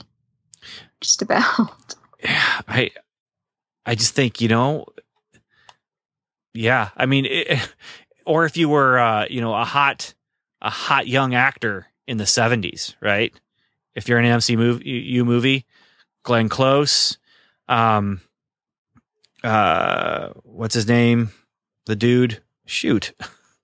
just 1.01 1.21
about. 1.21 1.95
yeah, 2.23 2.61
I 2.67 2.91
I 3.85 3.95
just 3.95 4.15
think 4.15 4.41
you 4.41 4.47
know, 4.47 4.85
yeah. 6.53 6.89
I 6.95 7.05
mean, 7.05 7.25
it, 7.25 7.59
or 8.25 8.45
if 8.45 8.57
you 8.57 8.69
were 8.69 8.97
uh, 8.97 9.25
you 9.29 9.41
know 9.41 9.53
a 9.53 9.65
hot 9.65 10.13
a 10.61 10.69
hot 10.69 11.07
young 11.07 11.35
actor 11.35 11.87
in 12.07 12.17
the 12.17 12.25
seventies, 12.25 12.95
right? 13.01 13.33
If 13.93 14.09
you're 14.09 14.19
in 14.19 14.25
an 14.25 14.31
MC 14.31 14.55
movie, 14.57 14.89
you 14.89 15.23
movie, 15.23 15.65
Glenn 16.25 16.49
Close, 16.49 17.17
um, 17.69 18.19
uh, 19.43 20.29
what's 20.43 20.73
his 20.75 20.87
name? 20.87 21.31
The 21.85 21.95
dude. 21.95 22.41
Shoot, 22.67 23.13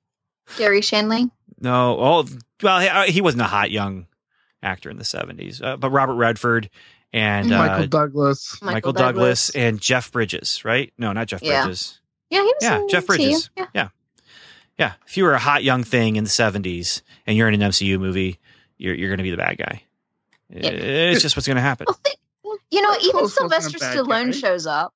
Gary 0.58 0.82
Shanley. 0.82 1.30
no. 1.60 1.98
Oh, 2.00 2.28
well, 2.62 2.80
he, 2.80 2.88
uh, 2.88 3.04
he 3.06 3.20
wasn't 3.20 3.42
a 3.42 3.46
hot 3.48 3.72
young 3.72 4.06
actor 4.62 4.92
in 4.92 4.98
the 5.00 5.04
seventies, 5.04 5.60
uh, 5.60 5.76
but 5.76 5.90
Robert 5.90 6.14
Redford 6.14 6.70
and 7.12 7.52
uh, 7.52 7.58
Michael 7.58 7.88
Douglas. 7.88 8.62
Michael, 8.62 8.94
Douglas. 8.94 9.50
and 9.56 9.82
Jeff 9.82 10.12
Bridges, 10.12 10.64
right? 10.64 10.94
No, 11.00 11.14
not 11.14 11.28
Jeff 11.30 11.42
Yeah. 11.42 11.64
Bridges. 11.64 12.00
Yeah, 12.30 12.42
he 12.42 12.46
was. 12.46 12.56
Yeah, 12.62 12.82
Jeff 12.90 13.08
Bridges. 13.08 13.50
Yeah. 13.74 13.90
Yeah, 14.78 14.94
if 15.08 15.18
you 15.18 15.24
were 15.24 15.34
a 15.34 15.40
hot 15.40 15.64
young 15.64 15.84
thing 15.84 16.16
in 16.16 16.24
the 16.24 16.30
'70s 16.30 17.02
and 17.26 17.36
you're 17.36 17.48
in 17.48 17.60
an 17.60 17.72
MCU 17.72 18.00
movie, 18.00 18.38
you're 18.78 18.94
you're 18.94 19.10
going 19.10 19.18
to 19.18 19.24
be 19.24 19.32
the 19.32 19.38
bad 19.38 19.58
guy. 19.58 19.82
It's 20.52 21.24
just 21.24 21.36
what's 21.36 21.48
going 21.48 21.56
to 21.56 21.62
happen. 21.62 21.86
Well, 21.88 22.00
think, 22.04 22.18
you 22.72 22.82
know, 22.82 22.94
even 23.02 23.12
Close 23.12 23.38
wasn't 23.40 23.54
a 23.54 23.62
Sylvester 23.70 23.80
Stallone 24.04 24.32
guy. 24.34 24.38
shows 24.38 24.66
up. 24.66 24.94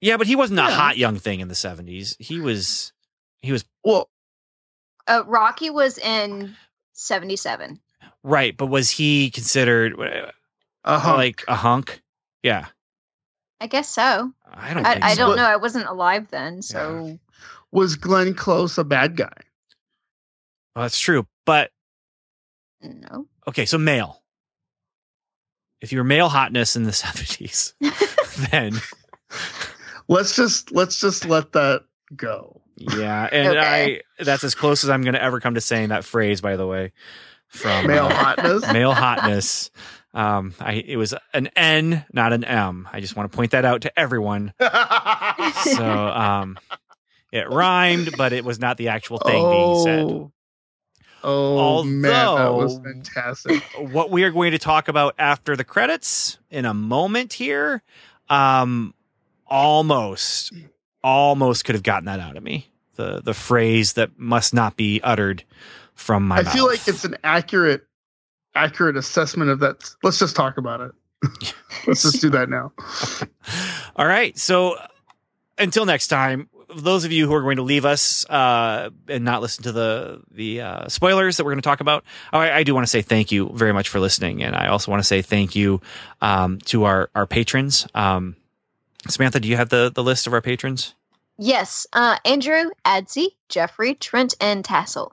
Yeah, 0.00 0.16
but 0.18 0.26
he 0.26 0.36
wasn't 0.36 0.60
a 0.60 0.64
hot 0.64 0.98
young 0.98 1.16
thing 1.18 1.40
in 1.40 1.48
the 1.48 1.54
'70s. 1.54 2.16
He 2.18 2.40
was 2.40 2.92
he 3.40 3.52
was 3.52 3.64
Well, 3.84 4.10
Uh, 5.06 5.22
Rocky 5.26 5.70
was 5.70 5.96
in 5.98 6.54
'77. 6.92 7.80
right, 8.22 8.56
but 8.56 8.66
was 8.66 8.90
he 8.90 9.30
considered 9.30 9.98
uh, 9.98 10.30
uh 10.84 11.14
like 11.16 11.44
a 11.48 11.54
hunk? 11.54 12.02
Yeah, 12.42 12.66
I 13.60 13.66
guess 13.66 13.88
so. 13.88 14.32
I 14.52 14.74
don't. 14.74 14.86
I, 14.86 14.98
I 15.00 15.14
don't 15.14 15.36
know. 15.36 15.44
I 15.46 15.56
wasn't 15.56 15.86
alive 15.86 16.28
then, 16.30 16.60
so 16.60 17.18
was 17.70 17.96
Glenn 17.96 18.34
Close 18.34 18.76
a 18.76 18.84
bad 18.84 19.16
guy? 19.16 19.32
Well, 20.76 20.84
that's 20.84 20.98
true, 20.98 21.26
but 21.46 21.70
no. 22.82 23.26
okay, 23.48 23.64
so 23.64 23.78
male. 23.78 24.20
If 25.84 25.92
you 25.92 25.98
were 25.98 26.04
male 26.04 26.28
hotness 26.28 26.74
in 26.76 26.82
the 26.84 26.90
'70s, 26.92 27.74
then 28.50 28.80
Let's 30.08 30.34
just 30.36 30.72
let's 30.72 31.00
just 31.00 31.24
let 31.24 31.52
that 31.52 31.82
go. 32.16 32.60
Yeah, 32.76 33.28
and 33.30 33.48
Okay. 33.56 34.00
I 34.18 34.22
that's 34.24 34.44
as 34.44 34.54
close 34.54 34.82
as 34.84 34.90
I'm 34.90 35.02
going 35.02 35.14
to 35.14 35.22
ever 35.22 35.40
come 35.40 35.54
to 35.54 35.60
saying 35.60 35.90
that 35.90 36.04
phrase. 36.04 36.40
By 36.40 36.56
the 36.56 36.66
way, 36.66 36.92
from 37.48 37.86
Male 37.86 38.06
uh, 38.06 38.14
hotness. 38.14 38.72
male 38.72 38.92
hotness. 38.92 39.70
Um, 40.12 40.54
I 40.60 40.74
it 40.74 40.96
was 40.96 41.14
an 41.32 41.48
N, 41.56 42.04
not 42.12 42.32
an 42.32 42.44
M. 42.44 42.88
I 42.92 43.00
just 43.00 43.16
want 43.16 43.30
to 43.30 43.36
point 43.36 43.52
that 43.52 43.64
out 43.64 43.82
to 43.82 43.98
everyone. 43.98 44.52
So, 45.64 45.84
um, 45.84 46.58
it 47.32 47.48
rhymed, 47.50 48.16
but 48.16 48.32
it 48.32 48.44
was 48.44 48.58
not 48.58 48.76
the 48.76 48.88
actual 48.88 49.18
thing 49.18 49.50
being 49.50 49.82
said. 49.82 50.30
Oh, 51.24 51.80
oh 51.80 51.84
man, 51.84 52.36
that 52.36 52.54
was 52.54 52.78
fantastic. 52.78 53.62
What 53.78 54.10
we 54.10 54.22
are 54.24 54.30
going 54.30 54.52
to 54.52 54.58
talk 54.58 54.88
about 54.88 55.14
after 55.18 55.56
the 55.56 55.64
credits 55.64 56.38
in 56.50 56.64
a 56.64 56.74
moment 56.74 57.32
here, 57.32 57.82
um, 58.28 58.94
almost, 59.46 60.52
almost 61.02 61.64
could 61.64 61.74
have 61.74 61.82
gotten 61.82 62.06
that 62.06 62.20
out 62.20 62.36
of 62.36 62.42
me. 62.42 62.70
The 62.94 63.20
the 63.20 63.34
phrase 63.34 63.94
that 63.94 64.18
must 64.18 64.54
not 64.54 64.76
be 64.76 65.00
uttered 65.02 65.42
from 65.94 66.28
my 66.28 66.38
I 66.38 66.44
feel 66.44 66.66
like 66.66 66.86
it's 66.86 67.04
an 67.04 67.16
accurate 67.24 67.86
accurate 68.54 68.96
assessment 68.96 69.50
of 69.50 69.60
that. 69.60 69.90
Let's 70.02 70.18
just 70.18 70.36
talk 70.36 70.58
about 70.58 70.80
it. 70.80 70.92
Let's 71.86 72.02
just 72.02 72.20
do 72.20 72.30
that 72.30 72.48
now. 72.48 72.72
All 73.96 74.06
right. 74.06 74.38
So 74.38 74.76
until 75.58 75.86
next 75.86 76.08
time, 76.08 76.48
those 76.76 77.04
of 77.04 77.12
you 77.12 77.26
who 77.26 77.34
are 77.34 77.42
going 77.42 77.56
to 77.56 77.62
leave 77.62 77.84
us 77.84 78.28
uh, 78.28 78.90
and 79.08 79.24
not 79.24 79.42
listen 79.42 79.64
to 79.64 79.72
the 79.72 80.22
the 80.30 80.60
uh, 80.60 80.88
spoilers 80.88 81.36
that 81.36 81.44
we're 81.44 81.52
going 81.52 81.62
to 81.62 81.68
talk 81.68 81.80
about, 81.80 82.04
I, 82.32 82.50
I 82.50 82.62
do 82.62 82.74
want 82.74 82.86
to 82.86 82.90
say 82.90 83.02
thank 83.02 83.32
you 83.32 83.50
very 83.54 83.72
much 83.72 83.88
for 83.88 84.00
listening, 84.00 84.42
and 84.42 84.54
I 84.54 84.68
also 84.68 84.90
want 84.90 85.00
to 85.00 85.06
say 85.06 85.22
thank 85.22 85.54
you 85.54 85.80
um, 86.20 86.58
to 86.66 86.84
our 86.84 87.10
our 87.14 87.26
patrons. 87.26 87.86
Um, 87.94 88.36
Samantha, 89.08 89.40
do 89.40 89.48
you 89.48 89.56
have 89.56 89.68
the 89.68 89.90
the 89.94 90.02
list 90.02 90.26
of 90.26 90.32
our 90.32 90.40
patrons? 90.40 90.94
Yes, 91.38 91.86
uh, 91.92 92.16
Andrew, 92.24 92.70
Adsy, 92.84 93.28
Jeffrey, 93.48 93.94
Trent, 93.94 94.34
and 94.40 94.64
Tassel. 94.64 95.12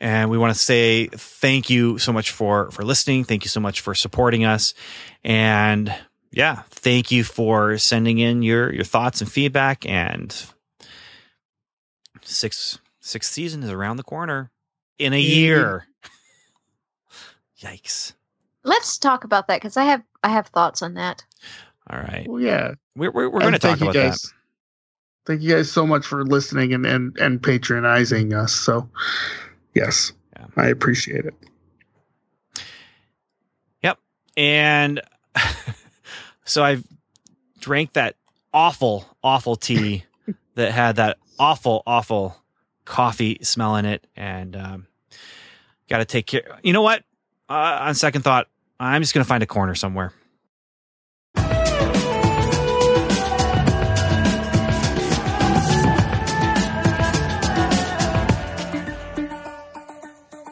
And 0.00 0.30
we 0.30 0.38
want 0.38 0.52
to 0.52 0.58
say 0.58 1.06
thank 1.08 1.70
you 1.70 1.98
so 1.98 2.12
much 2.12 2.30
for 2.30 2.70
for 2.70 2.84
listening. 2.84 3.24
Thank 3.24 3.44
you 3.44 3.48
so 3.50 3.60
much 3.60 3.80
for 3.80 3.94
supporting 3.94 4.44
us, 4.44 4.74
and 5.22 5.94
yeah, 6.32 6.62
thank 6.82 7.10
you 7.10 7.24
for 7.24 7.78
sending 7.78 8.18
in 8.18 8.42
your 8.42 8.72
your 8.72 8.84
thoughts 8.84 9.20
and 9.20 9.30
feedback. 9.30 9.86
And 9.86 10.34
sixth 12.22 12.78
sixth 13.00 13.32
season 13.32 13.62
is 13.62 13.70
around 13.70 13.96
the 13.96 14.02
corner 14.02 14.50
in 14.98 15.12
a 15.12 15.22
mm-hmm. 15.22 15.38
year. 15.38 15.86
Yikes! 17.60 18.12
Let's 18.64 18.98
talk 18.98 19.24
about 19.24 19.48
that 19.48 19.56
because 19.56 19.76
I 19.76 19.84
have 19.84 20.02
I 20.22 20.28
have 20.30 20.48
thoughts 20.48 20.82
on 20.82 20.94
that. 20.94 21.24
All 21.90 21.98
right, 21.98 22.26
Well, 22.28 22.40
yeah. 22.40 22.74
we're 22.94 23.10
we're, 23.10 23.28
we're 23.28 23.40
going 23.40 23.52
to 23.54 23.58
talk 23.58 23.78
thank 23.78 23.80
you 23.80 23.90
about 23.90 24.10
guys. 24.10 24.22
that. 24.22 24.32
Thank 25.24 25.42
you 25.42 25.50
guys 25.50 25.70
so 25.70 25.86
much 25.86 26.06
for 26.06 26.24
listening 26.24 26.72
and 26.72 26.86
and, 26.86 27.16
and 27.18 27.42
patronizing 27.42 28.32
us. 28.34 28.52
So, 28.52 28.88
yes, 29.74 30.12
Yeah. 30.36 30.46
I 30.56 30.68
appreciate 30.68 31.24
it. 31.24 31.34
Yep, 33.82 33.98
and 34.36 35.00
so 36.44 36.64
I 36.64 36.82
drank 37.60 37.94
that 37.94 38.16
awful, 38.52 39.06
awful 39.22 39.56
tea 39.56 40.04
that 40.54 40.72
had 40.72 40.96
that 40.96 41.18
awful, 41.38 41.82
awful 41.86 42.36
coffee 42.84 43.38
smell 43.42 43.76
in 43.76 43.84
it, 43.84 44.06
and 44.16 44.56
um, 44.56 44.86
got 45.88 45.98
to 45.98 46.04
take 46.04 46.26
care. 46.26 46.58
You 46.62 46.72
know 46.72 46.82
what? 46.82 47.04
Uh, 47.48 47.78
on 47.82 47.94
second 47.94 48.22
thought, 48.22 48.48
I'm 48.80 49.02
just 49.02 49.14
going 49.14 49.24
to 49.24 49.28
find 49.28 49.42
a 49.42 49.46
corner 49.46 49.74
somewhere. 49.74 50.12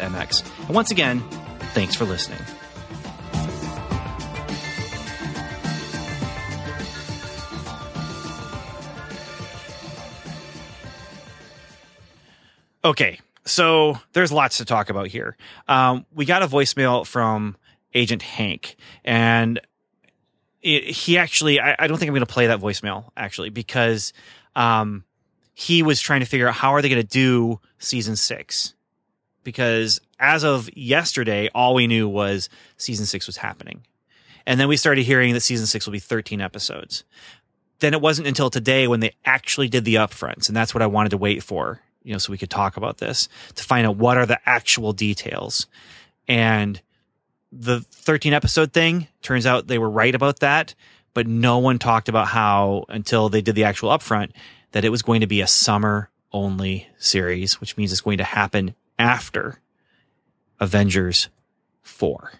And 0.00 0.74
once 0.74 0.90
again, 0.90 1.20
thanks 1.74 1.94
for 1.94 2.04
listening. 2.04 2.40
Okay, 12.84 13.20
so 13.44 13.98
there's 14.12 14.32
lots 14.32 14.58
to 14.58 14.64
talk 14.64 14.88
about 14.88 15.08
here. 15.08 15.36
Um, 15.66 16.06
we 16.14 16.24
got 16.24 16.42
a 16.42 16.46
voicemail 16.46 17.06
from 17.06 17.56
Agent 17.92 18.22
Hank, 18.22 18.76
and 19.04 19.60
it, 20.62 20.84
he 20.84 21.18
actually, 21.18 21.60
I, 21.60 21.76
I, 21.78 21.86
don't 21.86 21.98
think 21.98 22.08
I'm 22.08 22.14
going 22.14 22.26
to 22.26 22.32
play 22.32 22.46
that 22.46 22.60
voicemail 22.60 23.10
actually 23.16 23.50
because 23.50 24.12
um, 24.56 25.04
he 25.54 25.82
was 25.82 26.00
trying 26.00 26.20
to 26.20 26.26
figure 26.26 26.48
out 26.48 26.54
how 26.54 26.70
are 26.70 26.82
they 26.82 26.88
going 26.88 27.02
to 27.02 27.06
do 27.06 27.60
season 27.78 28.16
six 28.16 28.74
because 29.44 30.00
as 30.18 30.44
of 30.44 30.68
yesterday, 30.76 31.48
all 31.54 31.74
we 31.74 31.86
knew 31.86 32.08
was 32.08 32.48
season 32.76 33.06
six 33.06 33.26
was 33.26 33.38
happening, 33.38 33.84
and 34.46 34.58
then 34.58 34.68
we 34.68 34.76
started 34.76 35.04
hearing 35.04 35.34
that 35.34 35.40
season 35.40 35.66
six 35.66 35.86
will 35.86 35.92
be 35.92 35.98
13 35.98 36.40
episodes. 36.40 37.04
Then 37.80 37.94
it 37.94 38.00
wasn't 38.00 38.28
until 38.28 38.50
today 38.50 38.88
when 38.88 39.00
they 39.00 39.14
actually 39.24 39.68
did 39.68 39.84
the 39.84 39.96
upfronts, 39.96 40.48
and 40.48 40.56
that's 40.56 40.74
what 40.74 40.82
I 40.82 40.86
wanted 40.86 41.10
to 41.10 41.18
wait 41.18 41.42
for 41.42 41.80
you 42.08 42.14
know, 42.14 42.18
so 42.18 42.30
we 42.30 42.38
could 42.38 42.48
talk 42.48 42.78
about 42.78 42.96
this 42.96 43.28
to 43.54 43.62
find 43.62 43.86
out 43.86 43.96
what 43.96 44.16
are 44.16 44.24
the 44.24 44.40
actual 44.48 44.94
details. 44.94 45.66
And 46.26 46.80
the 47.52 47.80
13 47.80 48.32
episode 48.32 48.72
thing 48.72 49.08
turns 49.20 49.44
out 49.44 49.66
they 49.66 49.76
were 49.78 49.90
right 49.90 50.14
about 50.14 50.40
that, 50.40 50.74
but 51.12 51.26
no 51.26 51.58
one 51.58 51.78
talked 51.78 52.08
about 52.08 52.28
how 52.28 52.86
until 52.88 53.28
they 53.28 53.42
did 53.42 53.54
the 53.54 53.64
actual 53.64 53.90
upfront 53.90 54.30
that 54.72 54.86
it 54.86 54.88
was 54.88 55.02
going 55.02 55.20
to 55.20 55.26
be 55.26 55.42
a 55.42 55.46
summer 55.46 56.08
only 56.32 56.88
series, 56.98 57.60
which 57.60 57.76
means 57.76 57.92
it's 57.92 58.00
going 58.00 58.18
to 58.18 58.24
happen 58.24 58.74
after 58.98 59.60
Avengers 60.60 61.28
4, 61.82 62.32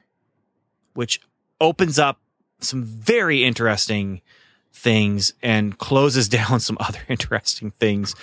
which 0.94 1.20
opens 1.60 1.98
up 1.98 2.20
some 2.60 2.82
very 2.82 3.44
interesting 3.44 4.20
things 4.72 5.32
and 5.43 5.76
closes 5.78 6.28
down 6.39 6.60
some 6.60 6.76
other 6.80 7.01
interesting 7.09 7.70
things. 7.72 8.14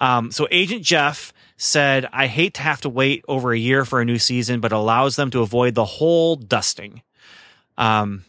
Um, 0.00 0.30
so 0.30 0.46
Agent 0.50 0.82
Jeff 0.82 1.32
said, 1.56 2.08
I 2.12 2.26
hate 2.26 2.54
to 2.54 2.62
have 2.62 2.80
to 2.82 2.88
wait 2.88 3.24
over 3.28 3.52
a 3.52 3.58
year 3.58 3.84
for 3.84 4.00
a 4.00 4.04
new 4.04 4.18
season, 4.18 4.60
but 4.60 4.72
allows 4.72 5.16
them 5.16 5.30
to 5.30 5.42
avoid 5.42 5.74
the 5.74 5.84
whole 5.84 6.36
dusting. 6.36 7.02
Um, 7.78 8.24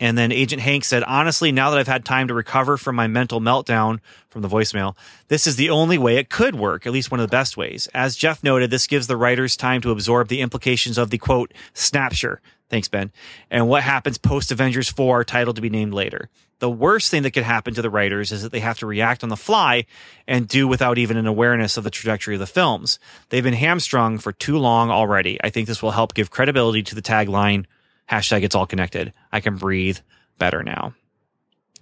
and 0.00 0.16
then 0.16 0.32
Agent 0.32 0.62
Hank 0.62 0.84
said, 0.84 1.04
honestly, 1.04 1.52
now 1.52 1.70
that 1.70 1.78
I've 1.78 1.86
had 1.86 2.04
time 2.06 2.26
to 2.28 2.34
recover 2.34 2.78
from 2.78 2.96
my 2.96 3.06
mental 3.06 3.40
meltdown 3.40 4.00
from 4.30 4.40
the 4.40 4.48
voicemail, 4.48 4.96
this 5.28 5.46
is 5.46 5.56
the 5.56 5.68
only 5.70 5.98
way 5.98 6.16
it 6.16 6.30
could 6.30 6.54
work, 6.54 6.86
at 6.86 6.92
least 6.92 7.10
one 7.10 7.20
of 7.20 7.28
the 7.28 7.30
best 7.30 7.58
ways. 7.58 7.86
As 7.92 8.16
Jeff 8.16 8.42
noted, 8.42 8.70
this 8.70 8.86
gives 8.86 9.06
the 9.06 9.16
writers 9.18 9.56
time 9.56 9.82
to 9.82 9.90
absorb 9.90 10.28
the 10.28 10.40
implications 10.40 10.96
of 10.96 11.10
the 11.10 11.18
quote, 11.18 11.52
snapshot. 11.74 12.38
Thanks, 12.70 12.88
Ben. 12.88 13.10
And 13.50 13.68
what 13.68 13.82
happens 13.82 14.16
post 14.16 14.52
Avengers 14.52 14.88
4, 14.88 15.24
title 15.24 15.52
to 15.52 15.60
be 15.60 15.70
named 15.70 15.92
later. 15.92 16.30
The 16.60 16.70
worst 16.70 17.10
thing 17.10 17.22
that 17.24 17.32
could 17.32 17.42
happen 17.42 17.74
to 17.74 17.82
the 17.82 17.90
writers 17.90 18.32
is 18.32 18.42
that 18.42 18.52
they 18.52 18.60
have 18.60 18.78
to 18.78 18.86
react 18.86 19.22
on 19.22 19.28
the 19.28 19.36
fly 19.36 19.86
and 20.26 20.46
do 20.46 20.68
without 20.68 20.98
even 20.98 21.16
an 21.16 21.26
awareness 21.26 21.76
of 21.76 21.84
the 21.84 21.90
trajectory 21.90 22.34
of 22.34 22.40
the 22.40 22.46
films. 22.46 22.98
They've 23.30 23.42
been 23.42 23.54
hamstrung 23.54 24.18
for 24.18 24.32
too 24.32 24.58
long 24.58 24.90
already. 24.90 25.38
I 25.42 25.50
think 25.50 25.66
this 25.66 25.82
will 25.82 25.90
help 25.90 26.14
give 26.14 26.30
credibility 26.30 26.82
to 26.84 26.94
the 26.94 27.02
tagline, 27.02 27.64
hashtag 28.10 28.42
it's 28.42 28.54
all 28.54 28.66
connected. 28.66 29.12
I 29.32 29.40
can 29.40 29.56
breathe 29.56 29.98
better 30.38 30.62
now. 30.62 30.94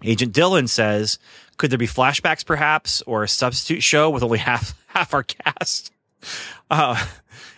Agent 0.02 0.32
Dylan 0.32 0.68
says, 0.68 1.18
could 1.56 1.70
there 1.70 1.78
be 1.78 1.86
flashbacks 1.86 2.46
perhaps 2.46 3.02
or 3.02 3.22
a 3.22 3.28
substitute 3.28 3.82
show 3.82 4.10
with 4.10 4.22
only 4.22 4.38
half, 4.50 4.80
half 4.88 5.14
our 5.14 5.22
cast? 5.22 5.92
Uh, 6.70 7.04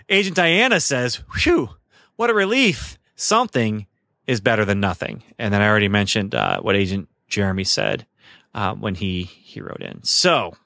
Agent 0.09 0.37
Diana 0.37 0.81
says, 0.81 1.17
whew, 1.43 1.71
what 2.17 2.31
a 2.31 2.35
relief. 2.35 2.99
Something 3.17 3.87
is 4.27 4.41
better 4.41 4.65
than 4.65 4.81
nothing. 4.81 5.23
And 5.39 5.53
then 5.53 5.61
I 5.63 5.69
already 5.69 5.89
mentioned 5.89 6.35
uh, 6.35 6.61
what 6.61 6.77
Agent 6.77 7.09
Jeremy 7.29 7.65
said 7.65 8.07
uh, 8.55 8.75
when 8.75 8.95
he 8.95 9.25
he 9.25 9.61
wrote 9.61 9.83
in. 9.83 10.03
So, 10.03 10.57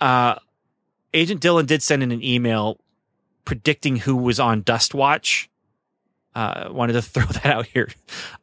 uh, 0.00 0.36
Agent 1.14 1.40
Dylan 1.40 1.66
did 1.66 1.82
send 1.82 2.02
in 2.02 2.12
an 2.12 2.22
email 2.22 2.78
predicting 3.44 3.96
who 3.96 4.16
was 4.16 4.40
on 4.40 4.62
Dust 4.62 4.94
Watch. 4.94 5.48
Uh, 6.34 6.68
wanted 6.70 6.94
to 6.94 7.02
throw 7.02 7.24
that 7.24 7.46
out 7.46 7.66
here. 7.66 7.88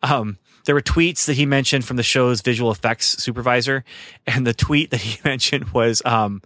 Um, 0.04 0.38
there 0.66 0.76
were 0.76 0.82
tweets 0.82 1.26
that 1.26 1.34
he 1.34 1.46
mentioned 1.46 1.86
from 1.86 1.98
the 1.98 2.04
show's 2.04 2.42
visual 2.42 2.72
effects 2.72 3.22
supervisor, 3.24 3.84
and 4.28 4.46
the 4.46 4.54
tweet 4.54 4.92
that 4.92 5.02
he 5.02 5.20
mentioned 5.28 5.70
was 5.74 6.02
um, 6.06 6.42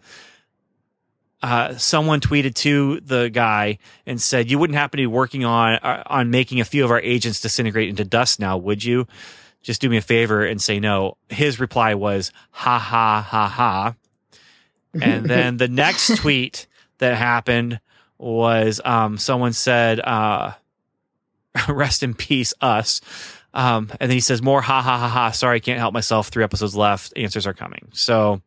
uh, 1.41 1.75
someone 1.75 2.21
tweeted 2.21 2.55
to 2.55 3.01
the 3.01 3.29
guy 3.29 3.79
and 4.05 4.21
said, 4.21 4.49
"You 4.49 4.59
wouldn't 4.59 4.77
happen 4.77 4.97
to 4.97 5.01
be 5.01 5.07
working 5.07 5.43
on 5.43 5.75
uh, 5.75 6.03
on 6.05 6.29
making 6.29 6.61
a 6.61 6.65
few 6.65 6.85
of 6.85 6.91
our 6.91 7.01
agents 7.01 7.41
disintegrate 7.41 7.89
into 7.89 8.05
dust 8.05 8.39
now, 8.39 8.57
would 8.57 8.83
you? 8.83 9.07
Just 9.61 9.81
do 9.81 9.89
me 9.89 9.97
a 9.97 10.01
favor 10.01 10.45
and 10.45 10.61
say 10.61 10.79
no." 10.79 11.17
His 11.27 11.59
reply 11.59 11.95
was, 11.95 12.31
"Ha 12.51 12.79
ha 12.79 13.21
ha 13.21 13.47
ha." 13.47 13.95
And 14.93 15.25
then 15.29 15.57
the 15.57 15.67
next 15.67 16.15
tweet 16.17 16.67
that 16.99 17.17
happened 17.17 17.81
was 18.17 18.79
um, 18.85 19.17
someone 19.17 19.51
said, 19.51 19.99
uh, 19.99 20.53
"Rest 21.67 22.03
in 22.03 22.13
peace, 22.13 22.53
us." 22.61 23.01
Um, 23.53 23.89
and 23.99 24.09
then 24.09 24.15
he 24.15 24.21
says, 24.21 24.41
"More 24.41 24.61
ha 24.61 24.81
ha 24.81 24.97
ha 24.97 25.07
ha." 25.07 25.31
Sorry, 25.31 25.57
I 25.57 25.59
can't 25.59 25.79
help 25.79 25.93
myself. 25.93 26.29
Three 26.29 26.43
episodes 26.43 26.75
left. 26.75 27.13
Answers 27.15 27.45
are 27.45 27.53
coming. 27.53 27.89
So 27.93 28.41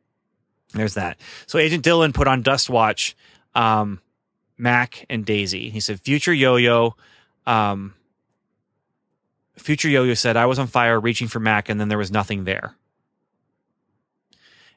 there's 0.72 0.94
that. 0.94 1.18
So 1.46 1.58
Agent 1.58 1.84
Dylan 1.84 2.12
put 2.12 2.28
on 2.28 2.42
Dust 2.42 2.68
Watch, 2.68 3.16
um, 3.54 4.00
Mac 4.58 5.06
and 5.08 5.24
Daisy. 5.24 5.70
He 5.70 5.80
said, 5.80 6.00
Future 6.00 6.32
Yo 6.32 6.56
Yo, 6.56 6.96
um, 7.46 7.94
Future 9.56 9.88
Yo 9.88 10.04
Yo 10.04 10.14
said, 10.14 10.36
I 10.36 10.46
was 10.46 10.58
on 10.58 10.66
fire 10.66 10.98
reaching 10.98 11.28
for 11.28 11.40
Mac 11.40 11.68
and 11.68 11.80
then 11.80 11.88
there 11.88 11.98
was 11.98 12.10
nothing 12.10 12.44
there. 12.44 12.76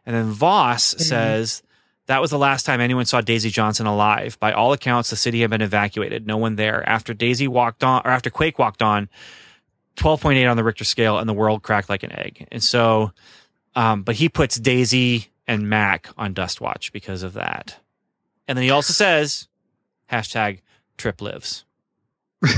And 0.06 0.16
then 0.16 0.32
Voss 0.32 0.94
mm-hmm. 0.94 1.04
says, 1.04 1.64
that 2.10 2.22
was 2.22 2.32
the 2.32 2.40
last 2.40 2.66
time 2.66 2.82
anyone 2.82 3.06
saw 3.06 3.22
Daisy 3.22 3.52
Johnson 3.52 3.86
alive. 3.86 4.36
By 4.40 4.52
all 4.52 4.74
accounts, 4.74 5.12
the 5.12 5.16
city 5.16 5.42
had 5.42 5.52
been 5.52 5.62
evacuated. 5.62 6.26
No 6.26 6.38
one 6.38 6.56
there. 6.56 6.88
After 6.90 7.14
Daisy 7.14 7.48
walked 7.48 7.84
on, 7.84 8.02
or 8.04 8.10
after 8.10 8.32
Quake 8.32 8.58
walked 8.58 8.82
on, 8.82 9.10
12.8 9.96 10.50
on 10.50 10.58
the 10.58 10.64
Richter 10.64 10.86
scale, 10.86 11.20
and 11.20 11.30
the 11.30 11.36
world 11.36 11.62
cracked 11.62 11.88
like 11.88 12.02
an 12.02 12.12
egg. 12.12 12.48
And 12.52 12.64
so, 12.64 13.12
um, 13.76 14.02
but 14.02 14.16
he 14.16 14.28
puts 14.28 14.60
Daisy 14.60 15.28
and 15.46 15.70
Mac 15.70 16.08
on 16.18 16.34
Dust 16.34 16.60
Watch 16.60 16.92
because 16.92 17.22
of 17.22 17.34
that. 17.34 17.78
And 18.48 18.58
then 18.58 18.64
he 18.64 18.72
also 18.72 18.92
says, 18.92 19.48
hashtag 20.12 20.62
trip 20.98 21.22
lives. 21.22 21.64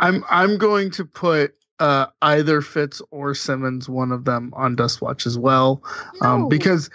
I'm 0.00 0.24
I'm 0.30 0.56
going 0.56 0.90
to 0.92 1.04
put 1.04 1.54
uh, 1.78 2.06
either 2.22 2.62
Fitz 2.62 3.02
or 3.10 3.34
Simmons, 3.34 3.90
one 3.90 4.12
of 4.12 4.24
them, 4.24 4.50
on 4.56 4.76
Dust 4.76 5.02
Watch 5.02 5.26
as 5.26 5.36
well, 5.36 5.82
um, 6.22 6.48
because 6.48 6.88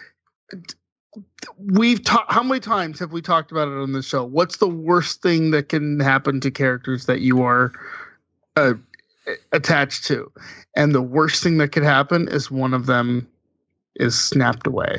we've 1.58 2.04
talked. 2.04 2.32
How 2.32 2.44
many 2.44 2.60
times 2.60 3.00
have 3.00 3.12
we 3.12 3.22
talked 3.22 3.52
about 3.52 3.68
it 3.68 3.78
on 3.78 3.94
the 3.94 4.02
show? 4.02 4.24
What's 4.24 4.58
the 4.58 4.68
worst 4.68 5.22
thing 5.22 5.52
that 5.52 5.70
can 5.70 6.00
happen 6.00 6.40
to 6.42 6.52
characters 6.52 7.06
that 7.06 7.22
you 7.22 7.42
are 7.44 7.72
uh, 8.56 8.74
attached 9.52 10.06
to? 10.06 10.32
And 10.76 10.94
the 10.94 11.02
worst 11.02 11.44
thing 11.44 11.58
that 11.58 11.70
could 11.70 11.84
happen 11.84 12.28
is 12.28 12.52
one 12.52 12.74
of 12.74 12.86
them 12.86 13.28
is 13.96 14.20
snapped 14.20 14.68
away. 14.68 14.98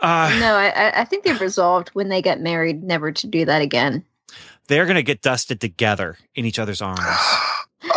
Uh, 0.00 0.36
no, 0.38 0.54
I, 0.54 1.00
I 1.00 1.04
think 1.04 1.24
they've 1.24 1.40
resolved 1.40 1.88
when 1.90 2.08
they 2.08 2.22
get 2.22 2.40
married 2.40 2.84
never 2.84 3.10
to 3.10 3.26
do 3.26 3.44
that 3.44 3.62
again. 3.62 4.04
They're 4.68 4.84
going 4.84 4.96
to 4.96 5.02
get 5.02 5.22
dusted 5.22 5.60
together 5.60 6.16
in 6.34 6.44
each 6.44 6.58
other's 6.58 6.80
arms. 6.80 7.00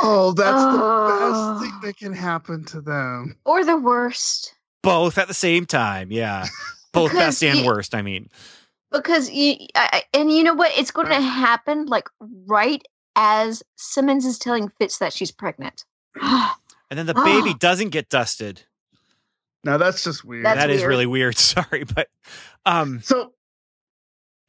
oh, 0.02 0.34
that's 0.36 0.58
oh. 0.58 1.60
the 1.60 1.60
best 1.60 1.64
thing 1.64 1.80
that 1.84 1.98
can 1.98 2.14
happen 2.14 2.66
to 2.66 2.82
them. 2.82 3.36
Or 3.46 3.64
the 3.64 3.78
worst. 3.78 4.56
Both 4.84 5.18
at 5.18 5.28
the 5.28 5.34
same 5.34 5.66
time. 5.66 6.12
Yeah. 6.12 6.46
Both 6.94 7.12
because 7.12 7.40
best 7.40 7.44
and 7.44 7.60
you, 7.60 7.66
worst, 7.66 7.96
I 7.96 8.02
mean. 8.02 8.30
Because 8.92 9.30
you, 9.30 9.56
I, 9.76 10.04
and 10.14 10.32
you 10.32 10.44
know 10.44 10.54
what? 10.54 10.78
It's 10.78 10.92
going 10.92 11.08
to 11.08 11.22
happen 11.22 11.86
like 11.86 12.10
right 12.48 12.86
as 13.16 13.64
Simmons 13.78 14.26
is 14.26 14.38
telling 14.38 14.70
Fitz 14.80 14.98
that 14.98 15.14
she's 15.14 15.32
pregnant. 15.32 15.86
and 16.22 16.52
then 16.90 17.06
the 17.06 17.14
baby 17.14 17.54
doesn't 17.54 17.90
get 17.90 18.10
dusted. 18.10 18.64
Now 19.64 19.78
that's 19.78 20.04
just 20.04 20.26
weird. 20.26 20.46
That's 20.46 20.60
that 20.60 20.68
weird. 20.70 20.80
is 20.80 20.86
really 20.86 21.06
weird. 21.06 21.38
Sorry, 21.38 21.84
but 21.84 22.08
um. 22.66 23.02
So. 23.02 23.34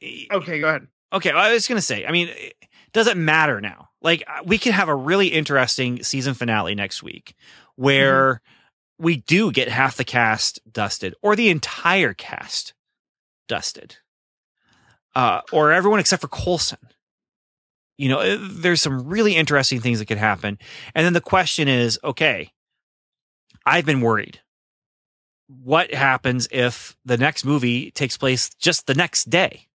Okay, 0.03 0.59
go 0.59 0.67
ahead. 0.67 0.87
Okay, 1.13 1.31
I 1.31 1.53
was 1.53 1.67
gonna 1.67 1.81
say. 1.81 2.05
I 2.05 2.11
mean, 2.11 2.29
does 2.91 3.07
it 3.07 3.15
matter 3.15 3.61
now? 3.61 3.89
Like, 4.01 4.23
uh, 4.27 4.41
we 4.43 4.57
could 4.57 4.73
have 4.73 4.89
a 4.89 4.95
really 4.95 5.27
interesting 5.27 6.03
season 6.03 6.33
finale 6.33 6.75
next 6.75 7.03
week, 7.03 7.35
where 7.75 8.35
mm-hmm. 8.35 8.52
We 8.99 9.17
do 9.17 9.51
get 9.51 9.69
half 9.69 9.97
the 9.97 10.03
cast 10.03 10.59
dusted, 10.71 11.15
or 11.21 11.35
the 11.35 11.49
entire 11.49 12.13
cast 12.13 12.73
dusted, 13.47 13.97
uh, 15.15 15.41
or 15.51 15.71
everyone 15.71 15.99
except 15.99 16.21
for 16.21 16.27
Coulson. 16.27 16.77
you 17.97 18.09
know, 18.09 18.19
uh, 18.19 18.37
there's 18.41 18.81
some 18.81 19.07
really 19.07 19.35
interesting 19.35 19.79
things 19.79 19.99
that 19.99 20.07
could 20.07 20.17
happen. 20.17 20.57
And 20.95 21.05
then 21.05 21.13
the 21.13 21.21
question 21.21 21.67
is, 21.67 21.99
okay, 22.03 22.51
I've 23.65 23.85
been 23.85 24.01
worried. 24.01 24.41
What 25.47 25.93
happens 25.93 26.47
if 26.51 26.97
the 27.05 27.17
next 27.17 27.45
movie 27.45 27.91
takes 27.91 28.17
place 28.17 28.49
just 28.55 28.87
the 28.87 28.95
next 28.95 29.29
day? 29.29 29.67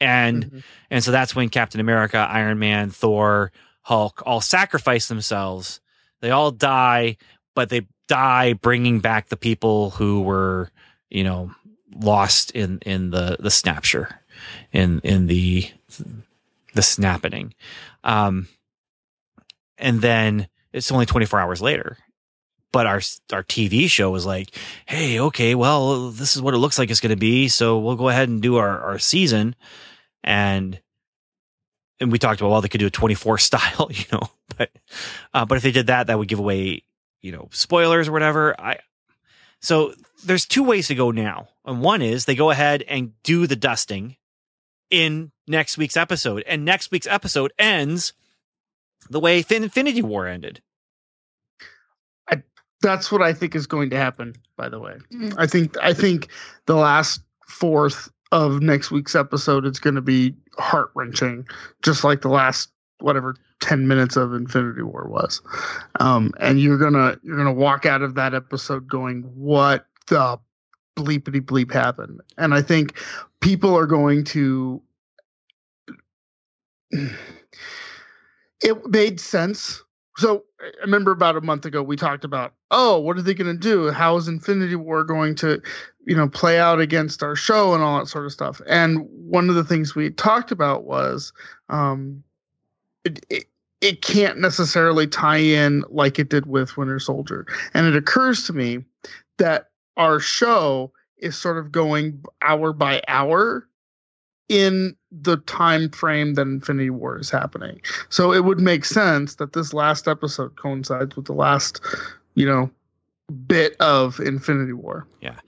And 0.00 0.44
Mhm. 0.44 0.62
and 0.90 1.02
so 1.04 1.10
that's 1.10 1.34
when 1.34 1.48
Captain 1.48 1.80
America, 1.80 2.18
Iron 2.18 2.58
Man, 2.58 2.90
Thor, 2.90 3.52
Hulk 3.82 4.22
all 4.26 4.40
sacrifice 4.40 5.08
themselves. 5.08 5.80
They 6.20 6.30
all 6.30 6.50
die, 6.50 7.16
but 7.54 7.70
they 7.70 7.86
die 8.08 8.54
bringing 8.54 9.00
back 9.00 9.28
the 9.28 9.36
people 9.36 9.90
who 9.90 10.22
were, 10.22 10.70
you 11.08 11.22
know, 11.22 11.52
lost 11.94 12.50
in 12.52 12.78
in 12.84 13.10
the 13.10 13.36
the 13.38 13.50
snapshire, 13.50 14.20
in 14.72 15.00
in 15.00 15.26
the 15.26 15.70
the 16.74 16.82
snapping. 16.82 17.54
Um, 18.04 18.48
and 19.78 20.00
then 20.00 20.48
it's 20.72 20.90
only 20.90 21.06
24 21.06 21.40
hours 21.40 21.62
later. 21.62 21.96
But 22.70 22.86
our 22.86 23.00
our 23.32 23.42
TV 23.44 23.88
show 23.88 24.10
was 24.10 24.26
like, 24.26 24.54
hey, 24.84 25.18
okay, 25.20 25.54
well, 25.54 26.10
this 26.10 26.36
is 26.36 26.42
what 26.42 26.52
it 26.52 26.58
looks 26.58 26.78
like 26.78 26.90
it's 26.90 27.00
going 27.00 27.10
to 27.10 27.16
be, 27.16 27.48
so 27.48 27.78
we'll 27.78 27.96
go 27.96 28.10
ahead 28.10 28.28
and 28.28 28.42
do 28.42 28.56
our 28.56 28.80
our 28.80 28.98
season, 28.98 29.56
and 30.22 30.78
and 31.98 32.12
we 32.12 32.18
talked 32.18 32.40
about 32.40 32.50
well, 32.50 32.60
they 32.60 32.68
could 32.68 32.80
do 32.80 32.86
a 32.86 32.90
24 32.90 33.38
style, 33.38 33.88
you 33.90 34.04
know, 34.12 34.28
but 34.58 34.70
uh, 35.32 35.46
but 35.46 35.56
if 35.56 35.62
they 35.62 35.70
did 35.70 35.86
that, 35.86 36.08
that 36.08 36.18
would 36.18 36.28
give 36.28 36.38
away, 36.38 36.82
you 37.22 37.32
know, 37.32 37.48
spoilers 37.52 38.08
or 38.08 38.12
whatever. 38.12 38.58
I 38.60 38.78
so 39.60 39.92
there's 40.24 40.46
two 40.46 40.62
ways 40.64 40.88
to 40.88 40.94
go 40.94 41.10
now, 41.10 41.48
and 41.64 41.80
one 41.80 42.02
is 42.02 42.24
they 42.24 42.34
go 42.36 42.50
ahead 42.50 42.84
and 42.88 43.12
do 43.22 43.46
the 43.46 43.56
dusting 43.56 44.16
in 44.90 45.32
next 45.46 45.76
week's 45.78 45.96
episode, 45.96 46.44
and 46.46 46.64
next 46.64 46.90
week's 46.90 47.06
episode 47.06 47.52
ends 47.58 48.12
the 49.10 49.20
way 49.20 49.42
Fin- 49.42 49.64
Infinity 49.64 50.02
War 50.02 50.26
ended. 50.26 50.62
I, 52.30 52.42
That's 52.82 53.10
what 53.10 53.22
I 53.22 53.32
think 53.32 53.54
is 53.54 53.66
going 53.66 53.90
to 53.90 53.96
happen. 53.96 54.34
By 54.56 54.68
the 54.68 54.78
way, 54.80 54.96
Mm. 55.12 55.34
I 55.38 55.46
think 55.46 55.76
I 55.82 55.92
think 55.94 56.28
the 56.66 56.74
last 56.76 57.20
fourth 57.46 58.08
of 58.30 58.60
next 58.60 58.90
week's 58.90 59.14
episode 59.14 59.64
is 59.64 59.78
going 59.78 59.94
to 59.94 60.02
be 60.02 60.34
heart 60.58 60.90
wrenching, 60.94 61.46
just 61.82 62.04
like 62.04 62.20
the 62.20 62.28
last 62.28 62.70
whatever 63.00 63.36
ten 63.60 63.88
minutes 63.88 64.16
of 64.16 64.34
Infinity 64.34 64.82
War 64.82 65.08
was. 65.08 65.40
Um, 66.00 66.32
and 66.40 66.60
you're 66.60 66.78
gonna 66.78 67.18
you're 67.22 67.36
gonna 67.36 67.52
walk 67.52 67.86
out 67.86 68.02
of 68.02 68.14
that 68.14 68.34
episode 68.34 68.88
going, 68.88 69.22
"What 69.34 69.86
the 70.08 70.38
bleepity 70.96 71.40
bleep 71.40 71.72
happened?" 71.72 72.20
And 72.36 72.54
I 72.54 72.62
think 72.62 72.98
people 73.40 73.76
are 73.76 73.86
going 73.86 74.24
to. 74.24 74.82
It 78.60 78.88
made 78.88 79.20
sense 79.20 79.84
so 80.18 80.44
I 80.60 80.70
remember 80.80 81.12
about 81.12 81.36
a 81.36 81.40
month 81.40 81.64
ago 81.64 81.80
we 81.80 81.94
talked 81.94 82.24
about, 82.24 82.52
oh, 82.72 82.98
what 82.98 83.16
are 83.16 83.22
they 83.22 83.34
going 83.34 83.56
to 83.56 83.58
do? 83.58 83.92
How 83.92 84.16
is 84.16 84.26
Infinity 84.26 84.74
War 84.74 85.04
going 85.04 85.36
to, 85.36 85.62
you 86.06 86.16
know, 86.16 86.28
play 86.28 86.58
out 86.58 86.80
against 86.80 87.22
our 87.22 87.36
show 87.36 87.72
and 87.72 87.84
all 87.84 88.00
that 88.00 88.08
sort 88.08 88.26
of 88.26 88.32
stuff? 88.32 88.60
And 88.66 89.06
one 89.08 89.48
of 89.48 89.54
the 89.54 89.62
things 89.62 89.94
we 89.94 90.10
talked 90.10 90.50
about 90.50 90.82
was, 90.82 91.32
um, 91.68 92.24
it, 93.04 93.46
it 93.80 94.02
can't 94.02 94.38
necessarily 94.38 95.06
tie 95.06 95.36
in 95.38 95.84
like 95.88 96.18
it 96.18 96.30
did 96.30 96.46
with 96.46 96.76
Winter 96.76 96.98
Soldier. 96.98 97.46
And 97.74 97.86
it 97.86 97.96
occurs 97.96 98.46
to 98.46 98.52
me 98.52 98.84
that 99.38 99.70
our 99.96 100.20
show 100.20 100.92
is 101.18 101.36
sort 101.36 101.58
of 101.58 101.72
going 101.72 102.22
hour 102.42 102.72
by 102.72 103.02
hour 103.08 103.68
in 104.48 104.96
the 105.12 105.36
time 105.38 105.90
frame 105.90 106.34
that 106.34 106.42
Infinity 106.42 106.90
War 106.90 107.18
is 107.18 107.30
happening. 107.30 107.80
So 108.08 108.32
it 108.32 108.44
would 108.44 108.58
make 108.58 108.84
sense 108.84 109.36
that 109.36 109.52
this 109.52 109.74
last 109.74 110.08
episode 110.08 110.56
coincides 110.56 111.16
with 111.16 111.26
the 111.26 111.34
last, 111.34 111.80
you 112.34 112.46
know, 112.46 112.70
bit 113.46 113.76
of 113.78 114.18
Infinity 114.20 114.72
War. 114.72 115.06
Yeah. 115.20 115.38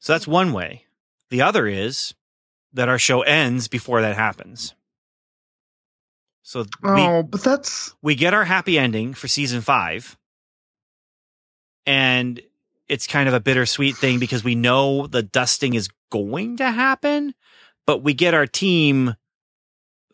So 0.00 0.12
that's 0.12 0.26
one 0.26 0.52
way. 0.52 0.84
The 1.30 1.42
other 1.42 1.66
is 1.66 2.14
that 2.74 2.88
our 2.88 2.98
show 2.98 3.22
ends 3.22 3.68
before 3.68 4.02
that 4.02 4.16
happens. 4.16 4.74
So 6.48 6.60
we, 6.60 6.90
Oh, 6.90 7.24
but 7.24 7.42
that's 7.42 7.92
we 8.02 8.14
get 8.14 8.32
our 8.32 8.44
happy 8.44 8.78
ending 8.78 9.14
for 9.14 9.26
season 9.26 9.62
five. 9.62 10.16
And 11.86 12.40
it's 12.88 13.08
kind 13.08 13.26
of 13.28 13.34
a 13.34 13.40
bittersweet 13.40 13.96
thing 13.96 14.20
because 14.20 14.44
we 14.44 14.54
know 14.54 15.08
the 15.08 15.24
dusting 15.24 15.74
is 15.74 15.88
going 16.12 16.58
to 16.58 16.70
happen, 16.70 17.34
but 17.84 18.04
we 18.04 18.14
get 18.14 18.32
our 18.32 18.46
team 18.46 19.16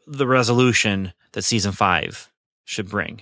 the 0.06 0.26
resolution 0.26 1.12
that 1.32 1.42
season 1.42 1.72
five 1.72 2.30
should 2.64 2.88
bring. 2.88 3.20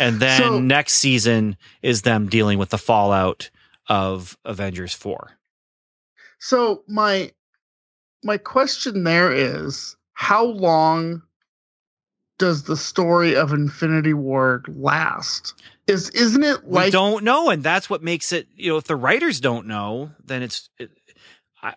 And 0.00 0.18
then 0.18 0.40
So- 0.40 0.58
next 0.60 0.94
season 0.94 1.56
is 1.82 2.02
them 2.02 2.28
dealing 2.28 2.58
with 2.58 2.70
the 2.70 2.78
fallout 2.78 3.50
of 3.88 4.36
Avengers 4.44 4.92
4. 4.92 5.38
so 6.40 6.82
my 6.88 7.30
my 8.24 8.38
question 8.38 9.04
there 9.04 9.32
is 9.32 9.94
how 10.14 10.44
long 10.44 11.22
does 12.38 12.64
the 12.64 12.76
story 12.76 13.36
of 13.36 13.52
Infinity 13.52 14.14
War 14.14 14.62
last? 14.68 15.54
Is 15.86 16.10
isn't 16.10 16.42
it 16.42 16.68
like 16.68 16.86
we 16.86 16.90
don't 16.90 17.24
know, 17.24 17.50
and 17.50 17.62
that's 17.62 17.88
what 17.90 18.02
makes 18.02 18.32
it. 18.32 18.48
You 18.56 18.72
know, 18.72 18.76
if 18.78 18.84
the 18.84 18.96
writers 18.96 19.40
don't 19.40 19.66
know, 19.66 20.10
then 20.24 20.42
it's. 20.42 20.68
It, 20.78 20.90
I, 21.62 21.74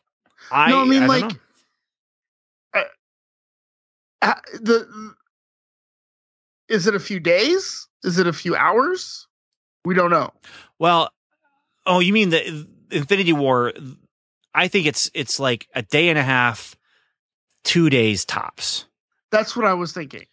I, 0.52 0.70
No, 0.70 0.82
I 0.82 0.86
mean, 0.86 1.00
don't 1.02 1.10
like, 1.10 1.24
know. 1.24 2.84
uh, 4.22 4.34
the 4.62 5.14
is 6.70 6.88
it 6.88 6.96
a 6.96 7.00
few 7.00 7.20
days? 7.20 7.88
Is 8.04 8.20
it 8.20 8.28
a 8.28 8.34
few 8.34 8.56
hours? 8.56 9.28
We 9.86 9.94
don't 9.94 10.12
know. 10.12 10.32
Well, 10.80 11.12
oh, 11.86 12.00
you 12.00 12.14
mean 12.14 12.30
the 12.30 12.68
Infinity 12.92 13.34
War? 13.34 13.74
I 14.54 14.68
think 14.68 14.86
it's 14.88 15.10
it's 15.14 15.40
like 15.40 15.68
a 15.76 15.82
day 15.82 16.10
and 16.10 16.18
a 16.18 16.24
half, 16.24 16.76
two 17.64 17.90
days 17.90 18.26
tops. 18.26 18.86
That's 19.32 19.56
what 19.56 19.66
I 19.66 19.74
was 19.74 19.92
thinking. 19.94 20.26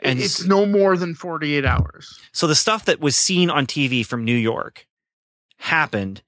And 0.00 0.18
it's 0.18 0.40
s- 0.40 0.46
no 0.46 0.66
more 0.66 0.96
than 0.96 1.14
48 1.14 1.64
hours. 1.64 2.18
So 2.32 2.46
the 2.46 2.54
stuff 2.54 2.84
that 2.86 3.00
was 3.00 3.16
seen 3.16 3.48
on 3.50 3.66
TV 3.66 4.04
from 4.04 4.24
New 4.24 4.36
York 4.36 4.86
happened, 5.58 6.22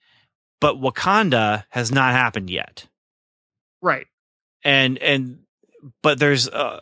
but 0.61 0.77
Wakanda 0.81 1.65
has 1.71 1.91
not 1.93 2.13
happened 2.13 2.49
yet. 2.51 2.87
Right. 3.83 4.07
and 4.65 4.99
and 4.99 5.41
but 6.03 6.19
there's 6.19 6.49
uh 6.49 6.81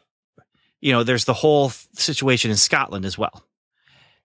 you 0.81 0.93
know 0.93 1.03
there's 1.03 1.25
the 1.25 1.35
whole 1.35 1.71
situation 1.95 2.51
in 2.51 2.57
Scotland 2.57 3.05
as 3.05 3.19
well. 3.19 3.45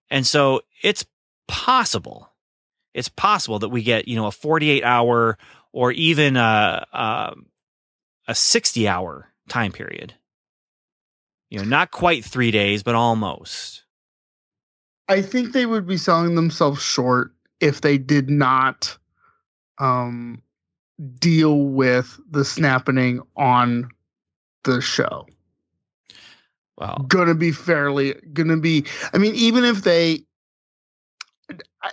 And 0.10 0.26
so 0.26 0.61
it's 0.84 1.06
possible 1.48 2.30
it's 2.94 3.10
possible 3.10 3.60
that 3.60 3.69
we 3.69 3.84
get, 3.84 4.07
you 4.07 4.15
know, 4.15 4.26
a 4.27 4.31
48 4.31 4.84
hour 4.84 5.38
or 5.72 5.91
even 5.91 6.36
a 6.38 6.86
um 6.94 7.48
a 8.27 8.36
60 8.36 8.88
hour 8.88 9.30
time 9.48 9.72
period. 9.72 10.14
You 11.49 11.59
know, 11.59 11.65
not 11.65 11.91
quite 11.91 12.23
3 12.23 12.51
days 12.51 12.84
but 12.84 12.95
almost. 12.95 13.84
I 15.07 15.21
think 15.21 15.53
they 15.53 15.65
would 15.65 15.88
be 15.88 15.97
selling 15.97 16.35
themselves 16.35 16.81
short 16.81 17.34
if 17.59 17.81
they 17.81 17.97
did 17.97 18.30
not 18.30 18.97
um 19.80 20.41
deal 21.19 21.61
with 21.61 22.19
the 22.30 22.45
snapping 22.45 23.21
on 23.35 23.89
the 24.63 24.81
show. 24.81 25.26
Well, 26.77 27.05
Gonna 27.07 27.35
be 27.35 27.51
fairly 27.51 28.13
gonna 28.34 28.57
be 28.57 28.85
I 29.13 29.17
mean, 29.17 29.35
even 29.35 29.63
if 29.65 29.84
they 29.84 30.23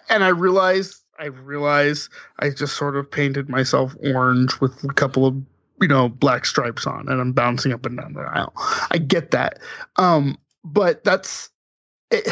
and 0.08 0.22
I 0.24 0.28
realize 0.28 1.02
I 1.18 1.26
realize 1.26 2.10
I 2.40 2.50
just 2.50 2.76
sort 2.76 2.96
of 2.96 3.10
painted 3.10 3.48
myself 3.48 3.96
orange 4.04 4.60
with 4.60 4.84
a 4.84 4.92
couple 4.92 5.26
of 5.26 5.36
you 5.80 5.88
know 5.88 6.08
black 6.08 6.46
stripes 6.46 6.86
on 6.86 7.08
and 7.08 7.20
I'm 7.20 7.32
bouncing 7.32 7.72
up 7.72 7.86
and 7.86 7.98
down 7.98 8.14
the 8.14 8.20
aisle. 8.20 8.52
I 8.90 8.98
get 8.98 9.32
that. 9.32 9.58
Um 9.96 10.38
but 10.64 11.04
that's 11.04 11.50
it, 12.10 12.28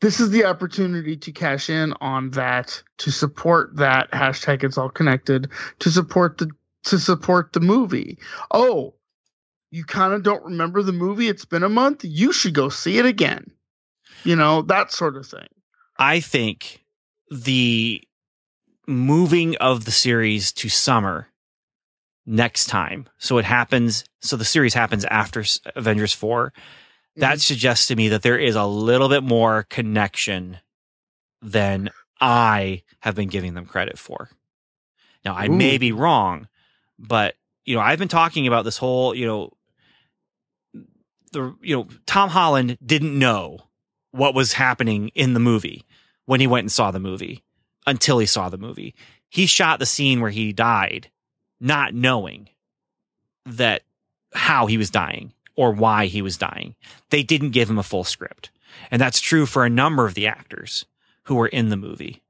this 0.00 0.20
is 0.20 0.30
the 0.30 0.44
opportunity 0.44 1.16
to 1.16 1.32
cash 1.32 1.70
in 1.70 1.94
on 2.00 2.30
that 2.32 2.82
to 2.98 3.10
support 3.10 3.76
that 3.76 4.10
hashtag 4.10 4.64
it's 4.64 4.78
all 4.78 4.90
connected 4.90 5.50
to 5.80 5.90
support 5.90 6.38
the 6.38 6.50
to 6.84 6.98
support 6.98 7.52
the 7.52 7.60
movie. 7.60 8.18
Oh 8.50 8.94
you 9.70 9.84
kind 9.84 10.12
of 10.12 10.22
don't 10.22 10.44
remember 10.44 10.82
the 10.82 10.92
movie? 10.92 11.28
It's 11.28 11.44
been 11.44 11.62
a 11.62 11.68
month? 11.68 12.04
You 12.04 12.32
should 12.32 12.54
go 12.54 12.68
see 12.68 12.98
it 12.98 13.06
again. 13.06 13.50
You 14.24 14.36
know 14.36 14.62
that 14.62 14.92
sort 14.92 15.16
of 15.16 15.26
thing. 15.26 15.48
I 15.98 16.20
think 16.20 16.84
the 17.30 18.02
moving 18.86 19.56
of 19.56 19.84
the 19.84 19.90
series 19.90 20.52
to 20.52 20.68
summer 20.68 21.28
next 22.26 22.66
time. 22.66 23.08
So 23.18 23.38
it 23.38 23.44
happens. 23.44 24.04
So 24.20 24.36
the 24.36 24.44
series 24.44 24.74
happens 24.74 25.04
after 25.04 25.44
Avengers 25.76 26.12
4. 26.12 26.52
That 27.16 27.34
mm-hmm. 27.34 27.38
suggests 27.38 27.86
to 27.88 27.96
me 27.96 28.08
that 28.08 28.22
there 28.22 28.38
is 28.38 28.56
a 28.56 28.66
little 28.66 29.08
bit 29.08 29.22
more 29.22 29.62
connection 29.70 30.58
than 31.40 31.90
I 32.20 32.82
have 33.00 33.14
been 33.14 33.28
giving 33.28 33.54
them 33.54 33.66
credit 33.66 33.98
for. 33.98 34.30
Now, 35.24 35.34
I 35.34 35.48
may 35.48 35.78
be 35.78 35.92
wrong, 35.92 36.48
but 36.98 37.34
you 37.64 37.74
know, 37.74 37.82
I've 37.82 37.98
been 37.98 38.08
talking 38.08 38.46
about 38.46 38.64
this 38.64 38.76
whole, 38.76 39.14
you 39.14 39.26
know, 39.26 39.52
the 41.32 41.54
you 41.60 41.76
know 41.76 41.88
Tom 42.06 42.30
Holland 42.30 42.78
didn't 42.84 43.18
know 43.18 43.58
what 44.12 44.34
was 44.34 44.52
happening 44.54 45.08
in 45.14 45.34
the 45.34 45.40
movie 45.40 45.84
when 46.26 46.40
he 46.40 46.46
went 46.46 46.64
and 46.64 46.72
saw 46.72 46.90
the 46.90 47.00
movie 47.00 47.42
until 47.86 48.18
he 48.18 48.26
saw 48.26 48.48
the 48.48 48.56
movie. 48.56 48.94
He 49.28 49.46
shot 49.46 49.78
the 49.78 49.86
scene 49.86 50.20
where 50.20 50.30
he 50.30 50.52
died 50.52 51.10
not 51.60 51.94
knowing 51.94 52.48
that 53.44 53.82
how 54.34 54.66
he 54.66 54.76
was 54.76 54.90
dying 54.90 55.32
or 55.54 55.72
why 55.72 56.06
he 56.06 56.20
was 56.22 56.36
dying. 56.36 56.74
They 57.10 57.22
didn't 57.22 57.50
give 57.50 57.70
him 57.70 57.78
a 57.78 57.82
full 57.82 58.04
script. 58.04 58.50
And 58.90 59.00
that's 59.00 59.20
true 59.20 59.46
for 59.46 59.64
a 59.64 59.70
number 59.70 60.06
of 60.06 60.14
the 60.14 60.26
actors 60.26 60.84
who 61.24 61.36
were 61.36 61.46
in 61.46 61.70
the 61.70 61.76
movie. 61.76 62.22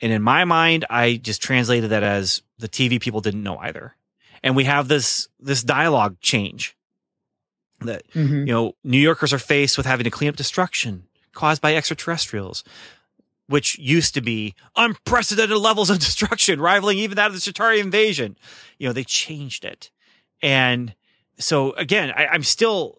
And 0.00 0.12
in 0.12 0.22
my 0.22 0.44
mind, 0.44 0.84
I 0.88 1.16
just 1.16 1.42
translated 1.42 1.90
that 1.90 2.02
as 2.02 2.42
the 2.58 2.68
TV 2.68 3.00
people 3.00 3.20
didn't 3.20 3.42
know 3.42 3.58
either. 3.58 3.94
And 4.42 4.54
we 4.56 4.64
have 4.64 4.88
this 4.88 5.28
this 5.40 5.62
dialogue 5.62 6.20
change 6.20 6.76
that 7.80 8.08
Mhm. 8.12 8.46
you 8.46 8.52
know 8.52 8.74
New 8.84 8.98
Yorkers 8.98 9.32
are 9.32 9.38
faced 9.38 9.76
with 9.76 9.86
having 9.86 10.04
to 10.04 10.10
clean 10.10 10.30
up 10.30 10.36
destruction 10.36 11.04
caused 11.32 11.60
by 11.60 11.74
extraterrestrials, 11.74 12.64
which 13.48 13.78
used 13.78 14.14
to 14.14 14.20
be 14.20 14.54
unprecedented 14.76 15.56
levels 15.56 15.90
of 15.90 15.98
destruction, 16.00 16.60
rivaling 16.60 16.98
even 16.98 17.16
that 17.16 17.28
of 17.28 17.32
the 17.32 17.40
Chitauri 17.40 17.80
invasion. 17.80 18.36
You 18.78 18.88
know, 18.88 18.92
they 18.92 19.04
changed 19.04 19.64
it, 19.64 19.90
and 20.42 20.94
so 21.38 21.72
again, 21.72 22.12
I, 22.16 22.26
I'm 22.26 22.42
still 22.42 22.98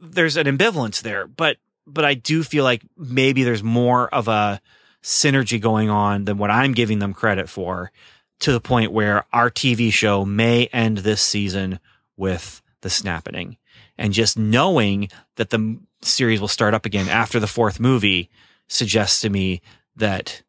there's 0.00 0.36
an 0.36 0.46
ambivalence 0.46 1.02
there, 1.02 1.26
but 1.26 1.58
but 1.86 2.04
I 2.04 2.14
do 2.14 2.42
feel 2.42 2.64
like 2.64 2.82
maybe 2.96 3.44
there's 3.44 3.62
more 3.62 4.12
of 4.12 4.28
a 4.28 4.60
synergy 5.02 5.60
going 5.60 5.90
on 5.90 6.24
than 6.24 6.38
what 6.38 6.50
I'm 6.50 6.72
giving 6.72 6.98
them 6.98 7.12
credit 7.12 7.48
for 7.48 7.92
to 8.40 8.52
the 8.52 8.60
point 8.60 8.92
where 8.92 9.24
our 9.32 9.50
TV 9.50 9.92
show 9.92 10.24
may 10.24 10.66
end 10.66 10.98
this 10.98 11.20
season 11.20 11.78
with 12.16 12.62
the 12.80 12.90
snapping. 12.90 13.58
And 13.98 14.12
just 14.12 14.38
knowing 14.38 15.08
that 15.36 15.50
the 15.50 15.78
series 16.02 16.40
will 16.40 16.48
start 16.48 16.74
up 16.74 16.86
again 16.86 17.08
after 17.08 17.38
the 17.38 17.46
fourth 17.46 17.78
movie 17.78 18.30
suggests 18.68 19.20
to 19.22 19.30
me 19.30 19.60
that 19.96 20.42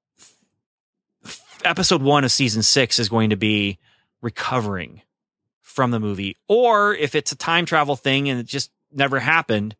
episode 1.63 2.01
one 2.01 2.23
of 2.23 2.31
season 2.31 2.63
six 2.63 2.99
is 2.99 3.09
going 3.09 3.29
to 3.31 3.35
be 3.35 3.79
recovering 4.21 5.01
from 5.61 5.91
the 5.91 5.99
movie. 5.99 6.37
Or 6.47 6.93
if 6.95 7.15
it's 7.15 7.31
a 7.31 7.35
time 7.35 7.65
travel 7.65 7.95
thing 7.95 8.29
and 8.29 8.39
it 8.39 8.45
just 8.45 8.71
never 8.91 9.19
happened, 9.19 9.75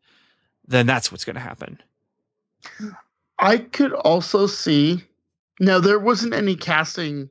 then 0.66 0.86
that's 0.86 1.10
what's 1.10 1.24
going 1.24 1.34
to 1.34 1.40
happen. 1.40 1.80
I 3.38 3.58
could 3.58 3.92
also 3.92 4.46
see. 4.46 5.02
Now 5.60 5.78
there 5.78 5.98
wasn't 5.98 6.34
any 6.34 6.56
casting 6.56 7.30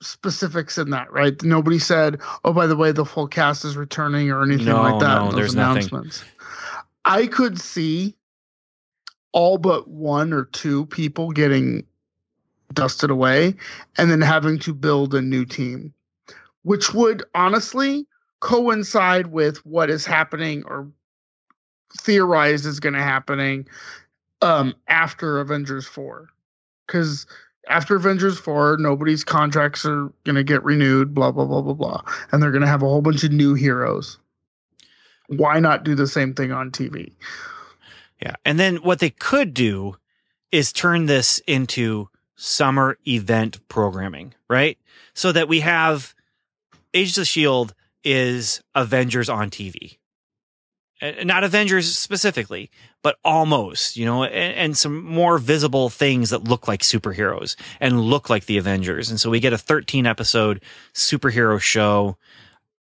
specifics 0.00 0.78
in 0.78 0.90
that, 0.90 1.12
right? 1.12 1.40
Nobody 1.42 1.78
said, 1.78 2.20
"Oh, 2.44 2.52
by 2.52 2.66
the 2.66 2.76
way, 2.76 2.90
the 2.92 3.04
full 3.04 3.28
cast 3.28 3.64
is 3.64 3.76
returning" 3.76 4.30
or 4.30 4.42
anything 4.42 4.66
No, 4.66 4.82
like 4.82 4.98
that. 5.00 5.24
no, 5.24 5.30
there's 5.32 5.54
nothing. 5.54 6.10
I 7.04 7.26
could 7.26 7.60
see 7.60 8.16
all 9.32 9.58
but 9.58 9.88
one 9.88 10.32
or 10.32 10.44
two 10.44 10.86
people 10.86 11.30
getting 11.30 11.84
dusted 12.72 13.10
away, 13.10 13.54
and 13.98 14.10
then 14.10 14.20
having 14.20 14.58
to 14.60 14.74
build 14.74 15.14
a 15.14 15.20
new 15.20 15.44
team, 15.44 15.92
which 16.62 16.94
would 16.94 17.22
honestly 17.34 18.06
coincide 18.40 19.28
with 19.28 19.64
what 19.64 19.88
is 19.88 20.04
happening 20.04 20.64
or 20.66 20.88
theorized 22.00 22.66
is 22.66 22.80
going 22.80 22.94
to 22.94 23.02
happening 23.02 23.66
um 24.40 24.74
after 24.88 25.38
Avengers 25.38 25.86
4 25.86 26.28
cuz 26.88 27.26
after 27.68 27.94
Avengers 27.94 28.38
4 28.38 28.78
nobody's 28.78 29.22
contracts 29.22 29.84
are 29.84 30.10
going 30.24 30.34
to 30.34 30.42
get 30.42 30.64
renewed 30.64 31.14
blah 31.14 31.30
blah 31.30 31.44
blah 31.44 31.60
blah 31.60 31.74
blah 31.74 32.02
and 32.32 32.42
they're 32.42 32.50
going 32.50 32.62
to 32.62 32.68
have 32.68 32.82
a 32.82 32.88
whole 32.88 33.02
bunch 33.02 33.22
of 33.22 33.30
new 33.30 33.54
heroes. 33.54 34.18
Why 35.28 35.60
not 35.60 35.84
do 35.84 35.94
the 35.94 36.08
same 36.08 36.34
thing 36.34 36.50
on 36.50 36.72
TV 36.72 37.12
Yeah. 38.22 38.36
And 38.44 38.58
then 38.58 38.76
what 38.76 39.00
they 39.00 39.10
could 39.10 39.52
do 39.52 39.96
is 40.52 40.72
turn 40.72 41.06
this 41.06 41.40
into 41.46 42.08
summer 42.36 42.96
event 43.06 43.66
programming, 43.68 44.34
right? 44.48 44.78
So 45.12 45.32
that 45.32 45.48
we 45.48 45.60
have 45.60 46.14
Age 46.94 47.10
of 47.10 47.14
the 47.16 47.24
Shield 47.24 47.74
is 48.04 48.62
Avengers 48.76 49.28
on 49.28 49.50
TV. 49.50 49.98
Not 51.24 51.42
Avengers 51.42 51.98
specifically, 51.98 52.70
but 53.02 53.18
almost, 53.24 53.96
you 53.96 54.04
know, 54.04 54.22
and, 54.22 54.54
and 54.54 54.78
some 54.78 55.04
more 55.04 55.38
visible 55.38 55.88
things 55.88 56.30
that 56.30 56.44
look 56.44 56.68
like 56.68 56.82
superheroes 56.82 57.56
and 57.80 58.00
look 58.00 58.30
like 58.30 58.46
the 58.46 58.56
Avengers. 58.56 59.10
And 59.10 59.20
so 59.20 59.28
we 59.28 59.40
get 59.40 59.52
a 59.52 59.58
13 59.58 60.06
episode 60.06 60.62
superhero 60.94 61.60
show 61.60 62.16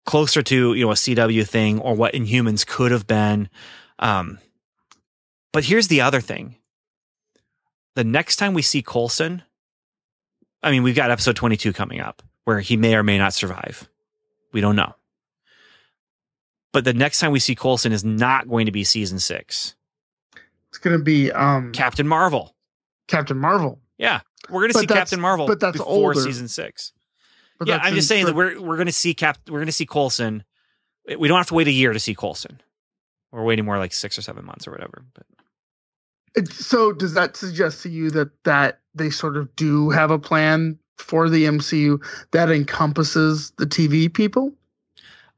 closer 0.05 0.43
to, 0.43 0.75
you 0.75 0.85
know, 0.85 0.91
a 0.91 0.95
CW 0.95 1.47
thing 1.47 1.79
or 1.79 1.95
what 1.95 2.13
Inhumans 2.13 2.65
could 2.65 2.91
have 2.91 3.07
been. 3.07 3.49
Um, 3.97 4.37
but 5.51 5.63
here's 5.65 5.87
the 5.87 6.01
other 6.01 6.21
thing. 6.21 6.55
The 7.95 8.03
next 8.03 8.37
time 8.37 8.53
we 8.53 8.61
see 8.61 8.81
Coulson, 8.81 9.43
I 10.63 10.71
mean, 10.71 10.83
we've 10.83 10.95
got 10.95 11.11
episode 11.11 11.35
22 11.35 11.73
coming 11.73 11.99
up 11.99 12.21
where 12.45 12.59
he 12.59 12.77
may 12.77 12.95
or 12.95 13.03
may 13.03 13.17
not 13.17 13.33
survive. 13.33 13.89
We 14.53 14.61
don't 14.61 14.75
know. 14.75 14.95
But 16.73 16.85
the 16.85 16.93
next 16.93 17.19
time 17.19 17.31
we 17.31 17.39
see 17.39 17.55
Coulson 17.55 17.91
is 17.91 18.03
not 18.05 18.47
going 18.47 18.65
to 18.65 18.71
be 18.71 18.83
season 18.83 19.19
six. 19.19 19.75
it's 20.69 20.77
going 20.77 20.97
to 20.97 21.03
be 21.03 21.31
um 21.31 21.71
Captain 21.73 22.07
Marvel. 22.07 22.55
Captain 23.07 23.37
Marvel 23.37 23.79
Yeah. 23.97 24.21
We're 24.49 24.61
going 24.61 24.71
to 24.71 24.79
see 24.79 24.87
Captain 24.87 25.19
Marvel 25.19 25.47
but 25.47 25.59
that's 25.59 25.77
before 25.77 25.93
older. 26.13 26.21
season 26.21 26.47
six. 26.47 26.93
But 27.59 27.67
yeah, 27.67 27.77
I'm 27.83 27.93
just 27.93 28.05
in- 28.09 28.15
saying 28.15 28.25
that 28.27 28.35
we're 28.35 28.59
we're 28.59 28.77
going 28.77 28.87
to 28.87 28.91
see 28.93 29.13
Cap. 29.13 29.37
We're 29.47 29.59
going 29.59 29.65
to 29.67 29.71
see 29.71 29.85
Coulson. 29.85 30.43
We 31.17 31.27
don't 31.27 31.37
have 31.37 31.47
to 31.47 31.53
wait 31.53 31.67
a 31.67 31.71
year 31.71 31.93
to 31.93 31.99
see 31.99 32.15
Coulson. 32.15 32.61
We're 33.31 33.43
waiting 33.43 33.65
more 33.65 33.77
like 33.77 33.93
six 33.93 34.17
or 34.17 34.21
seven 34.21 34.45
months 34.45 34.67
or 34.67 34.71
whatever. 34.71 35.03
But 35.13 35.25
so 36.49 36.91
does 36.91 37.13
that 37.13 37.35
suggest 37.35 37.83
to 37.83 37.89
you 37.89 38.09
that 38.11 38.29
that 38.43 38.79
they 38.95 39.09
sort 39.09 39.37
of 39.37 39.53
do 39.55 39.89
have 39.89 40.11
a 40.11 40.19
plan 40.19 40.77
for 40.97 41.29
the 41.29 41.45
MCU 41.45 41.99
that 42.31 42.51
encompasses 42.51 43.51
the 43.57 43.65
TV 43.65 44.13
people 44.13 44.53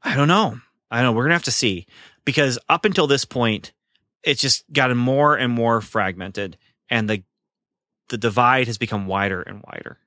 I 0.04 0.14
don't 0.14 0.28
know. 0.28 0.60
I 0.90 0.98
don't 0.98 1.06
know. 1.06 1.12
We're 1.12 1.24
gonna 1.24 1.34
have 1.34 1.44
to 1.44 1.50
see 1.50 1.86
because 2.24 2.58
up 2.68 2.84
until 2.84 3.06
this 3.06 3.24
point, 3.24 3.72
it's 4.22 4.40
just 4.40 4.70
gotten 4.72 4.96
more 4.96 5.34
and 5.34 5.52
more 5.52 5.80
fragmented, 5.80 6.56
and 6.90 7.08
the 7.08 7.22
the 8.10 8.18
divide 8.18 8.66
has 8.66 8.78
become 8.78 9.06
wider 9.06 9.42
and 9.42 9.64
wider. 9.66 9.98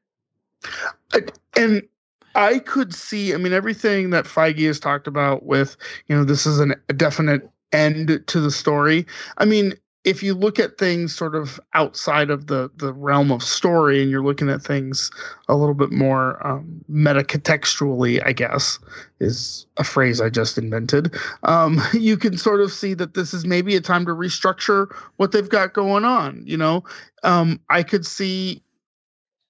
and 1.56 1.82
I 2.36 2.60
could 2.60 2.94
see, 2.94 3.34
I 3.34 3.38
mean, 3.38 3.54
everything 3.54 4.12
that 4.12 4.26
Feige 4.26 4.68
has 4.68 4.80
talked 4.80 5.08
about 5.08 5.44
with, 5.44 5.76
you 6.06 6.16
know, 6.16 6.24
this 6.24 6.46
is 6.46 6.60
an, 6.60 6.76
a 6.90 6.94
definite 6.94 7.50
end 7.72 8.24
to 8.28 8.40
the 8.40 8.52
story. 8.52 9.08
I 9.40 9.46
mean, 9.46 9.74
if 10.08 10.24
you 10.24 10.34
look 10.34 10.58
at 10.58 10.78
things 10.78 11.14
sort 11.14 11.36
of 11.36 11.60
outside 11.74 12.30
of 12.30 12.48
the 12.48 12.72
the 12.78 12.94
realm 12.94 13.30
of 13.30 13.44
story, 13.44 14.02
and 14.02 14.10
you're 14.10 14.24
looking 14.24 14.50
at 14.50 14.62
things 14.62 15.12
a 15.50 15.56
little 15.56 15.76
bit 15.76 15.92
more 15.92 16.46
um, 16.48 16.82
metacontextually, 16.90 18.26
I 18.26 18.32
guess 18.32 18.80
is 19.20 19.66
a 19.76 19.84
phrase 19.84 20.22
I 20.22 20.30
just 20.30 20.58
invented. 20.58 21.14
Um, 21.44 21.82
you 21.94 22.16
can 22.16 22.38
sort 22.38 22.62
of 22.62 22.72
see 22.72 22.94
that 22.94 23.16
this 23.16 23.34
is 23.34 23.46
maybe 23.46 23.76
a 23.76 23.82
time 23.82 24.06
to 24.06 24.14
restructure 24.14 24.88
what 25.18 25.34
they've 25.34 25.50
got 25.50 25.74
going 25.74 26.06
on. 26.06 26.42
You 26.46 26.56
know, 26.56 26.86
um, 27.24 27.60
I 27.70 27.84
could 27.84 28.06
see 28.06 28.64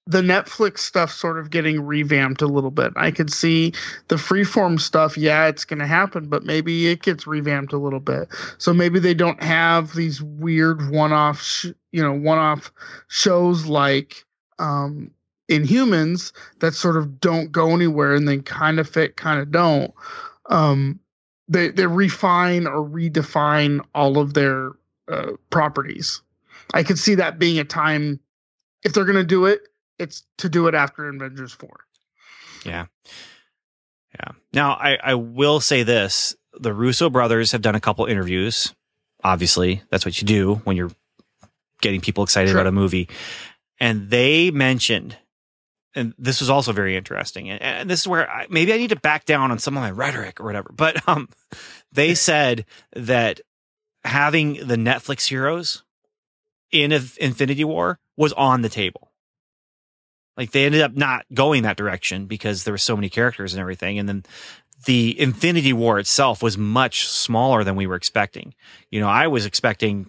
the 0.08 0.22
Netflix 0.22 0.78
stuff 0.78 1.12
sort 1.12 1.38
of 1.38 1.50
getting 1.50 1.82
revamped 1.82 2.40
a 2.40 2.46
little 2.46 2.70
bit. 2.70 2.94
I 2.96 3.10
could 3.10 3.30
see 3.30 3.74
the 4.08 4.16
freeform 4.16 4.80
stuff. 4.80 5.18
Yeah, 5.18 5.48
it's 5.48 5.66
going 5.66 5.80
to 5.80 5.86
happen, 5.86 6.28
but 6.28 6.44
maybe 6.44 6.88
it 6.88 7.02
gets 7.02 7.26
revamped 7.26 7.74
a 7.74 7.78
little 7.78 8.00
bit. 8.00 8.26
So 8.56 8.72
maybe 8.72 9.00
they 9.00 9.12
don't 9.12 9.42
have 9.42 9.94
these 9.94 10.22
weird 10.22 10.90
one-off, 10.90 11.42
sh- 11.42 11.66
you 11.92 12.02
know, 12.02 12.14
one-off 12.14 12.72
shows 13.08 13.66
like 13.66 14.24
um, 14.58 15.10
Inhumans 15.50 16.32
that 16.60 16.72
sort 16.72 16.96
of 16.96 17.20
don't 17.20 17.52
go 17.52 17.74
anywhere 17.74 18.14
and 18.14 18.26
then 18.26 18.42
kind 18.42 18.80
of 18.80 18.88
fit, 18.88 19.18
kind 19.18 19.40
of 19.40 19.50
don't. 19.50 19.92
Um, 20.46 21.00
they 21.48 21.68
they 21.68 21.86
refine 21.86 22.66
or 22.66 22.88
redefine 22.88 23.84
all 23.94 24.16
of 24.16 24.32
their 24.32 24.70
uh, 25.08 25.32
properties. 25.50 26.22
I 26.72 26.82
could 26.82 26.98
see 26.98 27.14
that 27.16 27.38
being 27.38 27.58
a 27.58 27.64
time 27.64 28.20
if 28.84 28.94
they're 28.94 29.04
going 29.04 29.16
to 29.16 29.24
do 29.24 29.44
it 29.44 29.68
it's 29.98 30.24
to 30.38 30.48
do 30.48 30.68
it 30.68 30.74
after 30.74 31.08
Avengers 31.08 31.52
4. 31.52 31.68
Yeah. 32.64 32.86
Yeah. 34.14 34.32
Now, 34.52 34.72
I, 34.72 34.98
I 35.02 35.14
will 35.14 35.60
say 35.60 35.82
this 35.82 36.34
the 36.58 36.72
Russo 36.72 37.10
brothers 37.10 37.52
have 37.52 37.62
done 37.62 37.74
a 37.74 37.80
couple 37.80 38.06
interviews. 38.06 38.74
Obviously, 39.22 39.82
that's 39.90 40.04
what 40.04 40.20
you 40.20 40.26
do 40.26 40.56
when 40.64 40.76
you're 40.76 40.90
getting 41.80 42.00
people 42.00 42.24
excited 42.24 42.50
Sure. 42.50 42.58
about 42.58 42.68
a 42.68 42.72
movie. 42.72 43.08
And 43.80 44.10
they 44.10 44.50
mentioned, 44.50 45.16
and 45.94 46.14
this 46.18 46.40
was 46.40 46.50
also 46.50 46.72
very 46.72 46.96
interesting. 46.96 47.50
And, 47.50 47.62
and 47.62 47.90
this 47.90 48.00
is 48.00 48.08
where 48.08 48.28
I, 48.28 48.46
maybe 48.50 48.72
I 48.72 48.76
need 48.76 48.90
to 48.90 48.96
back 48.96 49.24
down 49.24 49.50
on 49.50 49.58
some 49.58 49.76
of 49.76 49.82
my 49.82 49.90
rhetoric 49.90 50.40
or 50.40 50.44
whatever. 50.44 50.70
But 50.74 51.06
um, 51.08 51.28
they 51.92 52.14
said 52.16 52.64
that 52.94 53.40
having 54.04 54.54
the 54.66 54.76
Netflix 54.76 55.28
heroes 55.28 55.84
in 56.72 56.92
Inf- 56.92 57.18
Infinity 57.18 57.64
War 57.64 57.98
was 58.16 58.32
on 58.32 58.62
the 58.62 58.68
table. 58.68 59.07
Like 60.38 60.52
they 60.52 60.64
ended 60.64 60.82
up 60.82 60.94
not 60.94 61.26
going 61.34 61.64
that 61.64 61.76
direction 61.76 62.26
because 62.26 62.62
there 62.62 62.72
were 62.72 62.78
so 62.78 62.96
many 62.96 63.08
characters 63.10 63.52
and 63.52 63.60
everything. 63.60 63.98
And 63.98 64.08
then 64.08 64.24
the 64.86 65.20
Infinity 65.20 65.72
War 65.72 65.98
itself 65.98 66.42
was 66.42 66.56
much 66.56 67.08
smaller 67.08 67.64
than 67.64 67.74
we 67.74 67.88
were 67.88 67.96
expecting. 67.96 68.54
You 68.90 69.00
know, 69.00 69.08
I 69.08 69.26
was 69.26 69.44
expecting 69.44 70.08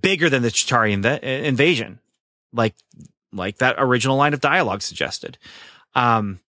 bigger 0.00 0.30
than 0.30 0.40
the 0.42 0.48
Chitauri 0.48 0.96
inv- 0.96 1.22
invasion, 1.22 2.00
like 2.52 2.74
like 3.30 3.58
that 3.58 3.76
original 3.78 4.16
line 4.16 4.32
of 4.34 4.40
dialogue 4.40 4.80
suggested, 4.80 5.36
um, 5.94 6.40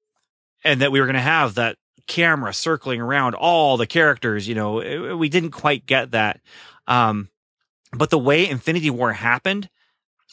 and 0.62 0.80
that 0.80 0.92
we 0.92 1.00
were 1.00 1.06
going 1.06 1.14
to 1.14 1.20
have 1.20 1.54
that 1.56 1.76
camera 2.06 2.52
circling 2.52 3.00
around 3.00 3.34
all 3.34 3.76
the 3.76 3.86
characters. 3.86 4.46
You 4.46 4.54
know, 4.54 4.80
it- 4.80 5.18
we 5.18 5.28
didn't 5.28 5.50
quite 5.50 5.86
get 5.86 6.12
that, 6.12 6.40
um, 6.86 7.30
but 7.92 8.10
the 8.10 8.18
way 8.18 8.48
Infinity 8.48 8.90
War 8.90 9.12
happened, 9.12 9.68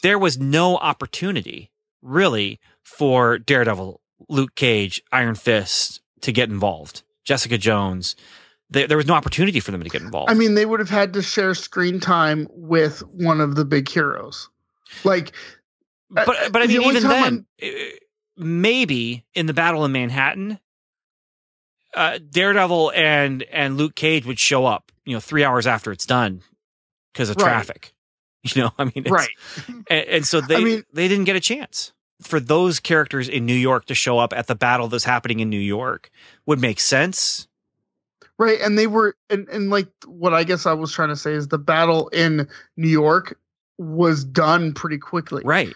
there 0.02 0.18
was 0.18 0.38
no 0.38 0.76
opportunity 0.76 1.70
really 2.02 2.60
for 2.82 3.38
Daredevil, 3.38 4.00
Luke 4.28 4.54
Cage, 4.54 5.02
Iron 5.12 5.34
Fist 5.34 6.00
to 6.22 6.32
get 6.32 6.48
involved. 6.50 7.02
Jessica 7.24 7.58
Jones. 7.58 8.16
There, 8.70 8.86
there 8.86 8.96
was 8.96 9.06
no 9.06 9.14
opportunity 9.14 9.58
for 9.60 9.72
them 9.72 9.82
to 9.82 9.88
get 9.90 10.02
involved. 10.02 10.30
I 10.30 10.34
mean, 10.34 10.54
they 10.54 10.64
would 10.64 10.80
have 10.80 10.90
had 10.90 11.14
to 11.14 11.22
share 11.22 11.54
screen 11.54 11.98
time 12.00 12.46
with 12.50 13.00
one 13.00 13.40
of 13.40 13.56
the 13.56 13.64
big 13.64 13.88
heroes. 13.88 14.48
Like, 15.04 15.32
uh, 16.16 16.24
but 16.26 16.52
but 16.52 16.62
I 16.62 16.66
the 16.66 16.78
mean, 16.78 16.88
even 16.88 17.02
then, 17.02 17.46
eh, 17.60 17.90
maybe 18.36 19.26
in 19.34 19.46
the 19.46 19.54
battle 19.54 19.84
in 19.84 19.92
Manhattan, 19.92 20.58
uh, 21.94 22.18
Daredevil 22.18 22.92
and 22.94 23.42
and 23.44 23.76
Luke 23.76 23.94
Cage 23.94 24.24
would 24.26 24.38
show 24.38 24.66
up. 24.66 24.92
You 25.04 25.14
know, 25.14 25.20
three 25.20 25.42
hours 25.44 25.66
after 25.66 25.90
it's 25.90 26.06
done 26.06 26.42
because 27.12 27.30
of 27.30 27.36
Right. 27.36 27.44
traffic. 27.44 27.92
You 28.54 28.62
know, 28.62 28.70
I 28.78 28.84
mean, 28.84 28.92
it's, 28.96 29.10
right. 29.10 29.28
And, 29.68 30.06
and 30.08 30.26
so 30.26 30.40
they 30.40 30.64
mean- 30.64 30.84
they 30.94 31.08
didn't 31.08 31.24
get 31.24 31.36
a 31.36 31.40
chance 31.40 31.92
for 32.22 32.40
those 32.40 32.80
characters 32.80 33.28
in 33.28 33.46
New 33.46 33.54
York 33.54 33.86
to 33.86 33.94
show 33.94 34.18
up 34.18 34.32
at 34.32 34.46
the 34.46 34.54
battle 34.54 34.88
that's 34.88 35.04
happening 35.04 35.40
in 35.40 35.48
New 35.50 35.60
York 35.60 36.10
would 36.46 36.60
make 36.60 36.80
sense. 36.80 37.48
Right. 38.38 38.60
And 38.60 38.78
they 38.78 38.86
were, 38.86 39.16
and, 39.28 39.48
and 39.48 39.70
like 39.70 39.88
what 40.06 40.32
I 40.32 40.44
guess 40.44 40.66
I 40.66 40.72
was 40.72 40.92
trying 40.92 41.10
to 41.10 41.16
say 41.16 41.32
is 41.32 41.48
the 41.48 41.58
battle 41.58 42.08
in 42.08 42.48
New 42.76 42.88
York 42.88 43.38
was 43.78 44.24
done 44.24 44.72
pretty 44.72 44.98
quickly. 44.98 45.42
Right. 45.44 45.74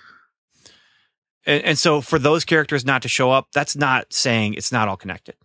And, 1.46 1.62
and 1.64 1.78
so 1.78 2.00
for 2.00 2.18
those 2.18 2.44
characters 2.44 2.84
not 2.84 3.02
to 3.02 3.08
show 3.08 3.30
up, 3.30 3.48
that's 3.52 3.76
not 3.76 4.12
saying 4.12 4.54
it's 4.54 4.72
not 4.72 4.88
all 4.88 4.96
connected. 4.96 5.36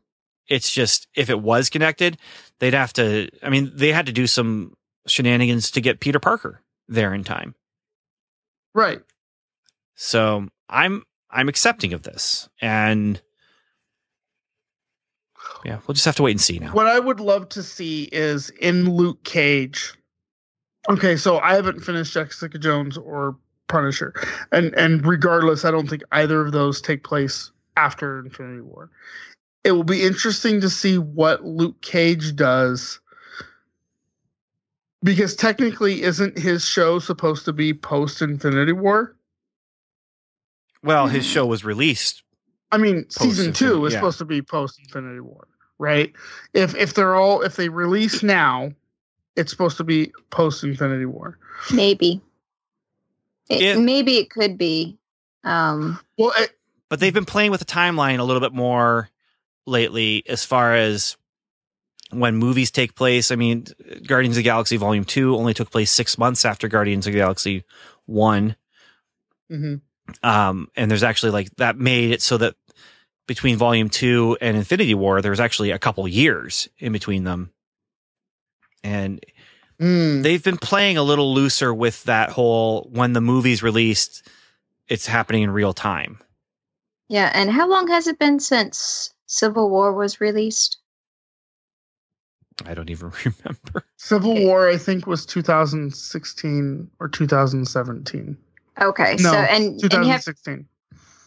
It's 0.48 0.72
just 0.72 1.08
if 1.16 1.30
it 1.30 1.40
was 1.40 1.70
connected, 1.70 2.18
they'd 2.60 2.74
have 2.74 2.94
to. 2.94 3.30
I 3.44 3.50
mean, 3.50 3.72
they 3.74 3.92
had 3.92 4.08
to 4.08 4.12
do 4.12 4.26
some 4.26 4.76
shenanigans 5.06 5.72
to 5.72 5.82
get 5.82 6.00
Peter 6.00 6.20
Parker 6.20 6.62
there 6.90 7.14
in 7.14 7.24
time. 7.24 7.56
Right. 8.74 9.02
So 9.96 10.48
I'm 10.68 11.04
I'm 11.30 11.50
accepting 11.50 11.94
of 11.94 12.04
this, 12.04 12.50
and 12.62 13.22
yeah, 15.64 15.80
we'll 15.88 15.94
just 15.94 16.06
have 16.06 16.16
to 16.16 16.24
wait 16.24 16.32
and 16.32 16.42
see 16.42 16.60
now. 16.60 16.74
What 16.74 16.88
I 16.88 17.00
would 17.00 17.20
love 17.20 17.50
to 17.50 17.64
see 17.64 18.10
is 18.12 18.50
in 18.62 18.90
Luke 18.90 19.24
Cage. 19.24 19.94
Okay, 20.90 21.18
so 21.18 21.40
I 21.40 21.56
haven't 21.56 21.82
finished 21.82 22.14
Jessica 22.14 22.58
Jones 22.58 22.98
or 22.98 23.38
Punisher, 23.68 24.14
and 24.52 24.74
and 24.76 25.06
regardless, 25.06 25.66
I 25.66 25.72
don't 25.72 25.90
think 25.90 26.04
either 26.12 26.42
of 26.42 26.52
those 26.52 26.82
take 26.82 27.04
place 27.04 27.52
after 27.78 28.20
Infinity 28.20 28.62
War. 28.62 28.90
It 29.64 29.74
will 29.74 29.84
be 29.84 30.04
interesting 30.04 30.62
to 30.62 30.70
see 30.70 30.98
what 30.98 31.44
Luke 31.44 31.82
Cage 31.82 32.36
does, 32.36 33.00
because 35.04 35.36
technically, 35.36 36.02
isn't 36.04 36.38
his 36.38 36.66
show 36.66 37.00
supposed 37.00 37.46
to 37.46 37.54
be 37.54 37.74
post 37.74 38.22
Infinity 38.22 38.74
War? 38.74 39.16
Well, 40.84 41.08
his 41.08 41.26
show 41.26 41.46
was 41.46 41.64
released. 41.66 42.24
I 42.72 42.78
mean, 42.78 43.10
season 43.10 43.54
two 43.54 43.86
is 43.86 43.94
yeah. 43.94 44.00
supposed 44.00 44.20
to 44.20 44.26
be 44.26 44.42
post 44.42 44.80
Infinity 44.80 45.22
War, 45.22 45.48
right? 45.78 46.14
If 46.54 46.76
if 46.76 46.94
they're 46.94 47.16
all 47.16 47.42
if 47.42 47.56
they 47.56 47.70
release 47.70 48.24
now, 48.24 48.72
it's 49.36 49.52
supposed 49.52 49.78
to 49.78 49.84
be 49.84 50.12
post 50.30 50.64
Infinity 50.64 51.06
War. 51.06 51.38
Maybe. 51.74 52.22
It, 53.50 53.62
Yeah. 53.62 53.78
Maybe 53.78 54.18
it 54.18 54.30
could 54.30 54.58
be. 54.58 54.98
Um, 55.44 56.00
Well, 56.18 56.34
it, 56.38 56.52
but 56.90 57.00
they've 57.00 57.14
been 57.14 57.26
playing 57.26 57.52
with 57.52 57.62
the 57.62 57.66
timeline 57.66 58.20
a 58.20 58.24
little 58.24 58.42
bit 58.42 58.54
more 58.54 59.10
lately 59.66 60.24
as 60.28 60.46
far 60.46 60.76
as 60.76 61.18
when 62.12 62.36
movies 62.36 62.72
take 62.72 62.96
place. 62.96 63.32
I 63.32 63.36
mean, 63.36 63.66
Guardians 64.06 64.36
of 64.36 64.40
the 64.40 64.44
Galaxy 64.50 64.78
Volume 64.78 65.06
2 65.06 65.36
only 65.36 65.54
took 65.54 65.70
place 65.72 65.92
six 65.92 66.18
months 66.18 66.44
after 66.46 66.68
Guardians 66.68 67.06
of 67.08 67.14
the 67.14 67.20
Galaxy 67.20 67.64
1. 68.06 68.56
mhm. 69.52 69.82
Um, 70.24 70.70
and 70.76 70.90
there's 70.90 71.04
actually 71.04 71.32
like 71.32 71.56
that 71.58 71.78
made 71.78 72.10
it 72.12 72.22
so 72.24 72.38
that 72.38 72.56
between 73.28 73.58
Volume 73.58 73.90
2 73.90 74.40
and 74.42 74.58
Infinity 74.58 74.96
War, 74.96 75.22
there 75.22 75.30
was 75.30 75.40
actually 75.40 75.70
a 75.70 75.78
couple 75.78 76.08
years 76.08 76.68
in 76.80 76.92
between 76.92 77.26
them. 77.26 77.52
And 78.84 79.24
Mm. 79.80 80.24
they've 80.24 80.44
been 80.44 80.58
playing 80.58 80.98
a 80.98 81.04
little 81.04 81.34
looser 81.34 81.74
with 81.74 82.04
that 82.06 82.32
whole 82.32 82.90
when 82.92 83.14
the 83.14 83.22
movie's 83.22 83.64
released, 83.64 84.28
it's 84.90 85.06
happening 85.06 85.44
in 85.44 85.52
real 85.52 85.74
time. 85.74 86.20
yeah. 87.08 87.32
And 87.34 87.50
how 87.50 87.68
long 87.70 87.88
has 87.88 88.08
it 88.08 88.20
been 88.20 88.40
since 88.42 89.14
Civil 89.28 89.70
War 89.70 89.94
was 89.94 90.20
released? 90.20 90.79
I 92.66 92.74
don't 92.74 92.90
even 92.90 93.12
remember. 93.26 93.86
Civil 93.98 94.36
War, 94.46 94.70
I 94.70 94.78
think, 94.78 95.08
was 95.08 95.26
2016 95.26 96.90
or 97.00 97.08
2017. 97.08 98.38
Okay. 98.82 99.16
No, 99.20 99.32
so 99.32 99.38
and, 99.38 99.64
and 99.64 99.82
you 99.82 100.12
have 100.12 100.24
2016. 100.24 100.66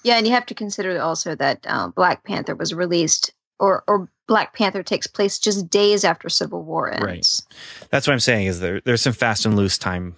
yeah, 0.03 0.17
and 0.17 0.27
you 0.27 0.33
have 0.33 0.47
to 0.47 0.55
consider 0.55 1.01
also 1.01 1.35
that 1.35 1.67
um, 1.67 1.91
Black 1.93 2.25
Panther 2.25 2.55
was 2.55 2.73
released, 2.73 3.33
or 3.59 3.85
or 3.87 4.09
Black 4.27 4.55
Panther 4.55 4.83
takes 4.83 5.07
place 5.07 5.39
just 5.39 5.69
days 5.69 6.05
after 6.05 6.29
Civil 6.29 6.63
War 6.63 6.91
ends. 6.91 7.05
Right. 7.05 7.89
That's 7.91 8.07
what 8.07 8.15
I'm 8.15 8.21
saying 8.21 8.47
is 8.47 8.61
there 8.61 8.81
there's 8.81 9.03
some 9.03 9.13
fast 9.13 9.45
and 9.45 9.57
loose 9.57 9.77
time 9.77 10.17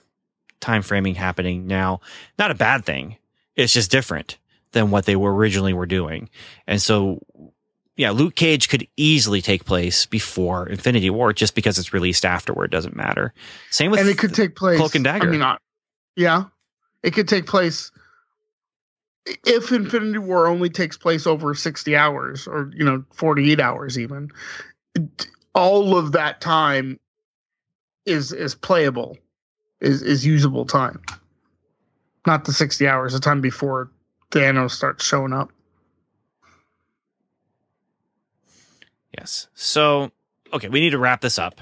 time 0.60 0.82
framing 0.82 1.14
happening 1.14 1.66
now. 1.66 2.00
Not 2.38 2.50
a 2.50 2.54
bad 2.54 2.84
thing. 2.84 3.16
It's 3.56 3.72
just 3.72 3.90
different 3.90 4.38
than 4.72 4.90
what 4.90 5.06
they 5.06 5.16
were 5.16 5.34
originally 5.34 5.72
were 5.72 5.86
doing. 5.86 6.28
And 6.66 6.82
so 6.82 7.20
yeah, 7.96 8.10
Luke 8.10 8.34
Cage 8.34 8.68
could 8.68 8.86
easily 8.96 9.40
take 9.40 9.64
place 9.64 10.06
before 10.06 10.68
Infinity 10.68 11.10
War 11.10 11.32
just 11.32 11.54
because 11.54 11.78
it's 11.78 11.92
released 11.92 12.24
afterward 12.24 12.70
doesn't 12.70 12.96
matter. 12.96 13.32
Same 13.70 13.90
with 13.90 14.00
and 14.00 14.08
it 14.08 14.18
could 14.18 14.34
take 14.34 14.56
place. 14.56 14.78
Cloak 14.78 14.94
and 14.94 15.04
Dagger. 15.04 15.28
I 15.28 15.30
mean, 15.30 15.40
not, 15.40 15.60
yeah, 16.16 16.44
it 17.02 17.12
could 17.12 17.28
take 17.28 17.46
place 17.46 17.92
if 19.46 19.70
Infinity 19.72 20.18
War 20.18 20.46
only 20.46 20.70
takes 20.70 20.96
place 20.96 21.26
over 21.26 21.54
60 21.54 21.96
hours 21.96 22.46
or 22.48 22.70
you 22.74 22.84
know 22.84 23.04
48 23.12 23.60
hours 23.60 23.98
even. 23.98 24.30
all 25.54 25.96
of 25.96 26.12
that 26.12 26.40
time 26.40 26.98
is 28.06 28.32
is 28.32 28.54
playable, 28.54 29.16
is 29.80 30.02
is 30.02 30.26
usable 30.26 30.64
time. 30.66 31.00
Not 32.26 32.44
the 32.44 32.52
60 32.52 32.88
hours, 32.88 33.12
the 33.12 33.20
time 33.20 33.40
before 33.40 33.90
Thanos 34.30 34.72
starts 34.72 35.04
showing 35.04 35.32
up. 35.32 35.52
Yes. 39.18 39.48
So, 39.54 40.10
okay, 40.52 40.68
we 40.68 40.80
need 40.80 40.90
to 40.90 40.98
wrap 40.98 41.20
this 41.20 41.38
up. 41.38 41.60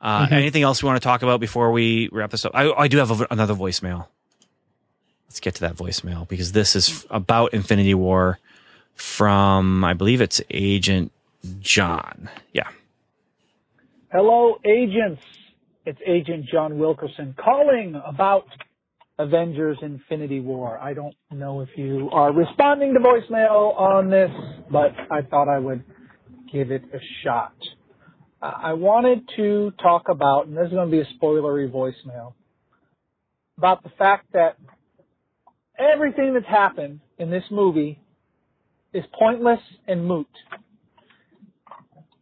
Uh, 0.00 0.26
Mhm. 0.26 0.32
Anything 0.32 0.62
else 0.62 0.82
we 0.82 0.86
want 0.86 1.00
to 1.00 1.04
talk 1.06 1.22
about 1.22 1.40
before 1.40 1.72
we 1.72 2.08
wrap 2.12 2.30
this 2.30 2.44
up? 2.44 2.52
I, 2.54 2.70
I 2.72 2.88
do 2.88 2.98
have 2.98 3.20
a, 3.20 3.26
another 3.30 3.54
voicemail. 3.54 4.06
Let's 5.26 5.40
get 5.40 5.54
to 5.56 5.60
that 5.62 5.76
voicemail 5.76 6.26
because 6.26 6.52
this 6.52 6.74
is 6.74 7.06
about 7.10 7.52
Infinity 7.54 7.94
War 7.94 8.38
from, 8.94 9.84
I 9.84 9.94
believe 9.94 10.20
it's 10.20 10.40
Agent 10.50 11.12
John. 11.60 12.28
Yeah. 12.52 12.68
Hello, 14.12 14.58
agents. 14.64 15.22
It's 15.86 16.00
Agent 16.06 16.46
John 16.46 16.78
Wilkerson 16.78 17.34
calling 17.42 18.00
about 18.04 18.44
Avengers 19.18 19.78
Infinity 19.82 20.40
War. 20.40 20.78
I 20.78 20.94
don't 20.94 21.14
know 21.30 21.60
if 21.60 21.68
you 21.76 22.10
are 22.12 22.32
responding 22.32 22.94
to 22.94 23.00
voicemail 23.00 23.78
on 23.78 24.10
this, 24.10 24.30
but 24.70 24.92
I 25.10 25.22
thought 25.22 25.48
I 25.48 25.58
would 25.58 25.84
give 26.52 26.70
it 26.70 26.82
a 26.92 26.98
shot. 27.24 27.54
I 28.42 28.72
wanted 28.72 29.28
to 29.36 29.72
talk 29.82 30.08
about, 30.08 30.46
and 30.46 30.56
this 30.56 30.66
is 30.66 30.72
going 30.72 30.90
to 30.90 30.90
be 30.90 31.00
a 31.00 31.18
spoilery 31.18 31.70
voicemail, 31.70 32.32
about 33.58 33.82
the 33.82 33.90
fact 33.98 34.32
that 34.32 34.56
everything 35.78 36.32
that's 36.32 36.46
happened 36.46 37.00
in 37.18 37.30
this 37.30 37.44
movie 37.50 38.00
is 38.94 39.04
pointless 39.18 39.60
and 39.86 40.06
moot. 40.06 40.26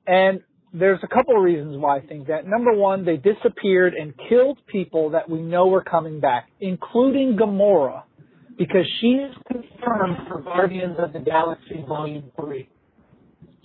And 0.09 0.41
there's 0.73 0.99
a 1.03 1.07
couple 1.07 1.37
of 1.37 1.43
reasons 1.43 1.77
why 1.79 1.99
I 1.99 2.01
think 2.01 2.27
that. 2.27 2.47
Number 2.47 2.73
one, 2.73 3.05
they 3.05 3.17
disappeared 3.17 3.95
and 3.95 4.13
killed 4.29 4.59
people 4.67 5.11
that 5.11 5.31
we 5.31 5.41
know 5.41 5.73
are 5.75 5.85
coming 5.85 6.19
back, 6.19 6.49
including 6.61 7.37
Gamora, 7.37 8.03
because 8.59 8.87
she 9.01 9.07
is 9.07 9.35
confirmed 9.47 10.17
for 10.29 10.43
Guardians 10.43 10.97
of 10.99 11.13
the 11.13 11.21
Galaxy 11.21 11.85
Volume 11.87 12.33
3. 12.41 12.69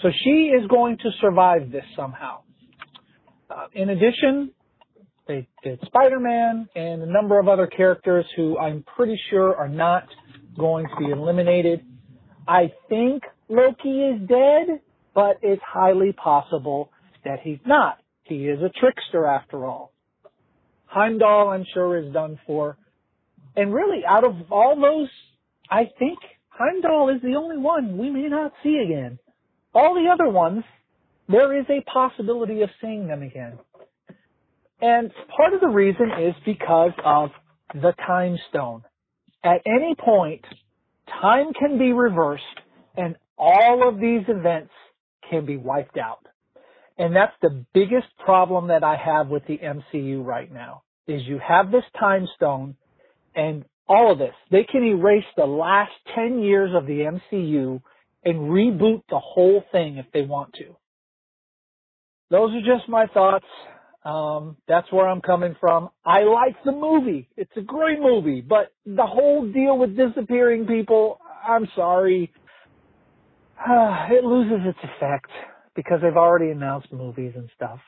So 0.04 0.10
she 0.26 0.52
is 0.52 0.68
going 0.68 0.98
to 0.98 1.10
survive 1.22 1.72
this 1.72 1.86
somehow. 1.96 2.42
Uh, 3.50 3.68
in 3.74 3.90
addition, 3.90 4.52
they 5.30 5.48
did 5.64 5.80
Spider-Man 5.86 6.68
and 6.76 7.02
a 7.02 7.06
number 7.06 7.40
of 7.40 7.48
other 7.48 7.68
characters 7.68 8.26
who 8.36 8.58
I'm 8.58 8.84
pretty 8.98 9.18
sure 9.30 9.56
are 9.56 9.70
not 9.70 10.04
going 10.60 10.88
to 10.88 10.96
be 11.00 11.10
eliminated. 11.10 11.86
I 12.46 12.74
think 12.90 13.24
Loki 13.48 14.02
is 14.02 14.28
dead, 14.28 14.82
but 15.16 15.38
it's 15.42 15.62
highly 15.66 16.12
possible 16.12 16.92
that 17.24 17.40
he's 17.42 17.60
not. 17.66 18.00
He 18.24 18.48
is 18.48 18.60
a 18.62 18.70
trickster 18.78 19.26
after 19.26 19.66
all. 19.66 19.94
Heimdall, 20.88 21.50
I'm 21.50 21.66
sure, 21.74 21.98
is 21.98 22.12
done 22.12 22.38
for. 22.46 22.78
And 23.56 23.74
really, 23.74 24.02
out 24.06 24.26
of 24.26 24.52
all 24.52 24.76
those, 24.76 25.10
I 25.72 25.86
think 25.98 26.20
Heimdall 26.50 27.16
is 27.16 27.22
the 27.22 27.36
only 27.36 27.58
one 27.58 27.98
we 27.98 28.10
may 28.10 28.28
not 28.28 28.52
see 28.64 28.84
again. 28.84 29.18
All 29.74 29.96
the 29.96 30.10
other 30.12 30.30
ones, 30.30 30.64
there 31.28 31.58
is 31.60 31.66
a 31.70 31.84
possibility 31.90 32.62
of 32.62 32.70
seeing 32.82 33.08
them 33.08 33.24
again. 33.24 33.58
And 34.82 35.12
part 35.36 35.54
of 35.54 35.62
the 35.62 35.68
reason 35.68 36.12
is 36.20 36.36
because 36.46 36.92
of 37.04 37.30
the 37.74 37.94
time 38.06 38.38
stone. 38.50 38.84
At 39.44 39.62
any 39.66 39.96
point, 39.96 40.44
time 41.22 41.54
can 41.54 41.78
be 41.78 41.94
reversed 41.94 42.44
and 42.96 43.16
all 43.38 43.88
of 43.88 44.00
these 44.00 44.24
events 44.28 44.72
can 45.30 45.46
be 45.46 45.58
wiped 45.58 45.98
out. 45.98 46.28
And 46.98 47.16
that's 47.16 47.34
the 47.42 47.66
biggest 47.74 48.08
problem 48.24 48.68
that 48.68 48.84
I 48.84 48.96
have 48.96 49.28
with 49.28 49.44
the 49.48 49.58
MCU 49.58 50.24
right 50.24 50.52
now 50.52 50.84
is 51.08 51.24
you 51.26 51.40
have 51.46 51.72
this 51.72 51.84
time 52.00 52.28
stone 52.36 52.76
and 53.36 53.66
all 53.88 54.12
of 54.12 54.20
this. 54.20 54.36
They 54.52 54.64
can 54.64 54.84
erase 54.84 55.26
the 55.36 55.46
last 55.46 55.92
10 56.16 56.40
years 56.40 56.72
of 56.76 56.86
the 56.86 57.20
MCU 57.34 57.82
and 58.26 58.52
reboot 58.52 59.04
the 59.10 59.20
whole 59.20 59.64
thing 59.72 59.98
if 59.98 60.06
they 60.14 60.22
want 60.22 60.54
to. 60.54 60.76
Those 62.30 62.52
are 62.56 62.62
just 62.62 62.90
my 62.90 63.08
thoughts. 63.08 63.46
Um, 64.04 64.58
that's 64.68 64.92
where 64.92 65.08
I'm 65.08 65.22
coming 65.22 65.56
from. 65.60 65.90
I 66.06 66.24
like 66.24 66.56
the 66.66 66.72
movie. 66.72 67.30
It's 67.38 67.52
a 67.56 67.62
great 67.62 68.00
movie, 68.00 68.42
but 68.42 68.74
the 68.86 69.06
whole 69.06 69.50
deal 69.50 69.78
with 69.78 69.96
disappearing 69.96 70.66
people, 70.66 71.20
I'm 71.48 71.68
sorry. 71.76 72.32
it 73.70 74.24
loses 74.24 74.66
its 74.66 74.80
effect 74.84 75.30
because 75.76 76.00
they've 76.02 76.18
already 76.18 76.52
announced 76.52 76.92
movies 76.92 77.34
and 77.36 77.50
stuff. 77.56 77.80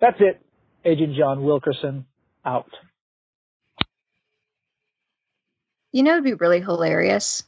That's 0.00 0.18
it. 0.20 0.40
Agent 0.84 1.16
John 1.16 1.42
Wilkerson 1.42 2.06
out. 2.44 2.70
You 5.90 6.02
know, 6.02 6.12
it'd 6.12 6.24
be 6.24 6.34
really 6.34 6.60
hilarious 6.60 7.42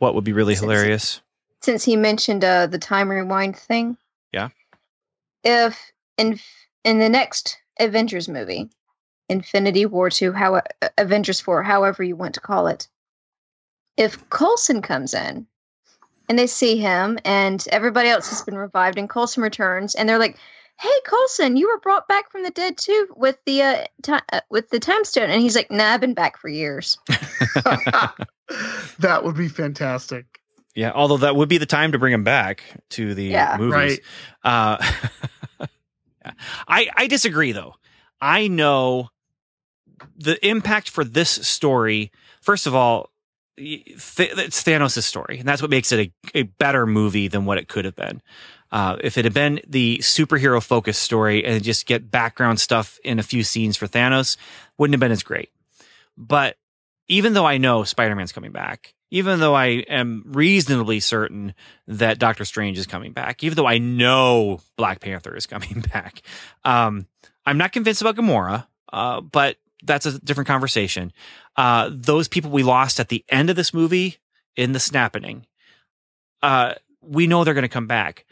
What 0.00 0.14
would 0.16 0.24
be 0.24 0.32
really 0.32 0.54
Since- 0.54 0.62
hilarious? 0.62 1.20
since 1.62 1.84
he 1.84 1.94
mentioned 1.94 2.42
uh, 2.42 2.66
the 2.66 2.78
time 2.78 3.10
rewind 3.10 3.54
thing. 3.54 3.96
Yeah. 4.32 4.48
If 5.44 5.78
in 6.16 6.40
in 6.84 6.98
the 6.98 7.08
next 7.10 7.58
Avengers 7.78 8.28
movie, 8.28 8.70
Infinity 9.28 9.84
War 9.86 10.08
two, 10.08 10.32
how 10.32 10.54
uh, 10.56 10.62
Avengers 10.96 11.38
four, 11.38 11.62
however 11.62 12.02
you 12.02 12.16
want 12.16 12.34
to 12.34 12.40
call 12.40 12.66
it, 12.66 12.88
if 13.98 14.28
Coulson 14.30 14.80
comes 14.80 15.12
in 15.12 15.46
and 16.30 16.38
they 16.38 16.46
see 16.46 16.78
him 16.78 17.18
and 17.26 17.62
everybody 17.70 18.08
else 18.08 18.30
has 18.30 18.40
been 18.42 18.56
revived 18.56 18.96
and 18.98 19.08
Coulson 19.10 19.42
returns 19.42 19.94
and 19.94 20.08
they're 20.08 20.18
like, 20.18 20.38
"Hey, 20.80 20.88
Coulson, 21.06 21.56
you 21.56 21.68
were 21.68 21.78
brought 21.80 22.08
back 22.08 22.30
from 22.32 22.42
the 22.42 22.50
dead 22.50 22.78
too 22.78 23.08
with 23.16 23.36
the 23.46 23.62
uh, 23.62 23.84
ti 24.02 24.14
uh 24.32 24.40
with 24.50 24.70
the 24.70 24.80
time 24.80 25.04
stone," 25.04 25.30
and 25.30 25.42
he's 25.42 25.54
like, 25.56 25.70
"Nah, 25.70 25.92
I've 25.94 26.00
been 26.00 26.14
back 26.14 26.38
for 26.38 26.48
years." 26.48 26.98
that 28.98 29.20
would 29.22 29.36
be 29.36 29.48
fantastic. 29.48 30.26
Yeah, 30.74 30.92
although 30.94 31.18
that 31.18 31.36
would 31.36 31.48
be 31.48 31.58
the 31.58 31.66
time 31.66 31.92
to 31.92 31.98
bring 31.98 32.12
him 32.12 32.24
back 32.24 32.62
to 32.90 33.14
the 33.14 33.24
Yeah. 33.24 33.56
movies. 33.58 34.00
Uh, 34.44 34.76
I 36.68 36.88
I 36.96 37.06
disagree 37.08 37.52
though. 37.52 37.74
I 38.20 38.48
know 38.48 39.10
the 40.16 40.44
impact 40.46 40.88
for 40.90 41.04
this 41.04 41.30
story. 41.30 42.10
First 42.40 42.66
of 42.66 42.74
all, 42.74 43.10
Th- 43.56 43.82
it's 43.86 44.62
Thanos' 44.62 45.02
story, 45.02 45.38
and 45.38 45.46
that's 45.46 45.60
what 45.60 45.70
makes 45.70 45.92
it 45.92 46.12
a, 46.34 46.38
a 46.38 46.42
better 46.44 46.86
movie 46.86 47.28
than 47.28 47.44
what 47.44 47.58
it 47.58 47.68
could 47.68 47.84
have 47.84 47.96
been. 47.96 48.22
Uh, 48.72 48.96
if 49.02 49.18
it 49.18 49.24
had 49.24 49.34
been 49.34 49.60
the 49.66 49.98
superhero 49.98 50.62
focused 50.62 51.02
story 51.02 51.44
and 51.44 51.62
just 51.62 51.86
get 51.86 52.10
background 52.10 52.60
stuff 52.60 52.98
in 53.04 53.18
a 53.18 53.22
few 53.22 53.42
scenes 53.42 53.76
for 53.76 53.86
Thanos, 53.86 54.36
wouldn't 54.78 54.94
have 54.94 55.00
been 55.00 55.12
as 55.12 55.22
great. 55.22 55.50
But 56.16 56.56
even 57.08 57.32
though 57.32 57.46
I 57.46 57.58
know 57.58 57.82
Spider 57.84 58.14
Man's 58.14 58.32
coming 58.32 58.52
back, 58.52 58.94
even 59.10 59.40
though 59.40 59.54
I 59.54 59.66
am 59.88 60.22
reasonably 60.26 61.00
certain 61.00 61.54
that 61.88 62.18
Doctor 62.18 62.44
Strange 62.44 62.78
is 62.78 62.86
coming 62.86 63.12
back, 63.12 63.42
even 63.42 63.56
though 63.56 63.66
I 63.66 63.78
know 63.78 64.60
Black 64.76 65.00
Panther 65.00 65.34
is 65.34 65.46
coming 65.48 65.84
back, 65.92 66.22
um, 66.64 67.06
I'm 67.44 67.58
not 67.58 67.72
convinced 67.72 68.00
about 68.00 68.16
Gamora, 68.16 68.66
uh, 68.92 69.20
but 69.20 69.56
that's 69.82 70.06
a 70.06 70.18
different 70.20 70.48
conversation. 70.48 71.12
Uh, 71.56 71.90
those 71.92 72.28
people 72.28 72.50
we 72.50 72.62
lost 72.62 73.00
at 73.00 73.08
the 73.08 73.24
end 73.28 73.50
of 73.50 73.56
this 73.56 73.74
movie 73.74 74.18
in 74.56 74.72
the 74.72 74.80
snapping, 74.80 75.46
uh, 76.42 76.74
we 77.00 77.26
know 77.26 77.44
they're 77.44 77.54
going 77.54 77.62
to 77.62 77.68
come 77.68 77.86
back. 77.86 78.24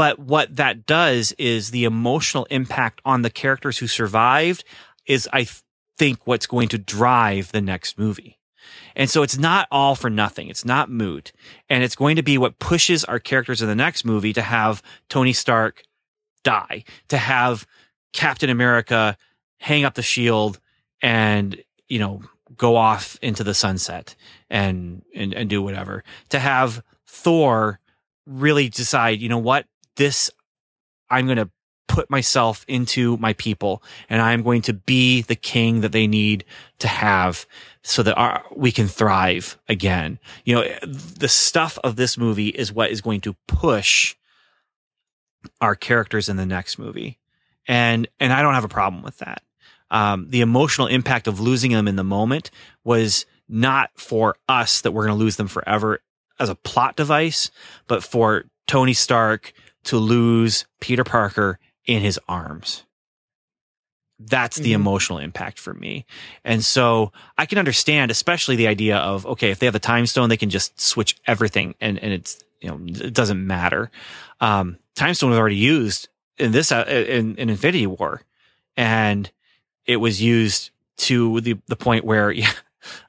But 0.00 0.18
what 0.18 0.56
that 0.56 0.86
does 0.86 1.32
is 1.32 1.72
the 1.72 1.84
emotional 1.84 2.46
impact 2.46 3.02
on 3.04 3.20
the 3.20 3.28
characters 3.28 3.76
who 3.76 3.86
survived 3.86 4.64
is, 5.04 5.28
I 5.30 5.40
th- 5.40 5.60
think, 5.98 6.26
what's 6.26 6.46
going 6.46 6.68
to 6.68 6.78
drive 6.78 7.52
the 7.52 7.60
next 7.60 7.98
movie. 7.98 8.38
And 8.96 9.10
so 9.10 9.22
it's 9.22 9.36
not 9.36 9.68
all 9.70 9.94
for 9.94 10.08
nothing. 10.08 10.48
It's 10.48 10.64
not 10.64 10.88
moot. 10.88 11.32
And 11.68 11.84
it's 11.84 11.96
going 11.96 12.16
to 12.16 12.22
be 12.22 12.38
what 12.38 12.58
pushes 12.58 13.04
our 13.04 13.18
characters 13.18 13.60
in 13.60 13.68
the 13.68 13.74
next 13.74 14.06
movie 14.06 14.32
to 14.32 14.40
have 14.40 14.82
Tony 15.10 15.34
Stark 15.34 15.82
die, 16.44 16.84
to 17.08 17.18
have 17.18 17.66
Captain 18.14 18.48
America 18.48 19.18
hang 19.58 19.84
up 19.84 19.96
the 19.96 20.02
shield 20.02 20.60
and, 21.02 21.62
you 21.88 21.98
know, 21.98 22.22
go 22.56 22.74
off 22.74 23.18
into 23.20 23.44
the 23.44 23.52
sunset 23.52 24.16
and, 24.48 25.02
and, 25.14 25.34
and 25.34 25.50
do 25.50 25.60
whatever, 25.60 26.04
to 26.30 26.38
have 26.38 26.82
Thor 27.06 27.80
really 28.24 28.70
decide, 28.70 29.20
you 29.20 29.28
know 29.28 29.36
what, 29.36 29.66
this, 29.96 30.30
I'm 31.08 31.26
going 31.26 31.38
to 31.38 31.50
put 31.90 32.08
myself 32.08 32.64
into 32.68 33.16
my 33.16 33.32
people 33.32 33.82
and 34.08 34.22
I'm 34.22 34.44
going 34.44 34.62
to 34.62 34.72
be 34.72 35.22
the 35.22 35.34
king 35.34 35.80
that 35.80 35.90
they 35.90 36.06
need 36.06 36.44
to 36.78 36.86
have 36.86 37.46
so 37.82 38.04
that 38.04 38.14
our, 38.14 38.44
we 38.54 38.70
can 38.70 38.86
thrive 38.86 39.58
again. 39.68 40.20
You 40.44 40.54
know, 40.54 40.64
the 40.82 41.28
stuff 41.28 41.80
of 41.82 41.96
this 41.96 42.16
movie 42.16 42.48
is 42.48 42.72
what 42.72 42.90
is 42.90 43.00
going 43.00 43.22
to 43.22 43.34
push 43.48 44.14
our 45.60 45.74
characters 45.74 46.28
in 46.28 46.36
the 46.36 46.46
next 46.46 46.78
movie. 46.78 47.18
And, 47.66 48.06
and 48.20 48.32
I 48.32 48.42
don't 48.42 48.54
have 48.54 48.64
a 48.64 48.68
problem 48.68 49.02
with 49.02 49.18
that. 49.18 49.42
Um, 49.90 50.28
the 50.28 50.42
emotional 50.42 50.86
impact 50.86 51.26
of 51.26 51.40
losing 51.40 51.72
them 51.72 51.88
in 51.88 51.96
the 51.96 52.04
moment 52.04 52.52
was 52.84 53.26
not 53.48 53.90
for 53.96 54.36
us 54.48 54.82
that 54.82 54.92
we're 54.92 55.06
going 55.06 55.18
to 55.18 55.24
lose 55.24 55.36
them 55.36 55.48
forever 55.48 56.00
as 56.38 56.48
a 56.48 56.54
plot 56.54 56.94
device, 56.94 57.50
but 57.88 58.04
for 58.04 58.44
Tony 58.68 58.94
Stark 58.94 59.52
to 59.84 59.96
lose 59.98 60.66
Peter 60.80 61.04
Parker 61.04 61.58
in 61.86 62.02
his 62.02 62.18
arms. 62.28 62.84
That's 64.18 64.56
the 64.56 64.72
Mhm. 64.72 64.74
emotional 64.74 65.18
impact 65.18 65.58
for 65.58 65.72
me. 65.72 66.04
And 66.44 66.62
so 66.62 67.10
I 67.38 67.46
can 67.46 67.56
understand, 67.58 68.10
especially 68.10 68.54
the 68.56 68.66
idea 68.66 68.98
of, 68.98 69.24
okay, 69.24 69.50
if 69.50 69.58
they 69.58 69.66
have 69.66 69.72
the 69.72 69.78
time 69.78 70.06
stone, 70.06 70.28
they 70.28 70.36
can 70.36 70.50
just 70.50 70.78
switch 70.78 71.16
everything 71.26 71.74
and, 71.80 71.98
and 71.98 72.12
it's, 72.12 72.44
you 72.60 72.68
know, 72.68 72.78
it 72.86 73.14
doesn't 73.14 73.44
matter. 73.46 73.90
Um, 74.40 74.76
time 74.94 75.14
stone 75.14 75.30
was 75.30 75.38
already 75.38 75.56
used 75.56 76.08
in 76.36 76.52
this, 76.52 76.70
uh, 76.70 76.84
in, 76.86 77.36
in 77.36 77.48
Infinity 77.48 77.86
War 77.86 78.20
and 78.76 79.30
it 79.86 79.96
was 79.96 80.20
used 80.20 80.70
to 80.98 81.40
the, 81.40 81.58
the 81.66 81.76
point 81.76 82.04
where, 82.04 82.30
yeah, 82.30 82.52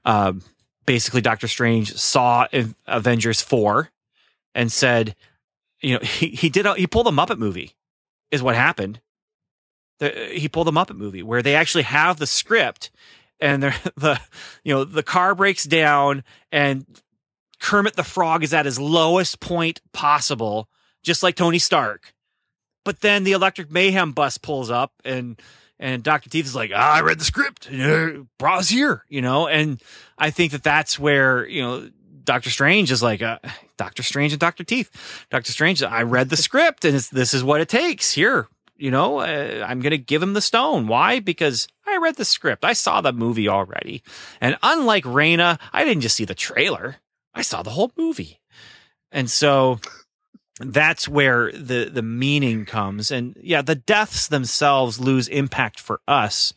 um, 0.06 0.42
basically 0.86 1.20
Doctor 1.20 1.50
Strange 1.50 1.94
saw 1.94 2.48
Avengers 2.88 3.42
4 3.42 3.90
and 4.56 4.72
said, 4.72 5.14
you 5.82 5.94
know, 5.96 6.00
he, 6.02 6.28
he 6.28 6.50
did, 6.50 6.66
a, 6.66 6.76
he 6.76 6.88
pulled 6.88 7.08
a 7.08 7.12
Muppet 7.12 7.38
movie 7.38 7.76
is 8.30 8.42
what 8.42 8.56
happened. 8.56 9.02
The, 10.00 10.10
he 10.34 10.48
pulled 10.48 10.68
a 10.68 10.72
Muppet 10.72 10.98
movie 10.98 11.24
where 11.24 11.42
they 11.42 11.56
actually 11.56 11.84
have 11.84 12.18
the 12.18 12.28
script 12.28 12.92
and 13.40 13.64
the, 13.96 14.20
you 14.64 14.74
know, 14.74 14.84
the 14.84 15.04
car 15.04 15.36
breaks 15.36 15.64
down 15.64 16.24
and 16.52 16.86
Kermit 17.60 17.96
the 17.96 18.04
Frog 18.04 18.44
is 18.44 18.54
at 18.54 18.66
his 18.66 18.80
lowest 18.80 19.40
point 19.40 19.82
possible, 19.94 20.70
just 21.04 21.24
like 21.24 21.36
Tony 21.36 21.60
Stark. 21.60 22.14
But 22.84 23.02
then 23.02 23.24
the 23.24 23.34
Electric 23.34 23.70
Mayhem 23.70 24.12
bus 24.12 24.40
pulls 24.40 24.72
up 24.72 24.94
and, 25.06 25.40
and 25.80 26.04
Dr. 26.04 26.30
Teeth 26.30 26.46
is 26.46 26.56
like, 26.56 26.72
ah, 26.74 26.96
I 26.96 27.02
read 27.02 27.20
the 27.20 27.26
script, 27.26 27.70
brought 28.40 28.60
us 28.60 28.70
here, 28.70 29.04
you 29.10 29.22
know, 29.22 29.48
and 29.48 29.82
I 30.18 30.32
think 30.32 30.52
that 30.52 30.64
that's 30.64 30.98
where, 30.98 31.48
you 31.48 31.62
know, 31.62 31.90
Doctor 32.24 32.50
Strange 32.50 32.92
is 32.92 33.04
like, 33.04 33.22
uh, 33.22 33.40
Doctor 33.78 34.04
Strange 34.04 34.34
and 34.34 34.40
Doctor 34.40 34.64
Teeth. 34.64 34.90
Doctor 35.30 35.52
Strange, 35.52 35.84
I 35.84 36.04
read 36.04 36.30
the 36.30 36.38
script 36.38 36.86
and 36.86 36.98
this 36.98 37.34
is 37.34 37.44
what 37.44 37.62
it 37.62 37.70
takes 37.70 38.14
here. 38.14 38.48
You 38.78 38.90
know, 38.90 39.20
uh, 39.20 39.64
I'm 39.68 39.80
going 39.80 39.92
to 39.92 39.98
give 39.98 40.24
him 40.24 40.34
the 40.34 40.42
stone. 40.42 40.88
Why? 40.88 41.20
Because 41.20 41.68
I 41.86 41.98
read 41.98 42.16
the 42.16 42.26
script. 42.26 42.66
I 42.66 42.74
saw 42.74 43.02
the 43.02 43.14
movie 43.14 43.48
already. 43.48 44.02
And 44.40 44.58
unlike 44.64 45.04
Raina, 45.04 45.60
I 45.72 45.86
didn't 45.86 46.02
just 46.02 46.16
see 46.16 46.26
the 46.26 46.34
trailer. 46.34 46.98
I 47.34 47.44
saw 47.44 47.62
the 47.62 47.70
whole 47.70 47.92
movie. 47.96 48.40
And 49.12 49.30
so 49.30 49.80
that's 50.60 51.08
where 51.08 51.52
the 51.52 51.90
the 51.92 52.02
meaning 52.02 52.66
comes 52.66 53.10
and 53.10 53.36
yeah 53.42 53.62
the 53.62 53.76
deaths 53.76 54.28
themselves 54.28 55.00
lose 55.00 55.28
impact 55.28 55.80
for 55.80 56.02
us 56.08 56.54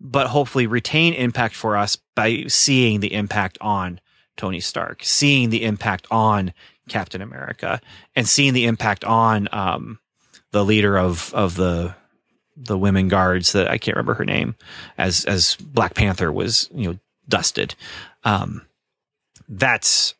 but 0.00 0.28
hopefully 0.28 0.66
retain 0.66 1.12
impact 1.12 1.54
for 1.54 1.76
us 1.76 1.96
by 2.16 2.44
seeing 2.48 3.00
the 3.00 3.12
impact 3.12 3.58
on 3.60 4.00
Tony 4.36 4.60
Stark, 4.60 5.04
seeing 5.04 5.50
the 5.50 5.64
impact 5.64 6.06
on 6.10 6.52
Captain 6.88 7.22
America, 7.22 7.80
and 8.16 8.28
seeing 8.28 8.54
the 8.54 8.66
impact 8.66 9.04
on 9.04 9.48
um, 9.52 9.98
the 10.50 10.64
leader 10.64 10.98
of 10.98 11.32
of 11.34 11.56
the 11.56 11.94
the 12.56 12.78
women 12.78 13.08
guards 13.08 13.52
that 13.52 13.68
I 13.68 13.78
can't 13.78 13.96
remember 13.96 14.14
her 14.14 14.24
name 14.24 14.54
as 14.98 15.24
as 15.24 15.56
Black 15.56 15.94
Panther 15.94 16.30
was 16.30 16.68
you 16.74 16.90
know 16.90 16.98
dusted. 17.28 17.74
Um, 18.24 18.62
that's 19.48 20.14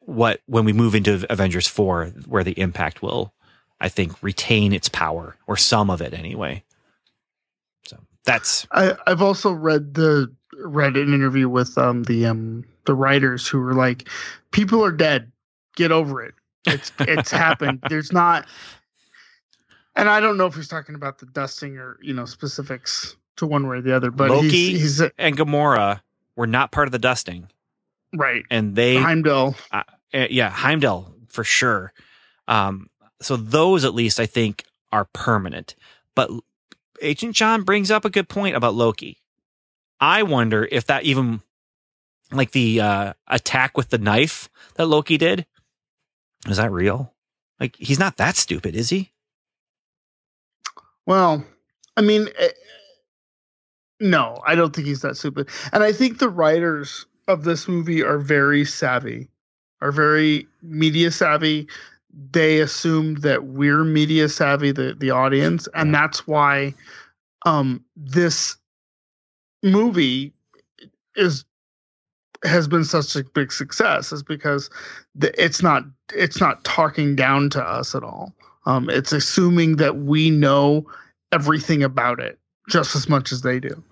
what 0.00 0.40
when 0.46 0.64
we 0.64 0.72
move 0.72 0.94
into 0.94 1.26
Avengers 1.30 1.66
four, 1.66 2.06
where 2.26 2.44
the 2.44 2.58
impact 2.58 3.02
will, 3.02 3.32
I 3.80 3.88
think, 3.88 4.22
retain 4.22 4.72
its 4.72 4.88
power 4.88 5.36
or 5.46 5.56
some 5.56 5.90
of 5.90 6.00
it 6.00 6.14
anyway. 6.14 6.64
So 7.86 7.98
that's 8.24 8.66
I, 8.72 8.94
I've 9.06 9.22
also 9.22 9.52
read 9.52 9.94
the 9.94 10.34
read 10.58 10.96
an 10.96 11.12
interview 11.12 11.48
with 11.48 11.76
um 11.76 12.04
the 12.04 12.26
um 12.26 12.64
the 12.86 12.94
writers 12.94 13.46
who 13.46 13.60
were 13.60 13.74
like, 13.74 14.08
people 14.50 14.84
are 14.84 14.92
dead, 14.92 15.30
get 15.76 15.92
over 15.92 16.22
it. 16.22 16.34
It's 16.66 16.92
it's 17.00 17.30
happened. 17.44 17.80
There's 17.88 18.12
not, 18.12 18.46
and 19.94 20.08
I 20.08 20.20
don't 20.20 20.36
know 20.36 20.46
if 20.46 20.54
he's 20.54 20.68
talking 20.68 20.94
about 20.94 21.18
the 21.18 21.26
dusting 21.26 21.76
or 21.78 21.98
you 22.02 22.14
know 22.14 22.24
specifics 22.24 23.16
to 23.36 23.46
one 23.46 23.68
way 23.68 23.76
or 23.76 23.82
the 23.82 23.94
other, 23.94 24.10
but 24.10 24.30
Loki 24.30 24.48
he's, 24.48 24.98
he's 24.98 25.10
and 25.18 25.36
Gamora 25.36 26.00
were 26.34 26.46
not 26.46 26.72
part 26.72 26.88
of 26.88 26.92
the 26.92 26.98
dusting, 26.98 27.48
right. 28.14 28.44
and 28.50 28.74
they 28.74 28.96
Heimdall. 28.96 29.54
uh, 29.70 29.82
yeah, 30.12 30.50
Heimdall 30.50 31.14
for 31.28 31.44
sure. 31.44 31.92
Um, 32.48 32.88
so 33.20 33.36
those 33.36 33.84
at 33.84 33.94
least 33.94 34.20
I 34.20 34.26
think 34.26 34.64
are 34.92 35.06
permanent. 35.12 35.74
But 36.14 36.30
Agent 37.02 37.34
John 37.34 37.62
brings 37.62 37.90
up 37.90 38.04
a 38.04 38.10
good 38.10 38.28
point 38.28 38.56
about 38.56 38.74
Loki. 38.74 39.18
I 40.00 40.22
wonder 40.22 40.68
if 40.70 40.86
that 40.86 41.04
even 41.04 41.42
like 42.32 42.52
the 42.52 42.80
uh, 42.80 43.12
attack 43.28 43.76
with 43.76 43.90
the 43.90 43.98
knife 43.98 44.48
that 44.74 44.86
Loki 44.86 45.16
did 45.16 45.46
is 46.48 46.58
that 46.58 46.70
real? 46.70 47.12
Like 47.58 47.76
he's 47.76 47.98
not 47.98 48.16
that 48.16 48.36
stupid, 48.36 48.76
is 48.76 48.90
he? 48.90 49.12
Well, 51.06 51.44
I 51.96 52.02
mean, 52.02 52.28
eh, 52.38 52.48
no, 54.00 54.40
I 54.46 54.54
don't 54.54 54.74
think 54.74 54.86
he's 54.86 55.02
that 55.02 55.16
stupid. 55.16 55.48
And 55.72 55.82
I 55.82 55.92
think 55.92 56.18
the 56.18 56.28
writers 56.28 57.06
of 57.28 57.44
this 57.44 57.66
movie 57.66 58.02
are 58.02 58.18
very 58.18 58.64
savvy, 58.64 59.28
are 59.80 59.92
very 59.92 60.46
media 60.62 61.10
savvy. 61.10 61.66
They 62.32 62.60
assume 62.60 63.16
that 63.16 63.44
we're 63.44 63.84
media 63.84 64.28
savvy, 64.28 64.72
the 64.72 64.94
the 64.94 65.10
audience, 65.10 65.68
and 65.74 65.94
that's 65.94 66.26
why 66.26 66.74
um, 67.44 67.84
this 67.94 68.56
movie 69.62 70.32
is 71.14 71.44
has 72.44 72.68
been 72.68 72.84
such 72.84 73.16
a 73.16 73.24
big 73.24 73.52
success 73.52 74.12
is 74.12 74.22
because 74.22 74.70
the, 75.14 75.32
it's 75.42 75.62
not 75.62 75.84
it's 76.14 76.40
not 76.40 76.62
talking 76.64 77.16
down 77.16 77.50
to 77.50 77.62
us 77.62 77.94
at 77.94 78.02
all. 78.02 78.32
Um, 78.66 78.90
it's 78.90 79.12
assuming 79.12 79.76
that 79.76 79.96
we 79.98 80.30
know 80.30 80.86
everything 81.32 81.82
about 81.82 82.20
it 82.20 82.38
just 82.68 82.94
as 82.96 83.08
much 83.08 83.30
as 83.32 83.42
they 83.42 83.60
do, 83.60 83.82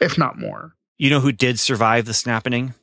if 0.00 0.18
not 0.18 0.38
more. 0.38 0.74
You 0.98 1.10
know 1.10 1.20
who 1.20 1.32
did 1.32 1.58
survive 1.58 2.04
the 2.04 2.14
snapping? 2.14 2.74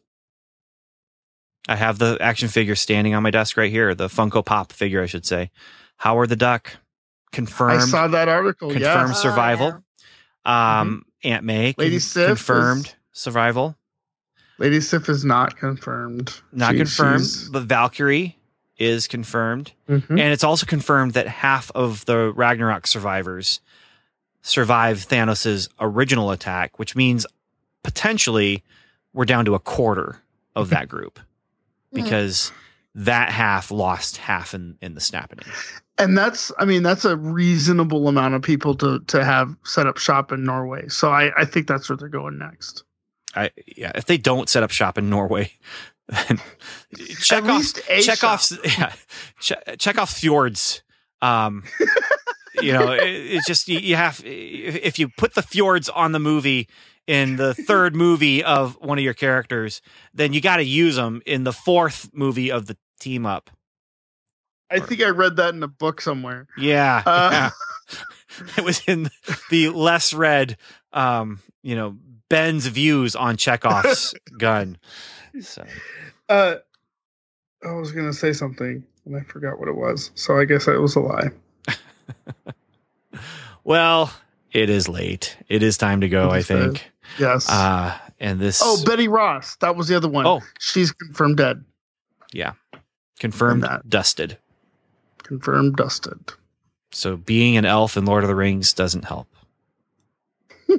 I 1.68 1.76
have 1.76 1.98
the 1.98 2.18
action 2.22 2.48
figure 2.48 2.76
standing 2.76 3.16
on 3.16 3.24
my 3.24 3.32
desk 3.32 3.58
right 3.58 3.72
here, 3.72 3.96
the 3.96 4.08
Funko 4.08 4.46
Pop 4.46 4.72
figure, 4.72 5.02
I 5.02 5.08
should 5.08 5.26
say. 5.26 5.50
Howard 5.98 6.30
the 6.30 6.36
Duck, 6.36 6.78
confirmed. 7.32 7.82
I 7.82 7.86
saw 7.86 8.08
that 8.08 8.28
article. 8.28 8.70
confirmed 8.70 9.10
Yes. 9.10 9.22
survival. 9.22 9.84
Um, 10.46 11.06
Aunt 11.24 11.44
May, 11.44 11.72
Mm-hmm. 11.72 11.82
Lady 11.82 11.96
con- 11.96 12.00
Sif 12.02 12.28
confirmed 12.28 12.86
is- 12.86 12.96
survival. 13.14 13.76
Lady 14.58 14.80
Sif 14.82 15.10
is 15.10 15.26
not 15.26 15.58
confirmed. 15.58 16.34
Not 16.52 16.72
She- 16.72 16.78
confirmed, 16.78 17.22
she's- 17.22 17.50
but 17.50 17.64
Valkyrie 17.64 18.38
is 18.78 19.08
confirmed. 19.08 19.72
Mhm. 19.90 20.10
And 20.10 20.20
it's 20.20 20.44
also 20.44 20.66
confirmed 20.66 21.14
that 21.14 21.28
half 21.28 21.72
of 21.76 22.06
the 22.06 22.32
Ragnarok 22.34 22.88
survivors 22.88 23.60
survived 24.42 25.10
Thanos' 25.10 25.68
original 25.80 26.32
attack, 26.32 26.78
which 26.78 26.96
means 26.96 27.26
potentially 27.84 28.64
we're 29.14 29.26
down 29.26 29.46
to 29.46 29.56
a 29.56 29.60
quarter 29.60 30.22
of 30.56 30.70
that 30.70 30.90
group 30.90 31.20
because 31.94 32.52
that 32.96 33.30
half 33.30 33.72
lost 33.72 34.18
half 34.18 34.54
in, 34.54 34.78
in 34.82 34.94
the 34.96 35.02
snapping. 35.02 35.40
and 35.98 36.18
that's 36.18 36.52
i 36.60 36.66
mean 36.66 36.82
that's 36.84 37.06
a 37.06 37.16
reasonable 37.18 38.08
amount 38.08 38.34
of 38.34 38.42
people 38.42 38.74
to 38.76 39.00
to 39.02 39.24
have 39.24 39.54
set 39.64 39.86
up 39.88 39.98
shop 39.98 40.32
in 40.32 40.44
norway 40.44 40.86
so 40.90 41.10
i 41.12 41.30
i 41.40 41.46
think 41.46 41.68
that's 41.68 41.90
where 41.90 41.96
they're 41.98 42.08
going 42.10 42.38
next 42.38 42.84
I, 43.36 43.52
yeah, 43.76 43.92
if 43.96 44.06
they 44.06 44.18
don't 44.18 44.50
set 44.50 44.64
up 44.64 44.72
shop 44.72 44.98
in 44.98 45.10
Norway, 45.10 45.52
then 46.08 46.40
check 47.20 47.44
At 47.44 47.50
off 47.50 47.74
check 48.02 48.24
off 48.24 48.52
yeah, 48.64 48.94
check, 49.40 49.78
check 49.78 49.98
off 49.98 50.12
fjords. 50.12 50.82
Um, 51.22 51.64
you 52.62 52.74
know, 52.74 52.92
it, 52.92 53.04
it's 53.04 53.48
just 53.48 53.68
you, 53.68 53.80
you 53.80 53.96
have 53.96 54.22
if 54.26 54.76
if 54.76 55.00
you 55.00 55.10
put 55.10 55.34
the 55.36 55.42
fjords 55.42 55.90
on 55.90 56.12
the 56.12 56.20
movie 56.20 56.68
in 57.08 57.36
the 57.36 57.54
third 57.54 57.96
movie 58.06 58.44
of 58.44 58.78
one 58.82 58.98
of 58.98 59.04
your 59.04 59.14
characters, 59.14 59.82
then 60.14 60.34
you 60.34 60.42
got 60.42 60.58
to 60.58 60.64
use 60.64 60.96
them 60.96 61.22
in 61.26 61.44
the 61.44 61.54
fourth 61.54 62.10
movie 62.14 62.52
of 62.52 62.66
the 62.68 62.78
team 63.00 63.26
up. 63.26 63.50
i 64.72 64.80
think 64.80 65.02
i 65.04 65.10
read 65.10 65.36
that 65.36 65.54
in 65.54 65.62
a 65.62 65.68
book 65.68 66.02
somewhere 66.02 66.48
Yeah, 66.58 67.04
Uh, 67.06 67.30
yeah. 67.32 67.50
it 68.58 68.64
was 68.64 68.82
in 68.88 69.10
the 69.52 69.70
less 69.70 70.14
read, 70.14 70.58
um, 70.94 71.40
you 71.62 71.76
know, 71.76 71.98
Ben's 72.30 72.68
views 72.68 73.16
on 73.16 73.38
Chekhov's 73.38 74.14
gun. 74.38 74.78
So. 75.42 75.66
uh 76.30 76.56
i 77.66 77.72
was 77.74 77.92
gonna 77.92 78.14
say 78.14 78.32
something 78.34 78.84
and 79.06 79.16
i 79.18 79.22
forgot 79.22 79.60
what 79.60 79.68
it 79.68 79.76
was 79.76 80.12
so 80.16 80.38
i 80.40 80.46
guess 80.46 80.68
it 80.68 80.80
was 80.80 80.96
a 80.96 81.00
lie 81.00 81.30
Well, 83.64 84.14
it 84.52 84.70
is 84.70 84.88
late. 84.88 85.38
It 85.50 85.64
is 85.64 85.78
time 85.78 86.02
to 86.02 86.08
go, 86.10 86.30
I 86.30 86.38
is 86.40 86.48
think. 86.48 86.90
yes 87.20 87.50
Uh 87.50 87.98
and 88.20 88.40
this 88.40 88.62
oh 88.64 88.84
betty 88.86 89.08
ross 89.08 89.56
that 89.58 89.76
was 89.76 89.88
the 89.88 89.96
other 89.96 90.08
one 90.08 90.26
Oh. 90.28 90.42
she's 90.60 90.92
confirmed 90.92 91.38
dead 91.38 91.64
Yeah. 92.32 92.54
confirmed 93.20 93.64
that. 93.64 93.90
dusted. 93.90 94.38
confirmed 95.24 95.76
dusted 95.76 96.20
So 96.92 97.18
being 97.18 97.58
an 97.58 97.66
elf 97.66 97.98
in 97.98 98.06
Lord 98.06 98.24
of 98.24 98.28
the 98.30 98.36
Rings 98.36 98.72
doesn't 98.74 99.06
help. 99.06 99.28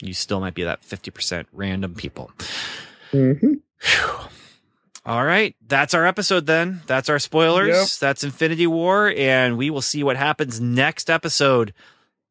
you 0.00 0.14
still 0.14 0.40
might 0.40 0.54
be 0.54 0.64
that 0.64 0.82
50% 0.82 1.46
random 1.52 1.94
people. 1.94 2.30
mm-hmm. 3.12 3.54
All 5.06 5.24
right, 5.24 5.56
that's 5.66 5.94
our 5.94 6.04
episode 6.04 6.44
then. 6.46 6.82
That's 6.86 7.08
our 7.08 7.18
spoilers. 7.18 7.68
Yep. 7.68 7.88
That's 8.00 8.24
Infinity 8.24 8.66
War 8.66 9.12
and 9.16 9.56
we 9.56 9.70
will 9.70 9.80
see 9.80 10.02
what 10.04 10.16
happens 10.16 10.60
next 10.60 11.08
episode. 11.08 11.72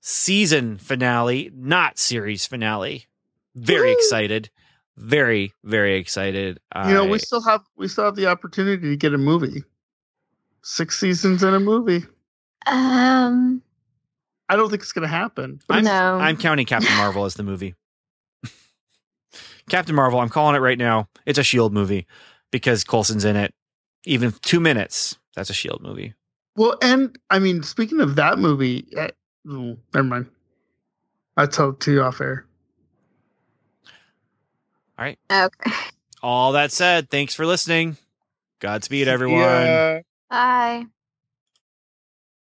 Season 0.01 0.77
finale, 0.77 1.49
not 1.55 1.97
series 1.97 2.45
finale. 2.45 3.07
Very 3.55 3.89
Woo! 3.89 3.95
excited. 3.97 4.49
Very 4.95 5.53
very 5.63 5.95
excited. 5.97 6.59
you 6.85 6.93
know 6.93 7.05
I- 7.05 7.09
we 7.09 7.19
still 7.19 7.41
have 7.41 7.61
we 7.75 7.87
still 7.87 8.05
have 8.05 8.15
the 8.15 8.27
opportunity 8.27 8.89
to 8.89 8.95
get 8.95 9.13
a 9.13 9.17
movie 9.17 9.63
six 10.63 10.99
seasons 10.99 11.43
in 11.43 11.53
a 11.53 11.59
movie 11.59 12.05
Um, 12.67 13.61
i 14.49 14.55
don't 14.55 14.69
think 14.69 14.81
it's 14.81 14.91
gonna 14.93 15.07
happen 15.07 15.59
I'm, 15.69 15.83
No. 15.83 16.17
I'm 16.19 16.37
counting 16.37 16.65
Captain 16.65 16.95
Marvel 16.97 17.25
as 17.25 17.35
the 17.35 17.43
movie. 17.43 17.75
Captain 19.69 19.95
Marvel, 19.95 20.19
I'm 20.19 20.29
calling 20.29 20.55
it 20.55 20.59
right 20.59 20.77
now. 20.77 21.09
It's 21.25 21.37
a 21.37 21.43
Shield 21.43 21.73
movie 21.73 22.07
because 22.51 22.83
Coulson's 22.85 23.25
in 23.25 23.35
it. 23.35 23.53
Even 24.05 24.31
two 24.41 24.59
minutes, 24.61 25.17
that's 25.35 25.49
a 25.49 25.53
Shield 25.53 25.81
movie. 25.81 26.13
Well, 26.55 26.77
and 26.81 27.17
I 27.29 27.39
mean, 27.39 27.63
speaking 27.63 27.99
of 27.99 28.15
that 28.15 28.39
movie, 28.39 28.87
eh, 28.95 29.09
oh, 29.49 29.77
never 29.93 30.07
mind. 30.07 30.27
I 31.35 31.45
told 31.45 31.81
to 31.81 31.91
you 31.91 32.01
off 32.01 32.21
air. 32.21 32.45
All 34.97 35.05
right. 35.05 35.19
Okay. 35.31 35.71
All 36.23 36.53
that 36.53 36.71
said, 36.71 37.09
thanks 37.09 37.35
for 37.35 37.45
listening. 37.45 37.97
Godspeed, 38.59 39.07
everyone. 39.07 39.41
Yeah. 39.41 39.99
Bye. 40.29 40.85